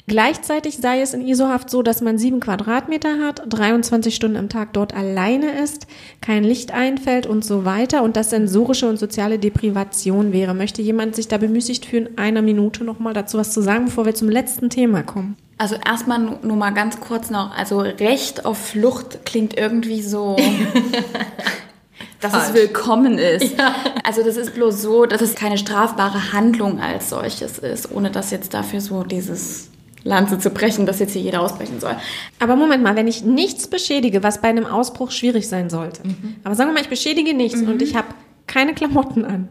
Gleichzeitig 0.08 0.78
sei 0.78 1.02
es 1.02 1.16
in 1.16 1.26
ISO-Haft 1.28 1.70
so, 1.72 1.82
dass 1.82 2.00
man 2.02 2.20
sieben 2.20 2.40
Quadratmeter 2.40 3.18
hat, 3.26 3.42
23 3.50 4.16
Stunden 4.16 4.38
am 4.38 4.50
Tag 4.50 4.72
dort 4.74 4.94
alleine 4.94 5.60
ist, 5.64 5.88
kein 6.22 6.44
Licht 6.44 6.72
einfällt 6.72 7.26
und 7.26 7.44
so 7.44 7.66
weiter 7.66 8.04
und 8.04 8.16
das 8.16 8.30
sensorische 8.30 8.88
und 8.88 8.98
soziale 9.00 9.40
Deprivation 9.40 10.32
wäre. 10.32 10.54
Möchte 10.54 10.84
jemand 10.84 11.16
sich 11.16 11.28
da 11.28 11.38
bemüßigt 11.40 11.88
fühlen, 11.88 12.10
einer 12.20 12.44
Minute 12.44 12.84
nochmal 12.84 13.16
dazu 13.16 13.40
was 13.40 13.52
zu 13.52 13.62
sagen, 13.62 13.86
bevor 13.86 14.06
wir 14.06 14.14
zum 14.14 14.30
letzten 14.30 14.70
Thema 14.70 15.02
kommen? 15.02 15.38
Also 15.58 15.76
erstmal 15.84 16.20
nu- 16.20 16.38
nur 16.44 16.58
mal 16.58 16.72
ganz 16.72 17.00
kurz 17.00 17.32
noch, 17.32 17.58
also 17.58 17.80
Recht 17.80 18.46
auf 18.46 18.60
Flucht 18.60 19.26
klingt 19.26 19.58
irgendwie 19.58 20.04
so, 20.04 20.36
dass 22.22 22.32
es 22.34 22.40
Falsch. 22.44 22.54
willkommen 22.54 23.18
ist. 23.18 23.56
Also 24.04 24.22
das 24.22 24.38
ist 24.38 24.54
bloß 24.54 24.82
so, 24.84 25.08
dass 25.08 25.22
es 25.22 25.34
keine 25.34 25.58
strafbare 25.58 26.32
Handlung 26.34 26.80
als 26.80 27.10
solches 27.10 27.58
ist, 27.58 27.92
ohne 27.92 28.12
dass 28.12 28.30
jetzt 28.30 28.54
dafür 28.54 28.82
so 28.82 29.02
dieses 29.04 29.70
Lanze 30.06 30.38
zu 30.38 30.52
brechen, 30.52 30.86
dass 30.86 31.00
jetzt 31.00 31.14
hier 31.14 31.22
jeder 31.24 31.42
ausbrechen 31.42 31.80
soll. 31.80 31.96
Aber 32.40 32.56
Moment 32.56 32.84
mal, 32.84 32.96
wenn 32.96 33.08
ich 33.08 33.24
nichts 33.24 33.68
beschädige, 33.68 34.24
was 34.24 34.40
bei 34.40 34.48
einem 34.48 34.66
Ausbruch 34.66 35.12
schwierig 35.12 35.50
sein 35.50 35.70
sollte. 35.70 36.04
Aber 36.44 36.56
sagen 36.56 36.70
wir 36.70 36.76
mal, 36.76 36.82
ich 36.82 36.90
beschädige 36.90 37.34
nichts 37.34 37.62
und 37.62 37.82
ich 37.82 37.96
habe 37.96 38.08
keine 38.46 38.76
Klamotten 38.76 39.26
an, 39.26 39.50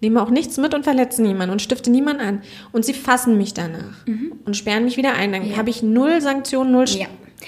nehme 0.00 0.22
auch 0.22 0.30
nichts 0.30 0.56
mit 0.58 0.74
und 0.74 0.84
verletze 0.84 1.22
niemanden 1.22 1.50
und 1.50 1.60
stifte 1.60 1.90
niemanden 1.90 2.22
an. 2.22 2.42
Und 2.72 2.84
sie 2.84 2.94
fassen 2.94 3.36
mich 3.36 3.52
danach 3.52 4.06
und 4.44 4.56
sperren 4.56 4.84
mich 4.84 4.96
wieder 4.96 5.14
ein. 5.14 5.32
Dann 5.32 5.56
habe 5.56 5.70
ich 5.70 5.82
null 5.82 6.20
Sanktionen, 6.20 6.70
null 6.70 6.86
Sch 6.86 7.00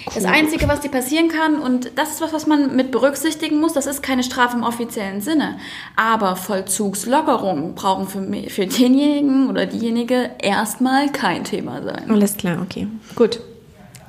Ja. 0.07 0.13
Das 0.15 0.25
Einzige, 0.25 0.69
was 0.69 0.81
dir 0.81 0.91
passieren 0.91 1.29
kann, 1.29 1.61
und 1.61 1.93
das 1.97 2.11
ist 2.11 2.21
was, 2.21 2.33
was 2.33 2.47
man 2.47 2.77
mit 2.77 2.91
berücksichtigen 2.91 3.61
muss, 3.61 3.73
das 3.73 3.87
ist 3.87 4.03
keine 4.03 4.23
Strafe 4.23 4.57
im 4.57 4.63
offiziellen 4.63 5.21
Sinne. 5.21 5.59
Aber 5.97 6.37
Vollzugslockerungen 6.37 7.75
brauchen 7.75 8.09
für, 8.09 8.51
für 8.51 8.67
denjenigen 8.67 9.49
oder 9.49 9.67
diejenige 9.67 10.31
erstmal 10.41 11.11
kein 11.11 11.45
Thema 11.45 11.83
sein. 11.83 12.11
Alles 12.11 12.37
klar, 12.37 12.61
okay. 12.63 12.89
Gut. 13.15 13.41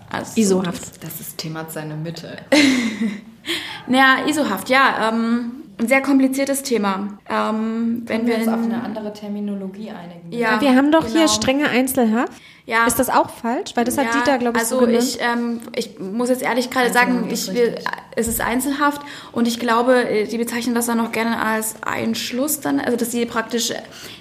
Also, 0.09 0.39
ISO-Haft. 0.39 1.03
Das 1.03 1.17
System 1.17 1.57
hat 1.57 1.71
seine 1.71 1.95
Mitte. 1.95 2.37
Naja, 3.87 4.27
ISO-Haft, 4.27 4.69
ja. 4.69 5.09
Ähm, 5.09 5.51
ein 5.79 5.87
sehr 5.87 6.01
kompliziertes 6.01 6.63
Thema. 6.63 7.19
Ähm, 7.29 8.03
wenn 8.05 8.27
wir 8.27 8.35
in, 8.35 8.49
andere 8.49 9.13
Terminologie 9.13 9.91
einigen. 9.91 10.31
ja, 10.31 10.59
Wir 10.59 10.75
haben 10.75 10.91
doch 10.91 11.05
hier 11.05 11.21
genau. 11.21 11.27
strenge 11.27 11.69
Einzelhaft. 11.69 12.33
Ja. 12.69 12.85
Ist 12.85 12.99
das 12.99 13.09
auch 13.09 13.31
falsch? 13.31 13.71
Weil 13.73 13.83
das 13.83 13.97
hat 13.97 14.05
Ja, 14.05 14.11
Dieter, 14.11 14.37
glaube 14.37 14.57
ich, 14.57 14.63
also 14.63 14.79
so 14.79 14.85
genannt. 14.85 15.03
ich, 15.03 15.19
ähm, 15.19 15.59
ich 15.75 15.99
muss 15.99 16.29
jetzt 16.29 16.43
ehrlich 16.43 16.69
gerade 16.69 16.93
sagen, 16.93 17.27
ich 17.31 17.47
will, 17.47 17.69
richtig. 17.69 17.85
es 18.15 18.27
ist 18.27 18.41
Einzelhaft 18.41 19.01
und 19.31 19.47
ich 19.47 19.59
glaube, 19.59 20.07
äh, 20.07 20.27
die 20.27 20.37
bezeichnen 20.37 20.75
das 20.75 20.85
dann 20.85 20.99
auch 20.99 21.11
gerne 21.11 21.41
als 21.41 21.81
Einschluss 21.81 22.59
dann, 22.59 22.79
also 22.79 22.95
dass 22.95 23.11
sie 23.11 23.25
praktisch, 23.25 23.73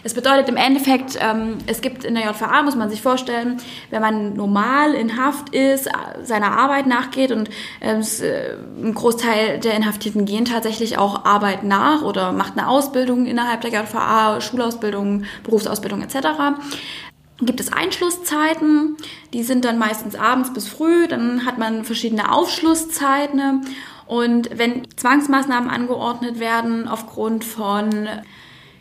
es 0.02 0.14
bedeutet 0.14 0.48
im 0.48 0.56
Endeffekt, 0.56 1.18
ähm, 1.20 1.58
es 1.66 1.82
gibt 1.82 2.04
in 2.04 2.14
der 2.14 2.24
JVA, 2.24 2.62
muss 2.62 2.74
man 2.74 2.88
sich 2.88 3.02
vorstellen, 3.02 3.58
wenn 3.90 4.00
man 4.00 4.32
normal 4.32 4.94
in 4.94 5.22
Haft 5.22 5.54
ist, 5.54 5.86
äh, 5.86 5.90
seiner 6.22 6.52
Arbeit 6.52 6.86
nachgeht 6.86 7.32
und 7.32 7.50
ähm, 7.82 8.00
äh, 8.00 8.82
ein 8.82 8.94
Großteil 8.94 9.58
der 9.58 9.74
Inhaftierten 9.74 10.24
gehen 10.24 10.46
tatsächlich 10.46 10.96
auch 10.96 11.26
Arbeit 11.26 11.47
nach 11.62 12.02
oder 12.02 12.32
macht 12.32 12.56
eine 12.56 12.68
Ausbildung 12.68 13.26
innerhalb 13.26 13.60
der 13.60 13.70
JVA, 13.70 14.40
Schulausbildung, 14.40 15.24
Berufsausbildung 15.44 16.02
etc 16.02 16.56
gibt 17.40 17.60
es 17.60 17.72
Einschlusszeiten, 17.72 18.96
die 19.32 19.42
sind 19.42 19.64
dann 19.64 19.78
meistens 19.78 20.16
abends 20.16 20.52
bis 20.52 20.68
früh, 20.68 21.06
dann 21.06 21.46
hat 21.46 21.58
man 21.58 21.84
verschiedene 21.84 22.32
Aufschlusszeiten. 22.32 23.64
Und 24.06 24.50
wenn 24.58 24.88
Zwangsmaßnahmen 24.96 25.70
angeordnet 25.70 26.40
werden 26.40 26.88
aufgrund 26.88 27.44
von 27.44 28.08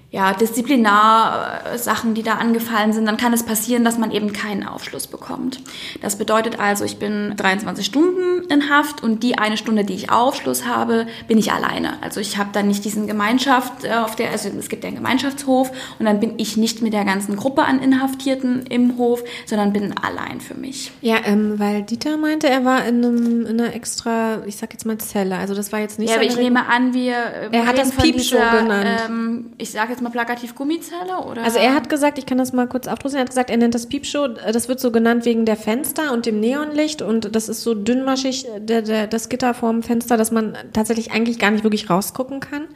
ja, 0.10 0.34
Disziplinarsachen, 0.34 2.14
die 2.14 2.24
da 2.24 2.36
angefallen 2.36 2.94
sind, 2.94 3.06
dann 3.06 3.18
kann 3.18 3.34
es 3.34 3.44
passieren, 3.44 3.84
dass 3.84 3.98
man 3.98 4.12
eben 4.12 4.32
keinen 4.32 4.66
Aufschluss 4.66 5.06
bekommt. 5.06 5.60
Das 6.02 6.18
bedeutet 6.18 6.60
also, 6.60 6.86
ich 6.86 6.98
bin 6.98 7.34
23 7.36 7.86
Stunden 7.86 8.50
in 8.50 8.70
Haft 8.70 9.04
und 9.04 9.22
die 9.22 9.38
eine 9.38 9.58
Stunde, 9.58 9.84
die 9.84 9.96
ich 9.96 10.10
Aufschluss 10.10 10.66
habe, 10.66 11.08
bin 11.28 11.38
ich 11.38 11.52
alleine. 11.52 12.02
Also 12.02 12.22
ich 12.22 12.38
habe 12.38 12.52
dann 12.54 12.70
nicht 12.70 12.86
diesen 12.86 13.06
Gemeinschaft 13.06 13.84
äh, 13.84 13.96
auf 13.96 14.16
der, 14.16 14.32
also 14.32 14.48
es 14.58 14.70
gibt 14.70 14.86
ja 14.86 14.88
einen 14.88 14.96
Gemeinschaftshof 14.96 15.72
und 16.00 16.06
dann 16.06 16.22
bin 16.22 16.36
ich 16.38 16.56
nicht 16.56 16.82
mit 16.82 16.94
der 16.94 17.04
ganzen 17.04 17.36
Gruppe 17.36 17.64
an 17.64 17.82
Inhaftierten 17.82 18.66
im 18.68 18.98
Hof, 18.98 19.24
sondern 19.46 19.74
bin 19.74 19.94
allein 19.98 20.40
für 20.40 20.56
mich. 20.56 20.94
Ja, 21.02 21.18
ähm, 21.26 21.60
weil 21.60 21.84
Dieter 21.84 22.16
meinte, 22.16 22.48
er 22.48 22.64
war 22.64 22.86
in, 22.86 23.04
einem, 23.04 23.46
in 23.46 23.60
einer 23.60 23.76
extra, 23.76 24.46
ich 24.46 24.56
sag 24.56 24.72
jetzt 24.72 24.86
mal 24.86 24.98
Zelle. 25.00 25.36
Also 25.36 25.54
das 25.54 25.74
war 25.74 25.82
jetzt 25.82 26.00
nicht 26.00 26.10
Ja, 26.10 26.16
aber 26.16 26.24
ich 26.24 26.38
nehme 26.38 26.66
an, 26.66 26.94
wir 26.94 27.14
äh, 27.14 27.50
Er 27.52 27.66
hat 27.66 27.78
das 27.78 27.92
Piepshow 27.92 28.38
dieser, 28.38 28.62
genannt. 28.62 28.88
Ähm, 29.06 29.46
ich 29.58 29.72
sage 29.72 29.97
jetzt 29.98 30.04
mal 30.04 30.10
plakativ 30.10 30.56
Gummizelle 30.56 31.18
oder? 31.26 31.44
Also 31.44 31.58
er 31.58 31.74
hat 31.74 31.90
gesagt, 31.90 32.18
ich 32.18 32.26
kann 32.26 32.38
das 32.38 32.54
mal 32.54 32.68
kurz 32.68 32.88
aufdrücken, 32.88 33.18
er 33.18 33.22
hat 33.22 33.30
gesagt, 33.30 33.50
er 33.50 33.58
nennt 33.58 33.74
das 33.74 33.88
Piepshow, 33.88 34.26
äh, 34.26 34.52
das 34.52 34.70
wird 34.70 34.80
so 34.80 34.92
genannt 34.92 35.26
wegen 35.26 35.46
der 35.46 35.58
Fenster 35.58 36.14
und 36.14 36.26
dem 36.26 36.40
Neonlicht 36.40 37.02
und 37.02 37.36
das 37.36 37.50
ist 37.50 37.64
so 37.64 37.74
dünnmaschig, 37.74 38.46
der, 38.60 38.84
der, 38.84 39.08
das 39.08 39.30
Gitter 39.30 39.54
vorm 39.54 39.84
Fenster, 39.84 40.18
dass 40.18 40.32
man 40.32 40.56
tatsächlich 40.74 41.12
eigentlich 41.12 41.40
gar 41.40 41.52
nicht 41.52 41.64
wirklich 41.64 41.90
rausgucken 41.90 42.40
kann. 42.40 42.68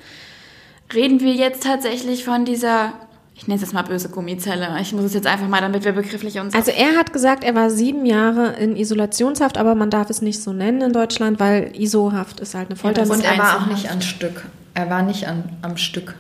Reden 0.94 1.22
wir 1.22 1.34
jetzt 1.34 1.64
tatsächlich 1.64 2.26
von 2.26 2.44
dieser, 2.44 2.94
ich 3.36 3.48
nenne 3.48 3.56
es 3.56 3.62
jetzt 3.62 3.74
mal 3.74 3.84
böse 3.84 4.10
Gummizelle. 4.10 4.68
Ich 4.82 4.92
muss 4.92 5.06
es 5.06 5.14
jetzt 5.14 5.28
einfach 5.28 5.48
mal, 5.48 5.62
damit 5.62 5.86
wir 5.86 5.94
begrifflich 5.94 6.38
uns. 6.40 6.54
Also 6.54 6.72
er 6.72 6.98
hat 6.98 7.14
gesagt, 7.14 7.44
er 7.44 7.56
war 7.56 7.70
sieben 7.70 8.06
Jahre 8.06 8.54
in 8.54 8.76
Isolationshaft, 8.76 9.58
aber 9.58 9.76
man 9.76 9.90
darf 9.90 10.10
es 10.10 10.22
nicht 10.22 10.42
so 10.42 10.52
nennen 10.52 10.82
in 10.82 10.92
Deutschland, 10.92 11.40
weil 11.40 11.72
ISO-Haft 11.78 12.42
ist 12.42 12.56
halt 12.56 12.70
eine 12.70 12.76
Folter. 12.76 13.04
Und 13.04 13.24
er 13.24 13.38
war 13.38 13.62
auch 13.62 13.68
nicht 13.68 13.90
an 13.90 14.02
Stück. 14.02 14.44
Er 14.74 14.90
war 14.90 15.04
nicht 15.04 15.28
an, 15.28 15.44
am 15.62 15.78
Stück. 15.78 16.16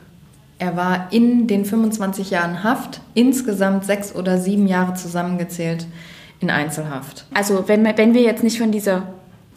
Er 0.61 0.77
war 0.77 1.07
in 1.09 1.47
den 1.47 1.65
25 1.65 2.29
Jahren 2.29 2.63
Haft 2.63 3.01
insgesamt 3.15 3.83
sechs 3.83 4.13
oder 4.13 4.37
sieben 4.37 4.67
Jahre 4.67 4.93
zusammengezählt 4.93 5.87
in 6.39 6.51
Einzelhaft. 6.51 7.25
Also 7.33 7.67
wenn, 7.67 7.83
wenn 7.83 8.13
wir 8.13 8.21
jetzt 8.21 8.43
nicht 8.43 8.59
von 8.59 8.71
dieser, 8.71 9.11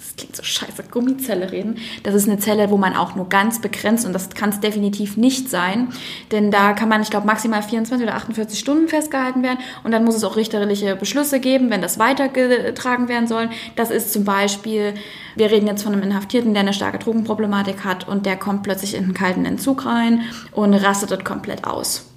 das 0.05 0.17
klingt 0.17 0.37
so 0.37 0.43
scheiße, 0.43 0.85
Gummizelle 0.91 1.51
reden, 1.51 1.79
das 2.03 2.15
ist 2.15 2.29
eine 2.29 2.39
Zelle, 2.39 2.71
wo 2.71 2.77
man 2.77 2.95
auch 2.95 3.15
nur 3.15 3.29
ganz 3.29 3.61
begrenzt, 3.61 4.05
und 4.07 4.13
das 4.13 4.31
kann 4.31 4.51
es 4.51 4.61
definitiv 4.61 5.17
nicht 5.17 5.49
sein, 5.49 5.89
denn 6.31 6.51
da 6.51 6.75
kann 6.75 6.89
man, 6.89 7.01
ich 7.01 7.11
glaube, 7.11 7.27
maximal 7.27 7.63
24 7.63 8.07
oder 8.07 8.17
48 8.17 8.59
Stunden 8.59 8.89
festgehalten 8.89 9.43
werden 9.43 9.59
und 9.83 9.93
dann 9.93 10.05
muss 10.05 10.15
es 10.15 10.25
auch 10.25 10.37
richterliche 10.37 10.95
Beschlüsse 10.97 11.41
geben, 11.41 11.71
wenn 11.71 11.81
das 11.81 11.99
weitergetragen 11.99 13.09
werden 13.09 13.27
soll. 13.27 13.49
Das 13.77 13.91
ist 13.91 14.13
zum 14.13 14.25
Beispiel, 14.25 14.95
wir 15.37 15.51
reden 15.51 15.67
jetzt 15.67 15.83
von 15.83 15.93
einem 15.93 16.03
Inhaftierten, 16.03 16.53
der 16.53 16.63
eine 16.63 16.75
starke 16.75 16.99
Drogenproblematik 16.99 17.85
hat 17.85 18.07
und 18.07 18.27
der 18.27 18.37
kommt 18.37 18.63
plötzlich 18.63 18.95
in 18.95 19.05
einen 19.05 19.15
kalten 19.15 19.45
Entzug 19.47 19.87
rein 19.87 20.23
und 20.53 20.75
rastet 20.75 21.11
dort 21.11 21.25
komplett 21.25 21.65
aus. 21.65 22.14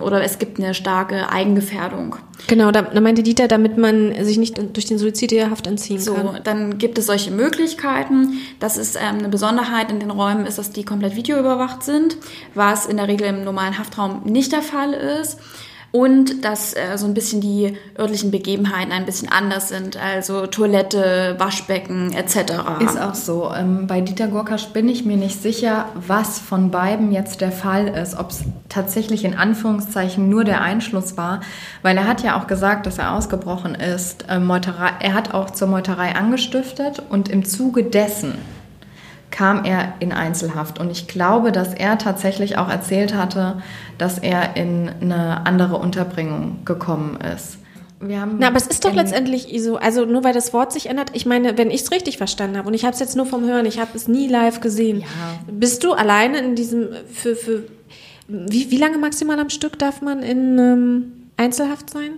Oder 0.00 0.22
es 0.22 0.38
gibt 0.38 0.58
eine 0.60 0.74
starke 0.74 1.28
Eigengefährdung. 1.28 2.16
Genau, 2.46 2.70
da, 2.70 2.82
da 2.82 3.00
meinte 3.00 3.24
Dieter, 3.24 3.48
damit 3.48 3.78
man 3.78 4.14
sich 4.24 4.38
nicht 4.38 4.56
durch 4.74 4.86
den 4.86 4.96
Suizid 4.98 5.32
der 5.32 5.50
Haft 5.50 5.66
entziehen 5.66 5.98
So, 6.00 6.14
kann. 6.14 6.40
dann 6.44 6.78
gibt 6.78 6.98
es 6.98 7.06
solche 7.06 7.32
Möglichkeiten. 7.32 8.34
Das 8.60 8.76
ist 8.76 8.96
ähm, 8.96 9.18
eine 9.18 9.28
Besonderheit 9.28 9.90
in 9.90 9.98
den 9.98 10.10
Räumen, 10.12 10.46
ist, 10.46 10.56
dass 10.58 10.70
die 10.70 10.84
komplett 10.84 11.16
videoüberwacht 11.16 11.82
sind, 11.82 12.16
was 12.54 12.86
in 12.86 12.96
der 12.96 13.08
Regel 13.08 13.26
im 13.26 13.42
normalen 13.44 13.76
Haftraum 13.76 14.22
nicht 14.24 14.52
der 14.52 14.62
Fall 14.62 14.92
ist. 14.92 15.38
Und 15.90 16.44
dass 16.44 16.74
äh, 16.74 16.96
so 16.96 17.06
ein 17.06 17.14
bisschen 17.14 17.40
die 17.40 17.74
örtlichen 17.98 18.30
Begebenheiten 18.30 18.92
ein 18.92 19.06
bisschen 19.06 19.30
anders 19.30 19.70
sind, 19.70 19.96
also 19.96 20.46
Toilette, 20.46 21.36
Waschbecken 21.38 22.12
etc. 22.12 22.52
Ist 22.80 23.00
auch 23.00 23.14
so. 23.14 23.50
Ähm, 23.54 23.86
bei 23.86 24.02
Dieter 24.02 24.28
Gorkasch 24.28 24.66
bin 24.68 24.88
ich 24.88 25.06
mir 25.06 25.16
nicht 25.16 25.40
sicher, 25.40 25.86
was 25.94 26.38
von 26.38 26.70
beiden 26.70 27.10
jetzt 27.10 27.40
der 27.40 27.52
Fall 27.52 27.88
ist. 27.88 28.18
Ob 28.18 28.30
es 28.30 28.44
tatsächlich 28.68 29.24
in 29.24 29.34
Anführungszeichen 29.34 30.28
nur 30.28 30.44
der 30.44 30.60
Einschluss 30.60 31.16
war, 31.16 31.40
weil 31.80 31.96
er 31.96 32.06
hat 32.06 32.22
ja 32.22 32.38
auch 32.38 32.46
gesagt, 32.46 32.84
dass 32.84 32.98
er 32.98 33.14
ausgebrochen 33.14 33.74
ist. 33.74 34.26
Ähm, 34.28 34.44
Meuterei, 34.44 34.90
er 35.00 35.14
hat 35.14 35.32
auch 35.32 35.50
zur 35.50 35.68
Meuterei 35.68 36.14
angestiftet 36.14 37.02
und 37.08 37.30
im 37.30 37.46
Zuge 37.46 37.84
dessen 37.84 38.34
kam 39.30 39.64
er 39.64 39.94
in 40.00 40.12
Einzelhaft. 40.12 40.78
Und 40.78 40.90
ich 40.90 41.06
glaube, 41.06 41.52
dass 41.52 41.74
er 41.74 41.98
tatsächlich 41.98 42.56
auch 42.58 42.68
erzählt 42.68 43.14
hatte, 43.14 43.62
dass 43.98 44.18
er 44.18 44.56
in 44.56 44.90
eine 45.00 45.46
andere 45.46 45.76
Unterbringung 45.76 46.64
gekommen 46.64 47.18
ist. 47.20 47.58
Na, 48.00 48.46
aber 48.46 48.56
es 48.56 48.68
ist 48.68 48.84
doch 48.84 48.94
letztendlich 48.94 49.52
ISO. 49.52 49.74
Also 49.74 50.04
nur 50.04 50.22
weil 50.22 50.32
das 50.32 50.52
Wort 50.52 50.72
sich 50.72 50.86
ändert. 50.86 51.10
Ich 51.14 51.26
meine, 51.26 51.58
wenn 51.58 51.70
ich 51.70 51.82
es 51.82 51.90
richtig 51.90 52.16
verstanden 52.16 52.56
habe 52.56 52.68
und 52.68 52.74
ich 52.74 52.84
habe 52.84 52.94
es 52.94 53.00
jetzt 53.00 53.16
nur 53.16 53.26
vom 53.26 53.44
Hören, 53.44 53.66
ich 53.66 53.80
habe 53.80 53.90
es 53.94 54.06
nie 54.06 54.28
live 54.28 54.60
gesehen. 54.60 55.00
Ja. 55.00 55.06
Bist 55.50 55.82
du 55.82 55.92
alleine 55.92 56.38
in 56.38 56.54
diesem 56.54 56.88
für 57.10 57.34
für 57.34 57.64
wie, 58.28 58.70
wie 58.70 58.76
lange 58.76 58.98
maximal 58.98 59.38
am 59.40 59.50
Stück 59.50 59.78
darf 59.78 60.00
man 60.00 60.22
in 60.22 60.58
ähm, 60.58 61.12
Einzelhaft 61.36 61.90
sein? 61.90 62.10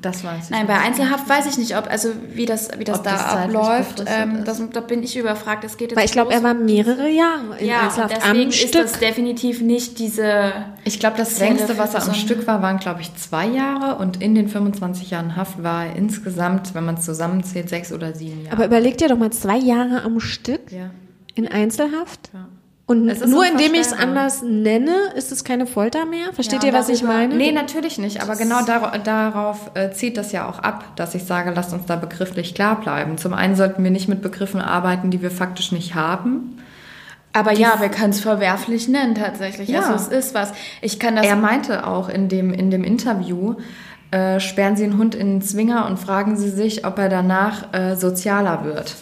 Das 0.00 0.24
weiß 0.24 0.44
ich 0.44 0.50
Nein, 0.50 0.66
nicht. 0.66 0.68
bei 0.68 0.80
Einzelhaft 0.80 1.28
weiß 1.28 1.46
ich 1.46 1.58
nicht, 1.58 1.76
ob 1.76 1.86
also 1.86 2.08
wie 2.32 2.46
das 2.46 2.70
wie 2.78 2.84
das 2.84 2.98
Ob 2.98 3.04
da 3.04 3.12
das 3.12 3.24
abläuft. 3.24 4.04
Ähm, 4.06 4.42
das, 4.44 4.62
da 4.72 4.80
bin 4.80 5.02
ich 5.02 5.16
überfragt. 5.16 5.64
Es 5.64 5.76
geht 5.76 5.90
jetzt 5.90 5.98
Weil 5.98 6.06
ich 6.06 6.12
glaube, 6.12 6.32
er 6.32 6.42
war 6.42 6.54
mehrere 6.54 7.10
Jahre 7.10 7.58
in 7.58 7.66
ja, 7.66 7.82
Einzelhaft 7.82 8.16
deswegen 8.16 8.42
am 8.44 8.48
ist 8.48 8.58
Stück. 8.58 8.82
das 8.82 8.92
definitiv 8.98 9.60
nicht 9.60 9.98
diese 9.98 10.52
Ich 10.84 10.98
glaube, 10.98 11.18
das 11.18 11.38
längste, 11.38 11.76
was 11.76 11.94
er 11.94 12.04
am 12.04 12.14
Stück 12.14 12.46
war, 12.46 12.62
waren, 12.62 12.78
glaube 12.78 13.02
ich, 13.02 13.14
zwei 13.16 13.46
Jahre. 13.46 13.96
Und 13.96 14.22
in 14.22 14.34
den 14.34 14.48
25 14.48 15.10
Jahren 15.10 15.36
Haft 15.36 15.62
war 15.62 15.86
er 15.86 15.96
insgesamt, 15.96 16.74
wenn 16.74 16.84
man 16.84 16.94
es 16.94 17.04
zusammenzählt, 17.04 17.68
sechs 17.68 17.92
oder 17.92 18.14
sieben 18.14 18.44
Jahre. 18.44 18.56
Aber 18.56 18.66
überleg 18.66 18.96
dir 18.96 19.08
doch 19.08 19.18
mal 19.18 19.30
zwei 19.30 19.58
Jahre 19.58 20.02
am 20.04 20.20
Stück 20.20 20.72
ja. 20.72 20.90
in 21.34 21.46
Einzelhaft. 21.46 22.30
Ja. 22.32 22.48
Und 23.00 23.08
Es 23.08 23.20
ist 23.20 23.28
nur 23.30 23.46
indem 23.46 23.74
ich 23.74 23.80
es 23.80 23.92
anders 23.92 24.42
nenne, 24.42 24.94
ist 25.16 25.32
es 25.32 25.44
keine 25.44 25.66
Folter 25.66 26.04
mehr. 26.04 26.32
Versteht 26.32 26.62
Ja, 26.62 26.70
ihr, 26.70 26.74
was 26.74 26.88
ich 26.88 27.00
darüber- 27.00 27.14
meine? 27.18 27.34
Nee, 27.36 27.52
natürlich 27.52 27.98
nicht. 27.98 28.22
Aber 28.22 28.36
genau 28.36 28.62
dar 28.64 28.98
darauf 28.98 29.70
äh, 29.74 29.90
zieht 29.92 30.16
das 30.16 30.32
ja 30.32 30.48
auch 30.48 30.58
ab, 30.58 30.84
dass 30.96 31.14
ich 31.14 31.24
sage, 31.24 31.52
lasst 31.54 31.72
uns 31.72 31.86
da 31.86 31.96
begrifflich 31.96 32.54
klar 32.54 32.80
bleiben. 32.80 33.18
Zum 33.18 33.32
einen 33.34 33.56
sollten 33.56 33.82
wir 33.84 33.90
nicht 33.90 34.08
mit 34.08 34.20
Begriffen 34.22 34.60
arbeiten, 34.60 35.10
die 35.10 35.22
wir 35.22 35.30
faktisch 35.30 35.72
nicht 35.72 35.94
haben. 35.94 36.58
Aber 37.32 37.52
ja, 37.52 37.80
wir 37.80 37.88
können 37.88 38.10
es 38.10 38.20
verwerflich 38.20 38.88
nennen 38.88 39.14
tatsächlich. 39.14 39.68
Ja. 39.70 39.80
Also 39.80 39.94
es 39.94 40.08
ist 40.26 40.34
was. 40.34 40.52
Ich 40.82 40.98
kann 40.98 41.16
das. 41.16 41.24
Er 41.26 41.36
meinte 41.36 41.86
auch 41.86 42.08
in 42.10 42.28
dem, 42.28 42.52
in 42.52 42.70
dem 42.70 42.84
Interview, 42.84 43.54
äh, 44.10 44.38
sperren 44.38 44.76
sie 44.76 44.84
einen 44.84 44.98
Hund 44.98 45.14
in 45.14 45.28
den 45.38 45.42
Zwinger 45.42 45.86
und 45.86 45.98
fragen 45.98 46.36
sie 46.36 46.50
sich, 46.50 46.84
ob 46.86 46.98
er 46.98 47.08
danach 47.08 47.72
äh, 47.72 47.96
sozialer 47.96 48.64
wird. 48.64 48.96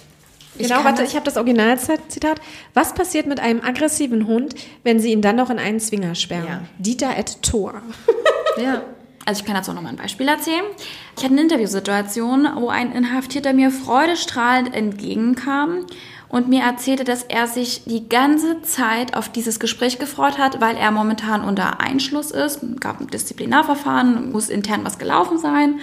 Ich 0.56 0.68
genau, 0.68 0.84
warte, 0.84 1.02
ich 1.02 1.14
habe 1.14 1.24
das 1.24 1.36
Originalzitat. 1.36 2.40
Was 2.74 2.94
passiert 2.94 3.26
mit 3.26 3.40
einem 3.40 3.60
aggressiven 3.62 4.26
Hund, 4.26 4.54
wenn 4.82 5.00
sie 5.00 5.12
ihn 5.12 5.22
dann 5.22 5.36
noch 5.36 5.50
in 5.50 5.58
einen 5.58 5.80
Zwinger 5.80 6.14
sperren? 6.14 6.46
Ja. 6.46 6.62
Dieter 6.78 7.16
et 7.16 7.42
Thor. 7.42 7.82
ja. 8.62 8.82
Also 9.26 9.40
ich 9.40 9.46
kann 9.46 9.54
dazu 9.54 9.72
noch 9.72 9.82
mal 9.82 9.90
ein 9.90 9.96
Beispiel 9.96 10.26
erzählen. 10.26 10.64
Ich 11.16 11.22
hatte 11.22 11.34
eine 11.34 11.42
Interviewsituation, 11.42 12.48
wo 12.56 12.68
ein 12.68 12.92
Inhaftierter 12.92 13.52
mir 13.52 13.70
freudestrahlend 13.70 14.74
entgegenkam 14.74 15.86
und 16.28 16.48
mir 16.48 16.62
erzählte, 16.62 17.04
dass 17.04 17.24
er 17.24 17.46
sich 17.46 17.84
die 17.84 18.08
ganze 18.08 18.62
Zeit 18.62 19.14
auf 19.14 19.28
dieses 19.28 19.60
Gespräch 19.60 19.98
gefreut 19.98 20.38
hat, 20.38 20.60
weil 20.60 20.76
er 20.76 20.90
momentan 20.90 21.42
unter 21.44 21.80
Einschluss 21.80 22.30
ist. 22.30 22.62
Es 22.62 22.80
gab 22.80 23.00
ein 23.00 23.08
Disziplinarverfahren, 23.08 24.32
muss 24.32 24.48
intern 24.48 24.84
was 24.84 24.98
gelaufen 24.98 25.38
sein. 25.38 25.80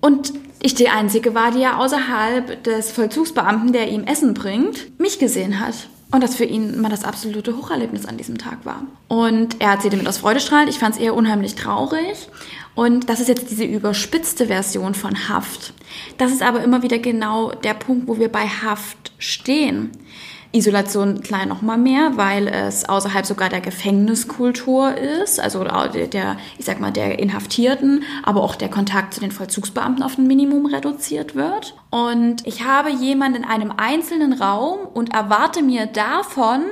Und 0.00 0.32
ich 0.60 0.74
die 0.74 0.88
Einzige 0.88 1.34
war, 1.34 1.50
die 1.50 1.60
ja 1.60 1.78
außerhalb 1.78 2.62
des 2.64 2.90
Vollzugsbeamten, 2.92 3.72
der 3.72 3.88
ihm 3.88 4.04
Essen 4.04 4.34
bringt, 4.34 4.98
mich 4.98 5.18
gesehen 5.18 5.60
hat. 5.60 5.74
Und 6.10 6.22
das 6.22 6.36
für 6.36 6.44
ihn 6.44 6.72
immer 6.72 6.88
das 6.88 7.04
absolute 7.04 7.56
Hocherlebnis 7.56 8.06
an 8.06 8.16
diesem 8.16 8.38
Tag 8.38 8.64
war. 8.64 8.82
Und 9.08 9.60
er 9.60 9.72
erzählte 9.72 9.98
mir 9.98 10.04
das 10.04 10.18
freudestrahlend. 10.18 10.70
Ich 10.70 10.78
fand 10.78 10.94
es 10.94 11.00
eher 11.00 11.14
unheimlich 11.14 11.54
traurig. 11.54 12.28
Und 12.74 13.10
das 13.10 13.20
ist 13.20 13.28
jetzt 13.28 13.50
diese 13.50 13.64
überspitzte 13.64 14.46
Version 14.46 14.94
von 14.94 15.28
Haft. 15.28 15.74
Das 16.16 16.32
ist 16.32 16.42
aber 16.42 16.62
immer 16.62 16.82
wieder 16.82 16.98
genau 16.98 17.50
der 17.50 17.74
Punkt, 17.74 18.08
wo 18.08 18.18
wir 18.18 18.30
bei 18.30 18.46
Haft 18.46 19.12
stehen. 19.18 19.90
Isolation 20.52 21.20
klein 21.20 21.48
noch 21.48 21.60
mal 21.60 21.76
mehr, 21.76 22.12
weil 22.16 22.48
es 22.48 22.88
außerhalb 22.88 23.26
sogar 23.26 23.50
der 23.50 23.60
Gefängniskultur 23.60 24.96
ist, 24.96 25.38
also 25.38 25.62
der, 25.64 26.36
ich 26.56 26.64
sag 26.64 26.80
mal, 26.80 26.90
der 26.90 27.18
Inhaftierten, 27.18 28.02
aber 28.22 28.42
auch 28.42 28.54
der 28.54 28.70
Kontakt 28.70 29.12
zu 29.12 29.20
den 29.20 29.30
Vollzugsbeamten 29.30 30.02
auf 30.02 30.16
ein 30.16 30.26
Minimum 30.26 30.66
reduziert 30.66 31.34
wird. 31.34 31.74
Und 31.90 32.46
ich 32.46 32.64
habe 32.64 32.90
jemanden 32.90 33.42
in 33.42 33.44
einem 33.44 33.72
einzelnen 33.76 34.32
Raum 34.32 34.80
und 34.94 35.12
erwarte 35.12 35.62
mir 35.62 35.86
davon, 35.86 36.62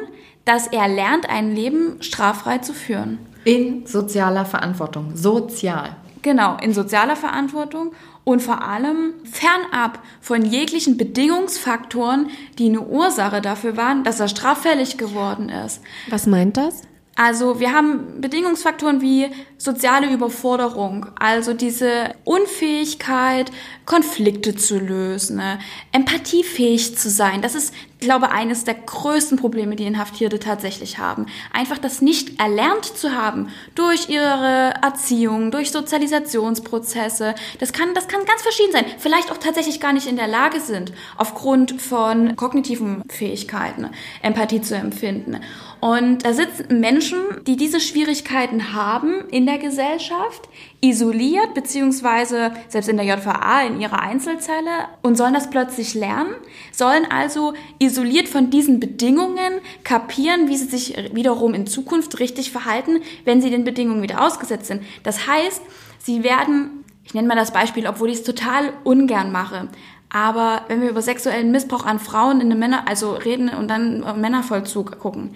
dass 0.46 0.68
er 0.68 0.88
lernt, 0.88 1.28
ein 1.28 1.54
Leben 1.54 2.00
straffrei 2.00 2.58
zu 2.58 2.72
führen. 2.72 3.18
In 3.44 3.86
sozialer 3.86 4.46
Verantwortung. 4.46 5.14
Sozial. 5.14 5.96
Genau, 6.22 6.56
in 6.62 6.72
sozialer 6.72 7.14
Verantwortung 7.14 7.92
und 8.26 8.42
vor 8.42 8.62
allem 8.62 9.14
fernab 9.22 10.02
von 10.20 10.44
jeglichen 10.44 10.96
Bedingungsfaktoren, 10.96 12.28
die 12.58 12.66
eine 12.66 12.80
Ursache 12.80 13.40
dafür 13.40 13.76
waren, 13.76 14.02
dass 14.02 14.18
er 14.18 14.26
straffällig 14.26 14.98
geworden 14.98 15.48
ist. 15.48 15.80
Was 16.10 16.26
meint 16.26 16.56
das? 16.56 16.82
Also 17.14 17.60
wir 17.60 17.72
haben 17.72 18.20
Bedingungsfaktoren 18.20 19.00
wie 19.00 19.28
soziale 19.58 20.12
Überforderung, 20.12 21.06
also 21.18 21.54
diese 21.54 22.14
Unfähigkeit, 22.24 23.52
Konflikte 23.86 24.56
zu 24.56 24.80
lösen, 24.80 25.36
ne? 25.36 25.60
empathiefähig 25.92 26.98
zu 26.98 27.08
sein. 27.08 27.40
Das 27.40 27.54
ist, 27.54 27.72
glaube 28.00 28.26
ich, 28.26 28.32
eines 28.32 28.64
der 28.64 28.74
größten 28.74 29.38
Probleme, 29.38 29.76
die 29.76 29.86
Inhaftierte 29.86 30.40
tatsächlich 30.40 30.98
haben. 30.98 31.26
Einfach 31.52 31.78
das 31.78 32.02
nicht 32.02 32.40
erlernt 32.40 32.84
zu 32.84 33.12
haben 33.12 33.48
durch 33.76 34.08
ihre 34.08 34.74
Erziehung, 34.82 35.52
durch 35.52 35.70
Sozialisationsprozesse. 35.70 37.36
Das 37.60 37.72
kann, 37.72 37.94
das 37.94 38.08
kann 38.08 38.24
ganz 38.24 38.42
verschieden 38.42 38.72
sein. 38.72 38.86
Vielleicht 38.98 39.30
auch 39.30 39.38
tatsächlich 39.38 39.80
gar 39.80 39.92
nicht 39.92 40.08
in 40.08 40.16
der 40.16 40.26
Lage 40.26 40.60
sind, 40.60 40.92
aufgrund 41.16 41.80
von 41.80 42.34
kognitiven 42.34 43.04
Fähigkeiten 43.08 43.90
Empathie 44.20 44.60
zu 44.60 44.74
empfinden. 44.74 45.40
Und 45.80 46.24
da 46.24 46.32
sitzen 46.32 46.80
Menschen, 46.80 47.18
die 47.46 47.56
diese 47.56 47.80
Schwierigkeiten 47.80 48.72
haben 48.72 49.28
in 49.30 49.46
der 49.46 49.58
Gesellschaft, 49.58 50.48
isoliert, 50.88 51.54
beziehungsweise 51.54 52.52
selbst 52.68 52.88
in 52.88 52.96
der 52.96 53.06
JVA 53.06 53.62
in 53.62 53.80
ihrer 53.80 54.00
Einzelzelle 54.00 54.88
und 55.02 55.16
sollen 55.16 55.34
das 55.34 55.50
plötzlich 55.50 55.94
lernen, 55.94 56.34
sollen 56.72 57.06
also 57.10 57.54
isoliert 57.78 58.28
von 58.28 58.50
diesen 58.50 58.78
Bedingungen 58.78 59.60
kapieren, 59.84 60.48
wie 60.48 60.56
sie 60.56 60.66
sich 60.66 60.96
wiederum 61.12 61.54
in 61.54 61.66
Zukunft 61.66 62.20
richtig 62.20 62.52
verhalten, 62.52 63.00
wenn 63.24 63.42
sie 63.42 63.50
den 63.50 63.64
Bedingungen 63.64 64.02
wieder 64.02 64.24
ausgesetzt 64.24 64.66
sind. 64.66 64.82
Das 65.02 65.26
heißt, 65.26 65.62
sie 65.98 66.22
werden, 66.22 66.84
ich 67.04 67.14
nenne 67.14 67.28
mal 67.28 67.34
das 67.36 67.52
Beispiel, 67.52 67.86
obwohl 67.86 68.10
ich 68.10 68.18
es 68.18 68.24
total 68.24 68.72
ungern 68.84 69.32
mache, 69.32 69.68
aber 70.08 70.62
wenn 70.68 70.82
wir 70.82 70.90
über 70.90 71.02
sexuellen 71.02 71.50
Missbrauch 71.50 71.84
an 71.84 71.98
Frauen 71.98 72.40
in 72.40 72.48
den 72.48 72.58
Männer, 72.58 72.86
also 72.86 73.12
reden 73.12 73.48
und 73.48 73.68
dann 73.68 74.20
Männervollzug 74.20 74.98
gucken, 74.98 75.34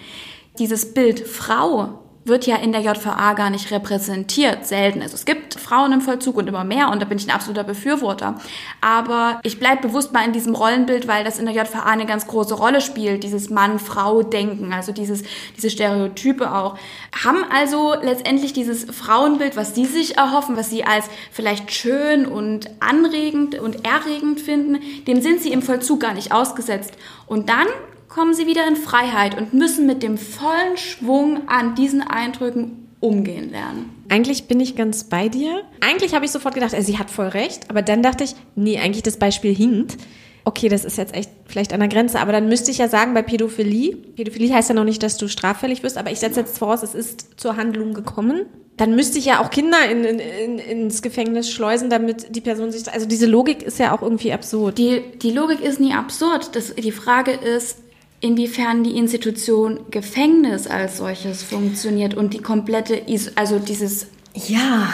dieses 0.59 0.94
Bild 0.94 1.26
Frau 1.26 1.98
wird 2.25 2.47
ja 2.47 2.57
in 2.57 2.73
der 2.73 2.83
JVA 2.83 3.33
gar 3.33 3.49
nicht 3.49 3.71
repräsentiert, 3.71 4.66
selten. 4.66 5.01
Also 5.01 5.14
es 5.14 5.25
gibt 5.25 5.59
Frauen 5.59 5.93
im 5.93 6.01
Vollzug 6.03 6.37
und 6.37 6.49
immer 6.49 6.64
mehr 6.64 6.91
und 6.91 7.01
da 7.01 7.07
bin 7.07 7.16
ich 7.16 7.27
ein 7.27 7.35
absoluter 7.35 7.64
Befürworter. 7.64 8.39
Aber 8.81 9.41
ich 9.43 9.59
bleibe 9.59 9.89
bewusst 9.89 10.12
mal 10.12 10.25
in 10.25 10.33
diesem 10.33 10.55
Rollenbild, 10.55 11.09
weil 11.09 11.25
das 11.25 11.39
in 11.39 11.47
der 11.47 11.55
JVA 11.55 11.85
eine 11.85 12.05
ganz 12.05 12.27
große 12.27 12.55
Rolle 12.55 12.83
spielt, 12.83 13.25
dieses 13.25 13.49
Mann-Frau-Denken, 13.49 14.73
also 14.73 14.93
dieses, 14.93 15.23
diese 15.57 15.71
Stereotype 15.71 16.53
auch. 16.53 16.77
Haben 17.25 17.45
also 17.51 17.95
letztendlich 18.03 18.53
dieses 18.53 18.85
Frauenbild, 18.85 19.57
was 19.57 19.75
sie 19.75 19.87
sich 19.87 20.18
erhoffen, 20.18 20.57
was 20.59 20.68
sie 20.68 20.85
als 20.85 21.07
vielleicht 21.33 21.73
schön 21.73 22.27
und 22.27 22.68
anregend 22.81 23.59
und 23.59 23.87
erregend 23.87 24.41
finden, 24.41 24.79
dem 25.07 25.23
sind 25.23 25.41
sie 25.41 25.53
im 25.53 25.62
Vollzug 25.62 26.01
gar 26.01 26.12
nicht 26.12 26.33
ausgesetzt. 26.33 26.93
Und 27.27 27.49
dann 27.49 27.66
kommen 28.11 28.34
sie 28.34 28.46
wieder 28.46 28.66
in 28.66 28.76
Freiheit 28.76 29.38
und 29.38 29.54
müssen 29.54 29.86
mit 29.86 30.02
dem 30.02 30.18
vollen 30.18 30.76
Schwung 30.76 31.48
an 31.48 31.76
diesen 31.76 32.02
Eindrücken 32.02 32.88
umgehen 32.98 33.50
lernen. 33.50 33.90
Eigentlich 34.11 34.44
bin 34.48 34.61
ich 34.61 34.76
ganz 34.76 35.04
bei 35.04 35.28
dir. 35.28 35.62
Eigentlich 35.80 36.14
habe 36.14 36.24
ich 36.24 36.32
sofort 36.32 36.54
gedacht, 36.54 36.74
sie 36.78 36.98
hat 36.98 37.08
voll 37.08 37.28
recht, 37.28 37.70
aber 37.70 37.80
dann 37.80 38.02
dachte 38.02 38.24
ich, 38.24 38.34
nee, 38.56 38.78
eigentlich 38.78 39.04
das 39.04 39.16
Beispiel 39.16 39.54
hinkt. 39.54 39.96
Okay, 40.44 40.68
das 40.68 40.84
ist 40.84 40.98
jetzt 40.98 41.14
echt 41.14 41.30
vielleicht 41.46 41.72
an 41.72 41.80
der 41.80 41.88
Grenze, 41.88 42.18
aber 42.18 42.32
dann 42.32 42.48
müsste 42.48 42.72
ich 42.72 42.78
ja 42.78 42.88
sagen, 42.88 43.14
bei 43.14 43.22
Pädophilie, 43.22 43.94
Pädophilie 43.94 44.52
heißt 44.52 44.70
ja 44.70 44.74
noch 44.74 44.84
nicht, 44.84 45.02
dass 45.02 45.16
du 45.16 45.28
straffällig 45.28 45.82
wirst, 45.82 45.96
aber 45.96 46.11
ich 46.11 46.18
setze 46.18 46.40
jetzt 46.40 46.58
voraus, 46.58 46.82
es 46.82 46.94
ist 46.94 47.40
zur 47.40 47.56
Handlung 47.56 47.94
gekommen. 47.94 48.46
Dann 48.76 48.96
müsste 48.96 49.18
ich 49.18 49.26
ja 49.26 49.44
auch 49.44 49.50
Kinder 49.50 49.78
in, 49.90 50.04
in, 50.04 50.18
in, 50.18 50.58
ins 50.58 51.02
Gefängnis 51.02 51.50
schleusen, 51.50 51.90
damit 51.90 52.34
die 52.34 52.40
Person 52.40 52.72
sich. 52.72 52.90
Also 52.90 53.06
diese 53.06 53.26
Logik 53.26 53.62
ist 53.62 53.78
ja 53.78 53.94
auch 53.94 54.02
irgendwie 54.02 54.32
absurd. 54.32 54.78
Die, 54.78 55.02
die 55.22 55.30
Logik 55.30 55.61
ist 55.61 55.78
nie 55.78 55.92
absurd. 55.92 56.56
Das, 56.56 56.74
die 56.74 56.90
Frage 56.90 57.32
ist, 57.32 57.76
inwiefern 58.21 58.85
die 58.85 58.97
Institution 58.97 59.81
Gefängnis 59.91 60.66
als 60.66 60.99
solches 60.99 61.43
funktioniert 61.43 62.14
und 62.14 62.35
die 62.35 62.43
komplette, 62.43 63.03
also 63.35 63.59
dieses, 63.59 64.09
ja, 64.35 64.93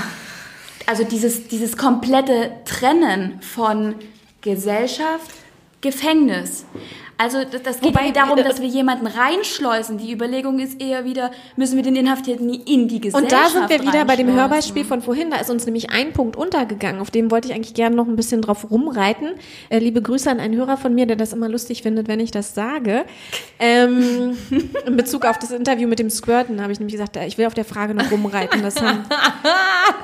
also 0.86 1.04
dieses, 1.04 1.48
dieses 1.48 1.76
komplette 1.76 2.52
Trennen 2.64 3.40
von 3.42 3.96
Gesellschaft, 4.40 5.32
Gefängnis. 5.80 6.64
Also 7.18 7.44
das, 7.44 7.62
das 7.62 7.80
geht 7.80 7.94
Wobei, 7.94 8.10
darum, 8.10 8.36
dass 8.36 8.60
wir 8.60 8.68
jemanden 8.68 9.06
reinschleusen. 9.06 9.96
Die 9.96 10.12
Überlegung 10.12 10.58
ist 10.58 10.80
eher 10.80 11.06
wieder, 11.06 11.30
müssen 11.56 11.76
wir 11.76 11.82
den 11.82 11.96
Inhaftierten 11.96 12.52
in 12.52 12.88
die 12.88 13.00
Gesellschaft 13.00 13.22
Und 13.22 13.32
da 13.32 13.48
sind 13.48 13.70
wir 13.70 13.80
wieder 13.80 14.04
bei 14.04 14.16
dem 14.16 14.30
Hörbeispiel 14.30 14.84
von 14.84 15.00
vorhin. 15.00 15.30
Da 15.30 15.38
ist 15.38 15.48
uns 15.48 15.64
nämlich 15.64 15.90
ein 15.90 16.12
Punkt 16.12 16.36
untergegangen. 16.36 17.00
Auf 17.00 17.10
dem 17.10 17.30
wollte 17.30 17.48
ich 17.48 17.54
eigentlich 17.54 17.72
gerne 17.72 17.96
noch 17.96 18.06
ein 18.06 18.16
bisschen 18.16 18.42
drauf 18.42 18.70
rumreiten. 18.70 19.30
Äh, 19.70 19.78
liebe 19.78 20.02
Grüße 20.02 20.30
an 20.30 20.40
einen 20.40 20.56
Hörer 20.56 20.76
von 20.76 20.94
mir, 20.94 21.06
der 21.06 21.16
das 21.16 21.32
immer 21.32 21.48
lustig 21.48 21.82
findet, 21.82 22.06
wenn 22.06 22.20
ich 22.20 22.32
das 22.32 22.54
sage. 22.54 23.06
Ähm, 23.58 24.36
in 24.86 24.96
Bezug 24.96 25.24
auf 25.24 25.38
das 25.38 25.52
Interview 25.52 25.88
mit 25.88 25.98
dem 25.98 26.10
Squirten 26.10 26.60
habe 26.60 26.72
ich 26.72 26.80
nämlich 26.80 26.96
gesagt, 26.96 27.16
ich 27.16 27.38
will 27.38 27.46
auf 27.46 27.54
der 27.54 27.64
Frage 27.64 27.94
noch 27.94 28.10
rumreiten. 28.10 28.62
Das, 28.62 28.82
haben, 28.82 29.04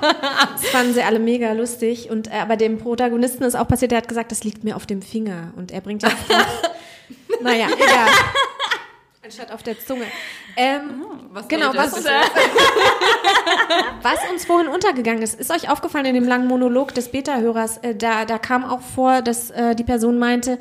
das 0.00 0.66
fanden 0.70 0.94
sie 0.94 1.02
alle 1.02 1.18
mega 1.18 1.52
lustig. 1.52 2.10
Und 2.10 2.28
äh, 2.28 2.36
aber 2.40 2.56
dem 2.56 2.78
Protagonisten 2.78 3.44
ist 3.44 3.54
auch 3.54 3.68
passiert, 3.68 3.90
der 3.90 3.98
hat 3.98 4.08
gesagt, 4.08 4.32
das 4.32 4.44
liegt 4.44 4.64
mir 4.64 4.76
auf 4.76 4.86
dem 4.86 5.02
Finger. 5.02 5.52
Und 5.56 5.72
er 5.72 5.82
bringt 5.82 6.02
jetzt 6.02 6.16
naja, 7.40 7.68
egal. 7.76 8.08
Anstatt 9.24 9.52
auf 9.52 9.62
der 9.62 9.78
Zunge. 9.78 10.04
Ähm, 10.56 11.04
oh, 11.04 11.14
was 11.30 11.48
genau, 11.48 11.72
was 11.74 11.94
uns, 11.94 12.06
was 14.02 14.18
uns 14.30 14.44
vorhin 14.44 14.68
untergegangen 14.68 15.22
ist, 15.22 15.38
ist 15.38 15.50
euch 15.50 15.70
aufgefallen 15.70 16.06
in 16.06 16.14
dem 16.14 16.26
langen 16.26 16.48
Monolog 16.48 16.92
des 16.92 17.10
Beta-Hörers, 17.10 17.78
äh, 17.78 17.94
da, 17.94 18.24
da 18.24 18.38
kam 18.38 18.64
auch 18.64 18.80
vor, 18.80 19.22
dass 19.22 19.50
äh, 19.50 19.74
die 19.74 19.84
Person 19.84 20.18
meinte, 20.18 20.58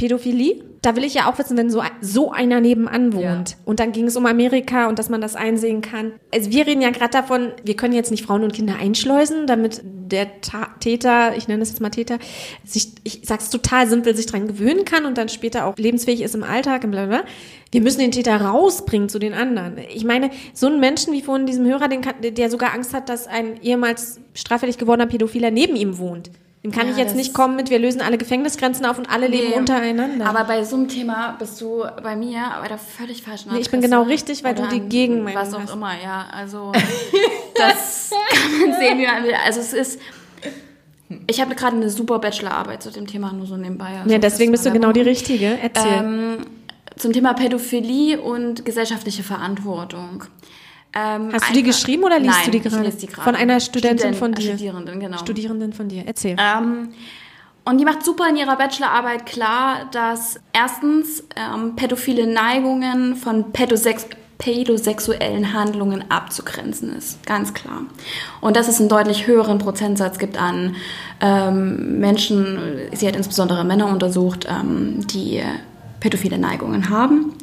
Pädophilie. 0.00 0.64
Da 0.80 0.96
will 0.96 1.04
ich 1.04 1.12
ja 1.12 1.30
auch 1.30 1.38
wissen, 1.38 1.58
wenn 1.58 1.68
so, 1.68 1.82
so 2.00 2.32
einer 2.32 2.62
nebenan 2.62 3.12
wohnt. 3.12 3.50
Ja. 3.50 3.56
Und 3.66 3.80
dann 3.80 3.92
ging 3.92 4.06
es 4.06 4.16
um 4.16 4.24
Amerika 4.24 4.88
und 4.88 4.98
dass 4.98 5.10
man 5.10 5.20
das 5.20 5.36
einsehen 5.36 5.82
kann. 5.82 6.12
Also 6.32 6.50
wir 6.50 6.66
reden 6.66 6.80
ja 6.80 6.88
gerade 6.88 7.10
davon, 7.10 7.52
wir 7.62 7.76
können 7.76 7.92
jetzt 7.92 8.10
nicht 8.10 8.24
Frauen 8.24 8.42
und 8.42 8.54
Kinder 8.54 8.76
einschleusen, 8.80 9.46
damit 9.46 9.82
der 9.84 10.40
Ta 10.40 10.68
Täter, 10.80 11.36
ich 11.36 11.48
nenne 11.48 11.62
es 11.62 11.68
jetzt 11.68 11.82
mal 11.82 11.90
Täter, 11.90 12.18
sich, 12.64 12.92
ich 13.04 13.20
sag's 13.24 13.50
total 13.50 13.86
simpel, 13.88 14.16
sich 14.16 14.24
dran 14.24 14.46
gewöhnen 14.46 14.86
kann 14.86 15.04
und 15.04 15.18
dann 15.18 15.28
später 15.28 15.66
auch 15.66 15.76
lebensfähig 15.76 16.22
ist 16.22 16.34
im 16.34 16.44
Alltag 16.44 16.82
und 16.84 16.92
blablabla. 16.92 17.28
Wir 17.70 17.82
müssen 17.82 18.00
den 18.00 18.10
Täter 18.10 18.40
rausbringen 18.40 19.10
zu 19.10 19.18
den 19.18 19.34
anderen. 19.34 19.76
Ich 19.94 20.04
meine, 20.04 20.30
so 20.54 20.66
ein 20.66 20.80
Menschen 20.80 21.12
wie 21.12 21.20
vorhin 21.20 21.44
diesem 21.44 21.66
Hörer, 21.66 21.88
den, 21.88 22.00
der 22.22 22.48
sogar 22.48 22.72
Angst 22.72 22.94
hat, 22.94 23.10
dass 23.10 23.26
ein 23.26 23.60
ehemals 23.60 24.18
straffällig 24.32 24.78
gewordener 24.78 25.10
Pädophiler 25.10 25.50
neben 25.50 25.76
ihm 25.76 25.98
wohnt. 25.98 26.30
Dem 26.62 26.72
kann 26.72 26.86
ja, 26.86 26.92
ich 26.92 26.98
jetzt 26.98 27.16
nicht 27.16 27.32
kommen 27.32 27.56
mit, 27.56 27.70
wir 27.70 27.78
lösen 27.78 28.02
alle 28.02 28.18
Gefängnisgrenzen 28.18 28.84
auf 28.84 28.98
und 28.98 29.10
alle 29.10 29.30
nee, 29.30 29.40
leben 29.40 29.54
untereinander. 29.60 30.26
Aber 30.26 30.44
bei 30.44 30.62
so 30.62 30.76
einem 30.76 30.88
Thema 30.88 31.34
bist 31.38 31.58
du 31.60 31.84
bei 32.02 32.16
mir 32.16 32.42
bei 32.60 32.68
der 32.68 32.76
völlig 32.76 33.22
falschen 33.22 33.48
Adresse. 33.48 33.54
Nee, 33.54 33.60
ich 33.62 33.70
bin 33.70 33.80
genau 33.80 34.02
richtig, 34.02 34.44
weil 34.44 34.54
du 34.54 34.68
die 34.68 34.80
Gegenmeinung 34.80 35.42
Was 35.42 35.54
auch 35.54 35.60
hast. 35.60 35.72
immer, 35.72 35.92
ja. 36.02 36.26
Also 36.30 36.72
das 37.56 38.10
kann 38.30 38.70
man 38.70 38.78
sehen, 38.78 38.98
wie 38.98 39.06
man 39.06 39.24
will. 39.24 39.34
Also 39.42 39.60
es 39.60 39.72
ist, 39.72 40.00
Ich 41.26 41.40
habe 41.40 41.54
gerade 41.54 41.76
eine 41.76 41.88
super 41.88 42.18
Bachelorarbeit 42.18 42.82
zu 42.82 42.90
dem 42.90 43.06
Thema, 43.06 43.32
nur 43.32 43.46
so 43.46 43.56
nebenbei. 43.56 43.98
Also 43.98 44.10
Ja, 44.10 44.18
deswegen 44.18 44.52
bist 44.52 44.66
du 44.66 44.70
genau 44.70 44.92
die. 44.92 45.00
Richtige. 45.00 45.58
Erzähl. 45.62 45.92
Ähm, 45.92 46.38
zum 46.96 47.14
Thema 47.14 47.32
Pädophilie 47.32 48.20
und 48.20 48.66
gesellschaftliche 48.66 49.22
Verantwortung. 49.22 50.24
Ähm, 50.92 51.30
Hast 51.32 51.50
du 51.50 51.54
die 51.54 51.62
geschrieben 51.62 52.04
oder 52.04 52.18
liest 52.18 52.34
Nein, 52.34 52.44
du 52.46 52.50
die 52.50 52.56
ich 52.58 52.64
gerade? 52.64 52.82
lese 52.82 52.96
die 52.98 53.06
gerade. 53.06 53.22
Von 53.22 53.36
einer 53.36 53.60
Studentin 53.60 53.98
Student- 53.98 54.16
von 54.16 54.32
dir? 54.32 54.48
Studierenden, 54.50 55.00
genau. 55.00 55.18
Studierenden 55.18 55.72
von 55.72 55.88
dir. 55.88 56.02
Erzähl. 56.06 56.36
Ähm, 56.38 56.88
und 57.64 57.78
die 57.78 57.84
macht 57.84 58.04
super 58.04 58.28
in 58.28 58.36
ihrer 58.36 58.56
Bachelorarbeit 58.56 59.26
klar, 59.26 59.88
dass 59.92 60.40
erstens 60.52 61.22
ähm, 61.36 61.76
pädophile 61.76 62.26
Neigungen 62.26 63.16
von 63.16 63.52
pädosex 63.52 64.06
pädosexuellen 64.38 65.52
Handlungen 65.52 66.10
abzugrenzen 66.10 66.96
ist. 66.96 67.24
Ganz 67.26 67.52
klar. 67.52 67.82
Und 68.40 68.56
dass 68.56 68.68
es 68.68 68.80
einen 68.80 68.88
deutlich 68.88 69.26
höheren 69.26 69.58
Prozentsatz 69.58 70.18
gibt 70.18 70.40
an 70.40 70.76
ähm, 71.20 72.00
Menschen, 72.00 72.58
sie 72.94 73.06
hat 73.06 73.16
insbesondere 73.16 73.64
Männer 73.64 73.86
untersucht, 73.88 74.46
ähm, 74.48 75.06
die 75.08 75.42
pädophile 76.00 76.38
Neigungen 76.38 76.88
haben. 76.88 77.34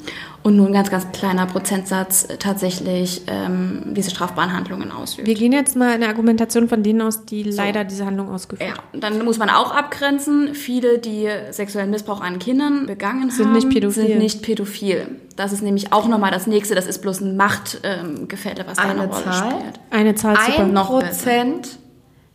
Und 0.43 0.55
nur 0.55 0.67
ein 0.67 0.73
ganz, 0.73 0.89
ganz 0.89 1.11
kleiner 1.11 1.45
Prozentsatz 1.45 2.27
tatsächlich 2.39 3.23
ähm, 3.27 3.81
diese 3.88 4.11
strafbaren 4.11 4.53
Handlungen 4.53 4.91
ausübt. 4.91 5.27
Wir 5.27 5.35
gehen 5.35 5.51
jetzt 5.51 5.75
mal 5.75 5.93
in 5.95 5.99
der 5.99 6.09
Argumentation 6.09 6.69
von 6.69 6.83
denen 6.83 7.01
aus, 7.01 7.25
die 7.25 7.43
leider 7.43 7.83
diese 7.83 8.05
Handlung 8.05 8.29
ausgeführt 8.29 8.69
Ja, 8.69 8.81
und 8.93 9.03
dann 9.03 9.23
muss 9.25 9.39
man 9.39 9.49
auch 9.49 9.75
abgrenzen, 9.75 10.53
viele, 10.55 10.99
die 10.99 11.27
sexuellen 11.51 11.89
Missbrauch 11.89 12.21
an 12.21 12.39
Kindern 12.39 12.85
begangen 12.85 13.29
Sind 13.29 13.47
haben, 13.47 13.53
nicht 13.55 13.69
pädophil. 13.69 14.07
sind 14.07 14.19
nicht 14.19 14.41
pädophil. 14.41 15.07
Das 15.35 15.51
ist 15.51 15.63
nämlich 15.63 15.91
auch 15.91 16.07
nochmal 16.07 16.31
das 16.31 16.47
nächste, 16.47 16.75
das 16.75 16.88
ist 16.88 17.01
bloß 17.01 17.19
ein 17.21 17.35
Machtgefälle, 17.35 18.61
ähm, 18.61 18.67
was 18.67 18.77
da 18.77 18.83
eine, 18.83 19.01
Eine 19.01 19.11
Rolle 19.11 19.23
Zahl? 19.23 19.49
spielt. 19.51 19.79
Eine 19.91 20.15
Zahl 20.15 20.38
super. 20.38 20.63
Ein 20.63 20.73
noch 20.73 20.88
Prozent 20.89 21.77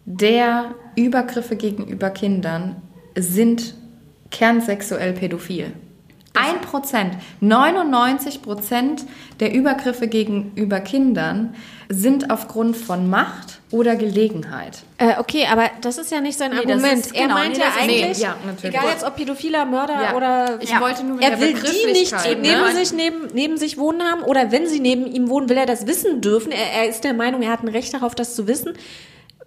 der 0.04 0.74
Übergriffe 0.96 1.56
gegenüber 1.56 2.10
Kindern 2.10 2.76
sind 3.16 3.74
kernsexuell 4.30 5.12
pädophil. 5.12 5.72
Ein 6.34 6.60
Prozent. 6.62 7.14
99 7.40 8.40
Prozent 8.42 9.04
der 9.40 9.52
Übergriffe 9.52 10.08
gegenüber 10.08 10.80
Kindern 10.80 11.54
sind 11.90 12.30
aufgrund 12.30 12.74
von 12.76 13.10
Macht 13.10 13.60
oder 13.70 13.96
Gelegenheit. 13.96 14.78
Äh, 14.96 15.18
okay, 15.18 15.46
aber 15.50 15.70
das 15.82 15.98
ist 15.98 16.10
ja 16.10 16.22
nicht 16.22 16.38
sein 16.38 16.52
Nee, 16.52 16.58
Argument. 16.60 17.00
ist- 17.00 17.14
er 17.14 17.22
genau, 17.24 17.34
meint 17.34 17.52
nee, 17.56 17.60
ja 17.62 17.66
eigentlich, 17.78 18.18
nee, 18.18 18.22
ja, 18.22 18.36
egal 18.62 18.84
jetzt 18.90 19.04
ob 19.04 19.16
pädophiler 19.16 19.66
Mörder 19.66 20.02
Ja. 20.02 20.14
oder 20.16 20.58
Ich 20.62 20.70
Ja. 20.70 20.80
wollte 20.80 21.04
nur 21.04 21.16
mit 21.16 21.24
er 21.24 21.38
will 21.38 21.48
die 21.48 21.52
nicht 21.54 21.62
Begrifflichkeit, 21.64 22.40
neben 22.40 22.60
ne? 22.62 22.72
sich 22.72 22.92
neben, 22.94 23.26
neben 23.34 23.56
sich 23.58 23.76
wohnen 23.76 24.02
haben 24.02 24.22
oder 24.22 24.50
wenn 24.52 24.66
sie 24.66 24.80
neben 24.80 25.06
ihm 25.06 25.28
wohnen, 25.28 25.50
will 25.50 25.56
er 25.58 25.66
das 25.66 25.86
wissen 25.86 26.22
dürfen. 26.22 26.50
Er, 26.50 26.82
er 26.82 26.88
ist 26.88 27.04
der 27.04 27.12
Meinung, 27.12 27.42
er 27.42 27.50
hat 27.52 27.62
ein 27.62 27.68
Recht 27.68 27.92
darauf, 27.92 28.14
das 28.14 28.34
zu 28.34 28.46
wissen. 28.46 28.72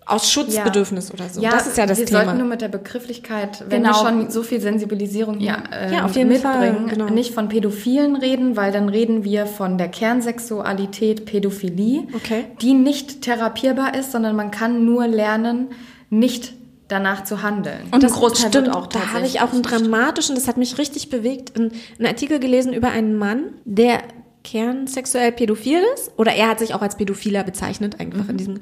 Aus 0.08 0.30
Schutzbedürfnis 0.32 1.12
oder 1.12 1.28
so. 1.30 1.42
das 1.42 1.66
ist 1.66 1.78
ja 1.78 1.86
das 1.88 1.98
wir 1.98 2.06
Thema. 2.06 2.26
sollten 2.26 2.38
nur 2.38 2.48
mit 2.48 2.62
der 2.62 2.68
Begrifflichkeit, 2.68 3.64
wenn 3.70 3.82
Genau. 3.84 3.96
wir 4.04 4.08
schon 4.08 4.30
so 4.30 4.44
viel 4.44 4.62
Sensibilisierung 4.62 5.40
hier 5.40 5.58
Ja, 5.92 6.06
auf 6.06 6.16
jeden 6.16 6.30
mitbringen, 6.30 6.88
Fall, 6.88 6.96
genau. 6.96 7.10
nicht 7.10 7.34
von 7.34 7.50
Pädophilen 7.50 8.16
reden, 8.16 8.56
weil 8.56 8.72
dann 8.72 8.88
reden 8.90 9.24
wir 9.24 9.48
von 9.48 9.78
der 9.80 9.88
Kernsexualität 9.88 11.26
Pädophilie, 11.26 12.04
Okay. 12.14 12.46
die 12.62 12.74
nicht 12.74 13.22
therapierbar 13.24 13.96
ist, 13.96 14.12
sondern 14.12 14.36
man 14.36 14.52
kann 14.52 14.86
nur 14.86 15.08
lernen, 15.08 15.70
nicht 16.10 16.54
danach 16.88 17.24
zu 17.24 17.42
handeln. 17.42 17.82
Und 17.92 18.04
das 18.04 18.12
ein 18.14 18.20
Großteil 18.20 18.50
stimmt. 18.50 18.76
auch 18.76 18.86
da 18.86 19.12
habe 19.14 19.26
ich 19.26 19.42
auch 19.42 19.52
einen 19.54 19.64
dramatischen, 19.64 20.36
das 20.36 20.48
hat 20.48 20.58
mich 20.58 20.78
richtig 20.78 21.10
bewegt, 21.10 21.56
einen, 21.58 21.72
einen 21.98 22.08
Artikel 22.08 22.40
gelesen 22.40 22.74
über 22.74 22.90
einen 22.90 23.18
Mann, 23.18 23.54
der 23.66 24.02
kernsexuell 24.44 25.32
pädophil 25.32 25.80
ist 25.96 26.12
oder 26.18 26.32
er 26.34 26.50
hat 26.50 26.60
sich 26.60 26.76
auch 26.76 26.84
als 26.84 26.96
Pädophiler 26.98 27.44
bezeichnet 27.44 28.00
einfach 28.00 28.26
Mhm. 28.26 28.30
in 28.30 28.38
diesem 28.38 28.60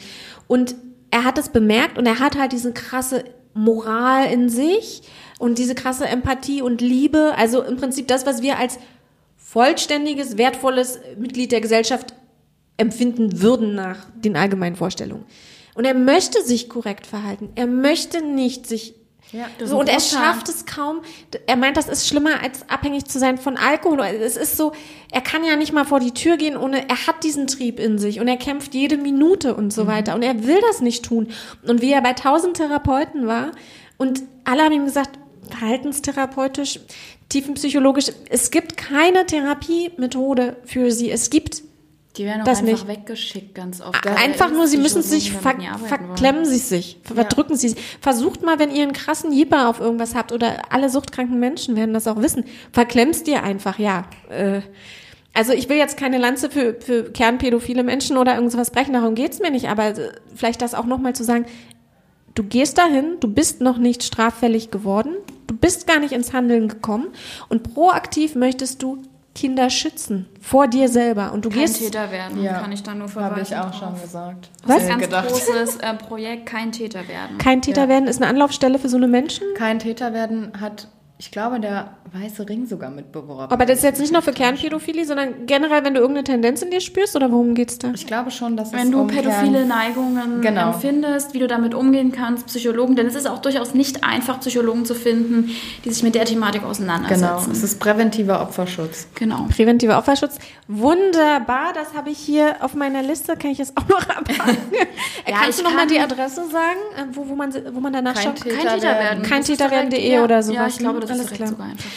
und 0.47 0.75
er 1.13 1.23
hat 1.23 1.37
es 1.37 1.49
bemerkt 1.49 1.99
und 1.99 2.07
er 2.07 2.19
hat 2.19 2.39
halt 2.39 2.53
diese 2.53 2.73
krasse 2.73 3.23
Moral 3.53 4.31
in 4.33 4.49
sich 4.49 5.03
und 5.37 5.59
diese 5.59 5.75
krasse 5.75 6.07
Empathie 6.07 6.63
und 6.63 6.81
Liebe, 6.81 7.35
also 7.37 7.61
im 7.61 7.77
Prinzip 7.77 8.07
das, 8.07 8.25
was 8.25 8.41
wir 8.41 8.57
als 8.57 8.79
vollständiges, 9.37 10.39
wertvolles 10.39 10.99
Mitglied 11.19 11.51
der 11.51 11.61
Gesellschaft 11.61 12.15
empfinden 12.77 13.43
würden 13.43 13.75
nach 13.75 14.07
den 14.15 14.35
allgemeinen 14.35 14.75
Vorstellungen. 14.75 15.25
Und 15.75 15.85
er 15.85 15.93
möchte 15.93 16.41
sich 16.41 16.67
korrekt 16.67 17.05
verhalten. 17.05 17.49
Er 17.53 17.67
möchte 17.67 18.25
nicht 18.25 18.65
sich 18.65 18.95
Ja, 19.33 19.47
so, 19.65 19.79
und 19.79 19.89
er 19.89 19.99
schafft 19.99 20.47
es 20.47 20.65
kaum. 20.67 21.01
Er 21.47 21.55
meint, 21.57 21.75
das 21.75 21.89
ist 21.89 22.07
schlimmer 22.07 22.41
als 22.43 22.69
abhängig 22.69 23.05
zu 23.05 23.17
sein 23.17 23.39
von 23.39 23.57
Alkohol. 23.57 23.99
Es 24.01 24.37
ist 24.37 24.55
so, 24.57 24.73
er 25.11 25.21
kann 25.21 25.43
ja 25.43 25.55
nicht 25.55 25.73
mal 25.73 25.85
vor 25.85 25.99
die 25.99 26.11
Tür 26.13 26.37
gehen 26.37 26.55
ohne, 26.55 26.87
er 26.87 27.07
hat 27.07 27.23
diesen 27.23 27.47
Trieb 27.47 27.79
in 27.79 27.97
sich 27.97 28.19
und 28.19 28.27
er 28.27 28.37
kämpft 28.37 28.75
jede 28.75 28.95
Minute 28.95 29.55
und 29.55 29.65
Mhm. 29.65 29.71
so 29.71 29.87
weiter. 29.87 30.13
Und 30.13 30.21
er 30.21 30.43
will 30.45 30.61
das 30.61 30.81
nicht 30.81 31.03
tun. 31.03 31.29
Und 31.67 31.81
wie 31.81 31.91
er 31.91 32.01
bei 32.01 32.13
tausend 32.13 32.57
Therapeuten 32.57 33.25
war 33.25 33.51
und 33.97 34.21
alle 34.43 34.63
haben 34.63 34.71
ihm 34.73 34.85
gesagt, 34.85 35.17
verhaltenstherapeutisch, 35.49 36.79
tiefenpsychologisch, 37.29 38.11
es 38.29 38.51
gibt 38.51 38.77
keine 38.77 39.25
Therapiemethode 39.25 40.57
für 40.65 40.91
sie. 40.91 41.09
Es 41.11 41.29
gibt 41.29 41.63
Die 42.17 42.25
werden 42.25 42.41
auch 42.41 42.45
Das 42.45 42.59
einfach 42.59 42.71
nicht. 42.71 42.87
weggeschickt 42.87 43.55
ganz 43.55 43.81
oft. 43.81 44.05
Einfach 44.05 44.51
nur, 44.51 44.67
sie 44.67 44.77
müssen 44.77 45.01
sich, 45.01 45.31
ver 45.31 45.55
verklemmen 45.87 46.45
sie 46.45 46.59
sich, 46.59 46.99
verdrücken 47.03 47.55
sie 47.55 47.69
sich. 47.69 47.81
Versucht 48.01 48.43
mal, 48.43 48.59
wenn 48.59 48.69
ihr 48.69 48.83
einen 48.83 48.93
krassen 48.93 49.31
Jipper 49.31 49.67
auf 49.67 49.79
irgendwas 49.79 50.13
habt 50.13 50.31
oder 50.31 50.71
alle 50.71 50.89
suchtkranken 50.89 51.39
Menschen 51.39 51.75
werden 51.75 51.93
das 51.93 52.07
auch 52.07 52.21
wissen, 52.21 52.45
verklemmst 52.71 53.25
dir 53.25 53.41
einfach, 53.41 53.79
ja. 53.79 54.05
Äh, 54.29 54.61
also 55.33 55.53
ich 55.53 55.67
will 55.69 55.77
jetzt 55.77 55.97
keine 55.97 56.19
Lanze 56.19 56.51
für, 56.51 56.75
für 56.79 57.11
kernpädophile 57.11 57.81
Menschen 57.81 58.17
oder 58.17 58.35
irgendwas 58.35 58.69
brechen, 58.69 58.93
darum 58.93 59.15
geht's 59.15 59.39
mir 59.39 59.49
nicht, 59.49 59.67
aber 59.67 59.87
äh, 59.87 60.11
vielleicht 60.35 60.61
das 60.61 60.75
auch 60.75 60.85
nochmal 60.85 61.15
zu 61.15 61.23
sagen, 61.23 61.45
du 62.35 62.43
gehst 62.43 62.77
dahin, 62.77 63.17
du 63.19 63.27
bist 63.27 63.59
noch 63.59 63.79
nicht 63.79 64.03
straffällig 64.03 64.69
geworden, 64.69 65.15
du 65.47 65.55
bist 65.55 65.87
gar 65.87 65.99
nicht 65.99 66.11
ins 66.11 66.33
Handeln 66.33 66.67
gekommen 66.67 67.07
und 67.49 67.73
proaktiv 67.73 68.35
möchtest 68.35 68.83
du 68.83 69.01
Kinder 69.35 69.69
schützen 69.71 70.27
vor 70.39 70.67
dir 70.67 70.87
selber 70.89 71.31
und 71.33 71.43
du 71.45 71.49
Kein 71.49 71.59
gehst 71.61 71.79
Täter 71.79 72.11
werden, 72.11 72.41
Ja, 72.43 72.59
kann 72.59 72.71
ich 72.71 72.83
da 72.83 72.93
nur 72.93 73.07
verweisen. 73.09 73.31
Habe 73.31 73.41
ich 73.41 73.55
auch 73.75 73.79
drauf. 73.79 73.93
schon 73.95 74.01
gesagt. 74.01 74.49
Was? 74.63 74.75
Das 74.75 74.83
ist 74.83 74.91
ein 74.91 75.09
ganz 75.09 75.27
großes 75.31 75.75
äh, 75.77 75.93
Projekt, 75.95 76.45
kein 76.45 76.71
Täter 76.71 77.07
werden. 77.07 77.37
Kein 77.39 77.61
Täter 77.61 77.83
Ja. 77.83 77.89
werden 77.89 78.07
ist 78.07 78.21
eine 78.21 78.29
Anlaufstelle 78.29 78.77
für 78.77 78.89
so 78.89 78.97
eine 78.97 79.07
Menschen. 79.07 79.43
Kein 79.55 79.79
Täter 79.79 80.13
werden 80.13 80.51
hat, 80.61 80.87
ich 81.25 81.31
glaube, 81.31 81.57
der 81.61 81.91
Weiße 82.11 82.47
Ring 82.49 82.65
sogar 82.67 82.89
mitbeworben. 82.89 83.49
Aber 83.51 83.65
das 83.65 83.77
ist 83.77 83.83
jetzt 83.83 84.01
nicht 84.01 84.11
nur 84.11 84.21
für 84.21 84.33
Kernpädophilie, 84.33 85.05
sondern 85.05 85.45
generell, 85.45 85.85
wenn 85.85 85.93
du 85.93 86.01
irgendeine 86.01 86.25
Tendenz 86.25 86.61
in 86.61 86.69
dir 86.69 86.81
spürst 86.81 87.15
oder 87.15 87.31
worum 87.31 87.55
geht's 87.55 87.79
da? 87.79 87.91
ich 87.95 88.05
glaube 88.05 88.29
schon, 88.29 88.57
dass 88.57 88.73
Wenn 88.73 88.87
es 88.87 88.91
du 88.91 88.99
um 88.99 89.07
pädophile 89.07 89.59
Kern- 89.59 89.67
Neigungen 89.69 90.41
Genau. 90.41 90.73
empfindest, 90.73 91.33
wie 91.33 91.39
du 91.39 91.47
damit 91.47 91.73
umgehen 91.73 92.11
kannst, 92.11 92.47
Psychologen, 92.47 92.97
denn 92.97 93.07
es 93.07 93.15
ist 93.15 93.25
auch 93.27 93.39
durchaus 93.39 93.73
nicht 93.73 94.03
einfach, 94.03 94.41
Psychologen 94.41 94.83
zu 94.85 94.95
finden, 94.95 95.49
die 95.85 95.91
sich 95.91 96.03
mit 96.03 96.13
der 96.13 96.25
Thematik 96.25 96.61
Genau, 96.61 96.71
auseinandersetzen. 96.71 97.51
es 97.51 97.63
ist 97.63 97.79
präventiver 97.79 98.41
Opferschutz. 98.41 99.07
Genau. 99.15 99.45
Präventiver 99.49 99.97
Opferschutz. 99.97 100.37
Wunderbar, 100.67 101.71
das 101.73 101.93
habe 101.95 102.09
ich 102.09 102.17
hier 102.17 102.57
auf 102.59 102.75
meiner 102.75 103.01
Liste, 103.01 103.37
kann 103.37 103.51
ich 103.51 103.57
jetzt 103.59 103.77
auch 103.77 103.87
noch 103.87 104.01
abhaken. 104.09 104.57
Äh, 105.25 105.31
Ja, 105.31 105.37
Kannst 105.41 105.59
ich 105.59 105.63
du 105.63 105.69
noch 105.69 105.75
mal 105.75 105.85
kann- 105.85 105.87
die 105.87 105.99
Adresse 105.99 106.41
sagen, 106.49 106.79
äh, 106.97 107.03
wo, 107.13 107.27
wo, 107.29 107.35
man, 107.35 107.53
wo 107.73 107.79
man 107.79 107.93
danach 107.93 108.13
Kein 108.15 108.23
schaut? 108.23 108.35
Täter 108.43 108.55
Kein 108.57 108.67
Täter 108.79 108.93
werden. 108.93 109.23
Kein 109.23 109.41
Täter 109.43 109.71
werden.de 109.71 109.99
direkt- 109.99 110.13
ja, 110.15 110.23
oder 110.23 110.43
sowas, 110.43 110.55
Ja, 110.57 110.67
ich 110.67 110.77
glaube, 110.79 110.99
ne? 110.99 111.05
das 111.05 111.12
Alles 111.13 111.31
klar. 111.31 111.49
sogar 111.49 111.67
einfach. 111.67 111.89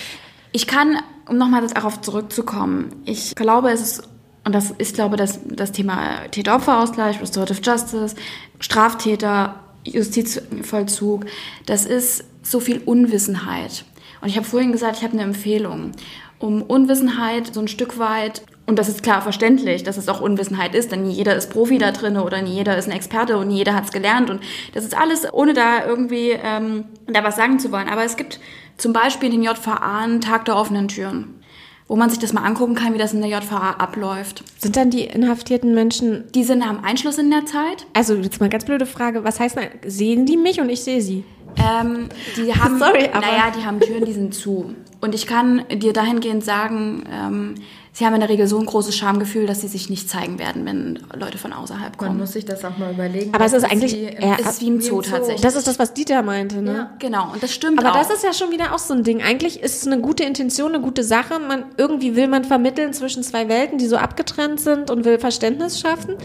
Ich 0.52 0.66
kann, 0.66 0.98
um 1.28 1.38
nochmal 1.38 1.66
darauf 1.66 2.00
zurückzukommen, 2.00 3.02
ich 3.04 3.34
glaube, 3.34 3.70
es 3.70 3.80
ist, 3.80 4.08
und 4.44 4.54
das 4.54 4.70
ist, 4.70 4.94
glaube 4.94 5.16
das, 5.16 5.40
das 5.44 5.72
Thema 5.72 6.28
Täter-Opfer-Ausgleich, 6.30 7.20
Restorative 7.20 7.60
Justice, 7.60 8.14
Straftäter, 8.60 9.56
Justizvollzug, 9.84 11.26
das 11.66 11.84
ist 11.84 12.24
so 12.42 12.60
viel 12.60 12.80
Unwissenheit. 12.84 13.84
Und 14.20 14.28
ich 14.28 14.36
habe 14.36 14.46
vorhin 14.46 14.72
gesagt, 14.72 14.98
ich 14.98 15.02
habe 15.04 15.12
eine 15.12 15.22
Empfehlung. 15.22 15.92
Um 16.38 16.62
Unwissenheit 16.62 17.52
so 17.54 17.60
ein 17.60 17.68
Stück 17.68 17.98
weit, 17.98 18.42
und 18.66 18.78
das 18.78 18.88
ist 18.88 19.02
klar 19.02 19.22
verständlich, 19.22 19.82
dass 19.84 19.96
es 19.96 20.08
auch 20.08 20.20
Unwissenheit 20.20 20.74
ist, 20.74 20.90
denn 20.92 21.04
nie 21.04 21.12
jeder 21.12 21.36
ist 21.36 21.50
Profi 21.50 21.78
da 21.78 21.92
drin 21.92 22.16
oder 22.16 22.42
nie 22.42 22.52
jeder 22.54 22.76
ist 22.76 22.86
ein 22.88 22.92
Experte 22.96 23.36
und 23.38 23.48
nie 23.48 23.58
jeder 23.58 23.74
hat 23.74 23.84
es 23.84 23.92
gelernt. 23.92 24.28
Und 24.30 24.40
das 24.74 24.84
ist 24.84 24.96
alles, 24.96 25.26
ohne 25.32 25.52
da 25.54 25.86
irgendwie 25.86 26.30
ähm, 26.30 26.84
da 27.06 27.22
was 27.24 27.36
sagen 27.36 27.58
zu 27.58 27.70
wollen. 27.72 27.88
Aber 27.88 28.04
es 28.04 28.16
gibt 28.16 28.40
zum 28.76 28.92
Beispiel 28.92 29.32
in 29.32 29.40
den 29.40 29.50
JVA 29.50 30.00
einen 30.02 30.20
Tag 30.20 30.44
der 30.46 30.56
offenen 30.56 30.88
Türen, 30.88 31.40
wo 31.88 31.94
man 31.96 32.10
sich 32.10 32.18
das 32.18 32.32
mal 32.32 32.42
angucken 32.42 32.74
kann, 32.74 32.92
wie 32.92 32.98
das 32.98 33.14
in 33.14 33.20
der 33.22 33.30
JVA 33.30 33.76
abläuft. 33.78 34.42
Sind 34.58 34.76
dann 34.76 34.90
die 34.90 35.04
inhaftierten 35.04 35.72
Menschen, 35.72 36.24
Die 36.34 36.42
sind 36.44 36.66
haben 36.66 36.82
Einschluss 36.82 37.18
in 37.18 37.30
der 37.30 37.46
Zeit. 37.46 37.86
also 37.94 38.14
jetzt 38.14 38.40
mal 38.40 38.48
ganz 38.48 38.64
blöde 38.64 38.86
Frage, 38.86 39.22
was 39.22 39.38
heißt 39.38 39.56
sehen 39.86 40.26
die 40.26 40.36
mich 40.36 40.60
und 40.60 40.68
ich 40.68 40.82
sehe 40.82 41.00
sie? 41.00 41.22
Ähm, 41.56 42.08
die 42.36 42.52
haben, 42.60 42.78
Sorry, 42.80 43.08
aber- 43.12 43.20
naja, 43.24 43.52
die 43.56 43.64
haben 43.64 43.78
Türen, 43.80 44.04
die 44.04 44.12
sind 44.12 44.34
zu. 44.34 44.74
Und 45.00 45.14
ich 45.14 45.26
kann 45.26 45.62
dir 45.72 45.92
dahingehend 45.92 46.44
sagen, 46.44 47.04
ähm, 47.12 47.54
sie 47.96 48.04
haben 48.04 48.12
in 48.12 48.20
der 48.20 48.28
Regel 48.28 48.46
so 48.46 48.58
ein 48.58 48.66
großes 48.66 48.94
Schamgefühl, 48.94 49.46
dass 49.46 49.62
sie 49.62 49.68
sich 49.68 49.88
nicht 49.88 50.10
zeigen 50.10 50.38
werden, 50.38 50.66
wenn 50.66 50.98
Leute 51.18 51.38
von 51.38 51.54
außerhalb 51.54 51.98
Man 51.98 52.08
kommen. 52.08 52.20
muss 52.20 52.32
sich 52.32 52.44
das 52.44 52.62
auch 52.64 52.76
mal 52.76 52.92
überlegen. 52.92 53.32
Aber 53.34 53.46
es 53.46 53.54
ist 53.54 53.64
eigentlich 53.64 53.94
wie- 53.94 54.02
eher- 54.04 54.36
Es 54.38 54.46
ist 54.46 54.60
wie 54.60 54.68
im 54.68 54.80
Zoo 54.82 55.00
tatsächlich. 55.00 55.40
Das 55.40 55.56
ist 55.56 55.66
das, 55.66 55.78
was 55.78 55.94
Dieter 55.94 56.22
meinte, 56.22 56.60
ne? 56.60 56.74
Ja. 56.74 56.90
Genau, 56.98 57.32
und 57.32 57.42
das 57.42 57.54
stimmt 57.54 57.78
Aber 57.78 57.92
auch. 57.92 57.96
das 57.98 58.10
ist 58.10 58.22
ja 58.22 58.34
schon 58.34 58.50
wieder 58.50 58.74
auch 58.74 58.78
so 58.78 58.92
ein 58.92 59.02
Ding. 59.02 59.22
Eigentlich 59.22 59.62
ist 59.62 59.80
es 59.80 59.86
eine 59.86 60.00
gute 60.02 60.24
Intention, 60.24 60.74
eine 60.74 60.82
gute 60.82 61.02
Sache. 61.04 61.38
Man, 61.38 61.64
irgendwie 61.78 62.16
will 62.16 62.28
man 62.28 62.44
vermitteln 62.44 62.92
zwischen 62.92 63.22
zwei 63.22 63.48
Welten, 63.48 63.78
die 63.78 63.86
so 63.86 63.96
abgetrennt 63.96 64.60
sind 64.60 64.90
und 64.90 65.06
will 65.06 65.18
Verständnis 65.18 65.80
schaffen. 65.80 66.16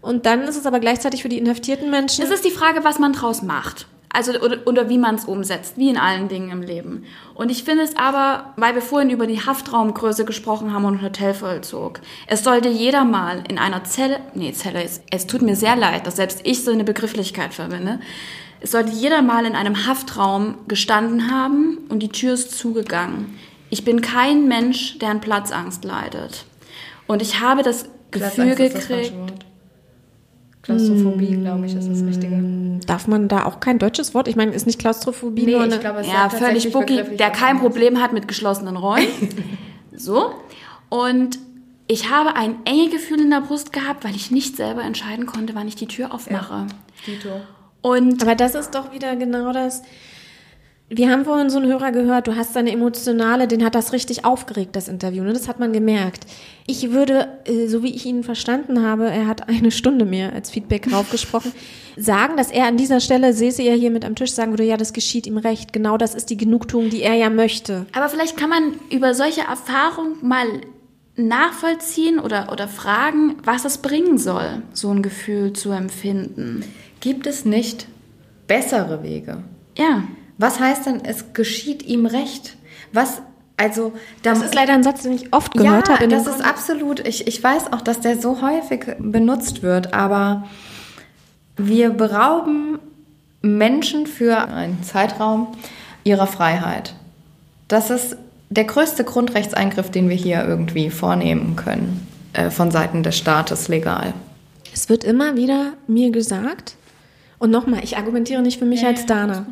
Und 0.00 0.26
dann 0.26 0.42
ist 0.42 0.56
es 0.56 0.66
aber 0.66 0.80
gleichzeitig 0.80 1.22
für 1.22 1.28
die 1.28 1.38
inhaftierten 1.38 1.88
Menschen. 1.88 2.24
Es 2.24 2.30
ist 2.30 2.44
die 2.44 2.50
Frage, 2.50 2.82
was 2.82 2.98
man 2.98 3.12
draus 3.12 3.42
macht. 3.42 3.86
Also, 4.12 4.32
oder, 4.40 4.58
oder 4.66 4.88
wie 4.90 4.98
man 4.98 5.14
es 5.14 5.24
umsetzt, 5.24 5.78
wie 5.78 5.88
in 5.88 5.96
allen 5.96 6.28
Dingen 6.28 6.50
im 6.50 6.62
Leben. 6.62 7.04
Und 7.34 7.50
ich 7.50 7.64
finde 7.64 7.84
es 7.84 7.96
aber, 7.96 8.52
weil 8.56 8.74
wir 8.74 8.82
vorhin 8.82 9.08
über 9.08 9.26
die 9.26 9.40
Haftraumgröße 9.40 10.24
gesprochen 10.24 10.72
haben 10.72 10.84
und 10.84 11.00
Hotelvollzug, 11.00 12.00
es 12.26 12.44
sollte 12.44 12.68
jeder 12.68 13.04
mal 13.04 13.42
in 13.48 13.58
einer 13.58 13.84
Zelle, 13.84 14.20
nee, 14.34 14.52
Zelle 14.52 14.82
ist, 14.82 15.02
es 15.10 15.26
tut 15.26 15.40
mir 15.40 15.56
sehr 15.56 15.76
leid, 15.76 16.06
dass 16.06 16.16
selbst 16.16 16.40
ich 16.44 16.62
so 16.62 16.70
eine 16.70 16.84
Begrifflichkeit 16.84 17.54
verwende, 17.54 18.00
es 18.60 18.70
sollte 18.70 18.92
jeder 18.92 19.22
mal 19.22 19.44
in 19.44 19.56
einem 19.56 19.86
Haftraum 19.86 20.56
gestanden 20.68 21.30
haben 21.30 21.78
und 21.88 22.00
die 22.00 22.10
Tür 22.10 22.34
ist 22.34 22.56
zugegangen. 22.56 23.38
Ich 23.70 23.84
bin 23.84 24.02
kein 24.02 24.46
Mensch, 24.46 24.98
der 24.98 25.08
an 25.08 25.20
Platzangst 25.20 25.84
leidet. 25.84 26.44
Und 27.06 27.22
ich 27.22 27.40
habe 27.40 27.62
das 27.62 27.86
Gefühl 28.10 28.54
gekriegt. 28.54 29.14
Klaustrophobie, 30.62 31.36
glaube 31.36 31.66
ich, 31.66 31.74
ist 31.74 31.90
das 31.90 32.02
Richtige. 32.04 32.40
Darf 32.86 33.08
man 33.08 33.28
da 33.28 33.46
auch 33.46 33.58
kein 33.58 33.78
deutsches 33.78 34.14
Wort? 34.14 34.28
Ich 34.28 34.36
meine, 34.36 34.52
ist 34.52 34.66
nicht 34.66 34.78
Klaustrophobie 34.78 35.46
nur 35.46 35.62
eine... 35.62 35.74
es 35.74 36.06
ja, 36.06 36.26
ist 36.26 36.36
völlig 36.36 36.72
begrifflich 36.72 37.18
der 37.18 37.30
kein. 37.30 37.58
Problem 37.58 38.00
hat 38.00 38.12
mit 38.12 38.28
geschlossenen 38.28 38.76
Räumen. 38.76 39.06
so. 39.96 40.32
Und 40.88 41.38
ich 41.88 42.10
habe 42.10 42.36
ein 42.36 42.56
enge 42.64 42.90
Gefühl 42.90 43.20
in 43.20 43.30
der 43.30 43.40
Brust 43.40 43.72
gehabt, 43.72 44.04
weil 44.04 44.14
ich 44.14 44.30
nicht 44.30 44.56
selber 44.56 44.82
entscheiden 44.82 45.26
konnte, 45.26 45.54
wann 45.54 45.66
ich 45.66 45.74
die 45.74 45.86
Tür 45.86 46.14
aufmache. 46.14 46.66
Dito. 47.06 47.28
Und 47.82 48.22
Aber 48.22 48.36
das 48.36 48.54
ist 48.54 48.74
doch 48.74 48.92
wieder 48.92 49.16
genau 49.16 49.52
das. 49.52 49.82
Wir 50.94 51.10
haben 51.10 51.24
vorhin 51.24 51.48
so 51.48 51.58
einen 51.58 51.72
Hörer 51.72 51.90
gehört, 51.90 52.26
du 52.26 52.36
hast 52.36 52.54
deine 52.54 52.70
emotionale, 52.70 53.48
den 53.48 53.64
hat 53.64 53.74
das 53.74 53.94
richtig 53.94 54.26
aufgeregt, 54.26 54.76
das 54.76 54.88
Interview, 54.88 55.22
ne? 55.24 55.32
Das 55.32 55.48
hat 55.48 55.58
man 55.58 55.72
gemerkt. 55.72 56.26
Ich 56.66 56.90
würde, 56.90 57.28
äh, 57.46 57.66
so 57.66 57.82
wie 57.82 57.94
ich 57.94 58.04
ihn 58.04 58.22
verstanden 58.22 58.82
habe, 58.82 59.08
er 59.08 59.26
hat 59.26 59.48
eine 59.48 59.70
Stunde 59.70 60.04
mehr 60.04 60.34
als 60.34 60.50
Feedback 60.50 60.90
draufgesprochen, 60.90 61.52
sagen, 61.96 62.36
dass 62.36 62.50
er 62.50 62.66
an 62.66 62.76
dieser 62.76 63.00
Stelle, 63.00 63.32
säße 63.32 63.62
er 63.62 63.74
hier 63.74 63.90
mit 63.90 64.04
am 64.04 64.16
Tisch, 64.16 64.32
sagen 64.32 64.52
würde, 64.52 64.64
ja, 64.64 64.76
das 64.76 64.92
geschieht 64.92 65.26
ihm 65.26 65.38
recht. 65.38 65.72
Genau 65.72 65.96
das 65.96 66.14
ist 66.14 66.28
die 66.28 66.36
Genugtuung, 66.36 66.90
die 66.90 67.00
er 67.00 67.14
ja 67.14 67.30
möchte. 67.30 67.86
Aber 67.94 68.10
vielleicht 68.10 68.36
kann 68.36 68.50
man 68.50 68.74
über 68.90 69.14
solche 69.14 69.40
Erfahrungen 69.40 70.16
mal 70.20 70.46
nachvollziehen 71.16 72.18
oder, 72.18 72.52
oder 72.52 72.68
fragen, 72.68 73.36
was 73.44 73.64
es 73.64 73.78
bringen 73.78 74.18
soll, 74.18 74.62
so 74.74 74.90
ein 74.90 75.02
Gefühl 75.02 75.54
zu 75.54 75.70
empfinden. 75.70 76.64
Gibt 77.00 77.26
es 77.26 77.46
nicht 77.46 77.86
bessere 78.46 79.02
Wege? 79.02 79.42
Ja. 79.78 80.02
Was 80.42 80.58
heißt 80.58 80.86
denn, 80.86 81.04
es 81.04 81.34
geschieht 81.34 81.84
ihm 81.84 82.04
recht? 82.04 82.56
Was, 82.92 83.22
also, 83.56 83.92
da, 84.24 84.34
Das 84.34 84.42
ist 84.42 84.56
leider 84.56 84.72
ein 84.72 84.82
Satz, 84.82 85.02
den 85.04 85.12
ich 85.12 85.32
oft 85.32 85.52
gehört 85.52 85.86
ja, 85.86 86.00
habe. 86.00 86.08
das 86.08 86.26
ist 86.26 86.44
absolut, 86.44 87.06
ich, 87.06 87.28
ich 87.28 87.40
weiß 87.40 87.72
auch, 87.72 87.80
dass 87.80 88.00
der 88.00 88.20
so 88.20 88.42
häufig 88.42 88.86
benutzt 88.98 89.62
wird, 89.62 89.94
aber 89.94 90.48
wir 91.56 91.90
berauben 91.90 92.80
Menschen 93.40 94.08
für 94.08 94.48
einen 94.48 94.82
Zeitraum 94.82 95.46
ihrer 96.02 96.26
Freiheit. 96.26 96.94
Das 97.68 97.90
ist 97.90 98.16
der 98.50 98.64
größte 98.64 99.04
Grundrechtseingriff, 99.04 99.92
den 99.92 100.08
wir 100.08 100.16
hier 100.16 100.44
irgendwie 100.44 100.90
vornehmen 100.90 101.54
können, 101.54 102.04
äh, 102.32 102.50
von 102.50 102.72
Seiten 102.72 103.04
des 103.04 103.16
Staates 103.16 103.68
legal. 103.68 104.12
Es 104.74 104.88
wird 104.88 105.04
immer 105.04 105.36
wieder 105.36 105.74
mir 105.86 106.10
gesagt, 106.10 106.74
und 107.38 107.52
nochmal, 107.52 107.84
ich 107.84 107.96
argumentiere 107.96 108.42
nicht 108.42 108.58
für 108.58 108.64
mich 108.64 108.84
als 108.84 109.06
Dana. 109.06 109.34
Ja, 109.34 109.46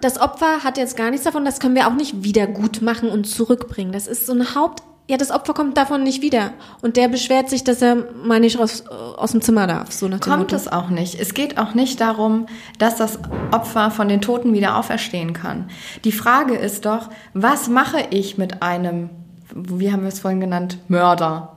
das 0.00 0.20
Opfer 0.20 0.64
hat 0.64 0.78
jetzt 0.78 0.96
gar 0.96 1.10
nichts 1.10 1.24
davon, 1.24 1.44
das 1.44 1.60
können 1.60 1.74
wir 1.74 1.86
auch 1.86 1.94
nicht 1.94 2.24
wieder 2.24 2.46
gut 2.46 2.82
machen 2.82 3.08
und 3.10 3.26
zurückbringen. 3.26 3.92
Das 3.92 4.06
ist 4.06 4.26
so 4.26 4.32
ein 4.32 4.54
Haupt, 4.54 4.82
ja, 5.08 5.16
das 5.18 5.30
Opfer 5.30 5.52
kommt 5.52 5.76
davon 5.76 6.04
nicht 6.04 6.22
wieder. 6.22 6.52
Und 6.80 6.96
der 6.96 7.08
beschwert 7.08 7.50
sich, 7.50 7.64
dass 7.64 7.82
er 7.82 7.96
mal 8.24 8.40
nicht 8.40 8.58
aus, 8.58 8.86
aus 8.86 9.32
dem 9.32 9.42
Zimmer 9.42 9.66
darf, 9.66 9.92
so 9.92 10.08
nach 10.08 10.20
dem 10.20 10.30
Kommt 10.30 10.52
Motto. 10.52 10.56
es 10.56 10.68
auch 10.68 10.88
nicht. 10.88 11.20
Es 11.20 11.34
geht 11.34 11.58
auch 11.58 11.74
nicht 11.74 12.00
darum, 12.00 12.46
dass 12.78 12.96
das 12.96 13.18
Opfer 13.50 13.90
von 13.90 14.08
den 14.08 14.22
Toten 14.22 14.54
wieder 14.54 14.76
auferstehen 14.76 15.32
kann. 15.34 15.68
Die 16.04 16.12
Frage 16.12 16.54
ist 16.54 16.86
doch, 16.86 17.10
was 17.34 17.68
mache 17.68 18.06
ich 18.10 18.38
mit 18.38 18.62
einem, 18.62 19.10
wie 19.54 19.92
haben 19.92 20.02
wir 20.02 20.08
es 20.08 20.20
vorhin 20.20 20.40
genannt, 20.40 20.78
Mörder? 20.88 21.56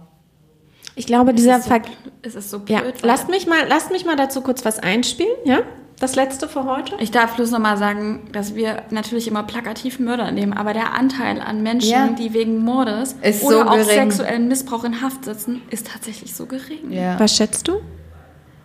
Ich 0.95 1.05
glaube, 1.05 1.33
dieser 1.33 1.61
so, 1.61 1.69
Ver 1.69 1.81
es 2.23 2.35
ist 2.35 2.49
so 2.49 2.59
blöd. 2.59 2.77
ja, 2.77 2.81
lasst 3.03 3.29
mich 3.29 3.47
mal, 3.47 3.67
lasst 3.67 3.91
mich 3.91 4.05
mal 4.05 4.15
dazu 4.15 4.41
kurz 4.41 4.65
was 4.65 4.79
einspielen, 4.79 5.35
ja? 5.45 5.59
Das 5.99 6.15
letzte 6.15 6.49
für 6.49 6.65
heute. 6.65 6.95
Ich 6.99 7.11
darf 7.11 7.35
bloß 7.35 7.51
nochmal 7.51 7.77
sagen, 7.77 8.27
dass 8.33 8.53
wir 8.55 8.83
natürlich 8.89 9.27
immer 9.29 9.43
plakativ 9.43 9.97
Mörder 9.99 10.31
nehmen, 10.31 10.51
aber 10.53 10.73
der 10.73 10.93
Anteil 10.93 11.39
an 11.39 11.63
Menschen, 11.63 11.89
Ja. 11.89 12.07
die 12.09 12.33
wegen 12.33 12.57
Mordes 12.59 13.15
Ist 13.21 13.43
oder 13.43 13.57
so 13.57 13.61
auch 13.69 13.73
gering. 13.77 14.11
sexuellen 14.11 14.47
Missbrauch 14.49 14.83
in 14.83 15.01
Haft 15.01 15.23
sitzen, 15.25 15.61
ist 15.69 15.87
tatsächlich 15.87 16.35
so 16.35 16.45
gering. 16.47 16.91
Ja. 16.91 17.17
Was 17.19 17.35
schätzt 17.37 17.67
du? 17.69 17.79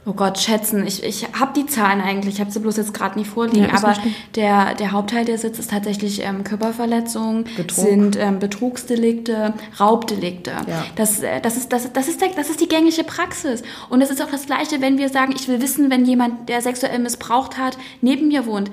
Oh 0.06 0.14
Gott, 0.14 0.38
schätzen. 0.38 0.86
Ich, 0.86 1.04
ich 1.04 1.26
habe 1.38 1.52
die 1.54 1.66
Zahlen 1.66 2.00
eigentlich, 2.00 2.36
ich 2.36 2.40
habe 2.40 2.50
sie 2.50 2.58
bloß 2.58 2.78
jetzt 2.78 2.94
gerade 2.94 3.18
nicht 3.18 3.28
vorliegen. 3.28 3.68
Ja, 3.68 3.74
aber 3.74 3.94
der, 4.34 4.74
der 4.74 4.92
Hauptteil 4.92 5.26
der 5.26 5.36
Sitz 5.36 5.58
ist 5.58 5.70
tatsächlich 5.70 6.24
ähm, 6.24 6.42
Körperverletzung, 6.42 7.44
Betrug. 7.56 7.84
sind 7.84 8.16
ähm, 8.16 8.38
Betrugsdelikte, 8.38 9.52
Raubdelikte. 9.78 10.52
Ja. 10.66 10.86
Das, 10.96 11.20
äh, 11.22 11.42
das, 11.42 11.58
ist, 11.58 11.70
das, 11.70 11.92
das, 11.92 12.08
ist 12.08 12.22
der, 12.22 12.30
das 12.30 12.48
ist 12.48 12.62
die 12.62 12.68
gängige 12.68 13.04
Praxis. 13.04 13.62
Und 13.90 14.00
es 14.00 14.10
ist 14.10 14.22
auch 14.22 14.30
das 14.30 14.46
Gleiche, 14.46 14.80
wenn 14.80 14.96
wir 14.96 15.10
sagen, 15.10 15.34
ich 15.36 15.46
will 15.48 15.60
wissen, 15.60 15.90
wenn 15.90 16.06
jemand, 16.06 16.48
der 16.48 16.62
sexuell 16.62 16.98
missbraucht 16.98 17.58
hat, 17.58 17.76
neben 18.00 18.28
mir 18.28 18.46
wohnt. 18.46 18.70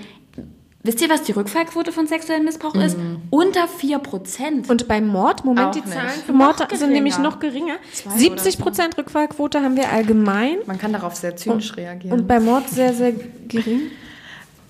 Wisst 0.87 1.01
ihr, 1.01 1.09
was 1.09 1.23
die 1.23 1.33
Rückfallquote 1.33 1.91
von 1.91 2.07
sexuellem 2.07 2.45
Missbrauch 2.45 2.73
ist? 2.75 2.95
Unter 3.29 3.67
4 3.67 3.99
Prozent. 3.99 4.69
Und 4.69 4.87
beim 4.87 5.05
Mord, 5.05 5.43
Moment, 5.43 5.67
Auch 5.67 5.71
die 5.71 5.81
nicht. 5.81 5.91
Zahlen 5.91 6.21
für 6.25 6.31
Mord 6.31 6.65
sind 6.71 6.93
nämlich 6.93 7.19
noch 7.19 7.39
geringer. 7.39 7.75
Zwei 7.91 8.17
70 8.17 8.55
oder 8.55 8.63
Prozent 8.63 8.97
Rückfallquote 8.97 9.61
haben 9.61 9.75
wir 9.75 9.91
allgemein. 9.91 10.59
Man 10.65 10.77
kann 10.77 10.93
darauf 10.93 11.15
sehr 11.15 11.35
zynisch 11.35 11.75
reagieren. 11.75 12.17
Und 12.17 12.25
bei 12.25 12.39
Mord 12.39 12.69
sehr, 12.69 12.93
sehr 12.93 13.11
gering. 13.49 13.91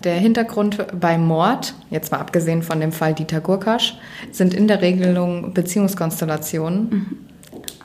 Der 0.03 0.15
Hintergrund 0.15 0.83
beim 0.99 1.23
Mord, 1.23 1.75
jetzt 1.91 2.11
mal 2.11 2.17
abgesehen 2.17 2.63
von 2.63 2.79
dem 2.79 2.91
Fall 2.91 3.13
Dieter 3.13 3.39
Gurkasch, 3.39 3.95
sind 4.31 4.55
in 4.55 4.67
der 4.67 4.81
Regelung 4.81 5.53
Beziehungskonstellationen. 5.53 7.27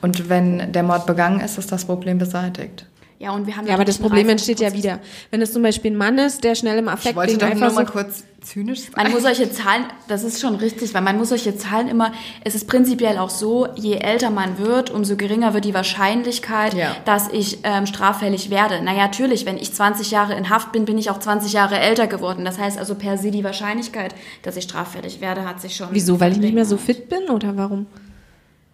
Und 0.01 0.27
wenn 0.27 0.71
der 0.71 0.81
Mord 0.81 1.05
begangen 1.05 1.39
ist, 1.39 1.59
ist 1.59 1.71
das 1.71 1.85
Problem 1.85 2.17
beseitigt. 2.17 2.87
Ja, 3.23 3.31
und 3.31 3.47
wir 3.47 3.55
haben 3.55 3.65
Ja, 3.65 3.75
aber 3.75 3.85
das 3.85 3.99
Problem 3.99 4.27
entsteht 4.27 4.59
ja 4.59 4.73
wieder. 4.73 4.99
Wenn 5.31 5.41
es 5.41 5.53
zum 5.53 5.63
Beispiel 5.63 5.91
ein 5.91 5.95
Mann 5.95 6.17
ist, 6.17 6.43
der 6.43 6.55
schnell 6.55 6.77
im 6.77 6.89
Affekt 6.89 7.15
wegen 7.15 7.41
Eifersucht... 7.41 7.87
kurz 7.87 8.23
zynisch 8.41 8.81
sein. 8.81 8.91
Man 8.97 9.11
muss 9.13 9.21
solche 9.21 9.49
Zahlen, 9.49 9.85
das 10.09 10.25
ist 10.25 10.41
schon 10.41 10.55
richtig, 10.55 10.93
weil 10.93 11.01
man 11.01 11.17
muss 11.17 11.29
solche 11.29 11.55
Zahlen 11.55 11.87
immer, 11.87 12.11
es 12.43 12.53
ist 12.53 12.67
prinzipiell 12.67 13.17
auch 13.17 13.29
so, 13.29 13.69
je 13.75 13.95
älter 13.95 14.29
man 14.29 14.57
wird, 14.57 14.89
umso 14.89 15.15
geringer 15.15 15.53
wird 15.53 15.63
die 15.63 15.73
Wahrscheinlichkeit, 15.73 16.73
Ja. 16.73 16.97
dass 17.05 17.29
ich 17.29 17.59
ähm, 17.63 17.85
straffällig 17.85 18.49
werde. 18.49 18.83
Naja, 18.83 19.03
natürlich, 19.03 19.45
wenn 19.45 19.55
ich 19.55 19.73
20 19.73 20.11
Jahre 20.11 20.33
in 20.33 20.49
Haft 20.49 20.73
bin, 20.73 20.83
bin 20.83 20.97
ich 20.97 21.09
auch 21.09 21.19
20 21.19 21.53
Jahre 21.53 21.79
älter 21.79 22.07
geworden. 22.07 22.43
Das 22.43 22.59
heißt 22.59 22.77
also 22.77 22.95
per 22.95 23.17
se 23.17 23.31
die 23.31 23.45
Wahrscheinlichkeit, 23.45 24.13
dass 24.41 24.57
ich 24.57 24.65
straffällig 24.65 25.21
werde, 25.21 25.45
hat 25.47 25.61
sich 25.61 25.77
schon... 25.77 25.87
Wieso? 25.91 26.19
Weil 26.19 26.33
ich 26.33 26.39
nicht 26.39 26.53
mehr 26.53 26.65
so 26.65 26.75
fit 26.75 27.07
bin 27.07 27.29
oder 27.29 27.55
warum? 27.55 27.85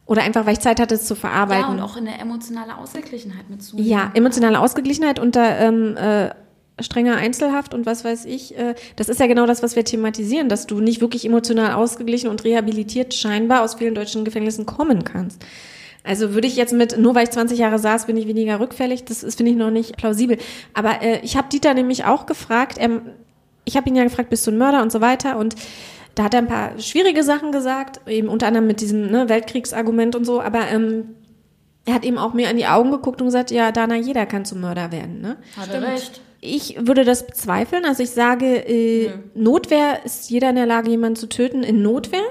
Oder 0.10 0.24
einfach, 0.24 0.48
weil 0.48 0.54
ich 0.54 0.60
Zeit 0.60 0.80
hatte, 0.80 0.96
es 0.96 1.06
zu 1.06 1.14
Ja, 1.14 1.20
verarbeiten? 1.20 1.70
und 1.70 1.80
auch 1.82 1.96
in 1.96 2.06
der 2.06 2.20
emotionale 2.20 2.76
Ausgeglichenheit 2.78 3.48
mit 3.48 3.62
zu. 3.62 3.78
Ja, 3.78 4.10
emotionale 4.16 4.60
Ausgeglichenheit 4.60 5.20
unter 5.20 5.60
ähm, 5.60 5.96
äh, 5.98 6.32
strenger 6.82 7.16
Einzelhaft 7.18 7.76
und 7.76 7.86
was 7.86 8.04
weiß 8.04 8.26
ich. 8.26 8.58
Äh, 8.58 8.74
das 8.96 9.08
ist 9.08 9.20
ja 9.20 9.28
genau 9.28 9.46
das, 9.46 9.62
was 9.62 9.76
wir 9.76 9.86
thematisieren, 9.86 10.50
dass 10.50 10.66
du 10.66 10.80
nicht 10.80 11.00
wirklich 11.00 11.26
emotional 11.26 11.74
ausgeglichen 11.74 12.28
und 12.28 12.44
rehabilitiert 12.44 13.14
scheinbar 13.14 13.62
aus 13.62 13.76
vielen 13.76 13.94
deutschen 13.94 14.26
Gefängnissen 14.26 14.66
kommen 14.66 15.04
kannst. 15.04 15.46
Also 16.04 16.34
würde 16.34 16.48
ich 16.48 16.56
jetzt 16.56 16.74
mit, 16.74 16.98
nur 16.98 17.14
weil 17.14 17.26
ich 17.26 17.30
20 17.30 17.60
Jahre 17.60 17.78
saß, 17.78 18.08
bin 18.08 18.18
ich 18.18 18.26
weniger 18.26 18.60
rückfällig, 18.60 19.06
das 19.06 19.22
ist, 19.22 19.36
finde 19.38 19.52
ich, 19.52 19.58
noch 19.58 19.70
nicht 19.70 19.96
plausibel. 19.96 20.40
Aber 20.74 21.04
äh, 21.04 21.20
ich 21.22 21.38
habe 21.38 21.50
Dieter 21.50 21.76
nämlich 21.76 22.06
auch 22.06 22.26
gefragt, 22.26 22.80
er, 22.80 23.02
ich 23.64 23.78
habe 23.78 23.88
ihn 23.90 23.96
ja 23.96 24.06
gefragt, 24.06 24.32
bist 24.32 24.48
du 24.48 24.50
ein 24.52 24.58
Mörder 24.58 24.82
und 24.82 24.92
so 24.92 25.02
weiter 25.02 25.38
und 25.38 25.54
da 26.16 26.24
hat 26.24 26.34
er 26.34 26.42
ein 26.42 26.48
paar 26.48 26.78
schwierige 26.80 27.24
Sachen 27.24 27.52
gesagt, 27.52 28.02
eben 28.08 28.28
unter 28.28 28.48
anderem 28.48 28.68
mit 28.68 28.82
diesem 28.82 29.10
ne, 29.10 29.30
Weltkriegsargument 29.30 30.16
und 30.16 30.26
so, 30.26 30.42
aber 30.42 30.68
ähm, 30.70 31.16
er 31.86 31.94
hat 31.94 32.06
eben 32.06 32.18
auch 32.18 32.34
mir 32.34 32.50
in 32.50 32.58
die 32.58 32.68
Augen 32.68 32.92
geguckt 32.92 33.22
und 33.22 33.28
gesagt, 33.28 33.52
ja, 33.52 33.72
Dana, 33.72 33.96
jeder 33.96 34.26
kann 34.26 34.46
zum 34.46 34.62
Mörder 34.62 34.92
werden. 34.92 35.22
Ne? 35.22 35.38
Hat 35.58 35.74
er 35.74 35.82
recht. 35.82 36.22
Ich 36.42 36.76
würde 36.80 37.04
das 37.04 37.26
bezweifeln. 37.26 37.84
Also 37.84 38.04
ich 38.04 38.12
sage, 38.12 38.46
äh, 38.46 39.12
Notwehr 39.36 40.06
ist 40.06 40.30
jeder 40.30 40.50
in 40.52 40.56
der 40.56 40.66
Lage, 40.66 40.90
jemanden 40.90 41.18
zu 41.18 41.28
töten 41.28 41.64
in 41.64 41.82
Notwehr. 41.82 42.22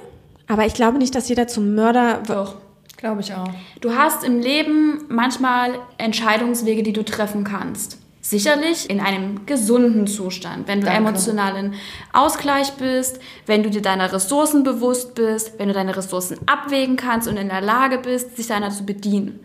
Aber 0.46 0.64
ich 0.64 0.74
glaube 0.74 0.98
nicht, 0.98 1.14
dass 1.14 1.28
jeder 1.28 1.46
zum 1.46 1.74
Mörder 1.74 2.18
wird. 2.26 2.30
Doch. 2.30 2.56
Glaube 2.96 3.20
ich 3.20 3.32
auch. 3.32 3.48
Du 3.80 3.94
hast 3.94 4.24
im 4.24 4.40
Leben 4.40 5.04
manchmal 5.08 5.70
Entscheidungswege, 5.98 6.82
die 6.82 6.92
du 6.92 7.04
treffen 7.04 7.44
kannst. 7.44 7.98
Sicherlich 8.28 8.90
in 8.90 9.00
einem 9.00 9.46
gesunden 9.46 10.06
Zustand, 10.06 10.68
wenn 10.68 10.82
du 10.82 10.86
Danke. 10.86 11.00
emotional 11.00 11.56
in 11.56 11.74
Ausgleich 12.12 12.72
bist, 12.74 13.20
wenn 13.46 13.62
du 13.62 13.70
dir 13.70 13.80
deiner 13.80 14.12
Ressourcen 14.12 14.64
bewusst 14.64 15.14
bist, 15.14 15.58
wenn 15.58 15.68
du 15.68 15.72
deine 15.72 15.96
Ressourcen 15.96 16.36
abwägen 16.44 16.96
kannst 16.96 17.26
und 17.26 17.38
in 17.38 17.48
der 17.48 17.62
Lage 17.62 17.96
bist, 17.96 18.36
sich 18.36 18.46
deiner 18.46 18.68
zu 18.68 18.84
bedienen. 18.84 19.40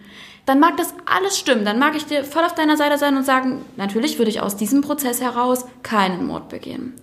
Dann 0.46 0.60
mag 0.60 0.76
das 0.76 0.94
alles 1.06 1.40
stimmen, 1.40 1.64
dann 1.64 1.80
mag 1.80 1.96
ich 1.96 2.08
dir 2.08 2.26
voll 2.26 2.44
auf 2.44 2.56
deiner 2.56 2.76
Seite 2.76 2.98
sein 2.98 3.16
und 3.16 3.24
sagen, 3.24 3.64
natürlich 3.78 4.18
würde 4.18 4.30
ich 4.30 4.42
aus 4.42 4.58
diesem 4.58 4.82
Prozess 4.82 5.22
heraus 5.22 5.66
keinen 5.82 6.28
Mord 6.28 6.50
begehen. 6.50 6.94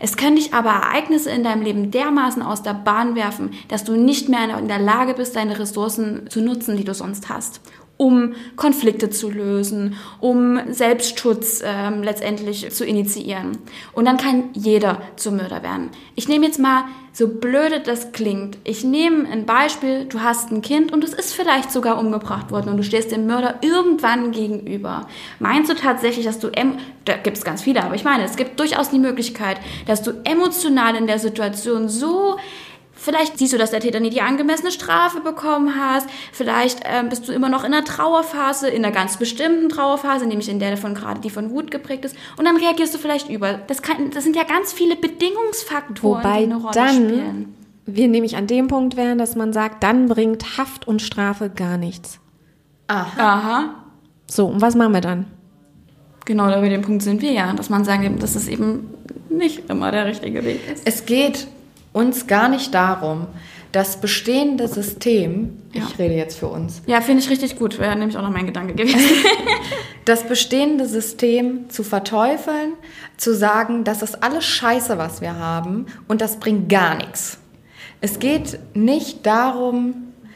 Es 0.00 0.16
können 0.16 0.36
dich 0.36 0.54
aber 0.54 0.70
Ereignisse 0.70 1.30
in 1.30 1.42
deinem 1.42 1.62
Leben 1.62 1.90
dermaßen 1.90 2.42
aus 2.42 2.62
der 2.62 2.74
Bahn 2.74 3.14
werfen, 3.14 3.52
dass 3.68 3.84
du 3.84 3.96
nicht 3.96 4.28
mehr 4.28 4.58
in 4.58 4.68
der 4.68 4.78
Lage 4.78 5.14
bist, 5.14 5.36
deine 5.36 5.58
Ressourcen 5.58 6.28
zu 6.30 6.40
nutzen, 6.40 6.76
die 6.76 6.84
du 6.84 6.94
sonst 6.94 7.28
hast. 7.28 7.60
Um 7.98 8.34
Konflikte 8.56 9.10
zu 9.10 9.28
lösen, 9.28 9.96
um 10.20 10.58
Selbstschutz 10.70 11.62
ähm, 11.62 12.02
letztendlich 12.02 12.70
zu 12.70 12.86
initiieren. 12.86 13.58
Und 13.92 14.06
dann 14.06 14.16
kann 14.16 14.44
jeder 14.54 15.02
zum 15.16 15.36
Mörder 15.36 15.62
werden. 15.62 15.90
Ich 16.14 16.28
nehme 16.28 16.46
jetzt 16.46 16.58
mal, 16.58 16.84
so 17.12 17.26
blöde 17.26 17.80
das 17.80 18.12
klingt, 18.12 18.58
ich 18.62 18.84
nehme 18.84 19.28
ein 19.28 19.44
Beispiel, 19.44 20.04
du 20.04 20.20
hast 20.20 20.52
ein 20.52 20.62
Kind 20.62 20.92
und 20.92 21.02
es 21.02 21.12
ist 21.12 21.34
vielleicht 21.34 21.72
sogar 21.72 21.98
umgebracht 21.98 22.52
worden 22.52 22.68
und 22.68 22.76
du 22.76 22.84
stehst 22.84 23.10
dem 23.10 23.26
Mörder 23.26 23.56
irgendwann 23.60 24.30
gegenüber. 24.30 25.08
Meinst 25.40 25.68
du 25.68 25.74
tatsächlich, 25.74 26.24
dass 26.24 26.38
du, 26.38 26.48
da 27.04 27.16
gibt 27.16 27.36
es 27.36 27.44
ganz 27.44 27.62
viele, 27.62 27.82
aber 27.82 27.96
ich 27.96 28.04
meine, 28.04 28.22
es 28.22 28.36
gibt 28.36 28.60
durchaus 28.60 28.90
die 28.90 29.00
Möglichkeit, 29.00 29.58
dass 29.86 30.02
du 30.02 30.12
emotional 30.22 30.94
in 30.94 31.08
der 31.08 31.18
Situation 31.18 31.88
so 31.88 32.36
Vielleicht 33.08 33.38
siehst 33.38 33.54
du, 33.54 33.56
dass 33.56 33.70
der 33.70 33.80
Täter 33.80 34.00
nie 34.00 34.10
die 34.10 34.20
angemessene 34.20 34.70
Strafe 34.70 35.22
bekommen 35.22 35.74
hast. 35.80 36.06
Vielleicht 36.30 36.80
ähm, 36.84 37.08
bist 37.08 37.26
du 37.26 37.32
immer 37.32 37.48
noch 37.48 37.64
in 37.64 37.72
einer 37.72 37.82
Trauerphase, 37.82 38.68
in 38.68 38.84
einer 38.84 38.94
ganz 38.94 39.16
bestimmten 39.16 39.70
Trauerphase, 39.70 40.26
nämlich 40.26 40.50
in 40.50 40.58
der 40.58 40.76
von 40.76 40.94
gerade 40.94 41.18
die 41.22 41.30
von 41.30 41.48
Wut 41.48 41.70
geprägt 41.70 42.04
ist. 42.04 42.14
Und 42.36 42.44
dann 42.44 42.58
reagierst 42.58 42.92
du 42.92 42.98
vielleicht 42.98 43.30
über. 43.30 43.54
Das, 43.66 43.80
kann, 43.80 44.10
das 44.10 44.24
sind 44.24 44.36
ja 44.36 44.42
ganz 44.44 44.74
viele 44.74 44.94
Bedingungsfaktoren, 44.94 46.22
Wobei 46.22 46.40
die 46.40 46.44
eine 46.44 46.56
Rolle 46.56 46.74
dann 46.74 46.94
spielen. 46.94 47.54
wir 47.86 48.08
nämlich 48.08 48.36
an 48.36 48.46
dem 48.46 48.68
Punkt 48.68 48.98
wären, 48.98 49.16
dass 49.16 49.36
man 49.36 49.54
sagt, 49.54 49.82
dann 49.82 50.08
bringt 50.08 50.58
Haft 50.58 50.86
und 50.86 51.00
Strafe 51.00 51.48
gar 51.48 51.78
nichts. 51.78 52.20
Aha. 52.88 53.74
So, 54.30 54.48
und 54.48 54.60
was 54.60 54.74
machen 54.74 54.92
wir 54.92 55.00
dann? 55.00 55.24
Genau, 56.26 56.50
da 56.50 56.60
bei 56.60 56.68
dem 56.68 56.82
Punkt 56.82 57.02
sind 57.02 57.22
wir 57.22 57.32
ja, 57.32 57.54
dass 57.54 57.70
man 57.70 57.86
sagt, 57.86 58.22
dass 58.22 58.34
es 58.34 58.48
eben 58.48 58.90
nicht 59.30 59.70
immer 59.70 59.92
der 59.92 60.04
richtige 60.04 60.44
Weg 60.44 60.60
ist. 60.70 60.86
Es 60.86 61.06
geht 61.06 61.46
uns 61.98 62.26
gar 62.26 62.48
nicht 62.48 62.72
darum, 62.74 63.26
das 63.72 64.00
bestehende 64.00 64.66
System, 64.68 65.58
Ja. 65.74 65.82
ich 65.86 65.98
rede 65.98 66.14
jetzt 66.14 66.38
für 66.38 66.46
uns, 66.48 66.80
Ja, 66.86 67.00
finde 67.02 67.22
ich 67.22 67.28
richtig 67.28 67.58
gut. 67.58 67.78
Wäre 67.78 67.94
nämlich 67.96 68.16
auch 68.16 68.22
noch 68.22 68.30
mein 68.30 68.46
Gedanke 68.46 68.74
gewesen. 68.74 68.98
das 70.06 70.22
bestehende 70.26 70.86
System 70.86 71.68
zu 71.68 71.82
verteufeln, 71.82 72.72
zu 73.18 73.34
sagen, 73.34 73.84
das 73.84 74.02
ist 74.02 74.22
alles 74.22 74.44
Scheiße, 74.44 74.96
was 74.96 75.20
wir 75.20 75.38
haben 75.38 75.86
und 76.08 76.20
das 76.20 76.38
bringt 76.40 76.68
gar 76.70 76.94
nichts. 76.94 77.38
Es 78.00 78.18
geht 78.20 78.58
nicht 78.74 79.26
darum 79.26 79.94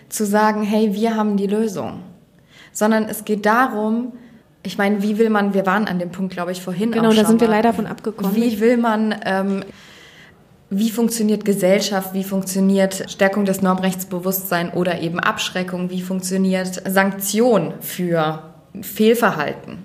zu 0.09 0.27
sagen, 0.27 0.63
hey, 0.63 0.95
wir 0.95 1.17
haben 1.17 1.37
die 1.39 1.47
Lösung, 1.47 2.01
sondern 2.73 3.05
es 3.05 3.25
geht 3.25 3.47
darum, 3.47 4.13
ich 4.65 4.77
meine, 4.79 5.03
wie 5.03 5.17
will 5.17 5.31
man, 5.31 5.55
wir 5.55 5.65
waren 5.65 5.87
an 5.89 5.99
dem 5.99 6.11
Punkt, 6.11 6.35
glaube 6.35 6.53
ich, 6.53 6.61
vorhin 6.61 6.93
Genau, 6.93 7.07
auch 7.09 7.11
da 7.11 7.17
schon 7.21 7.27
sind 7.27 7.41
wir 7.41 7.49
mal. 7.49 7.55
leider 7.57 7.73
von 7.73 7.87
abgekommen. 7.87 8.37
Wie 8.37 8.61
will 8.61 8.77
man, 8.77 9.15
ähm, 9.25 9.65
wie 10.75 10.91
funktioniert 10.91 11.45
Gesellschaft, 11.45 12.15
wie 12.15 12.25
funktioniert 12.25 13.11
Stärkung 13.11 13.45
des 13.45 13.61
Normrechtsbewusstseins 13.61 14.75
oder 14.75 15.01
eben 15.03 15.21
Abschreckung, 15.21 15.91
wie 15.91 16.01
funktioniert 16.01 16.83
Sanktion 16.91 17.75
für 17.81 18.55
Fehlverhalten. 18.81 19.79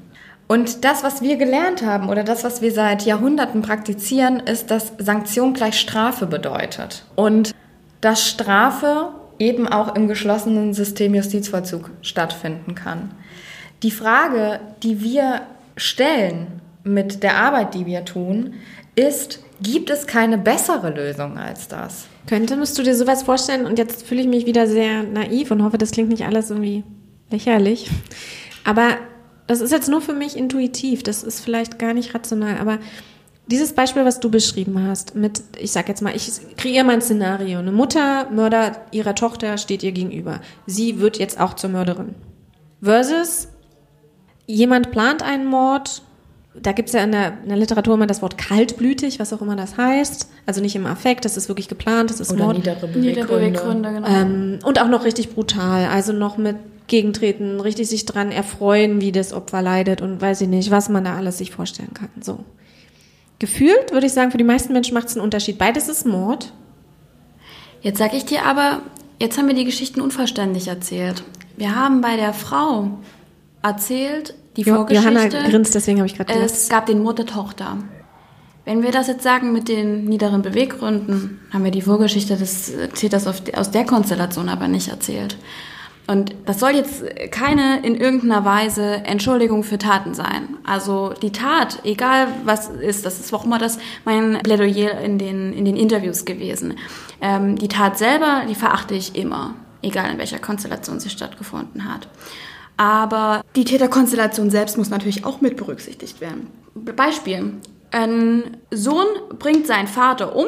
Und 0.47 0.85
das, 0.85 1.03
was 1.03 1.21
wir 1.21 1.35
gelernt 1.35 1.85
haben 1.85 2.07
oder 2.07 2.23
das, 2.23 2.45
was 2.45 2.61
wir 2.61 2.71
seit 2.71 3.05
Jahrhunderten 3.05 3.61
praktizieren, 3.61 4.39
ist, 4.39 4.71
dass 4.71 4.93
Sanktion 4.97 5.53
gleich 5.53 5.77
Strafe 5.77 6.25
bedeutet. 6.25 7.03
Und 7.15 7.53
dass 7.99 8.25
Strafe 8.25 9.09
eben 9.39 9.67
auch 9.67 9.93
im 9.93 10.07
geschlossenen 10.07 10.73
System 10.73 11.13
Justizvollzug 11.13 11.89
stattfinden 12.01 12.75
kann. 12.75 13.11
Die 13.83 13.91
Frage, 13.91 14.61
die 14.83 15.01
wir 15.01 15.41
stellen 15.75 16.61
mit 16.85 17.23
der 17.23 17.35
Arbeit, 17.35 17.73
die 17.73 17.85
wir 17.85 18.05
tun, 18.05 18.53
ist, 18.95 19.43
gibt 19.61 19.89
es 19.89 20.07
keine 20.07 20.37
bessere 20.37 20.89
Lösung 20.89 21.37
als 21.37 21.67
das? 21.67 22.07
Könntest 22.27 22.77
du 22.77 22.83
dir 22.83 22.95
sowas 22.95 23.23
vorstellen? 23.23 23.65
Und 23.65 23.79
jetzt 23.79 24.05
fühle 24.05 24.21
ich 24.21 24.27
mich 24.27 24.45
wieder 24.45 24.67
sehr 24.67 25.03
naiv 25.03 25.51
und 25.51 25.63
hoffe, 25.63 25.77
das 25.77 25.91
klingt 25.91 26.09
nicht 26.09 26.25
alles 26.25 26.49
irgendwie 26.49 26.83
lächerlich. 27.29 27.89
Aber 28.63 28.97
das 29.47 29.61
ist 29.61 29.71
jetzt 29.71 29.89
nur 29.89 30.01
für 30.01 30.13
mich 30.13 30.35
intuitiv. 30.35 31.03
Das 31.03 31.23
ist 31.23 31.39
vielleicht 31.39 31.79
gar 31.79 31.93
nicht 31.93 32.13
rational. 32.13 32.57
Aber 32.57 32.79
dieses 33.47 33.73
Beispiel, 33.73 34.03
was 34.03 34.19
du 34.19 34.29
beschrieben 34.29 34.85
hast, 34.85 35.15
mit, 35.15 35.41
ich 35.57 35.71
sag 35.71 35.87
jetzt 35.87 36.01
mal, 36.01 36.15
ich 36.15 36.29
kreiere 36.57 36.83
mein 36.83 37.01
Szenario. 37.01 37.59
Eine 37.59 37.71
Mutter, 37.71 38.29
Mörder 38.29 38.85
ihrer 38.91 39.15
Tochter 39.15 39.57
steht 39.57 39.83
ihr 39.83 39.93
gegenüber. 39.93 40.41
Sie 40.65 40.99
wird 40.99 41.17
jetzt 41.17 41.39
auch 41.39 41.53
zur 41.53 41.69
Mörderin. 41.69 42.15
Versus 42.81 43.47
jemand 44.45 44.91
plant 44.91 45.23
einen 45.23 45.45
Mord. 45.45 46.03
Da 46.61 46.71
gibt 46.71 46.89
es 46.89 46.93
ja 46.93 47.03
in 47.03 47.11
der, 47.11 47.33
in 47.43 47.49
der 47.49 47.57
Literatur 47.57 47.93
immer 47.93 48.07
das 48.07 48.21
Wort 48.21 48.37
kaltblütig, 48.37 49.19
was 49.19 49.31
auch 49.33 49.41
immer 49.41 49.55
das 49.55 49.77
heißt. 49.77 50.29
Also 50.45 50.61
nicht 50.61 50.75
im 50.75 50.85
Affekt, 50.85 51.25
das 51.25 51.37
ist 51.37 51.49
wirklich 51.49 51.67
geplant, 51.67 52.09
das 52.09 52.19
ist 52.19 52.31
Oder 52.31 52.45
Mord. 52.45 52.57
niedere 52.57 52.87
Niedere 52.87 53.27
Beweggründe. 53.27 53.93
Genau. 53.93 54.07
Ähm, 54.07 54.59
und 54.63 54.81
auch 54.81 54.87
noch 54.87 55.05
richtig 55.05 55.33
brutal. 55.33 55.85
Also 55.85 56.13
noch 56.13 56.37
mit 56.37 56.55
Gegentreten, 56.87 57.59
richtig 57.59 57.89
sich 57.89 58.05
dran 58.05 58.31
erfreuen, 58.31 59.01
wie 59.01 59.11
das 59.11 59.33
Opfer 59.33 59.61
leidet 59.61 60.01
und 60.01 60.21
weiß 60.21 60.41
ich 60.41 60.47
nicht, 60.47 60.71
was 60.71 60.89
man 60.89 61.03
da 61.03 61.15
alles 61.15 61.37
sich 61.37 61.51
vorstellen 61.51 61.93
kann. 61.93 62.09
So. 62.21 62.39
Gefühlt 63.39 63.91
würde 63.91 64.07
ich 64.07 64.13
sagen, 64.13 64.31
für 64.31 64.37
die 64.37 64.43
meisten 64.43 64.73
Menschen 64.73 64.93
macht 64.93 65.07
es 65.07 65.15
einen 65.15 65.23
Unterschied. 65.23 65.57
Beides 65.57 65.89
ist 65.89 66.05
Mord. 66.05 66.53
Jetzt 67.81 67.99
sag 67.99 68.13
ich 68.13 68.25
dir 68.25 68.43
aber, 68.45 68.81
jetzt 69.19 69.37
haben 69.37 69.47
wir 69.47 69.53
die 69.53 69.65
Geschichten 69.65 70.01
unverständlich 70.01 70.67
erzählt. 70.67 71.23
Wir 71.57 71.75
haben 71.75 72.01
bei 72.01 72.15
der 72.15 72.33
Frau 72.33 72.89
erzählt, 73.61 74.33
die 74.57 74.63
Jo 74.63 74.75
Vorgeschichte. 74.75 75.09
Johanna 75.09 75.49
grinst, 75.49 75.73
deswegen 75.75 75.99
habe 75.99 76.07
ich 76.07 76.15
gerade 76.15 76.33
Es 76.33 76.67
gelacht. 76.67 76.69
gab 76.69 76.85
den 76.87 77.01
Mord 77.01 77.19
der 77.19 77.25
Tochter. 77.25 77.77
Wenn 78.65 78.83
wir 78.83 78.91
das 78.91 79.07
jetzt 79.07 79.23
sagen 79.23 79.53
mit 79.53 79.69
den 79.69 80.03
niederen 80.05 80.41
Beweggründen, 80.41 81.39
haben 81.53 81.63
wir 81.63 81.71
die 81.71 81.81
Vorgeschichte 81.81 82.35
des 82.35 82.73
Täters 82.95 83.25
aus 83.25 83.71
der 83.71 83.85
Konstellation 83.85 84.49
aber 84.49 84.67
nicht 84.67 84.89
erzählt. 84.89 85.37
Und 86.07 86.35
das 86.45 86.59
soll 86.59 86.71
jetzt 86.71 87.03
keine 87.31 87.85
in 87.85 87.95
irgendeiner 87.95 88.45
Weise 88.45 89.01
Entschuldigung 89.05 89.63
für 89.63 89.77
Taten 89.77 90.13
sein. 90.13 90.57
Also 90.65 91.13
die 91.21 91.33
Tat, 91.33 91.79
egal 91.83 92.29
was 92.45 92.69
ist, 92.69 93.05
das 93.05 93.19
ist 93.19 93.33
auch 93.33 93.45
immer 93.45 93.57
das 93.57 93.77
mein 94.05 94.39
Plädoyer 94.41 94.99
in 95.01 95.17
den, 95.17 95.51
in 95.51 95.65
den 95.65 95.75
Interviews 95.75 96.23
gewesen. 96.23 96.75
Ähm, 97.21 97.57
die 97.57 97.67
Tat 97.67 97.97
selber, 97.97 98.43
die 98.49 98.55
verachte 98.55 98.95
ich 98.95 99.15
immer, 99.15 99.55
egal 99.81 100.11
in 100.11 100.17
welcher 100.17 100.39
Konstellation 100.39 101.01
sie 101.01 101.09
stattgefunden 101.09 101.93
hat. 101.93 102.07
Aber 102.77 103.41
die 103.55 103.65
Täterkonstellation 103.65 104.51
selbst 104.51 104.77
muss 104.77 104.89
natürlich 104.89 105.25
auch 105.25 105.41
mit 105.41 105.57
berücksichtigt 105.57 106.21
werden. 106.21 106.47
Beispiel. 106.75 107.53
Ein 107.91 108.57
Sohn 108.71 109.07
bringt 109.39 109.65
seinen 109.65 109.87
Vater 109.87 110.35
um, 110.35 110.47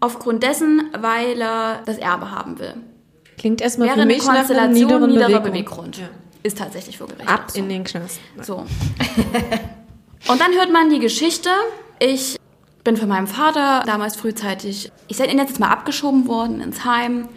aufgrund 0.00 0.42
dessen, 0.42 0.90
weil 0.98 1.40
er 1.40 1.82
das 1.84 1.98
Erbe 1.98 2.30
haben 2.30 2.58
will. 2.58 2.74
Klingt 3.36 3.60
erstmal 3.60 3.88
Wäre 3.88 3.96
für 3.96 4.02
eine 4.02 4.14
mich 4.14 4.24
nach 4.24 4.28
einem 4.28 4.46
Konstellation 4.46 4.72
niederen 4.72 5.10
niederer 5.10 5.40
Beweggrund. 5.40 5.98
Ja. 5.98 6.08
Ist 6.42 6.58
tatsächlich 6.58 6.98
vor 6.98 7.08
Gericht. 7.08 7.28
Ab 7.28 7.50
so. 7.50 7.58
in 7.58 7.68
den 7.68 7.84
Knast. 7.84 8.20
So. 8.42 8.56
Und 10.28 10.40
dann 10.40 10.52
hört 10.52 10.72
man 10.72 10.90
die 10.90 10.98
Geschichte. 10.98 11.50
Ich 11.98 12.36
bin 12.84 12.96
von 12.96 13.08
meinem 13.08 13.26
Vater 13.26 13.82
damals 13.86 14.16
frühzeitig, 14.16 14.92
ich 15.08 15.18
ihn 15.20 15.38
jetzt 15.38 15.58
mal 15.58 15.68
abgeschoben 15.68 16.28
worden 16.28 16.60
ins 16.60 16.84
Heim. 16.84 17.28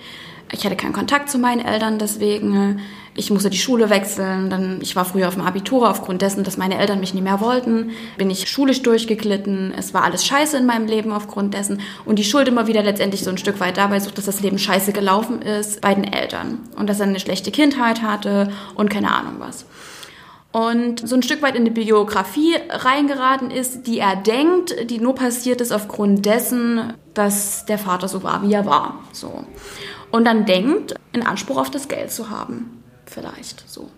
Ich 0.52 0.66
hatte 0.66 0.76
keinen 0.76 0.94
Kontakt 0.94 1.30
zu 1.30 1.38
meinen 1.38 1.66
Eltern, 1.66 2.00
deswegen 2.00 2.82
ich 3.18 3.30
musste 3.32 3.50
die 3.50 3.58
Schule 3.58 3.90
wechseln. 3.90 4.50
Dann 4.50 4.80
ich 4.82 4.96
war 4.96 5.04
früher 5.04 5.28
auf 5.28 5.34
dem 5.34 5.44
Abitur 5.44 5.90
aufgrund 5.90 6.22
dessen, 6.22 6.44
dass 6.44 6.56
meine 6.56 6.78
Eltern 6.78 7.00
mich 7.02 7.14
nie 7.14 7.22
mehr 7.22 7.42
wollten, 7.42 7.92
bin 8.18 8.30
ich 8.30 8.50
schulisch 8.50 8.82
durchgeglitten. 8.84 9.74
Es 9.78 9.94
war 9.94 10.04
alles 10.04 10.26
Scheiße 10.26 10.58
in 10.58 10.66
meinem 10.66 10.88
Leben 10.88 11.12
aufgrund 11.12 11.54
dessen 11.54 11.82
und 12.06 12.20
die 12.20 12.24
Schuld 12.24 12.48
immer 12.48 12.68
wieder 12.68 12.84
letztendlich 12.84 13.24
so 13.24 13.30
ein 13.30 13.38
Stück 13.38 13.60
weit 13.60 13.78
dabei 13.78 14.00
sucht, 14.00 14.18
dass 14.18 14.26
das 14.26 14.42
Leben 14.42 14.60
scheiße 14.60 14.94
gelaufen 14.94 15.42
ist 15.42 15.82
bei 15.82 15.94
den 15.94 16.06
Eltern 16.06 16.60
und 16.78 16.88
dass 16.88 17.00
er 17.00 17.08
eine 17.08 17.20
schlechte 17.20 17.52
Kindheit 17.52 18.02
hatte 18.02 18.52
und 18.76 18.90
keine 18.90 19.12
Ahnung 19.12 19.36
was 19.40 19.66
und 20.52 21.08
so 21.08 21.16
ein 21.16 21.22
Stück 21.22 21.44
weit 21.44 21.56
in 21.56 21.62
eine 21.62 21.72
Biografie 21.72 22.56
reingeraten 22.70 23.52
ist, 23.52 23.86
die 23.86 24.00
er 24.00 24.16
denkt, 24.16 24.90
die 24.90 25.00
nur 25.00 25.14
passiert 25.14 25.62
ist 25.62 25.72
aufgrund 25.72 26.26
dessen, 26.26 26.94
dass 27.14 27.66
der 27.66 27.78
Vater 27.78 28.08
so 28.08 28.24
war, 28.24 28.42
wie 28.42 28.54
er 28.54 28.66
war. 28.66 29.04
So. 29.12 29.44
Und 30.10 30.26
dann 30.26 30.46
denkt, 30.46 30.96
einen 31.14 31.28
Anspruch 31.28 31.58
auf 31.58 31.70
das 31.70 31.88
Geld 31.88 32.12
zu 32.12 32.30
haben. 32.30 32.84
Vielleicht 33.08 33.68
so. 33.68 33.90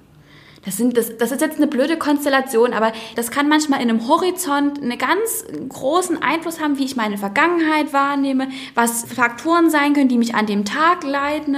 Das, 0.69 0.77
sind, 0.77 0.95
das, 0.97 1.17
das 1.17 1.31
ist 1.31 1.41
jetzt 1.41 1.57
eine 1.57 1.65
blöde 1.65 1.97
Konstellation, 1.97 2.73
aber 2.73 2.91
das 3.15 3.31
kann 3.31 3.49
manchmal 3.49 3.81
in 3.81 3.89
einem 3.89 4.07
Horizont 4.07 4.79
einen 4.79 4.99
ganz 4.99 5.43
großen 5.67 6.21
Einfluss 6.21 6.61
haben, 6.61 6.77
wie 6.77 6.85
ich 6.85 6.95
meine 6.95 7.17
Vergangenheit 7.17 7.91
wahrnehme, 7.91 8.49
was 8.75 9.05
Faktoren 9.05 9.71
sein 9.71 9.93
können, 9.93 10.09
die 10.09 10.19
mich 10.19 10.35
an 10.35 10.45
dem 10.45 10.65
Tag 10.65 11.03
leiten. 11.03 11.55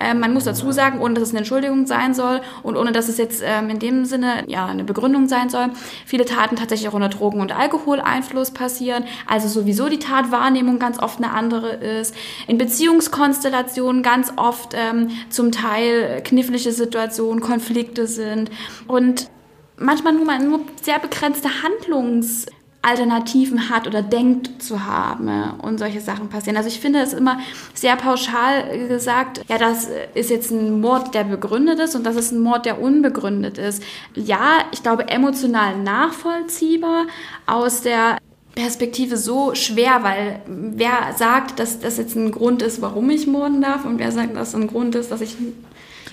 Äh, 0.00 0.14
man 0.14 0.34
muss 0.34 0.42
dazu 0.42 0.72
sagen, 0.72 0.98
ohne 1.00 1.14
dass 1.14 1.22
es 1.22 1.30
eine 1.30 1.38
Entschuldigung 1.38 1.86
sein 1.86 2.14
soll 2.14 2.40
und 2.64 2.76
ohne 2.76 2.90
dass 2.90 3.08
es 3.08 3.16
jetzt 3.16 3.44
ähm, 3.46 3.70
in 3.70 3.78
dem 3.78 4.04
Sinne 4.04 4.42
ja 4.48 4.66
eine 4.66 4.82
Begründung 4.82 5.28
sein 5.28 5.50
soll, 5.50 5.70
viele 6.04 6.24
Taten 6.24 6.56
tatsächlich 6.56 6.88
auch 6.88 6.94
unter 6.94 7.10
Drogen- 7.10 7.40
und 7.40 7.52
Alkoholeinfluss 7.52 8.50
passieren. 8.50 9.04
Also 9.28 9.46
sowieso 9.46 9.88
die 9.88 10.00
Tatwahrnehmung 10.00 10.80
ganz 10.80 10.98
oft 10.98 11.18
eine 11.18 11.30
andere 11.30 11.74
ist. 11.74 12.12
In 12.48 12.58
Beziehungskonstellationen 12.58 14.02
ganz 14.02 14.32
oft 14.34 14.74
ähm, 14.74 15.10
zum 15.30 15.52
Teil 15.52 16.22
knifflige 16.24 16.72
Situationen, 16.72 17.40
Konflikte 17.40 18.08
sind 18.08 18.47
und 18.86 19.30
manchmal 19.76 20.12
nur 20.12 20.24
mal 20.24 20.38
nur 20.38 20.60
sehr 20.82 20.98
begrenzte 20.98 21.48
Handlungsalternativen 21.62 22.58
Alternativen 22.80 23.68
hat 23.70 23.86
oder 23.86 24.02
denkt 24.02 24.62
zu 24.62 24.86
haben 24.86 25.28
und 25.62 25.78
solche 25.78 26.00
Sachen 26.00 26.28
passieren. 26.28 26.56
Also 26.56 26.68
ich 26.68 26.78
finde 26.78 27.00
es 27.00 27.12
immer 27.12 27.38
sehr 27.74 27.96
pauschal 27.96 28.88
gesagt, 28.88 29.44
ja, 29.48 29.58
das 29.58 29.88
ist 30.14 30.30
jetzt 30.30 30.50
ein 30.52 30.80
Mord, 30.80 31.12
der 31.12 31.24
begründet 31.24 31.80
ist 31.80 31.96
und 31.96 32.04
das 32.04 32.16
ist 32.16 32.30
ein 32.30 32.40
Mord, 32.40 32.66
der 32.66 32.80
unbegründet 32.80 33.58
ist. 33.58 33.82
Ja, 34.14 34.60
ich 34.70 34.82
glaube 34.82 35.08
emotional 35.08 35.76
nachvollziehbar 35.76 37.06
aus 37.46 37.82
der 37.82 38.18
Perspektive 38.54 39.16
so 39.16 39.54
schwer, 39.54 40.02
weil 40.02 40.40
wer 40.46 41.14
sagt, 41.16 41.58
dass 41.58 41.80
das 41.80 41.96
jetzt 41.96 42.16
ein 42.16 42.30
Grund 42.30 42.62
ist, 42.62 42.80
warum 42.80 43.10
ich 43.10 43.26
morden 43.26 43.60
darf 43.60 43.84
und 43.84 43.98
wer 43.98 44.12
sagt, 44.12 44.36
dass 44.36 44.48
es 44.48 44.54
ein 44.54 44.68
Grund 44.68 44.94
ist, 44.94 45.10
dass 45.10 45.20
ich 45.20 45.36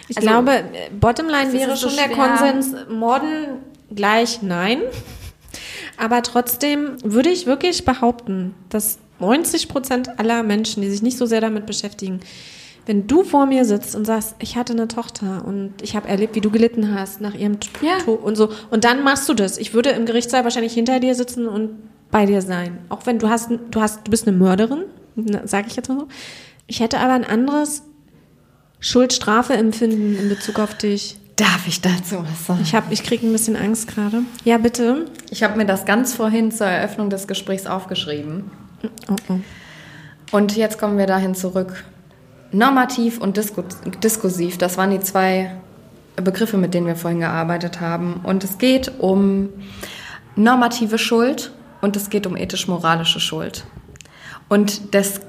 ich 0.07 0.17
also, 0.17 0.29
glaube, 0.29 0.63
Bottomline 0.99 1.53
wäre 1.53 1.75
schon 1.77 1.89
so 1.89 1.95
der 1.95 2.09
Konsens, 2.09 2.75
Morden 2.89 3.59
gleich 3.93 4.41
nein. 4.41 4.81
Aber 5.97 6.21
trotzdem 6.23 6.97
würde 7.03 7.29
ich 7.29 7.45
wirklich 7.45 7.85
behaupten, 7.85 8.53
dass 8.69 8.99
90 9.19 9.69
Prozent 9.69 10.19
aller 10.19 10.43
Menschen, 10.43 10.81
die 10.81 10.89
sich 10.89 11.01
nicht 11.01 11.17
so 11.17 11.25
sehr 11.25 11.41
damit 11.41 11.65
beschäftigen, 11.65 12.19
wenn 12.85 13.07
du 13.07 13.23
vor 13.23 13.45
mir 13.45 13.65
sitzt 13.65 13.95
und 13.95 14.05
sagst, 14.05 14.35
ich 14.39 14.55
hatte 14.55 14.73
eine 14.73 14.87
Tochter 14.87 15.43
und 15.45 15.73
ich 15.81 15.95
habe 15.95 16.07
erlebt, 16.07 16.35
wie 16.35 16.41
du 16.41 16.51
gelitten 16.51 16.93
hast 16.93 17.19
nach 17.19 17.33
ihrem 17.33 17.57
ja. 17.81 17.97
Tod 17.99 18.21
und 18.21 18.35
so, 18.35 18.51
und 18.69 18.83
dann 18.83 19.03
machst 19.03 19.27
du 19.27 19.33
das. 19.33 19.57
Ich 19.57 19.73
würde 19.73 19.89
im 19.89 20.05
Gerichtssaal 20.05 20.43
wahrscheinlich 20.43 20.73
hinter 20.73 20.99
dir 20.99 21.15
sitzen 21.15 21.47
und 21.47 21.71
bei 22.11 22.25
dir 22.25 22.41
sein. 22.41 22.79
Auch 22.89 23.05
wenn 23.05 23.17
du 23.17 23.29
hast, 23.29 23.49
du 23.71 23.81
hast, 23.81 24.05
du 24.05 24.11
bist 24.11 24.27
eine 24.27 24.37
Mörderin, 24.37 24.83
sage 25.45 25.67
ich 25.67 25.75
jetzt 25.75 25.89
mal 25.89 25.99
so. 25.99 26.07
Ich 26.67 26.79
hätte 26.79 26.99
aber 26.99 27.13
ein 27.13 27.23
anderes 27.23 27.83
Schuldstrafe-Empfinden 28.85 30.15
in 30.15 30.29
Bezug 30.29 30.59
auf 30.59 30.77
dich. 30.77 31.17
Darf 31.37 31.67
ich 31.67 31.81
dazu 31.81 32.23
was 32.23 32.45
sagen? 32.45 32.59
Ich, 32.61 32.75
hab, 32.75 32.91
ich 32.91 33.01
kriege 33.01 33.25
ein 33.25 33.31
bisschen 33.31 33.55
Angst 33.55 33.87
gerade. 33.87 34.21
Ja, 34.43 34.59
bitte. 34.59 35.05
Ich 35.31 35.41
habe 35.41 35.57
mir 35.57 35.65
das 35.65 35.85
ganz 35.85 36.13
vorhin 36.13 36.51
zur 36.51 36.67
Eröffnung 36.67 37.09
des 37.09 37.27
Gesprächs 37.27 37.65
aufgeschrieben. 37.65 38.51
Oh, 39.09 39.15
oh. 39.29 39.39
Und 40.31 40.55
jetzt 40.55 40.77
kommen 40.77 40.99
wir 40.99 41.07
dahin 41.07 41.33
zurück. 41.33 41.83
Normativ 42.51 43.19
und 43.19 43.37
disku 43.37 43.63
diskursiv, 44.03 44.59
das 44.59 44.77
waren 44.77 44.91
die 44.91 44.99
zwei 44.99 45.51
Begriffe, 46.15 46.57
mit 46.57 46.75
denen 46.75 46.85
wir 46.85 46.95
vorhin 46.95 47.21
gearbeitet 47.21 47.81
haben. 47.81 48.21
Und 48.21 48.43
es 48.43 48.59
geht 48.59 48.91
um 48.99 49.49
normative 50.35 50.99
Schuld 50.99 51.51
und 51.81 51.95
es 51.95 52.11
geht 52.11 52.27
um 52.27 52.37
ethisch-moralische 52.37 53.19
Schuld. 53.19 53.65
Und 54.47 54.93
das 54.93 55.21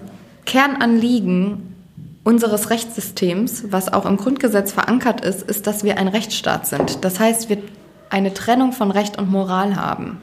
Kernanliegen 0.44 1.75
unseres 2.26 2.70
Rechtssystems, 2.70 3.70
was 3.70 3.92
auch 3.92 4.04
im 4.04 4.16
Grundgesetz 4.16 4.72
verankert 4.72 5.24
ist, 5.24 5.42
ist, 5.42 5.68
dass 5.68 5.84
wir 5.84 5.96
ein 5.96 6.08
Rechtsstaat 6.08 6.66
sind. 6.66 7.04
Das 7.04 7.20
heißt, 7.20 7.48
wir 7.48 7.58
eine 8.10 8.34
Trennung 8.34 8.72
von 8.72 8.90
Recht 8.90 9.16
und 9.16 9.30
Moral 9.30 9.76
haben. 9.76 10.20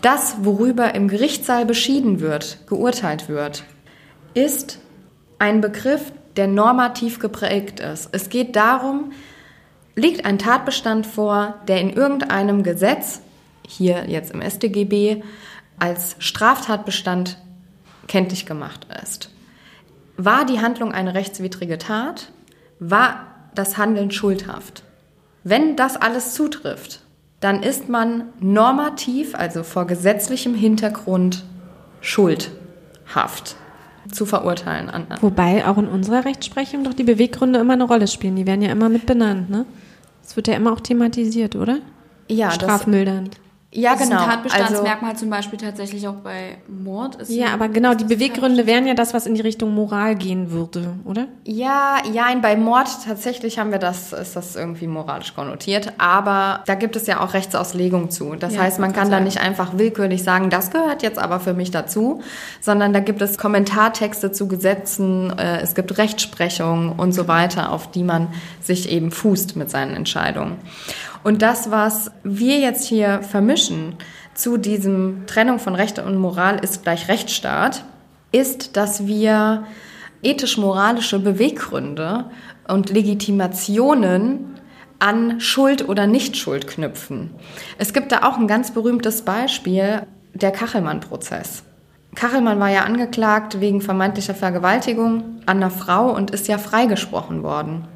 Das, 0.00 0.36
worüber 0.40 0.94
im 0.94 1.06
Gerichtssaal 1.06 1.66
beschieden 1.66 2.20
wird, 2.20 2.66
geurteilt 2.66 3.28
wird, 3.28 3.64
ist 4.32 4.78
ein 5.38 5.60
Begriff, 5.60 6.12
der 6.36 6.46
normativ 6.46 7.18
geprägt 7.18 7.80
ist. 7.80 8.08
Es 8.12 8.30
geht 8.30 8.56
darum, 8.56 9.12
liegt 9.96 10.24
ein 10.24 10.38
Tatbestand 10.38 11.06
vor, 11.06 11.56
der 11.68 11.82
in 11.82 11.90
irgendeinem 11.90 12.62
Gesetz, 12.62 13.20
hier 13.66 14.08
jetzt 14.08 14.30
im 14.30 14.40
StGB, 14.40 15.22
als 15.78 16.16
Straftatbestand 16.20 17.36
kenntlich 18.06 18.46
gemacht 18.46 18.86
ist. 19.02 19.30
War 20.20 20.44
die 20.44 20.60
Handlung 20.60 20.90
eine 20.90 21.14
rechtswidrige 21.14 21.78
Tat? 21.78 22.32
War 22.80 23.26
das 23.54 23.78
Handeln 23.78 24.10
schuldhaft? 24.10 24.82
Wenn 25.44 25.76
das 25.76 25.96
alles 25.96 26.34
zutrifft, 26.34 27.00
dann 27.38 27.62
ist 27.62 27.88
man 27.88 28.24
normativ, 28.40 29.36
also 29.36 29.62
vor 29.62 29.86
gesetzlichem 29.86 30.56
Hintergrund, 30.56 31.44
schuldhaft 32.00 33.54
zu 34.10 34.26
verurteilen. 34.26 34.90
Wobei 35.20 35.64
auch 35.66 35.78
in 35.78 35.86
unserer 35.86 36.24
Rechtsprechung 36.24 36.82
doch 36.82 36.94
die 36.94 37.04
Beweggründe 37.04 37.60
immer 37.60 37.74
eine 37.74 37.84
Rolle 37.84 38.08
spielen. 38.08 38.34
Die 38.34 38.46
werden 38.46 38.62
ja 38.62 38.72
immer 38.72 38.88
mit 38.88 39.06
benannt, 39.06 39.50
ne? 39.50 39.66
Das 40.24 40.34
wird 40.34 40.48
ja 40.48 40.54
immer 40.54 40.72
auch 40.72 40.80
thematisiert, 40.80 41.54
oder? 41.54 41.78
Ja, 42.28 42.50
Strafmildernd. 42.50 43.38
Das, 43.70 43.82
ja, 43.82 43.92
das 43.92 44.08
genau. 44.08 44.16
Ist 44.16 44.22
ein 44.22 44.30
Tatbestandsmerkmal 44.30 45.10
also, 45.10 45.20
zum 45.20 45.30
Beispiel 45.30 45.58
tatsächlich 45.58 46.08
auch 46.08 46.14
bei 46.14 46.56
Mord. 46.68 47.16
Ist 47.16 47.30
ja, 47.30 47.48
aber 47.48 47.68
genau, 47.68 47.92
die 47.92 48.04
Beweggründe 48.04 48.66
wären 48.66 48.86
ja 48.86 48.94
das, 48.94 49.12
was 49.12 49.26
in 49.26 49.34
die 49.34 49.42
Richtung 49.42 49.74
Moral 49.74 50.14
gehen 50.16 50.50
würde, 50.50 50.94
oder? 51.04 51.26
Ja, 51.44 51.98
ja, 52.10 52.34
bei 52.40 52.56
Mord 52.56 52.88
tatsächlich 53.04 53.58
haben 53.58 53.70
wir 53.70 53.78
das, 53.78 54.14
ist 54.14 54.36
das 54.36 54.56
irgendwie 54.56 54.86
moralisch 54.86 55.34
konnotiert, 55.34 55.92
aber 55.98 56.62
da 56.64 56.76
gibt 56.76 56.96
es 56.96 57.06
ja 57.06 57.20
auch 57.20 57.34
Rechtsauslegung 57.34 58.10
zu. 58.10 58.36
Das 58.36 58.54
ja, 58.54 58.62
heißt, 58.62 58.78
man 58.78 58.94
kann 58.94 59.10
da 59.10 59.20
nicht 59.20 59.38
einfach 59.38 59.76
willkürlich 59.76 60.22
sagen, 60.22 60.48
das 60.48 60.70
gehört 60.70 61.02
jetzt 61.02 61.18
aber 61.18 61.38
für 61.38 61.52
mich 61.52 61.70
dazu, 61.70 62.22
sondern 62.62 62.94
da 62.94 63.00
gibt 63.00 63.20
es 63.20 63.36
Kommentartexte 63.36 64.32
zu 64.32 64.48
Gesetzen, 64.48 65.38
äh, 65.38 65.60
es 65.60 65.74
gibt 65.74 65.98
Rechtsprechung 65.98 66.94
und 66.98 67.12
so 67.12 67.28
weiter, 67.28 67.70
auf 67.70 67.90
die 67.90 68.02
man 68.02 68.28
sich 68.62 68.90
eben 68.90 69.10
fußt 69.10 69.56
mit 69.56 69.70
seinen 69.70 69.94
Entscheidungen. 69.94 70.56
Und 71.24 71.42
das, 71.42 71.70
was 71.70 72.10
wir 72.22 72.58
jetzt 72.58 72.86
hier 72.86 73.22
vermischen 73.22 73.96
zu 74.34 74.56
diesem 74.56 75.26
Trennung 75.26 75.58
von 75.58 75.74
Recht 75.74 75.98
und 75.98 76.16
Moral 76.16 76.58
ist 76.60 76.82
gleich 76.84 77.08
Rechtsstaat, 77.08 77.84
ist, 78.30 78.76
dass 78.76 79.06
wir 79.06 79.64
ethisch-moralische 80.22 81.18
Beweggründe 81.18 82.26
und 82.66 82.90
Legitimationen 82.90 84.58
an 84.98 85.40
Schuld 85.40 85.88
oder 85.88 86.06
Nichtschuld 86.06 86.66
knüpfen. 86.66 87.30
Es 87.78 87.92
gibt 87.92 88.12
da 88.12 88.22
auch 88.22 88.36
ein 88.36 88.48
ganz 88.48 88.72
berühmtes 88.72 89.22
Beispiel, 89.22 90.02
der 90.34 90.50
Kachelmann-Prozess. 90.50 91.62
Kachelmann 92.14 92.60
war 92.60 92.68
ja 92.68 92.82
angeklagt 92.82 93.60
wegen 93.60 93.80
vermeintlicher 93.80 94.34
Vergewaltigung 94.34 95.40
an 95.46 95.58
einer 95.58 95.70
Frau 95.70 96.14
und 96.14 96.30
ist 96.30 96.48
ja 96.48 96.58
freigesprochen 96.58 97.42
worden 97.42 97.86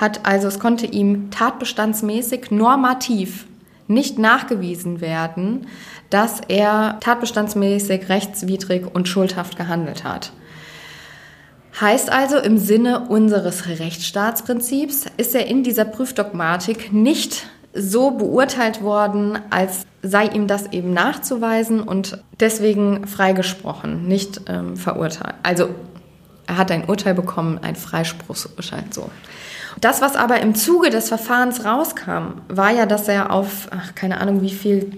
hat 0.00 0.24
also, 0.24 0.48
es 0.48 0.58
konnte 0.58 0.86
ihm 0.86 1.30
tatbestandsmäßig 1.30 2.50
normativ 2.50 3.46
nicht 3.88 4.18
nachgewiesen 4.18 5.00
werden, 5.00 5.66
dass 6.10 6.40
er 6.46 6.98
tatbestandsmäßig 7.00 8.08
rechtswidrig 8.08 8.86
und 8.92 9.08
schuldhaft 9.08 9.56
gehandelt 9.56 10.04
hat. 10.04 10.32
Heißt 11.80 12.10
also, 12.10 12.38
im 12.38 12.58
Sinne 12.58 13.08
unseres 13.08 13.66
Rechtsstaatsprinzips 13.66 15.06
ist 15.16 15.34
er 15.34 15.46
in 15.46 15.62
dieser 15.62 15.84
Prüfdogmatik 15.84 16.92
nicht 16.92 17.46
so 17.72 18.10
beurteilt 18.10 18.82
worden, 18.82 19.38
als 19.50 19.86
sei 20.02 20.26
ihm 20.26 20.46
das 20.46 20.72
eben 20.72 20.92
nachzuweisen 20.92 21.80
und 21.80 22.22
deswegen 22.40 23.06
freigesprochen, 23.06 24.08
nicht 24.08 24.40
ähm, 24.48 24.76
verurteilt. 24.76 25.34
Also 25.42 25.70
er 26.46 26.56
hat 26.56 26.70
ein 26.70 26.86
Urteil 26.86 27.14
bekommen, 27.14 27.58
ein 27.62 27.76
Freispruchsurteil 27.76 28.84
so. 28.90 29.10
Das, 29.80 30.00
was 30.00 30.16
aber 30.16 30.40
im 30.40 30.54
Zuge 30.54 30.90
des 30.90 31.08
Verfahrens 31.08 31.64
rauskam, 31.64 32.40
war 32.48 32.72
ja, 32.72 32.86
dass 32.86 33.08
er 33.08 33.32
auf, 33.32 33.68
ach, 33.70 33.94
keine 33.94 34.20
Ahnung, 34.20 34.42
wie 34.42 34.50
viel 34.50 34.92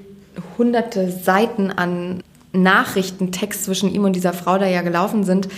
hunderte 0.56 1.10
Seiten 1.10 1.70
an 1.70 2.22
Nachrichtentext 2.52 3.64
zwischen 3.64 3.92
ihm 3.92 4.04
und 4.04 4.14
dieser 4.14 4.32
Frau 4.32 4.58
da 4.58 4.66
ja 4.66 4.82
gelaufen 4.82 5.24
sind, 5.24 5.48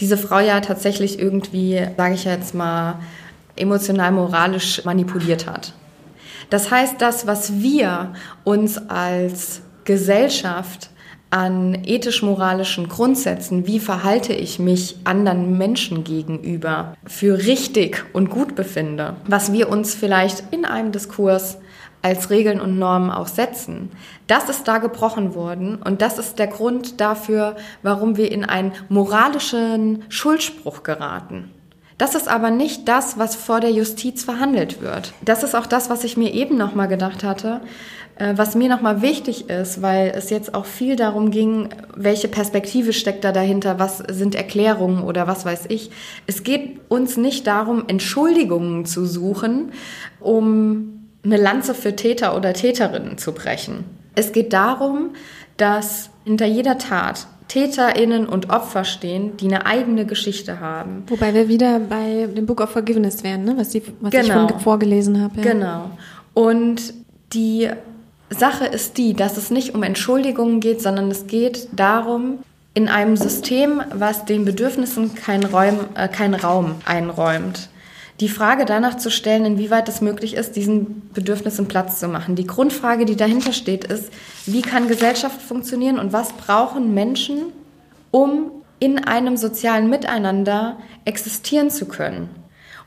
diese 0.00 0.16
Frau 0.16 0.40
ja 0.40 0.60
tatsächlich 0.60 1.18
irgendwie, 1.18 1.86
sage 1.96 2.14
ich 2.14 2.24
jetzt 2.24 2.54
mal, 2.54 2.96
emotional 3.56 4.12
moralisch 4.12 4.84
manipuliert 4.84 5.46
hat. 5.46 5.72
Das 6.50 6.70
heißt, 6.70 7.00
das, 7.00 7.26
was 7.26 7.60
wir 7.60 8.12
uns 8.42 8.78
als 8.90 9.62
Gesellschaft 9.84 10.90
an 11.34 11.76
ethisch-moralischen 11.84 12.88
Grundsätzen, 12.88 13.66
wie 13.66 13.80
verhalte 13.80 14.32
ich 14.32 14.60
mich 14.60 14.98
anderen 15.02 15.58
Menschen 15.58 16.04
gegenüber, 16.04 16.94
für 17.04 17.38
richtig 17.38 18.04
und 18.12 18.30
gut 18.30 18.54
befinde, 18.54 19.16
was 19.26 19.52
wir 19.52 19.68
uns 19.68 19.96
vielleicht 19.96 20.44
in 20.52 20.64
einem 20.64 20.92
Diskurs 20.92 21.58
als 22.02 22.30
Regeln 22.30 22.60
und 22.60 22.78
Normen 22.78 23.10
auch 23.10 23.26
setzen. 23.26 23.90
Das 24.28 24.48
ist 24.48 24.68
da 24.68 24.78
gebrochen 24.78 25.34
worden 25.34 25.82
und 25.82 26.02
das 26.02 26.20
ist 26.20 26.38
der 26.38 26.46
Grund 26.46 27.00
dafür, 27.00 27.56
warum 27.82 28.16
wir 28.16 28.30
in 28.30 28.44
einen 28.44 28.70
moralischen 28.88 30.04
Schuldspruch 30.10 30.84
geraten. 30.84 31.50
Das 31.98 32.14
ist 32.14 32.28
aber 32.28 32.50
nicht 32.50 32.86
das, 32.88 33.18
was 33.18 33.34
vor 33.34 33.58
der 33.58 33.70
Justiz 33.70 34.22
verhandelt 34.22 34.82
wird. 34.82 35.12
Das 35.24 35.42
ist 35.42 35.54
auch 35.54 35.66
das, 35.66 35.90
was 35.90 36.04
ich 36.04 36.16
mir 36.16 36.32
eben 36.32 36.56
noch 36.56 36.74
mal 36.74 36.86
gedacht 36.86 37.24
hatte. 37.24 37.60
Äh, 38.16 38.34
was 38.36 38.54
mir 38.54 38.68
nochmal 38.68 39.02
wichtig 39.02 39.50
ist, 39.50 39.82
weil 39.82 40.12
es 40.14 40.30
jetzt 40.30 40.54
auch 40.54 40.66
viel 40.66 40.94
darum 40.96 41.30
ging, 41.30 41.70
welche 41.96 42.28
Perspektive 42.28 42.92
steckt 42.92 43.24
da 43.24 43.32
dahinter, 43.32 43.78
was 43.78 43.98
sind 43.98 44.34
Erklärungen 44.34 45.02
oder 45.02 45.26
was 45.26 45.44
weiß 45.44 45.64
ich. 45.68 45.90
Es 46.26 46.44
geht 46.44 46.80
uns 46.88 47.16
nicht 47.16 47.46
darum, 47.46 47.84
Entschuldigungen 47.88 48.84
zu 48.84 49.04
suchen, 49.04 49.72
um 50.20 51.08
eine 51.24 51.38
Lanze 51.38 51.74
für 51.74 51.96
Täter 51.96 52.36
oder 52.36 52.52
Täterinnen 52.52 53.18
zu 53.18 53.32
brechen. 53.32 53.84
Es 54.14 54.32
geht 54.32 54.52
darum, 54.52 55.10
dass 55.56 56.10
hinter 56.24 56.46
jeder 56.46 56.78
Tat 56.78 57.26
TäterInnen 57.48 58.26
und 58.26 58.50
Opfer 58.50 58.84
stehen, 58.84 59.36
die 59.36 59.46
eine 59.46 59.66
eigene 59.66 60.06
Geschichte 60.06 60.60
haben. 60.60 61.02
Wobei 61.08 61.34
wir 61.34 61.48
wieder 61.48 61.78
bei 61.78 62.26
dem 62.26 62.46
Book 62.46 62.60
of 62.60 62.70
Forgiveness 62.70 63.22
wären, 63.22 63.44
ne? 63.44 63.54
was, 63.56 63.70
die, 63.70 63.82
was 64.00 64.12
genau. 64.12 64.46
ich 64.46 64.62
vorgelesen 64.62 65.20
habe. 65.20 65.40
Ja. 65.40 65.52
Genau. 65.52 65.90
Und 66.32 66.94
die 67.32 67.68
Sache 68.34 68.66
ist 68.66 68.98
die, 68.98 69.14
dass 69.14 69.36
es 69.36 69.50
nicht 69.50 69.74
um 69.74 69.82
Entschuldigungen 69.82 70.60
geht, 70.60 70.82
sondern 70.82 71.10
es 71.10 71.26
geht 71.26 71.68
darum, 71.72 72.38
in 72.74 72.88
einem 72.88 73.16
System, 73.16 73.82
was 73.94 74.24
den 74.24 74.44
Bedürfnissen 74.44 75.14
keinen 75.14 75.44
Raum, 75.44 75.80
äh, 75.94 76.08
keinen 76.08 76.34
Raum 76.34 76.74
einräumt, 76.84 77.68
die 78.20 78.28
Frage 78.28 78.64
danach 78.64 78.96
zu 78.96 79.10
stellen, 79.10 79.44
inwieweit 79.44 79.88
es 79.88 80.00
möglich 80.00 80.34
ist, 80.34 80.54
diesen 80.54 81.08
Bedürfnissen 81.12 81.66
Platz 81.66 81.98
zu 81.98 82.08
machen. 82.08 82.36
Die 82.36 82.46
Grundfrage, 82.46 83.04
die 83.06 83.16
dahinter 83.16 83.52
steht, 83.52 83.84
ist, 83.84 84.10
wie 84.46 84.62
kann 84.62 84.88
Gesellschaft 84.88 85.40
funktionieren 85.40 85.98
und 85.98 86.12
was 86.12 86.32
brauchen 86.32 86.94
Menschen, 86.94 87.46
um 88.10 88.50
in 88.78 89.04
einem 89.04 89.36
sozialen 89.36 89.88
Miteinander 89.88 90.76
existieren 91.04 91.70
zu 91.70 91.86
können? 91.86 92.28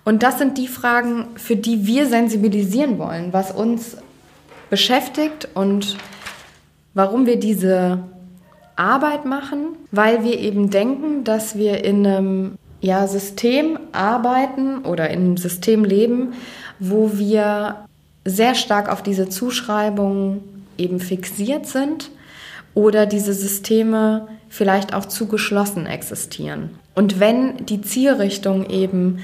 Und 0.06 0.24
das 0.24 0.38
sind 0.38 0.58
die 0.58 0.70
Fragen, 0.70 1.28
für 1.36 1.58
die 1.58 1.86
wir 1.86 2.08
sensibilisieren 2.08 2.98
wollen, 2.98 3.34
was 3.34 3.52
uns 3.52 3.98
beschäftigt 4.70 5.48
und 5.54 5.98
warum 6.94 7.26
wir 7.26 7.40
diese 7.40 8.00
Arbeit 8.76 9.26
machen, 9.26 9.76
weil 9.92 10.24
wir 10.24 10.40
eben 10.40 10.70
denken, 10.70 11.24
dass 11.24 11.58
wir 11.58 11.84
in 11.84 12.06
einem 12.06 12.58
ja, 12.80 13.08
System 13.08 13.80
arbeiten 13.92 14.80
oder 14.80 15.10
in 15.10 15.20
einem 15.22 15.38
System 15.38 15.84
leben, 15.84 16.34
wo 16.80 17.18
wir 17.18 17.86
sehr 18.24 18.56
stark 18.56 18.90
auf 18.90 19.02
diese 19.02 19.30
Zuschreibungen 19.30 20.66
eben 20.78 21.00
fixiert 21.00 21.66
sind 21.66 22.12
oder 22.74 23.06
diese 23.06 23.34
Systeme 23.34 24.28
vielleicht 24.50 24.94
auch 24.94 25.06
zu 25.06 25.28
geschlossen 25.28 25.88
existieren. 25.88 26.78
Und 26.94 27.20
wenn 27.20 27.66
die 27.66 27.82
Zielrichtung 27.82 28.70
eben 28.70 29.20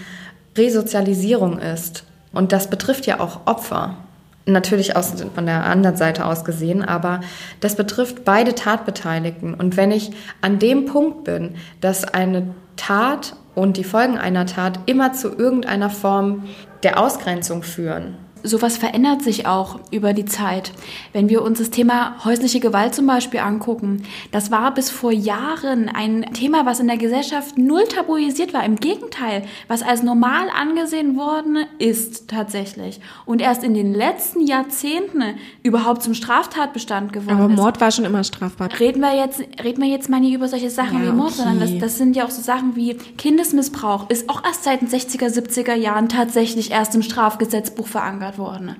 Resozialisierung 0.58 1.60
ist, 1.60 2.04
und 2.32 2.52
das 2.52 2.70
betrifft 2.70 3.06
ja 3.06 3.20
auch 3.20 3.42
Opfer, 3.46 3.98
natürlich 4.46 4.96
aus, 4.96 5.14
von 5.34 5.46
der 5.46 5.66
anderen 5.66 5.96
Seite 5.96 6.26
aus 6.26 6.44
gesehen, 6.44 6.84
aber 6.84 7.22
das 7.60 7.76
betrifft 7.76 8.26
beide 8.26 8.56
Tatbeteiligten. 8.56 9.54
Und 9.54 9.78
wenn 9.78 9.92
ich 9.92 10.12
an 10.42 10.60
dem 10.60 10.86
Punkt 10.86 11.24
bin, 11.24 11.56
dass 11.82 12.04
eine 12.04 12.54
Tat 12.76 13.36
und 13.56 13.78
die 13.78 13.84
Folgen 13.84 14.18
einer 14.18 14.46
Tat 14.46 14.80
immer 14.86 15.14
zu 15.14 15.30
irgendeiner 15.30 15.90
Form 15.90 16.44
der 16.84 17.00
Ausgrenzung 17.00 17.64
führen, 17.64 18.18
sowas 18.44 18.78
verändert 18.78 19.22
sich 19.22 19.48
auch 19.48 19.80
über 19.92 20.14
die 20.14 20.26
Zeit. 20.26 20.72
Wenn 21.14 21.30
wir 21.30 21.42
uns 21.42 21.60
das 21.60 21.70
Thema 21.70 22.24
häusliche 22.24 22.60
Gewalt 22.60 22.94
zum 22.94 23.08
Beispiel 23.08 23.40
angucken, 23.40 24.04
das 24.32 24.52
war 24.52 24.74
bis 24.74 24.90
vor 24.90 25.12
Jahren 25.12 25.90
ein 25.90 26.34
Thema, 26.34 26.66
was 26.66 26.80
in 26.80 26.88
der 26.88 26.98
Gesellschaft 26.98 27.58
null 27.58 27.84
tabuisiert 27.86 28.54
war. 28.54 28.64
Im 28.66 28.76
Gegenteil, 28.76 29.44
was 29.68 29.82
als 29.82 30.04
normal 30.04 30.48
angesehen 30.56 31.16
worden 31.16 31.66
ist 31.80 32.28
tatsächlich. 32.28 33.00
Und 33.26 33.42
erst 33.42 33.64
in 33.64 33.74
den 33.74 33.94
letzten 33.94 34.46
Jahrzehnten 34.46 35.24
überhaupt 35.64 36.04
zum 36.04 36.14
Straftatbestand 36.14 37.14
geworden 37.14 37.42
Aber 37.42 37.54
ist. 37.54 37.58
Mord 37.58 37.82
war 37.82 37.92
schon 37.92 38.06
immer 38.06 38.24
strafbar. 38.24 38.70
Reden 38.80 39.02
wir 39.02 39.16
jetzt, 39.16 39.42
reden 39.64 39.82
wir 39.82 39.90
jetzt 39.90 40.10
mal 40.10 40.20
nicht 40.20 40.34
über 40.34 40.48
solche 40.48 40.70
Sachen 40.70 41.04
Ja, 41.04 41.12
wie 41.12 41.16
Mord, 41.16 41.32
okay. 41.32 41.44
sondern 41.44 41.60
das, 41.60 41.78
das 41.80 41.98
sind 41.98 42.16
ja 42.16 42.26
auch 42.26 42.30
so 42.30 42.42
Sachen 42.42 42.76
wie 42.76 42.96
Kindesmissbrauch, 43.18 44.10
ist 44.10 44.30
auch 44.30 44.44
erst 44.44 44.66
seit 44.66 44.82
den 44.82 44.90
60er, 44.90 45.28
70er 45.28 45.76
Jahren 45.76 46.10
tatsächlich 46.10 46.72
erst 46.72 46.94
im 46.96 47.02
Strafgesetzbuch 47.02 47.88
verankert 47.88 48.33
worden. 48.38 48.76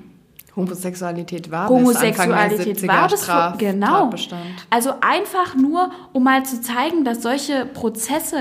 Homosexualität 0.56 1.50
war 1.50 1.68
Homosexualität 1.68 2.88
war 2.88 3.08
bis 3.08 3.24
vor, 3.24 3.24
Straf 3.24 3.58
genau. 3.58 4.02
Tatbestand. 4.02 4.44
Also 4.70 4.94
einfach 5.02 5.56
nur, 5.56 5.90
um 6.14 6.24
mal 6.24 6.46
zu 6.46 6.62
zeigen, 6.62 7.04
dass 7.04 7.24
solche 7.24 7.66
Prozesse 7.66 8.38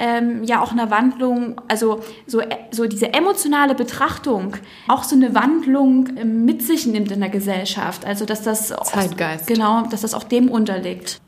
ähm, 0.00 0.42
ja 0.42 0.60
auch 0.60 0.72
eine 0.72 0.90
Wandlung, 0.90 1.60
also 1.68 2.00
so, 2.26 2.40
äh, 2.40 2.48
so 2.72 2.86
diese 2.86 3.12
emotionale 3.14 3.76
Betrachtung 3.76 4.56
auch 4.88 5.04
so 5.04 5.14
eine 5.14 5.34
Wandlung 5.36 6.08
ähm, 6.16 6.44
mit 6.44 6.62
sich 6.62 6.86
nimmt 6.86 7.12
in 7.12 7.20
der 7.20 7.28
Gesellschaft. 7.30 8.04
Also 8.04 8.24
dass 8.24 8.42
das 8.42 8.72
auch- 8.72 8.90
Zeitgeist. 8.90 9.46
genau, 9.46 9.82
dass 9.86 10.00
das 10.00 10.14
auch 10.14 10.24
dem 10.24 10.50
unterliegt. 10.50 11.20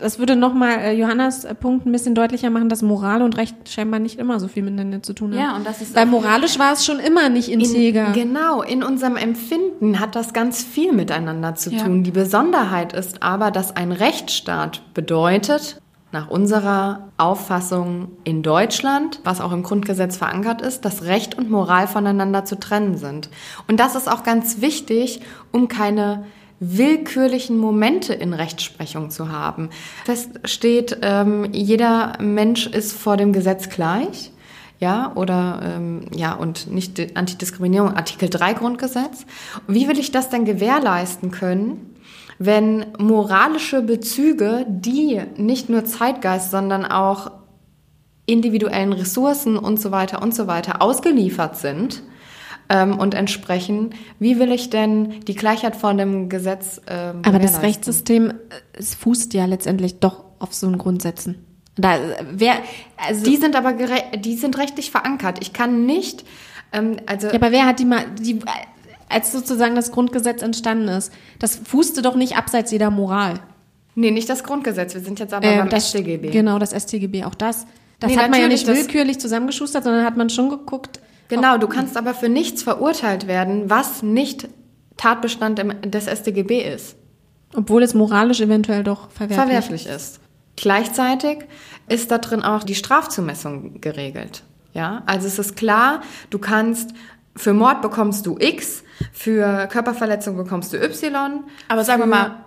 Das 0.00 0.18
würde 0.18 0.36
nochmal 0.36 0.78
äh, 0.78 0.92
Johannas 0.92 1.44
äh, 1.44 1.54
Punkt 1.54 1.86
ein 1.86 1.92
bisschen 1.92 2.14
deutlicher 2.14 2.50
machen, 2.50 2.68
dass 2.68 2.82
Moral 2.82 3.22
und 3.22 3.36
Recht 3.36 3.68
scheinbar 3.68 4.00
nicht 4.00 4.18
immer 4.18 4.40
so 4.40 4.48
viel 4.48 4.62
miteinander 4.62 5.02
zu 5.02 5.12
tun 5.12 5.32
haben. 5.32 5.40
Ja, 5.40 5.56
und 5.56 5.66
das 5.66 5.80
ist 5.80 5.94
Weil 5.94 6.06
moralisch 6.06 6.58
war 6.58 6.72
es 6.72 6.84
schon 6.84 6.98
immer 6.98 7.28
nicht 7.28 7.48
integer. 7.48 8.12
Genau, 8.12 8.62
in 8.62 8.82
unserem 8.82 9.16
Empfinden 9.16 10.00
hat 10.00 10.16
das 10.16 10.32
ganz 10.32 10.62
viel 10.62 10.92
miteinander 10.92 11.54
zu 11.54 11.70
Ja. 11.70 11.84
tun. 11.84 12.02
Die 12.02 12.10
Besonderheit 12.10 12.92
ist 12.92 13.22
aber, 13.22 13.50
dass 13.50 13.76
ein 13.76 13.92
Rechtsstaat 13.92 14.82
bedeutet, 14.94 15.80
nach 16.12 16.30
unserer 16.30 17.08
Auffassung 17.16 18.12
in 18.22 18.44
Deutschland, 18.44 19.18
was 19.24 19.40
auch 19.40 19.50
im 19.50 19.64
Grundgesetz 19.64 20.16
verankert 20.16 20.62
ist, 20.62 20.84
dass 20.84 21.02
Recht 21.02 21.36
und 21.36 21.50
Moral 21.50 21.88
voneinander 21.88 22.44
zu 22.44 22.56
trennen 22.58 22.96
sind. 22.96 23.28
Und 23.66 23.80
das 23.80 23.96
ist 23.96 24.08
auch 24.08 24.22
ganz 24.22 24.60
wichtig, 24.60 25.20
um 25.50 25.66
keine 25.66 26.24
willkürlichen 26.72 27.58
Momente 27.58 28.14
in 28.14 28.32
Rechtsprechung 28.32 29.10
zu 29.10 29.30
haben. 29.30 29.70
Fest 30.04 30.40
steht, 30.44 30.98
ähm, 31.02 31.48
jeder 31.52 32.18
Mensch 32.20 32.66
ist 32.66 32.92
vor 32.92 33.16
dem 33.16 33.32
Gesetz 33.32 33.68
gleich 33.68 34.30
ja, 34.80 35.12
oder 35.14 35.60
ähm, 35.62 36.06
ja, 36.14 36.34
und 36.34 36.70
nicht 36.70 37.16
Antidiskriminierung, 37.16 37.94
Artikel 37.94 38.28
3 38.28 38.54
Grundgesetz. 38.54 39.24
Wie 39.66 39.88
will 39.88 39.98
ich 39.98 40.12
das 40.12 40.28
denn 40.28 40.44
gewährleisten 40.44 41.30
können, 41.30 41.94
wenn 42.38 42.86
moralische 42.98 43.82
Bezüge, 43.82 44.66
die 44.68 45.22
nicht 45.36 45.68
nur 45.68 45.84
Zeitgeist, 45.84 46.50
sondern 46.50 46.84
auch 46.84 47.30
individuellen 48.26 48.92
Ressourcen 48.92 49.56
und 49.56 49.80
so 49.80 49.90
weiter 49.90 50.22
und 50.22 50.34
so 50.34 50.46
weiter 50.46 50.82
ausgeliefert 50.82 51.56
sind 51.56 52.02
ähm, 52.68 52.98
und 52.98 53.14
entsprechen, 53.14 53.94
wie 54.18 54.38
will 54.38 54.52
ich 54.52 54.70
denn 54.70 55.20
die 55.26 55.34
Gleichheit 55.34 55.76
vor 55.76 55.92
dem 55.94 56.28
Gesetz 56.28 56.80
ähm, 56.88 57.22
Aber 57.24 57.38
das? 57.38 57.62
Rechtssystem, 57.62 58.30
äh, 58.30 58.34
es 58.78 58.94
fußt 58.94 59.34
ja 59.34 59.44
letztendlich 59.46 60.00
doch 60.00 60.24
auf 60.38 60.54
so 60.54 60.66
einen 60.66 60.78
Grundsätzen. 60.78 61.44
Da, 61.76 61.96
äh, 61.96 62.24
wer, 62.32 62.54
also, 62.96 63.24
Die 63.24 63.36
sind 63.36 63.56
aber 63.56 63.74
die 64.16 64.36
sind 64.36 64.58
rechtlich 64.58 64.90
verankert. 64.90 65.38
Ich 65.40 65.52
kann 65.52 65.86
nicht, 65.86 66.24
ähm, 66.72 66.96
also 67.06 67.28
ja, 67.28 67.34
aber 67.34 67.52
wer 67.52 67.66
hat 67.66 67.78
die 67.80 67.84
mal, 67.84 68.04
die, 68.20 68.38
als 69.08 69.32
sozusagen 69.32 69.74
das 69.74 69.90
Grundgesetz 69.92 70.42
entstanden 70.42 70.88
ist, 70.88 71.12
das 71.38 71.56
fußte 71.56 72.00
doch 72.02 72.14
nicht 72.14 72.36
abseits 72.36 72.70
jeder 72.70 72.90
Moral. 72.90 73.40
nee, 73.94 74.10
nicht 74.10 74.28
das 74.28 74.42
Grundgesetz. 74.44 74.94
Wir 74.94 75.00
sind 75.02 75.18
jetzt 75.20 75.32
aber 75.34 75.46
Äh, 75.46 75.58
beim 75.58 75.68
das, 75.68 75.90
StGB. 75.90 76.30
Genau, 76.30 76.58
das 76.58 76.70
StGB, 76.72 77.24
auch 77.24 77.34
das. 77.34 77.66
Das 78.00 78.10
Nee, 78.10 78.18
hat 78.18 78.30
man 78.30 78.40
ja 78.40 78.48
nicht 78.48 78.66
willkürlich 78.66 79.20
zusammengeschustert, 79.20 79.84
sondern 79.84 80.04
hat 80.04 80.16
man 80.16 80.30
schon 80.30 80.48
geguckt. 80.50 81.00
Genau, 81.28 81.58
du 81.58 81.68
kannst 81.68 81.96
aber 81.96 82.14
für 82.14 82.28
nichts 82.28 82.62
verurteilt 82.62 83.26
werden, 83.26 83.70
was 83.70 84.02
nicht 84.02 84.48
Tatbestand 84.96 85.62
des 85.84 86.06
StGB 86.06 86.62
ist, 86.62 86.96
Obwohl 87.54 87.82
es 87.82 87.94
moralisch 87.94 88.40
eventuell 88.40 88.84
doch 88.84 89.10
verwerflich, 89.10 89.36
verwerflich 89.36 89.86
ist. 89.86 90.20
Gleichzeitig 90.56 91.38
ist 91.88 92.10
da 92.10 92.18
drin 92.18 92.42
auch 92.42 92.62
die 92.62 92.74
Strafzumessung 92.74 93.80
geregelt. 93.80 94.44
Ja, 94.72 95.02
also 95.06 95.26
es 95.26 95.38
ist 95.38 95.56
klar, 95.56 96.02
du 96.30 96.38
kannst 96.38 96.94
für 97.36 97.52
Mord 97.52 97.82
bekommst 97.82 98.26
du 98.26 98.36
X, 98.38 98.84
für 99.12 99.66
Körperverletzung 99.66 100.36
bekommst 100.36 100.72
du 100.72 100.76
Y. 100.76 101.44
Aber 101.68 101.84
sagen 101.84 102.02
wir 102.02 102.06
mal, 102.06 102.44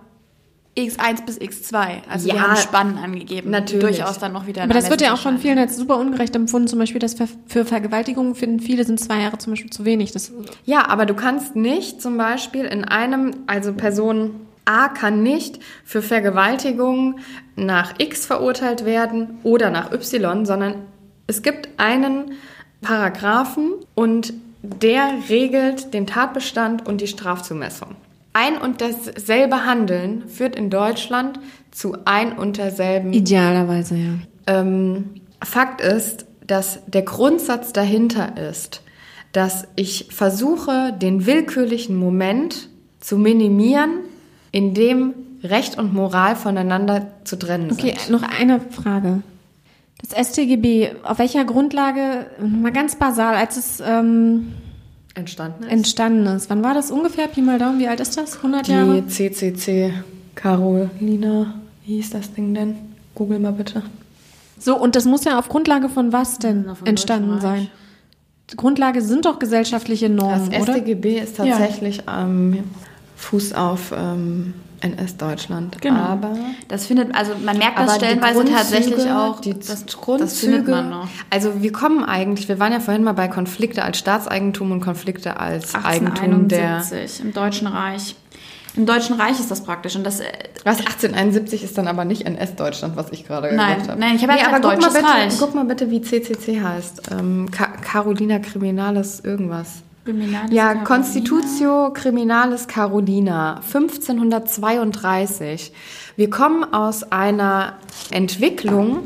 X1 0.77 1.25
bis 1.25 1.39
X2. 1.39 2.03
Also 2.09 2.27
Ja, 2.27 2.35
wir 2.35 2.41
haben 2.41 2.55
Spannen 2.57 2.97
angegeben. 2.97 3.49
natürlich. 3.49 3.97
Durchaus 3.97 4.19
dann 4.19 4.33
noch 4.33 4.45
wieder 4.45 4.63
Aber 4.63 4.73
das 4.73 4.89
wird 4.89 5.01
ja 5.01 5.13
auch 5.13 5.19
von 5.19 5.39
vielen 5.39 5.57
als 5.57 5.75
super 5.75 5.97
ungerecht 5.97 6.35
empfunden. 6.35 6.67
Zum 6.67 6.77
Beispiel, 6.79 6.99
dass 6.99 7.15
für, 7.15 7.27
für 7.47 7.65
Vergewaltigung 7.65 8.35
finden 8.35 8.59
viele 8.59 8.83
sind 8.83 8.99
zwei 8.99 9.21
Jahre 9.21 9.39
zum 9.39 9.53
Beispiel 9.53 9.71
zu 9.71 9.85
wenig. 9.85 10.11
Das, 10.11 10.31
Ja, 10.65 10.87
aber 10.87 11.05
du 11.05 11.15
kannst 11.15 11.55
nicht 11.55 12.01
zum 12.01 12.17
Beispiel 12.17 12.65
in 12.65 12.85
einem, 12.85 13.31
also 13.47 13.73
Person 13.73 14.35
A 14.65 14.89
kann 14.89 15.23
nicht 15.23 15.59
für 15.85 16.01
Vergewaltigung 16.01 17.19
nach 17.55 17.95
X 17.99 18.25
verurteilt 18.25 18.85
werden 18.85 19.39
oder 19.43 19.69
nach 19.69 19.91
Y, 19.91 20.45
sondern 20.45 20.75
es 21.25 21.41
gibt 21.41 21.69
einen 21.77 22.33
Paragraphen 22.81 23.73
und 23.95 24.33
der 24.61 25.09
regelt 25.29 25.93
den 25.93 26.05
Tatbestand 26.05 26.85
und 26.85 27.01
die 27.01 27.07
Strafzumessung. 27.07 27.95
Ein 28.33 28.57
und 28.57 28.81
dasselbe 28.81 29.65
Handeln 29.65 30.27
führt 30.27 30.55
in 30.55 30.69
Deutschland 30.69 31.39
zu 31.71 31.97
ein 32.05 32.33
und 32.33 32.57
derselben 32.57 33.13
idealerweise, 33.13 33.95
ja. 33.95 34.13
ähm, 34.47 35.21
Fakt 35.43 35.81
ist, 35.81 36.25
dass 36.45 36.79
der 36.87 37.03
Grundsatz 37.03 37.73
dahinter 37.73 38.37
ist, 38.49 38.81
dass 39.31 39.67
ich 39.75 40.07
versuche, 40.11 40.93
den 40.99 41.25
willkürlichen 41.25 41.95
Moment 41.95 42.69
zu 42.99 43.17
minimieren, 43.17 43.99
in 44.51 44.73
dem 44.73 45.13
Recht 45.43 45.77
und 45.77 45.93
Moral 45.93 46.35
voneinander 46.35 47.07
zu 47.23 47.37
trennen 47.37 47.71
Okay, 47.71 47.95
sind. 47.97 48.09
noch 48.09 48.23
eine 48.23 48.59
Frage. 48.59 49.21
Das 50.01 50.27
StGB, 50.29 50.91
auf 51.03 51.19
welcher 51.19 51.43
Grundlage, 51.45 52.27
mal 52.39 52.71
ganz 52.71 52.95
basal, 52.95 53.35
als 53.35 53.57
es 53.57 53.83
ähm, 53.85 54.53
Entstanden 55.17 55.63
ist. 55.63 55.71
entstanden 55.71 56.25
ist, 56.27 56.49
wann 56.49 56.63
war 56.63 56.73
das 56.73 56.91
ungefähr? 56.91 57.27
Pi 57.27 57.41
mal 57.41 57.57
Daumen, 57.59 57.79
wie 57.79 57.87
alt 57.87 57.99
ist 57.99 58.17
das? 58.17 58.37
100 58.37 58.67
Jahre? 58.67 59.01
Die 59.01 59.07
CCC 59.07 59.93
Carolina, 60.35 61.55
wie 61.85 61.95
hieß 61.95 62.11
das 62.11 62.33
Ding 62.33 62.53
denn? 62.53 62.75
Google 63.15 63.39
mal 63.39 63.51
bitte. 63.51 63.81
So, 64.59 64.77
und 64.79 64.95
das 64.95 65.05
muss 65.05 65.23
ja 65.23 65.39
auf 65.39 65.49
Grundlage 65.49 65.89
von 65.89 66.13
was 66.13 66.37
denn 66.39 66.65
entstanden 66.85 67.41
sein? 67.41 67.69
Die 68.51 68.55
Grundlage 68.55 69.01
sind 69.01 69.25
doch 69.25 69.39
gesellschaftliche 69.39 70.09
Das 70.09 70.15
Normen, 70.15 70.61
oder? 70.61 70.73
StGB 70.75 71.19
ist 71.19 71.37
tatsächlich 71.37 72.03
ähm, 72.07 72.63
Fuß 73.17 73.53
auf 73.53 73.93
ähm, 73.95 74.53
NS-Deutschland. 74.81 75.81
Genau. 75.81 75.99
Aber 75.99 76.35
Das 76.67 76.85
findet, 76.85 77.13
also 77.15 77.33
man 77.43 77.57
merkt 77.57 77.79
das 77.79 77.95
stellenweise 77.95 78.45
tatsächlich 78.45 79.09
auch. 79.09 79.39
Die 79.39 79.53
das, 79.53 79.85
Grundzüge, 79.87 80.19
das 80.19 80.39
findet 80.39 80.67
man 80.67 80.89
noch. 80.89 81.07
Also 81.29 81.61
wir 81.61 81.71
kommen 81.71 82.03
eigentlich, 82.03 82.47
wir 82.47 82.59
waren 82.59 82.71
ja 82.73 82.79
vorhin 82.79 83.03
mal 83.03 83.13
bei 83.13 83.27
Konflikte 83.27 83.83
als 83.83 83.97
Staatseigentum 83.97 84.71
und 84.71 84.81
Konflikte 84.81 85.39
als 85.39 85.73
Eigentum 85.75 86.47
der. 86.47 86.75
1871 86.77 87.21
im 87.25 87.33
Deutschen 87.33 87.67
Reich. 87.67 88.15
Im 88.75 88.85
Deutschen 88.85 89.19
Reich 89.19 89.39
ist 89.39 89.49
das 89.49 89.63
praktisch 89.63 89.95
und 89.95 90.03
das. 90.03 90.19
äh, 90.19 90.25
Was 90.63 90.77
1871 90.79 91.63
ist 91.63 91.77
dann 91.79 91.87
aber 91.87 92.05
nicht 92.05 92.27
NS-Deutschland, 92.27 92.95
was 92.95 93.11
ich 93.11 93.25
gerade 93.25 93.47
Nein, 93.55 93.73
gesagt 93.75 93.89
habe. 93.89 93.99
nein, 93.99 94.15
ich 94.15 94.21
habe 94.21 94.33
ja 94.33 94.37
gesagt, 94.45 94.63
aber 94.65 94.73
guck 94.75 94.81
mal, 94.81 94.91
bitte, 94.91 95.37
guck 95.39 95.55
mal 95.55 95.65
bitte, 95.65 95.89
wie 95.89 96.01
CCC 96.01 96.61
heißt. 96.61 97.01
Ähm, 97.11 97.49
Ca 97.51 97.65
Carolina 97.81 98.37
Criminalis 98.37 99.19
irgendwas. 99.21 99.81
Criminalis 100.07 100.53
Ja, 100.53 100.67
Carolina. 100.67 100.85
Constitutio 100.85 101.91
Criminalis 101.93 102.67
Carolina, 102.69 103.55
1532. 103.55 105.73
Wir 106.15 106.29
kommen 106.29 106.63
aus 106.73 107.11
einer 107.11 107.73
Entwicklung, 108.11 108.99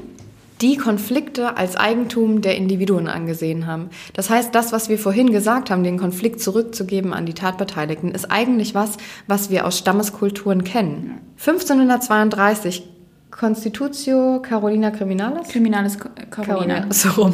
die 0.61 0.77
Konflikte 0.77 1.57
als 1.57 1.75
Eigentum 1.75 2.41
der 2.41 2.55
Individuen 2.55 3.07
angesehen 3.07 3.65
haben. 3.65 3.89
Das 4.13 4.29
heißt, 4.29 4.53
das, 4.53 4.71
was 4.71 4.89
wir 4.89 4.99
vorhin 4.99 5.31
gesagt 5.31 5.71
haben, 5.71 5.83
den 5.83 5.97
Konflikt 5.97 6.39
zurückzugeben 6.39 7.13
an 7.13 7.25
die 7.25 7.33
Tatbeteiligten, 7.33 8.11
ist 8.11 8.29
eigentlich 8.29 8.75
was, 8.75 8.97
was 9.25 9.49
wir 9.49 9.65
aus 9.65 9.79
Stammeskulturen 9.79 10.63
kennen. 10.63 11.17
1532 11.39 12.90
Constitutio 13.31 14.41
Carolina 14.41 14.91
Criminalis? 14.91 15.47
Criminalis 15.47 15.97
Carolina. 15.97 16.29
Carolina, 16.29 16.93
so 16.93 17.09
rum. 17.09 17.33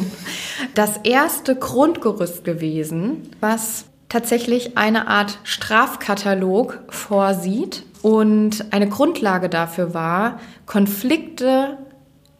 Das 0.74 0.98
erste 1.04 1.56
Grundgerüst 1.56 2.44
gewesen, 2.44 3.28
was 3.40 3.84
tatsächlich 4.08 4.78
eine 4.78 5.08
Art 5.08 5.38
Strafkatalog 5.42 6.78
vorsieht 6.88 7.84
und 8.02 8.72
eine 8.72 8.88
Grundlage 8.88 9.48
dafür 9.48 9.92
war, 9.92 10.40
Konflikte 10.66 11.78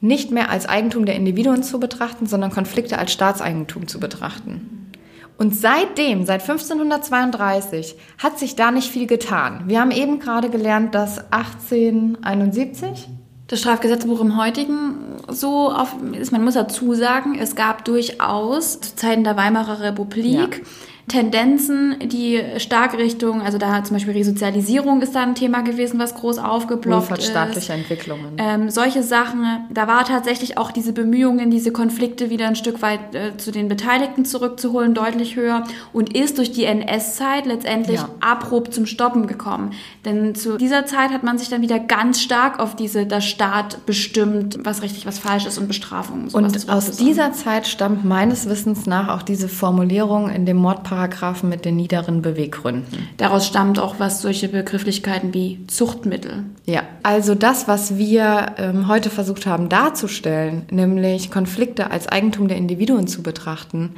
nicht 0.01 0.31
mehr 0.31 0.51
als 0.51 0.69
Eigentum 0.69 1.05
der 1.05 1.17
Individuen 1.17 1.63
zu 1.63 1.81
betrachten, 1.81 2.27
sondern 2.27 2.51
Konflikte 2.51 2.99
als 2.99 3.13
Staatseigentum 3.13 3.89
zu 3.89 3.99
betrachten. 3.99 4.93
Und 5.37 5.55
seitdem, 5.55 6.25
seit 6.25 6.41
1532, 6.43 7.97
hat 8.19 8.39
sich 8.39 8.57
da 8.57 8.71
nicht 8.71 8.91
viel 8.91 9.07
getan. 9.07 9.65
Wir 9.67 9.81
haben 9.81 9.91
eben 9.93 10.19
gerade 10.19 10.51
gelernt, 10.51 10.95
dass 10.95 11.33
1871 11.33 13.09
Das 13.49 13.61
Strafgesetzbuch 13.61 14.21
im 14.21 14.37
heutigen 14.37 15.17
so 15.27 15.73
auf, 15.73 15.97
ist, 16.13 16.33
man 16.33 16.45
muss 16.45 16.55
dazu 16.55 16.93
sagen, 16.95 17.39
es 17.41 17.57
gab 17.57 17.85
durchaus 17.87 18.79
zu 18.81 18.95
Zeiten 18.95 19.25
der 19.25 19.37
Weimarer 19.37 19.81
Republik 19.81 20.67
Tendenzen, 21.09 21.97
die 22.05 22.41
stark 22.59 22.97
Richtung, 22.97 23.41
also 23.43 23.59
da 23.59 23.83
zum 23.83 23.97
Beispiel 23.97 24.13
Resozialisierung 24.15 25.01
ist 25.03 25.15
da 25.15 25.23
ein 25.23 25.35
Thema 25.35 25.63
gewesen, 25.63 25.99
was 25.99 26.15
groß 26.15 26.39
aufgeploppt 26.39 27.03
ist. 27.05 27.11
wohlfahrtsstaatliche 27.11 27.73
Entwicklungen. 27.73 28.37
Ähm, 28.39 28.71
solche 28.71 29.03
Sachen, 29.03 29.45
da 29.71 29.89
war 29.89 30.05
tatsächlich 30.05 30.59
auch 30.59 30.71
diese 30.71 30.93
Bemühungen, 30.93 31.51
diese 31.51 31.73
Konflikte 31.73 32.31
wieder 32.31 32.47
ein 32.47 32.57
Stück 32.57 32.83
weit 32.83 33.15
äh, 33.15 33.37
zu 33.37 33.51
den 33.51 33.69
Beteiligten 33.69 34.25
zurückzuholen, 34.25 34.95
deutlich 34.95 35.37
höher 35.37 35.65
und 35.93 36.15
ist 36.17 36.39
durch 36.39 36.53
die 36.53 36.65
NS-Zeit 36.65 37.47
letztendlich 37.47 38.01
Ja. 38.01 38.09
abrupt 38.21 38.75
zum 38.75 38.87
Stoppen 38.87 39.27
gekommen. 39.27 39.73
Denn 40.05 40.35
zu 40.35 40.59
dieser 40.59 40.87
Zeit 40.87 41.11
hat 41.11 41.23
man 41.23 41.39
sich 41.39 41.49
dann 41.49 41.63
wieder 41.63 41.79
ganz 41.79 42.21
stark 42.21 42.59
auf 42.61 42.77
diese, 42.77 43.07
der 43.07 43.21
Staat 43.21 43.87
bestimmt, 43.87 44.59
was 44.63 44.83
richtig, 44.83 45.07
was 45.07 45.19
falsch 45.19 45.47
ist 45.47 45.59
und 45.59 45.69
Bestrafungen. 45.69 46.29
Und 46.29 46.69
aus 46.69 46.91
dieser 46.97 47.33
Zeit 47.33 47.67
stammt 47.67 48.05
meines 48.05 48.49
Wissens 48.49 48.87
nach 48.87 49.09
auch 49.09 49.23
diese 49.23 49.49
Formulierung 49.49 50.29
in 50.31 50.45
dem 50.47 50.57
Mordparagraphen 50.99 51.49
mit 51.49 51.65
den 51.65 51.77
niederen 51.77 52.23
Beweggründen. 52.23 53.09
Daraus 53.17 53.47
stammt 53.47 53.79
auch 53.79 53.97
was 53.99 54.21
solche 54.23 54.49
Begrifflichkeiten 54.49 55.33
wie 55.33 55.65
Zuchtmittel. 55.67 56.45
Ja, 56.67 56.83
also 57.03 57.35
das, 57.35 57.69
was 57.69 57.97
wir 57.97 58.55
ähm, 58.59 58.89
heute 58.89 59.11
versucht 59.11 59.47
haben 59.47 59.69
darzustellen, 59.69 60.67
nämlich 60.71 61.31
Konflikte 61.31 61.91
als 61.91 62.09
Eigentum 62.09 62.49
der 62.49 62.57
Individuen 62.57 63.07
zu 63.07 63.23
betrachten, 63.23 63.95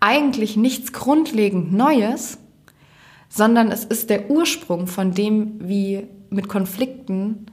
eigentlich 0.00 0.56
nichts 0.56 0.92
grundlegend 0.92 1.72
Neues, 1.72 2.38
sondern 3.28 3.72
es 3.72 3.84
ist 3.84 4.10
der 4.10 4.30
Ursprung 4.30 4.86
von 4.86 5.12
dem, 5.12 5.54
wie 5.58 6.06
mit 6.30 6.48
Konflikten 6.48 7.46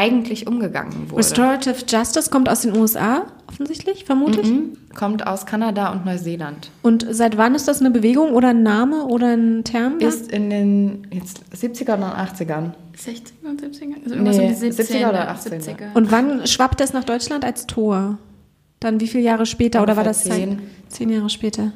eigentlich 0.00 0.46
umgegangen 0.46 1.10
wurde. 1.10 1.18
Restorative 1.18 1.84
Justice 1.86 2.30
kommt 2.30 2.48
aus 2.48 2.62
den 2.62 2.74
USA, 2.74 3.26
offensichtlich, 3.48 4.06
vermute 4.06 4.40
ich. 4.40 4.48
Mhm. 4.48 4.72
Kommt 4.94 5.26
aus 5.26 5.44
Kanada 5.44 5.92
und 5.92 6.06
Neuseeland. 6.06 6.70
Und 6.82 7.06
seit 7.10 7.36
wann 7.36 7.54
ist 7.54 7.68
das 7.68 7.80
eine 7.80 7.90
Bewegung 7.90 8.32
oder 8.32 8.48
ein 8.48 8.62
Name 8.62 9.04
oder 9.04 9.36
ein 9.36 9.62
Term? 9.62 9.98
da? 9.98 10.08
Ist 10.08 10.32
in 10.32 10.48
den 10.48 11.06
jetzt 11.12 11.42
70er 11.54 11.96
und 11.96 12.04
80ern. 12.04 12.70
60er 12.96 13.48
und 13.48 13.60
70er? 13.62 13.94
Also 14.02 14.14
Nee, 14.14 14.30
irgendwas 14.30 14.38
um 14.38 14.48
die 14.48 14.54
70er 14.82 15.08
oder 15.10 15.30
80er. 15.30 15.60
70er. 15.60 15.94
Und 15.94 16.10
wann 16.10 16.46
schwappt 16.46 16.80
das 16.80 16.94
nach 16.94 17.04
Deutschland 17.04 17.44
als 17.44 17.66
Tor? 17.66 18.16
Dann 18.80 19.00
wie 19.00 19.06
viele 19.06 19.24
Jahre 19.24 19.44
später 19.44 19.82
oder 19.82 19.96
war 19.98 20.04
das 20.04 20.24
Ungefähr 20.24 20.48
zehn? 20.48 20.58
zehn 20.88 21.10
Jahre 21.10 21.28
später? 21.28 21.72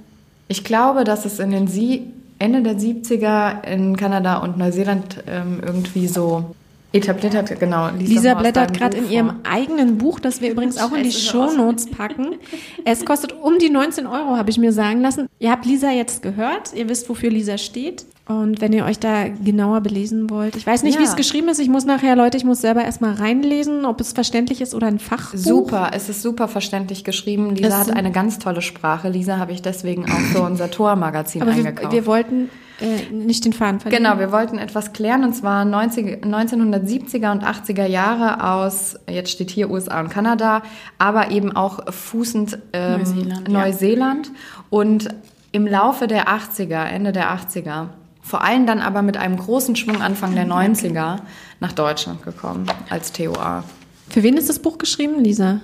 Ich 0.48 0.64
glaube, 0.64 1.04
dass 1.04 1.26
es 1.26 1.38
in 1.38 1.50
den 1.50 1.68
Sie 1.68 2.04
Ende 2.38 2.62
der 2.62 2.78
70er 2.78 3.64
in 3.64 3.96
Kanada 3.96 4.38
und 4.38 4.56
Neuseeland 4.56 5.22
ähm, 5.26 5.60
irgendwie 5.64 6.08
so 6.08 6.54
etabliert 6.94 7.34
hat. 7.34 7.58
Genau. 7.58 7.90
Lisa 7.98 8.34
aus 8.34 8.40
blättert 8.40 8.72
gerade 8.74 8.96
in 8.96 9.10
ihrem 9.10 9.32
eigenen 9.42 9.98
Buch, 9.98 10.20
das 10.20 10.40
wir 10.40 10.50
übrigens 10.50 10.78
auch 10.78 10.92
in 10.92 11.02
die. 11.02 11.12
Shownotes 11.24 11.86
packen. 11.90 12.36
Es 12.84 13.04
kostet 13.04 13.32
um 13.32 13.58
die 13.58 13.70
19 13.70 14.06
Euro, 14.06 14.36
habe 14.36 14.50
ich 14.50 14.58
mir 14.58 14.72
sagen 14.72 15.00
lassen. 15.00 15.28
Ihr 15.38 15.50
habt 15.50 15.66
Lisa 15.66 15.90
jetzt 15.90 16.22
gehört, 16.22 16.72
ihr 16.74 16.88
wisst, 16.88 17.08
wofür 17.08 17.30
Lisa 17.30 17.58
steht. 17.58 18.04
Und 18.26 18.62
wenn 18.62 18.72
ihr 18.72 18.86
euch 18.86 18.98
da 18.98 19.28
genauer 19.28 19.82
belesen 19.82 20.30
wollt, 20.30 20.56
ich 20.56 20.66
weiß 20.66 20.82
nicht, 20.82 20.94
Ja. 20.94 21.00
wie 21.00 21.04
es 21.04 21.14
geschrieben 21.14 21.48
ist. 21.48 21.58
Ich 21.58 21.68
muss 21.68 21.84
nachher, 21.84 22.16
Leute, 22.16 22.38
ich 22.38 22.44
muss 22.44 22.60
selber 22.62 22.82
erstmal 22.82 23.12
reinlesen, 23.12 23.84
ob 23.84 24.00
es 24.00 24.12
verständlich 24.14 24.62
ist 24.62 24.74
oder 24.74 24.86
ein 24.86 24.98
Fachbuch. 24.98 25.38
Super, 25.38 25.90
es 25.92 26.08
ist 26.08 26.22
super 26.22 26.48
verständlich 26.48 27.04
geschrieben. 27.04 27.54
Lisa 27.54 27.68
Es 27.68 27.74
hat 27.88 27.90
eine 27.96 28.12
ganz 28.12 28.38
tolle 28.38 28.62
Sprache. 28.62 29.10
Lisa 29.10 29.36
habe 29.38 29.52
ich 29.52 29.60
deswegen 29.60 30.06
auch 30.06 30.18
für 30.32 30.40
unser 30.40 30.70
Tor-Magazin 30.70 31.42
Aber 31.42 31.50
wir, 31.50 31.58
eingekauft. 31.66 31.92
wir 31.92 32.06
wollten 32.06 32.48
äh, 32.80 33.12
nicht 33.12 33.44
den 33.44 33.52
Faden 33.52 33.80
verlieren. 33.80 34.02
Genau, 34.02 34.18
wir 34.18 34.32
wollten 34.32 34.58
etwas 34.58 34.92
klären 34.92 35.22
und 35.24 35.34
zwar 35.34 35.64
90, 35.64 36.24
1970er 36.24 37.30
und 37.30 37.44
80er 37.44 37.86
Jahre 37.86 38.44
aus, 38.44 38.96
jetzt 39.08 39.30
steht 39.30 39.50
hier 39.50 39.70
USA 39.70 40.00
und 40.00 40.10
Kanada, 40.10 40.62
aber 40.98 41.30
eben 41.30 41.54
auch 41.54 41.92
fußend 41.92 42.58
ähm, 42.72 42.98
Neuseeland, 42.98 43.48
ja. 43.48 43.54
Neuseeland 43.54 44.30
und 44.70 45.08
im 45.52 45.66
Laufe 45.66 46.08
der 46.08 46.28
80er, 46.28 46.84
Ende 46.84 47.12
der 47.12 47.30
80er, 47.30 47.88
vor 48.22 48.42
allem 48.42 48.66
dann 48.66 48.80
aber 48.80 49.02
mit 49.02 49.16
einem 49.16 49.36
großen 49.36 49.76
Schwung 49.76 50.02
Anfang 50.02 50.34
der 50.34 50.46
90er 50.46 51.18
nach 51.60 51.72
Deutschland 51.72 52.22
gekommen 52.24 52.66
als 52.90 53.12
TOA. 53.12 53.62
Für 54.08 54.22
wen 54.22 54.36
ist 54.36 54.48
das 54.48 54.58
Buch 54.58 54.78
geschrieben, 54.78 55.22
Lisa? 55.22 55.60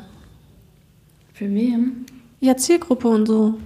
Für 1.32 1.50
wen? 1.50 2.06
Ja, 2.38 2.56
Zielgruppe 2.56 3.08
und 3.08 3.26
so. 3.26 3.58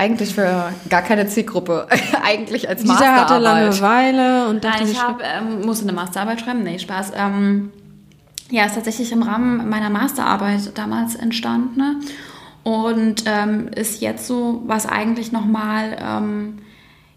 Eigentlich 0.00 0.34
für 0.34 0.72
gar 0.88 1.02
keine 1.02 1.26
Zielgruppe, 1.26 1.86
eigentlich 2.24 2.70
als 2.70 2.80
hatte 2.80 2.88
Masterarbeit. 2.88 3.42
Langeweile 3.42 4.48
und 4.48 4.64
dachte, 4.64 4.84
Nein, 4.84 4.92
ich 4.92 5.02
hab, 5.02 5.20
ähm, 5.22 5.60
musste 5.66 5.84
eine 5.84 5.92
Masterarbeit 5.92 6.40
schreiben. 6.40 6.62
Nee, 6.62 6.78
Spaß. 6.78 7.12
Ähm, 7.14 7.70
ja, 8.50 8.64
ist 8.64 8.76
tatsächlich 8.76 9.12
im 9.12 9.22
Rahmen 9.22 9.68
meiner 9.68 9.90
Masterarbeit 9.90 10.72
damals 10.78 11.16
entstanden. 11.16 11.78
Ne? 11.78 11.96
Und 12.62 13.24
ähm, 13.26 13.68
ist 13.68 14.00
jetzt 14.00 14.26
so, 14.26 14.62
was 14.64 14.86
eigentlich 14.86 15.32
nochmal, 15.32 15.98
ähm, 16.00 16.60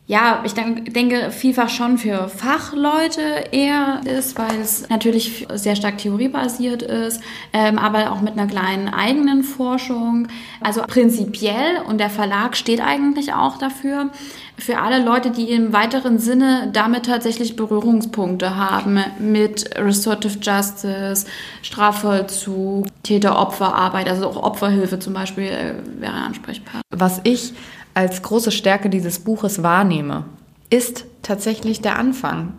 ja, 0.05 0.43
ich 0.45 0.53
denk, 0.53 0.93
denke 0.93 1.31
vielfach 1.31 1.69
schon 1.69 1.97
für 1.97 2.27
Fachleute 2.27 3.21
eher 3.51 4.01
ist, 4.03 4.37
weil 4.37 4.59
es 4.59 4.89
natürlich 4.89 5.47
sehr 5.53 5.77
stark 5.77 5.97
theoriebasiert 5.97 6.81
ist, 6.81 7.21
ähm, 7.53 7.79
aber 7.79 8.11
auch 8.11 8.19
mit 8.19 8.33
einer 8.33 8.47
kleinen 8.47 8.89
eigenen 8.89 9.43
Forschung. 9.43 10.27
Also 10.59 10.81
prinzipiell, 10.81 11.81
und 11.87 11.99
der 11.99 12.09
Verlag 12.09 12.57
steht 12.57 12.81
eigentlich 12.81 13.33
auch 13.33 13.57
dafür, 13.57 14.09
für 14.57 14.79
alle 14.79 15.03
Leute, 15.03 15.31
die 15.31 15.49
im 15.51 15.71
weiteren 15.71 16.19
Sinne 16.19 16.69
damit 16.73 17.05
tatsächlich 17.05 17.55
Berührungspunkte 17.55 18.57
haben 18.57 18.99
mit 19.19 19.69
Restorative 19.77 20.37
Justice, 20.41 21.25
Strafvollzug, 21.61 22.87
Täter-Opfer-Arbeit, 23.03 24.09
also 24.09 24.27
auch 24.27 24.43
Opferhilfe 24.43 24.99
zum 24.99 25.13
Beispiel 25.13 25.45
äh, 25.45 25.73
wäre 26.01 26.13
ein 26.13 26.23
Ansprechpartner. 26.23 26.81
Was 26.91 27.21
ich 27.23 27.53
als 27.93 28.21
große 28.21 28.51
Stärke 28.51 28.89
dieses 28.89 29.19
Buches 29.19 29.63
wahrnehme, 29.63 30.25
ist 30.69 31.05
tatsächlich 31.21 31.81
der 31.81 31.97
Anfang. 31.97 32.53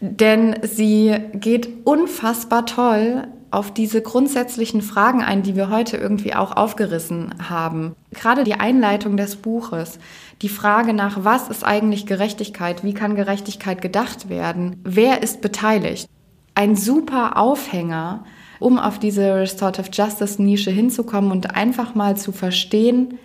Denn 0.00 0.56
sie 0.62 1.16
geht 1.34 1.68
unfassbar 1.84 2.66
toll 2.66 3.28
auf 3.50 3.72
diese 3.72 4.02
grundsätzlichen 4.02 4.82
Fragen 4.82 5.22
ein, 5.22 5.42
die 5.42 5.56
wir 5.56 5.70
heute 5.70 5.96
irgendwie 5.96 6.34
auch 6.34 6.56
aufgerissen 6.56 7.34
haben. 7.48 7.94
Gerade 8.12 8.44
die 8.44 8.54
Einleitung 8.54 9.16
des 9.16 9.36
Buches, 9.36 9.98
die 10.42 10.48
Frage 10.48 10.92
nach, 10.92 11.24
was 11.24 11.48
ist 11.48 11.64
eigentlich 11.64 12.04
Gerechtigkeit, 12.06 12.84
wie 12.84 12.92
kann 12.92 13.16
Gerechtigkeit 13.16 13.80
gedacht 13.80 14.28
werden, 14.28 14.76
wer 14.84 15.22
ist 15.22 15.40
beteiligt. 15.40 16.08
Ein 16.54 16.76
super 16.76 17.38
Aufhänger, 17.38 18.24
um 18.58 18.78
auf 18.78 18.98
diese 18.98 19.36
Restorative 19.36 19.90
Justice 19.90 20.42
Nische 20.42 20.70
hinzukommen 20.70 21.30
und 21.30 21.54
einfach 21.54 21.94
mal 21.94 22.16
zu 22.16 22.32
verstehen, 22.32 23.18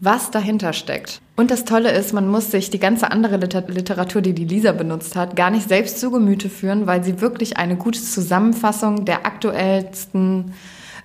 was 0.00 0.30
dahinter 0.30 0.72
steckt. 0.72 1.20
Und 1.36 1.50
das 1.50 1.64
Tolle 1.64 1.90
ist, 1.90 2.12
man 2.12 2.28
muss 2.28 2.50
sich 2.50 2.70
die 2.70 2.78
ganze 2.78 3.10
andere 3.10 3.36
Literatur, 3.36 4.22
die 4.22 4.34
die 4.34 4.44
Lisa 4.44 4.72
benutzt 4.72 5.16
hat, 5.16 5.36
gar 5.36 5.50
nicht 5.50 5.68
selbst 5.68 6.00
zu 6.00 6.10
Gemüte 6.10 6.48
führen, 6.48 6.86
weil 6.86 7.02
sie 7.04 7.20
wirklich 7.20 7.56
eine 7.56 7.76
gute 7.76 8.00
Zusammenfassung 8.00 9.04
der 9.04 9.26
aktuellsten 9.26 10.52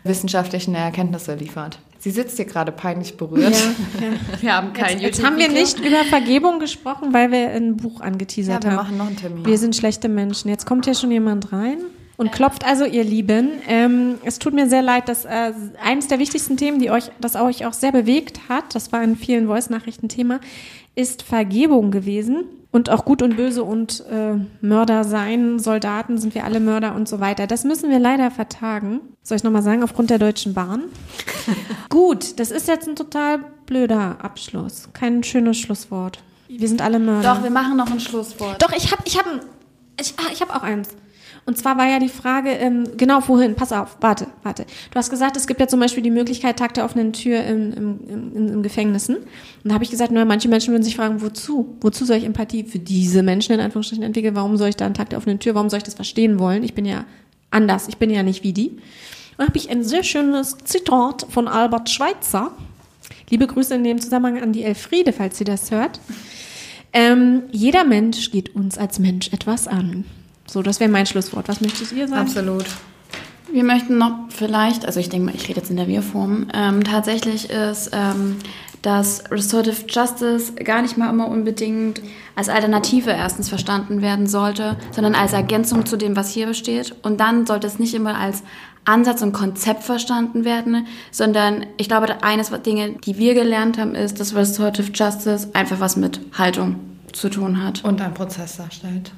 wissenschaftlichen 0.04 0.76
Erkenntnisse 0.76 1.36
liefert. 1.36 1.80
Sie 2.00 2.10
sitzt 2.10 2.38
hier 2.38 2.46
gerade 2.46 2.72
peinlich 2.72 3.16
berührt. 3.16 3.54
Ja, 3.54 4.08
ja. 4.08 4.42
Wir 4.42 4.56
haben 4.56 4.74
kein 4.74 5.00
jetzt, 5.00 5.18
jetzt 5.18 5.26
haben 5.26 5.38
wir 5.38 5.50
nicht 5.50 5.80
über 5.80 6.04
Vergebung 6.04 6.60
gesprochen, 6.60 7.14
weil 7.14 7.32
wir 7.32 7.52
ein 7.52 7.78
Buch 7.78 8.02
angeteasert 8.02 8.66
haben. 8.66 8.72
Ja, 8.72 8.72
wir 8.72 8.76
machen 8.78 8.98
noch 8.98 9.08
einen 9.08 9.18
Termin. 9.18 9.46
Wir 9.46 9.58
sind 9.60 9.76
schlechte 9.76 10.10
Menschen. 10.10 10.50
Jetzt 10.50 10.66
kommt 10.66 10.86
hier 10.86 10.96
schon 10.96 11.12
jemand 11.12 11.54
rein 11.54 11.78
und 12.22 12.32
klopft 12.32 12.64
also, 12.68 12.86
ihr 12.86 13.04
Lieben. 13.04 13.50
Ähm, 13.68 14.20
es 14.24 14.38
tut 14.38 14.54
mir 14.54 14.70
sehr 14.70 14.84
leid, 14.84 15.10
dass 15.10 15.26
äh, 15.26 15.54
eines 15.84 16.08
der 16.08 16.20
wichtigsten 16.20 16.56
Themen, 16.56 16.78
die 16.78 16.92
euch, 16.92 17.10
das 17.20 17.36
euch 17.36 17.66
auch 17.66 17.74
sehr 17.74 17.92
bewegt 17.92 18.42
hat, 18.48 18.76
das 18.76 18.92
war 18.92 19.04
in 19.04 19.16
vielen 19.16 19.48
Voice-Nachrichten 19.48 20.08
Thema, 20.08 20.40
ist 20.94 21.24
Vergebung 21.24 21.90
gewesen. 21.90 22.44
Und 22.70 22.92
auch 22.92 23.06
Gut 23.06 23.24
und 23.24 23.38
Böse 23.38 23.64
und 23.64 24.06
äh, 24.12 24.36
Mörder 24.62 25.04
sein, 25.04 25.58
Soldaten 25.58 26.20
sind 26.20 26.36
wir 26.36 26.46
alle 26.46 26.60
Mörder 26.60 26.94
und 26.94 27.10
so 27.10 27.20
weiter. 27.20 27.48
Das 27.48 27.64
müssen 27.64 27.90
wir 27.90 27.98
leider 27.98 28.30
vertagen. 28.30 29.02
Soll 29.24 29.38
ich 29.38 29.44
nochmal 29.44 29.64
sagen, 29.64 29.82
aufgrund 29.82 30.12
der 30.12 30.20
Deutschen 30.20 30.54
Bahn? 30.54 30.84
Gut, 31.90 32.40
das 32.40 32.52
ist 32.52 32.68
jetzt 32.68 32.88
ein 32.88 32.96
total 32.96 33.40
blöder 33.66 34.18
Abschluss. 34.22 34.90
Kein 34.94 35.24
schönes 35.24 35.58
Schlusswort. 35.58 36.20
Wir 36.48 36.68
sind 36.68 36.84
alle 36.84 37.00
Mörder. 37.00 37.34
Doch, 37.34 37.44
wir 37.44 37.50
machen 37.50 37.78
noch 37.78 37.90
ein 37.90 38.00
Schlusswort. 38.00 38.62
Doch, 38.62 38.72
ich 38.74 38.92
habe 38.92 39.02
ich 39.06 39.18
hab, 39.18 39.26
ich, 40.00 40.14
ich 40.32 40.42
hab 40.42 40.56
auch 40.56 40.64
eins. 40.64 40.90
Und 41.46 41.58
zwar 41.58 41.78
war 41.78 41.88
ja 41.88 42.00
die 42.00 42.10
Frage, 42.10 42.52
ähm, 42.52 42.84
genau 42.98 43.20
vorhin, 43.20 43.56
pass 43.56 43.72
auf, 43.72 43.98
warte, 44.00 44.28
warte. 44.44 44.66
Du 44.92 44.96
hast 44.96 45.10
gesagt, 45.10 45.36
es 45.38 45.48
gibt 45.48 45.60
ja 45.60 45.68
zum 45.68 45.80
Beispiel 45.80 46.04
die 46.04 46.12
Möglichkeit, 46.12 46.58
Tag 46.58 46.76
der 46.76 46.86
offenen 46.86 47.14
Tür 47.14 47.44
im, 47.44 47.74
im, 47.74 48.00
im, 48.08 48.48
im 48.48 48.64
Gefängnissen. 48.64 49.18
Und 49.18 49.26
da 49.64 49.74
habe 49.74 49.84
ich 49.84 49.90
gesagt, 49.90 50.12
na, 50.14 50.24
manche 50.24 50.48
Menschen 50.50 50.72
würden 50.72 50.84
sich 50.84 50.96
fragen, 50.96 51.22
wozu? 51.22 51.76
Wozu 51.82 52.06
soll 52.06 52.18
ich 52.18 52.26
Empathie 52.26 52.64
für 52.64 52.80
diese 52.80 53.24
Menschen 53.24 53.54
in 53.54 53.60
Anführungsstrichen 53.60 54.04
entwickeln? 54.04 54.36
Warum 54.36 54.56
soll 54.58 54.70
ich 54.70 54.76
da 54.76 54.86
einen 54.86 54.94
Tag 54.94 55.10
der 55.10 55.18
offenen 55.18 55.40
Tür? 55.40 55.56
Warum 55.56 55.70
soll 55.70 55.78
ich 55.78 55.84
das 55.84 55.96
verstehen 55.96 56.38
wollen? 56.38 56.64
Ich 56.64 56.76
bin 56.76 56.86
ja 56.86 57.06
anders, 57.50 57.88
ich 57.88 57.98
bin 57.98 58.12
ja 58.12 58.22
nicht 58.22 58.44
wie 58.44 58.54
die. 58.54 58.78
Und 59.38 59.48
habe 59.48 59.58
ich 59.58 59.72
ein 59.72 59.84
sehr 59.84 60.04
schönes 60.04 60.58
Zitat 60.64 61.26
von 61.30 61.48
Albert 61.48 61.90
Schweitzer. 61.90 62.52
Liebe 63.32 63.48
Grüße 63.48 63.74
in 63.74 63.84
dem 63.84 64.00
Zusammenhang 64.00 64.44
an 64.44 64.54
die 64.54 64.64
Elfriede, 64.64 65.12
falls 65.12 65.38
sie 65.38 65.44
das 65.44 65.72
hört. 65.72 66.00
Ähm, 66.94 67.44
jeder 67.52 67.84
Mensch 67.84 68.32
geht 68.32 68.56
uns 68.56 68.78
als 68.78 69.00
Mensch 69.00 69.32
etwas 69.32 69.68
an. 69.68 70.06
So, 70.46 70.62
das 70.62 70.80
wäre 70.80 70.90
mein 70.90 71.06
Schlusswort. 71.06 71.48
Was 71.48 71.62
möchtet 71.62 71.92
ihr 71.92 72.08
sagen? 72.08 72.22
Absolut. 72.22 72.66
Wir 73.52 73.64
möchten 73.64 73.98
noch 73.98 74.14
vielleicht, 74.30 74.86
also 74.86 75.00
ich 75.00 75.10
denke 75.10 75.26
mal, 75.26 75.36
ich 75.36 75.48
rede 75.50 75.60
jetzt 75.60 75.70
in 75.70 75.78
der 75.78 75.88
Wir-Form, 75.88 76.48
ähm, 76.54 76.84
tatsächlich 76.84 77.50
ist, 77.50 77.92
ähm, 77.92 78.38
dass 78.82 79.30
Restorative 79.30 79.86
Justice 79.88 80.54
gar 80.54 80.82
nicht 80.82 80.98
mal 80.98 81.10
immer 81.10 81.28
unbedingt 81.28 82.02
als 82.36 82.50
Alternative 82.50 83.12
erstens 83.12 83.50
verstanden 83.50 84.02
werden 84.02 84.26
sollte, 84.26 84.78
sondern 84.92 85.16
als 85.16 85.34
Ergänzung 85.34 85.86
zu 85.86 85.98
dem, 85.98 86.16
was 86.16 86.32
hier 86.32 86.48
besteht. 86.48 86.96
Und 87.04 87.20
dann 87.20 87.46
sollte 87.46 87.68
es 87.68 87.78
nicht 87.78 87.94
immer 87.94 88.18
als 88.18 88.42
Ansatz 88.86 89.22
und 89.22 89.34
Konzept 89.34 89.84
verstanden 89.84 90.44
werden, 90.44 90.88
sondern 91.12 91.68
ich 91.78 91.88
glaube, 91.88 92.24
eines 92.24 92.50
der 92.50 92.60
Dinge, 92.60 92.94
die 93.06 93.18
wir 93.18 93.36
gelernt 93.36 93.78
haben, 93.78 93.94
ist, 93.94 94.20
dass 94.20 94.34
Restorative 94.34 94.92
Justice 94.92 95.50
einfach 95.54 95.80
was 95.80 95.98
mit 95.98 96.20
Haltung 96.38 96.78
zu 97.14 97.30
tun 97.30 97.64
hat. 97.64 97.84
Und 97.84 98.02
ein 98.02 98.14
Prozess 98.14 98.58
darstellt. 98.58 99.12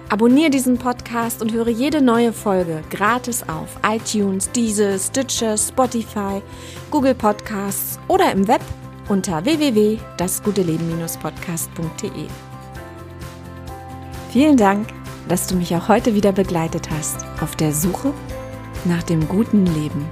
Abonniere 0.09 0.51
diesen 0.51 0.77
Podcast 0.77 1.41
und 1.41 1.53
höre 1.53 1.69
jede 1.69 2.01
neue 2.01 2.33
Folge 2.33 2.83
gratis 2.91 3.45
auf 3.49 3.79
iTunes, 3.89 4.51
Deezer, 4.51 4.99
Stitcher, 4.99 5.57
Spotify, 5.57 6.43
Google 6.91 7.15
Podcasts 7.15 7.99
oder 8.09 8.33
im 8.33 8.49
Web 8.49 8.61
unter 9.11 9.45
www.dasguteleben-podcast.de. 9.45 12.27
Vielen 14.31 14.57
Dank, 14.57 14.89
dass 15.29 15.49
du 15.49 15.57
mich 15.57 15.75
auch 15.75 15.89
heute 15.89 16.15
wieder 16.15 16.31
begleitet 16.31 16.89
hast 16.91 17.27
auf 17.43 17.57
der 17.57 17.73
Suche 17.73 18.15
nach 18.85 19.03
dem 19.03 19.27
guten 19.27 19.67
Leben. 19.67 20.09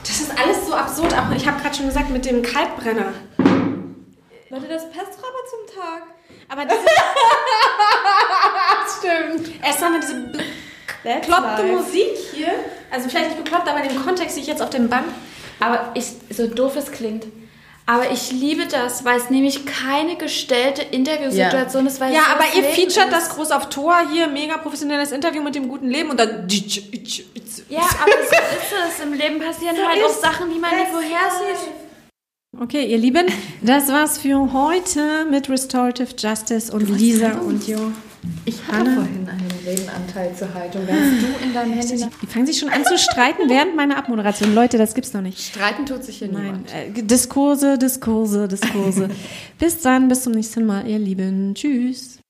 Das 0.00 0.22
ist 0.22 0.30
alles 0.38 0.66
so 0.66 0.72
absurd, 0.74 1.12
auch 1.12 1.30
ich 1.36 1.46
habe 1.46 1.60
gerade 1.60 1.76
schon 1.76 1.84
gesagt 1.86 2.08
mit 2.08 2.24
dem 2.24 2.40
Kalbbrenner. 2.42 3.12
Leute, 4.48 4.68
das 4.68 4.90
Pestraba 4.90 5.36
zum 5.50 5.66
Tag. 5.76 6.04
Aber 6.48 6.64
diese 6.70 6.80
Stimmt. 8.98 9.50
Erstmal 9.62 10.00
diese 10.00 10.32
bekloppte 11.02 11.64
Musik 11.64 12.16
hier. 12.34 12.48
Also 12.90 13.08
vielleicht 13.08 13.30
nicht 13.30 13.44
bekloppt, 13.44 13.68
aber 13.68 13.82
in 13.82 13.88
dem 13.88 14.04
Kontext, 14.04 14.36
die 14.36 14.40
ich 14.40 14.46
jetzt 14.46 14.62
auf 14.62 14.70
dem 14.70 14.88
Band. 14.88 15.06
Aber 15.60 15.92
ich, 15.94 16.06
so 16.30 16.46
doof 16.46 16.76
es 16.76 16.90
klingt. 16.90 17.26
Aber 17.84 18.10
ich 18.12 18.30
liebe 18.30 18.66
das, 18.66 19.04
weil 19.04 19.16
es 19.18 19.28
nämlich 19.28 19.66
keine 19.66 20.16
gestellte 20.16 20.82
Interviewsituation 20.82 21.84
ja. 21.84 21.90
ist. 21.90 22.00
Weil 22.00 22.14
ja, 22.14 22.22
aber 22.32 22.44
ihr 22.56 22.62
featuret 22.62 23.08
ist. 23.08 23.12
das 23.12 23.28
groß 23.30 23.50
auf 23.50 23.68
Tor 23.70 23.96
hier, 24.12 24.28
mega 24.28 24.56
professionelles 24.58 25.10
Interview 25.10 25.42
mit 25.42 25.54
dem 25.56 25.68
guten 25.68 25.88
Leben 25.88 26.10
und 26.10 26.20
dann. 26.20 26.46
Ja, 27.68 27.80
aber 27.80 28.12
so 28.28 28.36
ist 28.36 28.98
es. 28.98 29.04
Im 29.04 29.12
Leben 29.12 29.40
passieren 29.40 29.74
so 29.74 29.86
halt 29.86 30.04
auch 30.04 30.10
Sachen, 30.10 30.52
die 30.52 30.60
man 30.60 30.70
nicht 30.76 30.90
vorhersieht. 30.90 31.70
Okay, 32.60 32.84
ihr 32.84 32.98
Lieben, 32.98 33.26
das 33.62 33.88
war's 33.88 34.18
für 34.18 34.52
heute 34.52 35.24
mit 35.24 35.48
Restorative 35.48 36.14
Justice 36.16 36.72
und 36.72 36.88
Lisa 36.88 37.32
und 37.38 37.66
Jo. 37.66 37.92
Ich 38.44 38.56
hatte 38.68 38.80
Anna. 38.80 38.94
vorhin 38.94 39.28
einen 39.66 39.78
Redenanteil 39.78 40.34
zur 40.34 40.52
Haltung. 40.54 40.82
Während 40.86 41.22
du 41.22 41.44
in 41.44 41.54
deinem 41.54 41.72
Handy. 41.72 42.04
Die 42.22 42.26
fangen 42.26 42.46
sich 42.46 42.58
schon 42.58 42.68
an 42.68 42.84
zu 42.84 42.98
streiten 42.98 43.48
während 43.48 43.76
meiner 43.76 43.96
Abmoderation. 43.96 44.54
Leute, 44.54 44.78
das 44.78 44.94
gibt's 44.94 45.12
noch 45.12 45.22
nicht. 45.22 45.38
Streiten 45.38 45.86
tut 45.86 46.04
sich 46.04 46.18
hier 46.18 46.28
Nein. 46.28 46.42
niemand. 46.42 46.74
Äh, 46.74 47.02
Diskurse, 47.02 47.78
Diskurse, 47.78 48.48
Diskurse. 48.48 49.08
bis 49.58 49.80
dann, 49.80 50.08
bis 50.08 50.22
zum 50.22 50.32
nächsten 50.32 50.66
Mal, 50.66 50.86
ihr 50.86 50.98
Lieben. 50.98 51.54
Tschüss. 51.54 52.21